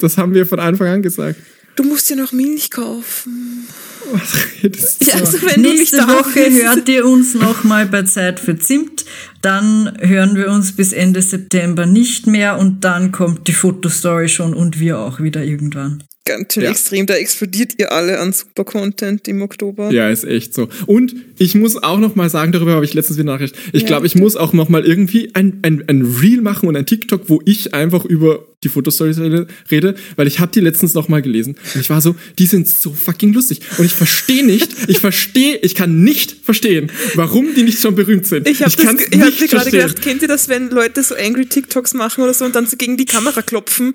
Das 0.00 0.18
haben 0.18 0.34
wir 0.34 0.44
von 0.46 0.58
Anfang 0.60 0.88
an 0.88 1.02
gesagt. 1.02 1.38
Du 1.76 1.84
musst 1.84 2.08
ja 2.10 2.16
noch 2.16 2.32
Milch 2.32 2.70
kaufen. 2.70 3.66
Was 4.12 4.34
redest 4.62 5.02
du? 5.04 5.10
Ja, 5.10 5.14
also 5.16 5.38
wenn 5.42 5.60
Nächste 5.62 5.98
Woche 5.98 6.44
bist. 6.48 6.62
hört 6.62 6.88
ihr 6.88 7.04
uns 7.06 7.34
nochmal 7.34 7.86
bei 7.86 8.02
Zeit 8.02 8.40
für 8.40 8.58
Zimt. 8.58 9.04
Dann 9.42 9.96
hören 10.00 10.36
wir 10.36 10.50
uns 10.50 10.72
bis 10.74 10.92
Ende 10.92 11.20
September 11.22 11.86
nicht 11.86 12.26
mehr 12.26 12.58
und 12.58 12.82
dann 12.84 13.12
kommt 13.12 13.46
die 13.48 13.52
Fotostory 13.52 14.28
schon 14.28 14.54
und 14.54 14.80
wir 14.80 14.98
auch 14.98 15.20
wieder 15.20 15.44
irgendwann. 15.44 16.02
Ganz 16.24 16.54
schön 16.54 16.64
Ja. 16.64 16.70
extrem. 16.70 17.06
Da 17.06 17.14
explodiert 17.14 17.74
ihr 17.78 17.92
alle 17.92 18.18
an 18.18 18.32
super 18.32 18.64
Content 18.64 19.28
im 19.28 19.42
Oktober. 19.42 19.92
Ja, 19.92 20.08
ist 20.10 20.24
echt 20.24 20.54
so. 20.54 20.68
Und 20.86 21.14
ich 21.38 21.54
muss 21.54 21.80
auch 21.80 21.98
noch 21.98 22.16
mal 22.16 22.28
sagen, 22.30 22.50
darüber 22.52 22.72
habe 22.74 22.84
ich 22.84 22.94
letztens 22.94 23.18
wieder 23.18 23.32
Nachricht. 23.32 23.54
Ich 23.72 23.82
Ja, 23.82 23.88
glaube, 23.88 24.06
ich 24.06 24.16
muss 24.16 24.34
auch 24.34 24.52
noch 24.52 24.68
mal 24.68 24.84
irgendwie 24.84 25.34
ein, 25.34 25.60
ein, 25.62 25.84
ein 25.86 26.02
Reel 26.20 26.40
machen 26.40 26.68
und 26.68 26.74
ein 26.76 26.86
TikTok, 26.86 27.28
wo 27.28 27.40
ich 27.44 27.74
einfach 27.74 28.04
über 28.04 28.44
die 28.64 28.68
Fotostories 28.68 29.18
rede, 29.18 29.94
weil 30.16 30.26
ich 30.26 30.40
habe 30.40 30.50
die 30.50 30.60
letztens 30.60 30.94
noch 30.94 31.08
mal 31.08 31.20
gelesen 31.20 31.56
und 31.74 31.80
ich 31.80 31.90
war 31.90 32.00
so, 32.00 32.16
die 32.38 32.46
sind 32.46 32.66
so 32.66 32.92
fucking 32.92 33.32
lustig 33.32 33.60
und 33.76 33.84
ich 33.84 33.92
verstehe 33.92 34.44
nicht, 34.44 34.70
ich 34.88 34.98
verstehe, 34.98 35.56
ich 35.58 35.74
kann 35.74 36.02
nicht 36.02 36.36
verstehen, 36.42 36.90
warum 37.14 37.54
die 37.54 37.62
nicht 37.62 37.80
schon 37.80 37.94
berühmt 37.94 38.26
sind. 38.26 38.48
Ich 38.48 38.62
habe 38.62 38.72
hab 38.86 38.94
mir 38.94 39.48
gerade 39.48 39.70
gedacht, 39.70 40.00
kennt 40.00 40.22
ihr 40.22 40.28
das, 40.28 40.48
wenn 40.48 40.70
Leute 40.70 41.02
so 41.02 41.14
angry 41.14 41.46
TikToks 41.46 41.94
machen 41.94 42.24
oder 42.24 42.32
so 42.32 42.44
und 42.44 42.54
dann 42.54 42.66
so 42.66 42.76
gegen 42.76 42.96
die 42.96 43.04
Kamera 43.04 43.42
klopfen? 43.42 43.94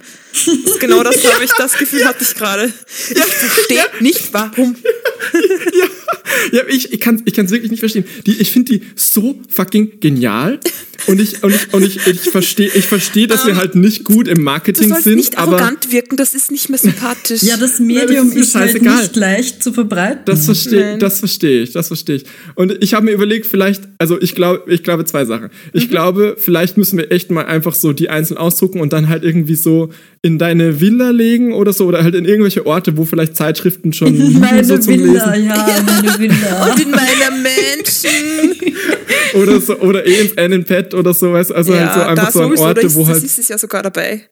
Genau 0.79 1.03
das 1.03 1.25
habe 1.33 1.43
ich, 1.43 1.51
das 1.57 1.77
Gefühl 1.77 2.05
hatte 2.05 2.23
ich 2.23 2.35
gerade. 2.35 2.71
Ich 3.09 3.17
verstehe 3.17 3.85
nicht, 3.99 4.33
warum. 4.33 4.75
Ja, 5.73 5.85
ich, 6.69 6.93
ich 6.93 6.99
kann 6.99 7.21
ich 7.25 7.33
kann's 7.33 7.51
wirklich 7.51 7.71
nicht 7.71 7.79
verstehen. 7.79 8.05
Die, 8.25 8.33
ich 8.39 8.51
finde 8.51 8.73
die 8.73 8.81
so 8.95 9.39
fucking 9.49 9.99
genial. 9.99 10.59
Und 11.07 11.19
ich, 11.19 11.41
und 11.43 11.51
ich, 11.55 11.73
und 11.73 11.83
ich, 11.83 12.05
ich 12.05 12.19
verstehe, 12.29 12.69
ich 12.75 12.85
verstehe, 12.85 13.25
dass 13.25 13.47
wir 13.47 13.55
halt 13.55 13.73
nicht 13.73 14.03
gut 14.03 14.27
im 14.27 14.35
Du 14.35 14.41
Marketing 14.43 14.89
sollst 14.89 15.05
sind, 15.05 15.15
nicht 15.15 15.35
aber 15.35 15.53
arrogant 15.57 15.91
wirken, 15.91 16.15
das 16.15 16.35
ist 16.35 16.51
nicht 16.51 16.69
mehr 16.69 16.77
sympathisch. 16.77 17.41
Ja, 17.41 17.57
das 17.57 17.79
Nein, 17.79 17.87
Medium 17.87 18.27
das 18.29 18.35
ist 18.37 18.47
ist, 18.49 18.55
halt 18.55 18.81
nicht 18.83 19.15
leicht 19.15 19.63
zu 19.63 19.73
verbreiten. 19.73 20.21
das 20.25 20.45
verstehe, 20.45 20.81
Nein. 20.91 20.99
das 20.99 21.17
verstehe 21.17 21.63
ich, 21.63 21.71
das 21.71 21.87
verstehe 21.87 22.17
ich. 22.17 22.25
Und 22.53 22.77
ich 22.83 22.93
habe 22.93 23.05
mir 23.05 23.13
überlegt, 23.13 23.47
vielleicht, 23.47 23.81
also 23.97 24.21
ich 24.21 24.35
glaube, 24.35 24.71
ich 24.71 24.83
glaube 24.83 25.03
zwei 25.05 25.25
Sachen. 25.25 25.49
Ich 25.73 25.85
Mhm. 25.87 25.89
glaube, 25.89 26.35
vielleicht 26.37 26.77
müssen 26.77 26.99
wir 26.99 27.11
echt 27.11 27.31
mal 27.31 27.45
einfach 27.45 27.73
so 27.73 27.93
die 27.93 28.09
einzeln 28.09 28.37
ausdrucken 28.37 28.79
und 28.79 28.93
dann 28.93 29.09
halt 29.09 29.23
irgendwie 29.23 29.55
so 29.55 29.89
in 30.21 30.37
deine 30.37 30.79
Villa 30.81 31.09
legen 31.09 31.51
oder 31.53 31.73
so 31.73 31.87
oder 31.87 32.03
halt 32.03 32.13
in 32.13 32.25
irgendwelche 32.25 32.67
Orte, 32.67 32.95
wo 32.95 33.05
vielleicht 33.05 33.35
Zeitschriften 33.35 33.91
schon 33.91 34.13
liegen, 34.15 34.39
meine 34.39 34.63
so 34.63 34.77
zum 34.77 34.93
Villa, 34.93 35.33
Lesen 35.33 35.45
ja, 35.47 35.65
meine 36.03 36.19
Villa. 36.19 36.71
Und 36.71 36.81
in 36.81 36.91
meiner 36.91 37.31
Menschen. 37.31 38.73
oder 39.41 39.61
so 39.61 39.77
oder 39.79 40.05
eh 40.05 40.21
ins 40.21 40.37
Annenpad 40.37 40.93
oder 40.93 41.13
so, 41.13 41.33
weißt 41.33 41.51
du, 41.51 41.55
also 41.55 41.75
halt 41.75 41.93
so 41.93 41.99
ja, 41.99 42.07
einfach 42.07 42.25
da 42.25 42.31
so 42.31 42.41
an 42.41 42.55
da 42.55 42.61
Orte, 42.61 42.81
ist, 42.81 42.95
wo 42.95 43.01
das 43.01 43.09
halt 43.09 43.23
ist 43.23 43.39
es 43.39 43.47
ja 43.47 43.57
sogar 43.57 43.83
dabei. 43.83 44.27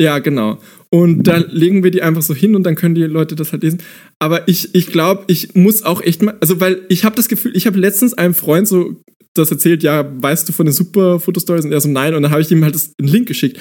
Ja, 0.00 0.18
genau. 0.18 0.58
Und 0.90 1.24
dann 1.24 1.46
legen 1.50 1.84
wir 1.84 1.90
die 1.90 2.02
einfach 2.02 2.22
so 2.22 2.34
hin 2.34 2.56
und 2.56 2.64
dann 2.64 2.74
können 2.74 2.94
die 2.94 3.02
Leute 3.02 3.36
das 3.36 3.52
halt 3.52 3.62
lesen. 3.62 3.82
Aber 4.18 4.48
ich, 4.48 4.74
ich 4.74 4.88
glaube, 4.88 5.24
ich 5.26 5.54
muss 5.54 5.84
auch 5.84 6.02
echt 6.02 6.22
mal, 6.22 6.36
also 6.40 6.60
weil 6.60 6.82
ich 6.88 7.04
habe 7.04 7.14
das 7.14 7.28
Gefühl, 7.28 7.52
ich 7.54 7.66
habe 7.66 7.78
letztens 7.78 8.14
einem 8.14 8.34
Freund 8.34 8.66
so 8.66 9.00
das 9.34 9.50
erzählt, 9.50 9.82
ja, 9.82 10.10
weißt 10.22 10.48
du 10.48 10.52
von 10.52 10.66
den 10.66 10.72
super 10.72 11.18
Fotostories? 11.18 11.64
Und 11.64 11.72
er 11.72 11.80
so, 11.80 11.88
nein. 11.88 12.14
Und 12.14 12.22
dann 12.22 12.32
habe 12.32 12.42
ich 12.42 12.50
ihm 12.50 12.64
halt 12.64 12.74
das, 12.74 12.92
einen 12.98 13.08
Link 13.08 13.28
geschickt. 13.28 13.58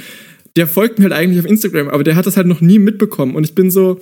Der 0.57 0.67
folgt 0.67 0.99
mir 0.99 1.03
halt 1.03 1.13
eigentlich 1.13 1.39
auf 1.39 1.45
Instagram, 1.45 1.87
aber 1.87 2.03
der 2.03 2.15
hat 2.15 2.25
das 2.25 2.35
halt 2.35 2.47
noch 2.47 2.59
nie 2.59 2.79
mitbekommen. 2.79 3.35
Und 3.35 3.45
ich 3.45 3.55
bin 3.55 3.71
so, 3.71 4.01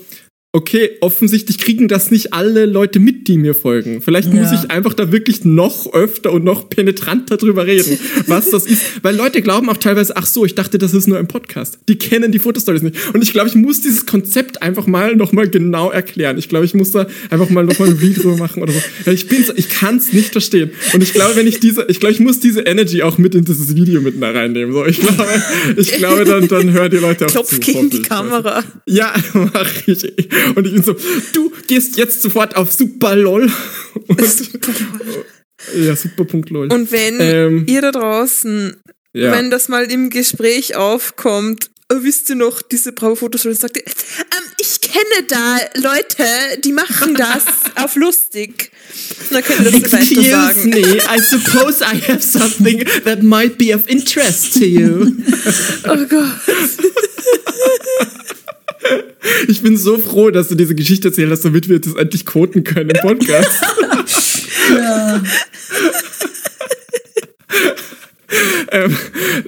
okay, 0.52 0.98
offensichtlich 1.02 1.60
kriegen 1.60 1.88
das 1.88 2.10
nicht 2.10 2.34
alle 2.34 2.66
Leute 2.66 3.00
mit, 3.00 3.28
die 3.28 3.38
mir 3.38 3.54
folgen. 3.54 4.02
Vielleicht 4.02 4.34
muss 4.34 4.52
Ja. 4.52 4.60
ich 4.64 4.72
einfach 4.72 4.96
da 4.96 5.12
wirklich 5.12 5.46
noch 5.46 5.94
öfter 5.94 6.32
und 6.34 6.44
noch 6.44 6.70
penetranter 6.70 7.38
drüber 7.38 7.68
reden, 7.68 8.00
was 8.28 8.50
das 8.50 8.66
ist. 8.66 8.82
Weil 9.04 9.16
Leute 9.16 9.44
glauben 9.44 9.70
auch 9.70 9.78
teilweise, 9.78 10.18
ach 10.18 10.26
so, 10.26 10.46
ich 10.46 10.56
dachte, 10.56 10.80
das 10.80 10.96
ist 10.96 11.08
nur 11.08 11.20
ein 11.20 11.28
Podcast. 11.28 11.78
Die 11.88 11.98
kennen 11.98 12.32
die 12.32 12.40
Fotostories 12.40 12.82
nicht. 12.82 12.96
Und 13.14 13.22
ich 13.22 13.32
glaube, 13.32 13.48
ich 13.50 13.54
muss 13.56 13.82
dieses 13.82 14.08
Konzept 14.08 14.64
einfach 14.64 14.88
mal 14.88 15.16
noch 15.16 15.34
mal 15.34 15.48
genau 15.48 15.92
erklären. 15.92 16.40
Ich 16.40 16.50
glaube, 16.50 16.66
ich 16.66 16.74
muss 16.74 16.92
da 16.92 17.06
einfach 17.30 17.50
mal 17.52 17.64
noch 17.64 17.78
mal 17.78 17.88
ein 17.90 18.02
Video 18.02 18.36
machen 18.36 18.64
oder 18.64 18.74
so. 18.74 19.12
Ich 19.12 19.28
bin 19.28 19.44
so, 19.44 19.54
ich 19.56 19.70
kann 19.70 19.98
es 19.98 20.14
nicht 20.14 20.32
verstehen. 20.32 20.72
Und 20.94 21.04
ich 21.04 21.14
glaube, 21.14 21.36
wenn 21.36 21.46
ich 21.46 21.60
diese, 21.60 21.86
ich 21.90 22.00
glaube, 22.00 22.14
ich 22.14 22.20
muss 22.20 22.40
diese 22.40 22.62
Energy 22.62 23.04
auch 23.04 23.20
mit 23.20 23.36
in 23.36 23.46
dieses 23.46 23.76
Video 23.76 24.02
mit 24.02 24.20
da 24.20 24.32
reinnehmen. 24.32 24.74
So, 24.74 24.84
ich 24.88 25.00
glaube, 25.00 25.26
ich 25.78 25.92
glaube, 25.94 26.26
dann, 26.26 26.48
dann 26.48 26.72
hören 26.72 26.90
die 26.90 26.98
Leute 26.98 27.28
auch 27.28 27.32
Klopf 27.32 27.50
zu, 27.54 27.60
gegen 27.60 27.92
die. 27.92 28.02
Kamera. 28.02 28.64
Ja, 28.88 29.14
mach 29.34 29.70
ich. 29.88 30.00
Und 30.56 30.66
ich 30.68 30.74
bin 30.74 30.84
so, 30.84 30.96
du 31.34 31.52
gehst 31.68 31.98
jetzt 31.98 32.22
sofort 32.22 32.56
auf 32.56 32.72
Super 32.72 33.16
LOL. 33.16 33.52
Und, 34.08 34.22
ja, 35.78 35.96
super.lol. 35.96 36.72
Und 36.72 36.92
wenn 36.92 37.20
Ähm, 37.20 37.66
ihr 37.68 37.82
da 37.82 37.92
draußen, 37.92 38.76
Ja. 39.14 39.32
wenn 39.32 39.50
das 39.52 39.68
mal 39.70 39.92
im 39.92 40.10
Gespräch 40.10 40.76
aufkommt, 40.76 41.70
wisst 41.92 42.30
ihr 42.30 42.36
noch, 42.36 42.62
diese 42.62 42.92
Bravo-Fotostory 42.92 43.56
sagt, 43.56 43.78
ihr, 43.78 43.84
ähm, 43.86 44.52
ich 44.60 44.80
kenne 44.82 45.26
da 45.28 45.58
Leute, 45.76 46.24
die 46.64 46.72
machen 46.72 47.16
das 47.16 47.44
auf 47.76 47.96
lustig. 47.96 48.72
Und 49.30 49.36
dann 49.36 49.44
könnt 49.44 49.60
ihr 49.66 49.72
das 49.82 49.92
weiter 49.92 50.54
sagen. 50.54 50.70
me, 50.70 50.80
I 50.80 51.20
suppose 51.22 51.84
I 51.84 52.00
have 52.12 52.22
something 52.22 52.86
that 53.04 53.22
might 53.24 53.58
be 53.58 53.74
of 53.76 53.88
interest 53.88 54.54
to 54.54 54.66
you. 54.66 55.12
Oh 55.88 56.06
Gott. 56.08 56.38
Ich 59.48 59.62
bin 59.62 59.78
so 59.78 59.98
froh, 59.98 60.32
dass 60.32 60.48
du 60.48 60.56
diese 60.56 60.76
Geschichte 60.76 61.10
erzählt 61.10 61.30
hast, 61.32 61.44
damit 61.46 61.68
wir 61.70 61.80
das 61.80 61.94
endlich 61.96 62.26
quoten 62.26 62.64
können 62.64 62.90
im 62.92 63.02
Podcast. 63.02 63.50
Ja. 64.72 65.20
ähm, 68.72 68.96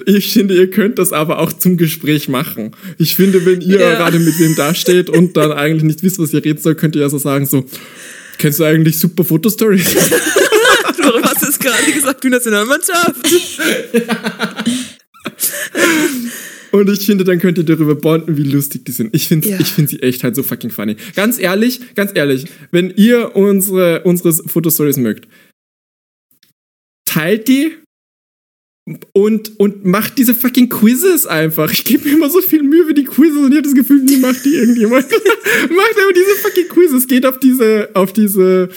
ich 0.08 0.34
finde, 0.34 0.56
ihr 0.56 0.72
könnt 0.72 0.98
das 0.98 1.14
aber 1.14 1.38
auch 1.38 1.53
zum 1.53 1.78
Gespräch 1.78 2.28
machen. 2.28 2.72
Ich 2.98 3.16
finde, 3.16 3.45
wenn 3.45 3.62
ihr 3.62 3.80
Ja. 3.80 3.95
gerade 3.95 4.18
mit 4.18 4.40
wem 4.40 4.56
dasteht 4.56 5.12
und 5.12 5.38
dann 5.38 5.52
eigentlich 5.52 5.84
nicht 5.84 6.02
wisst, 6.02 6.18
was 6.18 6.34
ihr 6.34 6.44
reden 6.44 6.60
soll, 6.60 6.74
könnt 6.74 6.95
ihr 6.95 7.03
ja 7.03 7.10
so 7.10 7.20
sagen, 7.20 7.45
so, 7.45 7.66
kennst 8.40 8.60
du 8.60 8.64
eigentlich 8.64 8.98
super 8.99 9.24
Fotostories? 9.24 9.94
Warum 11.03 11.24
hast 11.24 11.44
du 11.44 11.45
jetzt 11.45 11.60
gerade 11.60 11.91
gesagt, 11.91 12.24
du 12.24 12.30
Nationalmannschaft? 12.30 13.28
Und 16.72 16.89
ich 16.89 17.06
finde, 17.06 17.23
dann 17.23 17.39
könnt 17.39 17.57
ihr 17.57 17.64
darüber 17.64 17.95
bonden, 17.95 18.38
wie 18.38 18.43
lustig 18.43 18.85
die 18.85 18.91
sind. 18.91 19.14
Ich 19.15 19.27
finde 19.27 19.49
Ja. 19.49 19.60
ich 19.60 19.68
find 19.68 19.89
sie 19.89 20.02
echt 20.02 20.23
halt 20.23 20.35
so 20.35 20.43
fucking 20.43 20.69
funny. 20.72 20.95
Ganz 21.15 21.38
ehrlich, 21.39 21.95
ganz 21.95 22.11
ehrlich, 22.15 22.45
wenn 22.72 22.89
ihr 22.91 23.35
unsere, 23.35 24.03
unsere 24.03 24.34
Fotostories 24.34 24.98
mögt, 24.98 25.27
teilt 27.06 27.48
die 27.48 27.73
und, 29.14 29.60
und 29.60 29.85
macht 29.85 30.18
diese 30.18 30.34
fucking 30.34 30.69
Quizzes 30.69 31.27
einfach. 31.27 31.72
Ich 31.72 31.85
gebe 31.85 32.07
mir 32.07 32.15
immer 32.15 32.30
so 32.30 32.41
viel 32.41 32.64
Mühe 32.64 32.85
für 32.85 32.93
die 32.93 33.03
Quizzes 33.03 33.38
und 33.38 33.52
ich 33.52 33.57
habe 33.57 33.68
das 33.68 33.76
Gefühl, 33.76 34.02
nie 34.03 34.18
macht 34.18 34.43
die 34.45 34.56
irgendjemand. 34.56 35.06
macht 35.11 35.95
aber 36.03 36.14
diese 36.14 36.35
fucking 36.41 36.68
Quizzes. 36.69 37.07
Geht 37.07 37.26
auf 37.26 37.39
diese, 37.39 37.89
auf 37.93 38.14
diese, 38.14 38.69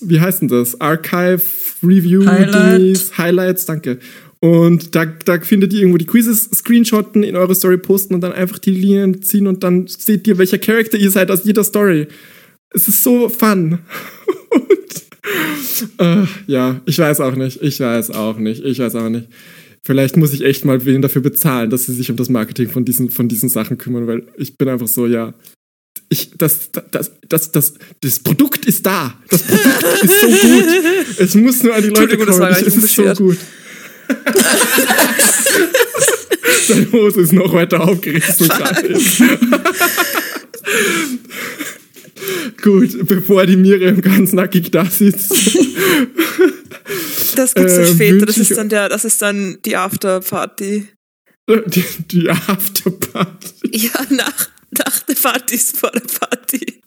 wie 0.00 0.20
heißt 0.20 0.42
denn 0.42 0.48
das? 0.48 0.80
Archive 0.80 1.42
Review 1.82 2.26
Highlight. 2.26 3.18
Highlights, 3.18 3.64
danke. 3.66 3.98
Und 4.40 4.94
da, 4.94 5.06
da 5.06 5.40
findet 5.40 5.72
ihr 5.72 5.80
irgendwo 5.80 5.98
die 5.98 6.06
Quizzes 6.06 6.50
screenshotten, 6.54 7.22
in 7.22 7.36
eure 7.36 7.54
Story 7.54 7.78
posten 7.78 8.14
und 8.14 8.20
dann 8.20 8.32
einfach 8.32 8.58
die 8.58 8.70
Linien 8.70 9.22
ziehen 9.22 9.46
und 9.46 9.64
dann 9.64 9.86
seht 9.86 10.26
ihr, 10.26 10.38
welcher 10.38 10.58
Charakter 10.58 10.98
ihr 10.98 11.10
seid 11.10 11.30
aus 11.30 11.44
jeder 11.44 11.64
Story. 11.64 12.06
Es 12.70 12.88
ist 12.88 13.02
so 13.02 13.28
fun. 13.28 13.78
und, 14.50 16.00
äh, 16.00 16.26
ja, 16.46 16.80
ich 16.84 16.98
weiß 16.98 17.20
auch 17.20 17.34
nicht. 17.34 17.62
Ich 17.62 17.80
weiß 17.80 18.10
auch 18.10 18.38
nicht. 18.38 18.62
Ich 18.64 18.78
weiß 18.78 18.94
auch 18.96 19.08
nicht. 19.08 19.28
Vielleicht 19.82 20.16
muss 20.16 20.34
ich 20.34 20.42
echt 20.44 20.64
mal 20.64 20.84
wen 20.84 21.00
dafür 21.00 21.22
bezahlen, 21.22 21.70
dass 21.70 21.86
sie 21.86 21.94
sich 21.94 22.10
um 22.10 22.16
das 22.16 22.28
Marketing 22.28 22.68
von 22.68 22.84
diesen, 22.84 23.08
von 23.08 23.28
diesen 23.28 23.48
Sachen 23.48 23.78
kümmern, 23.78 24.06
weil 24.06 24.26
ich 24.36 24.58
bin 24.58 24.68
einfach 24.68 24.88
so, 24.88 25.06
ja. 25.06 25.32
Ich, 26.08 26.32
das, 26.36 26.70
das, 26.90 27.12
das, 27.28 27.52
das, 27.52 27.74
das 28.00 28.18
Produkt 28.20 28.66
ist 28.66 28.84
da. 28.84 29.14
Das 29.28 29.42
Produkt 29.42 30.02
ist 30.02 30.20
so 30.20 30.26
gut. 30.26 30.64
Es 31.18 31.34
muss 31.34 31.62
nur 31.62 31.74
an 31.74 31.82
die 31.82 31.88
Leute 31.88 32.02
Entschuldigung, 32.02 32.26
das 32.26 32.38
kommen. 32.38 32.50
war 32.50 32.60
Es 32.60 32.76
ist 32.76 32.94
so 32.94 33.24
gut. 33.24 33.38
Deine 36.68 36.92
Hose 36.92 37.20
ist 37.20 37.32
noch 37.32 37.52
weiter 37.52 37.80
aufgerissen. 37.82 38.48
Gut, 42.62 43.06
bevor 43.06 43.46
die 43.46 43.56
Miriam 43.56 44.00
ganz 44.00 44.32
nackig 44.32 44.70
da 44.70 44.84
sitzt. 44.86 45.32
Das 47.36 47.54
gibt's 47.54 47.74
Äh, 47.74 47.80
erst 47.80 47.92
später. 47.94 48.26
Das 48.26 48.38
ist 48.38 48.56
dann 48.56 48.68
der, 48.68 48.88
das 48.88 49.04
ist 49.04 49.20
dann 49.22 49.58
die 49.64 49.76
Afterparty. 49.76 50.88
Die, 51.66 51.84
die 52.10 52.28
Afterparty. 52.30 53.70
Ja, 53.72 54.04
nach, 54.10 54.48
nach 54.70 55.00
der 55.00 55.14
Party 55.14 55.54
ist 55.54 55.76
vor 55.76 55.90
der 55.92 56.00
Party. 56.00 56.80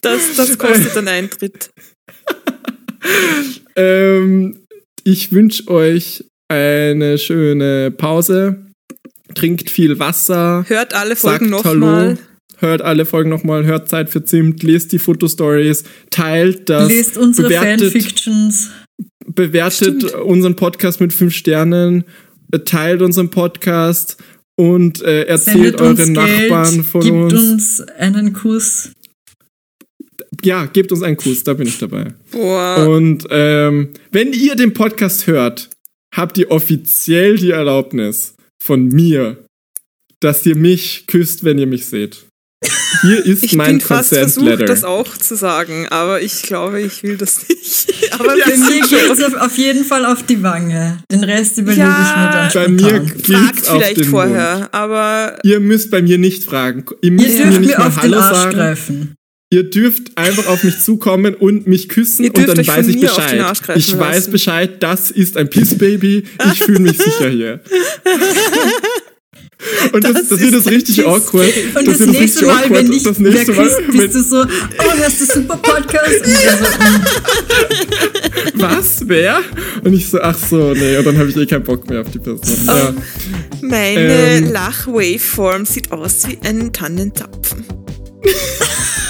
Das, 0.00 0.20
das 0.36 0.56
kostet 0.56 0.96
dann 0.96 1.08
Eintritt. 1.08 1.70
Ähm, 3.76 4.64
ich 5.04 5.32
wünsche 5.32 5.68
euch 5.68 6.24
eine 6.48 7.18
schöne 7.18 7.90
Pause. 7.90 8.66
Trinkt 9.34 9.70
viel 9.70 9.98
Wasser. 9.98 10.64
Hört 10.68 10.94
alle 10.94 11.16
Folgen 11.16 11.48
nochmal. 11.48 12.18
Hört 12.58 12.82
alle 12.82 13.06
Folgen 13.06 13.30
nochmal. 13.30 13.64
Hört 13.64 13.88
Zeit 13.88 14.10
für 14.10 14.24
Zimt. 14.24 14.62
Lest 14.62 14.92
die 14.92 14.98
Fotostories. 14.98 15.84
Teilt 16.10 16.68
das. 16.68 16.88
Lest 16.88 17.16
unsere 17.16 17.48
bewertet, 17.48 17.92
Fanfictions. 17.92 18.70
bewertet 19.26 20.02
Stimmt. 20.02 20.14
unseren 20.14 20.54
Podcast 20.56 21.00
mit 21.00 21.12
fünf 21.12 21.34
Sternen. 21.34 22.04
äh, 22.52 22.58
Teilt 22.60 23.00
unseren 23.02 23.30
Podcast. 23.30 24.18
Und 24.54 25.02
äh, 25.02 25.24
erzählt 25.24 25.80
euren 25.80 25.96
Geld, 25.96 26.10
Nachbarn 26.10 26.84
von 26.84 27.00
gibt 27.00 27.14
uns. 27.16 27.32
uns 27.32 27.80
einen 27.98 28.34
Kuss. 28.34 28.90
Ja, 30.42 30.66
gebt 30.66 30.90
uns 30.92 31.02
einen 31.02 31.16
Kuss, 31.16 31.44
da 31.44 31.54
bin 31.54 31.66
ich 31.66 31.78
dabei. 31.78 32.14
Boah. 32.30 32.88
Und 32.88 33.26
ähm, 33.30 33.90
wenn 34.10 34.32
ihr 34.32 34.54
den 34.56 34.72
Podcast 34.72 35.26
hört, 35.26 35.68
habt 36.14 36.38
ihr 36.38 36.50
offiziell 36.50 37.36
die 37.36 37.50
Erlaubnis 37.50 38.34
von 38.62 38.88
mir, 38.88 39.44
dass 40.20 40.44
ihr 40.46 40.56
mich 40.56 41.04
küsst, 41.06 41.44
wenn 41.44 41.58
ihr 41.58 41.66
mich 41.66 41.86
seht. 41.86 42.24
Hier 43.02 43.24
ist 43.26 43.42
Ich 43.44 43.54
mein 43.56 43.78
bin 43.78 43.80
fast 43.80 44.10
versucht, 44.14 44.46
Letter. 44.46 44.64
das 44.66 44.84
auch 44.84 45.16
zu 45.16 45.34
sagen, 45.36 45.86
aber 45.90 46.22
ich 46.22 46.42
glaube, 46.42 46.80
ich 46.80 47.02
will 47.02 47.16
das 47.16 47.48
nicht. 47.48 47.92
Aber 48.12 48.36
Ja, 48.36 48.44
Bei 48.46 48.56
mir 48.58 48.80
geht 48.82 49.10
es 49.10 49.22
auf, 49.24 49.34
auf 49.34 49.56
jeden 49.58 49.84
Fall 49.84 50.04
auf 50.04 50.22
die 50.24 50.42
Wange. 50.42 50.98
Den 51.10 51.24
Rest 51.24 51.56
überlege 51.58 51.82
Ja, 51.82 52.48
ich 52.48 52.54
mir 52.54 52.60
Bei 52.60 52.66
dann 52.66 52.76
mir 52.76 53.06
spontan. 53.08 53.08
Fragt 53.08 53.24
gilt's 53.54 53.68
auf 53.68 53.76
vielleicht 53.76 53.96
den 53.98 54.04
vorher, 54.04 54.56
Mund. 54.58 54.68
aber 54.74 55.38
Ihr 55.44 55.60
müsst 55.60 55.90
bei 55.90 56.02
mir 56.02 56.18
nicht 56.18 56.44
fragen. 56.44 56.84
Ihr 57.00 57.10
müsst 57.12 57.28
Ihr 57.30 57.34
mir 57.36 57.44
dürft 57.46 57.60
nicht 57.60 57.70
mir 57.70 57.78
mal 57.78 57.86
auf 57.88 57.94
den 57.94 58.02
Hallo 58.02 58.18
Arsch 58.18 58.36
sagen. 58.36 58.54
greifen. 58.56 59.14
Ihr 59.52 59.64
dürft 59.64 60.16
einfach 60.16 60.46
auf 60.46 60.64
mich 60.64 60.80
zukommen 60.80 61.34
und 61.34 61.66
mich 61.66 61.90
küssen 61.90 62.24
und 62.24 62.48
dann 62.48 62.66
weiß 62.66 62.86
ich 62.86 62.98
Bescheid. 62.98 63.44
Ich 63.76 63.98
weiß 63.98 64.16
lassen. 64.16 64.30
Bescheid, 64.30 64.82
das 64.82 65.10
ist 65.10 65.36
ein 65.36 65.50
Pissbaby. 65.50 66.24
Ich 66.54 66.64
fühle 66.64 66.78
mich 66.78 66.96
sicher 66.96 67.28
hier. 67.28 67.60
Und 69.92 70.02
das, 70.02 70.14
Das 70.14 70.28
das, 70.28 70.40
wird 70.40 70.54
ist 70.54 70.66
das 70.66 70.72
richtig 70.72 71.06
awkward. 71.06 71.52
Und 71.76 71.86
das, 71.86 72.00
wird 72.00 72.10
nächste 72.10 72.46
Mal, 72.46 72.64
awkward. 72.64 72.72
wenn 72.72 72.90
dich 72.90 73.02
das 73.04 73.18
nächste 73.20 73.52
Mal, 73.52 73.68
küsst, 73.68 73.80
bist 73.92 74.14
du 74.14 74.22
so, 74.22 74.42
oh, 74.42 74.98
hörst 74.98 75.20
du 75.20 75.24
super 75.26 75.56
Podcast? 75.56 76.26
Ich 76.26 76.36
so, 76.36 76.50
mm, 78.58 78.60
was? 78.60 79.02
Wer? 79.06 79.40
Und 79.84 79.92
ich 79.92 80.08
so, 80.08 80.20
ach 80.20 80.36
so, 80.36 80.74
nee, 80.74 80.96
und 80.96 81.06
dann 81.06 81.16
habe 81.16 81.28
ich 81.28 81.36
eh 81.36 81.46
keinen 81.46 81.62
Bock 81.62 81.88
mehr 81.88 82.00
auf 82.00 82.10
die 82.10 82.18
Person. 82.18 82.42
Ja. 82.66 82.92
meine 83.60 84.00
Ähm. 84.00 84.50
Lach-Waveform 84.50 85.64
sieht 85.64 85.92
aus 85.92 86.26
wie 86.26 86.38
ein 86.44 86.72
Tannenzapfen. 86.72 87.64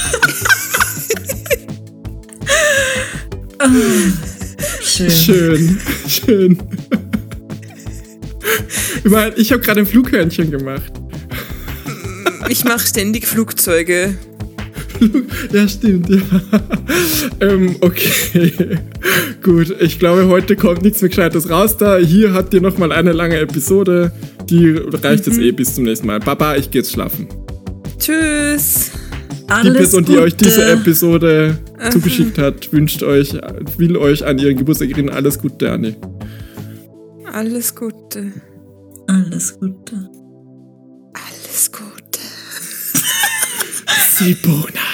schön. 4.82 5.10
Schön, 5.10 5.80
schön. 6.08 6.58
Ich 9.04 9.10
meine, 9.10 9.34
ich 9.36 9.50
habe 9.52 9.62
gerade 9.62 9.80
ein 9.80 9.86
Flughörnchen 9.86 10.50
gemacht. 10.50 10.92
Ich 12.48 12.64
mache 12.64 12.86
ständig 12.86 13.26
Flugzeuge. 13.26 14.14
Ja, 15.52 15.66
stimmt, 15.66 16.08
ja. 16.10 16.20
ähm, 17.40 17.74
okay. 17.80 18.52
Gut, 19.42 19.74
ich 19.80 19.98
glaube, 19.98 20.28
heute 20.28 20.54
kommt 20.54 20.82
nichts 20.82 21.00
mehr 21.02 21.08
Gescheites 21.08 21.50
raus 21.50 21.76
da. 21.76 21.96
Hier 21.98 22.32
habt 22.34 22.54
ihr 22.54 22.60
nochmal 22.60 22.92
eine 22.92 23.12
lange 23.12 23.38
Episode. 23.38 24.12
Die 24.48 24.70
reicht 24.70 25.26
Mhm. 25.26 25.32
jetzt 25.32 25.40
eh 25.40 25.50
bis 25.52 25.74
zum 25.74 25.84
nächsten 25.84 26.06
Mal. 26.06 26.20
Baba, 26.20 26.54
ich 26.56 26.70
geh 26.70 26.78
jetzt 26.78 26.92
schlafen. 26.92 27.26
Tschüss. 27.98 28.90
Die 29.64 29.70
Person, 29.70 30.04
die 30.04 30.18
euch 30.18 30.34
diese 30.34 30.64
Episode 30.72 31.58
zugeschickt 31.90 32.38
hat, 32.38 32.72
wünscht 32.72 33.02
euch, 33.02 33.34
will 33.76 33.96
euch 33.96 34.24
an 34.24 34.38
ihren 34.38 34.56
Geburtstag 34.56 34.90
erinnern. 34.90 35.14
Alles 35.14 35.38
Gute, 35.38 35.70
Anni. 35.70 35.96
Alles 37.32 37.74
Gute. 37.74 38.32
Alles 39.06 39.58
Gute. 39.58 40.08
Alles 41.14 41.70
Gute. 41.72 42.20
Sibona. 44.16 44.91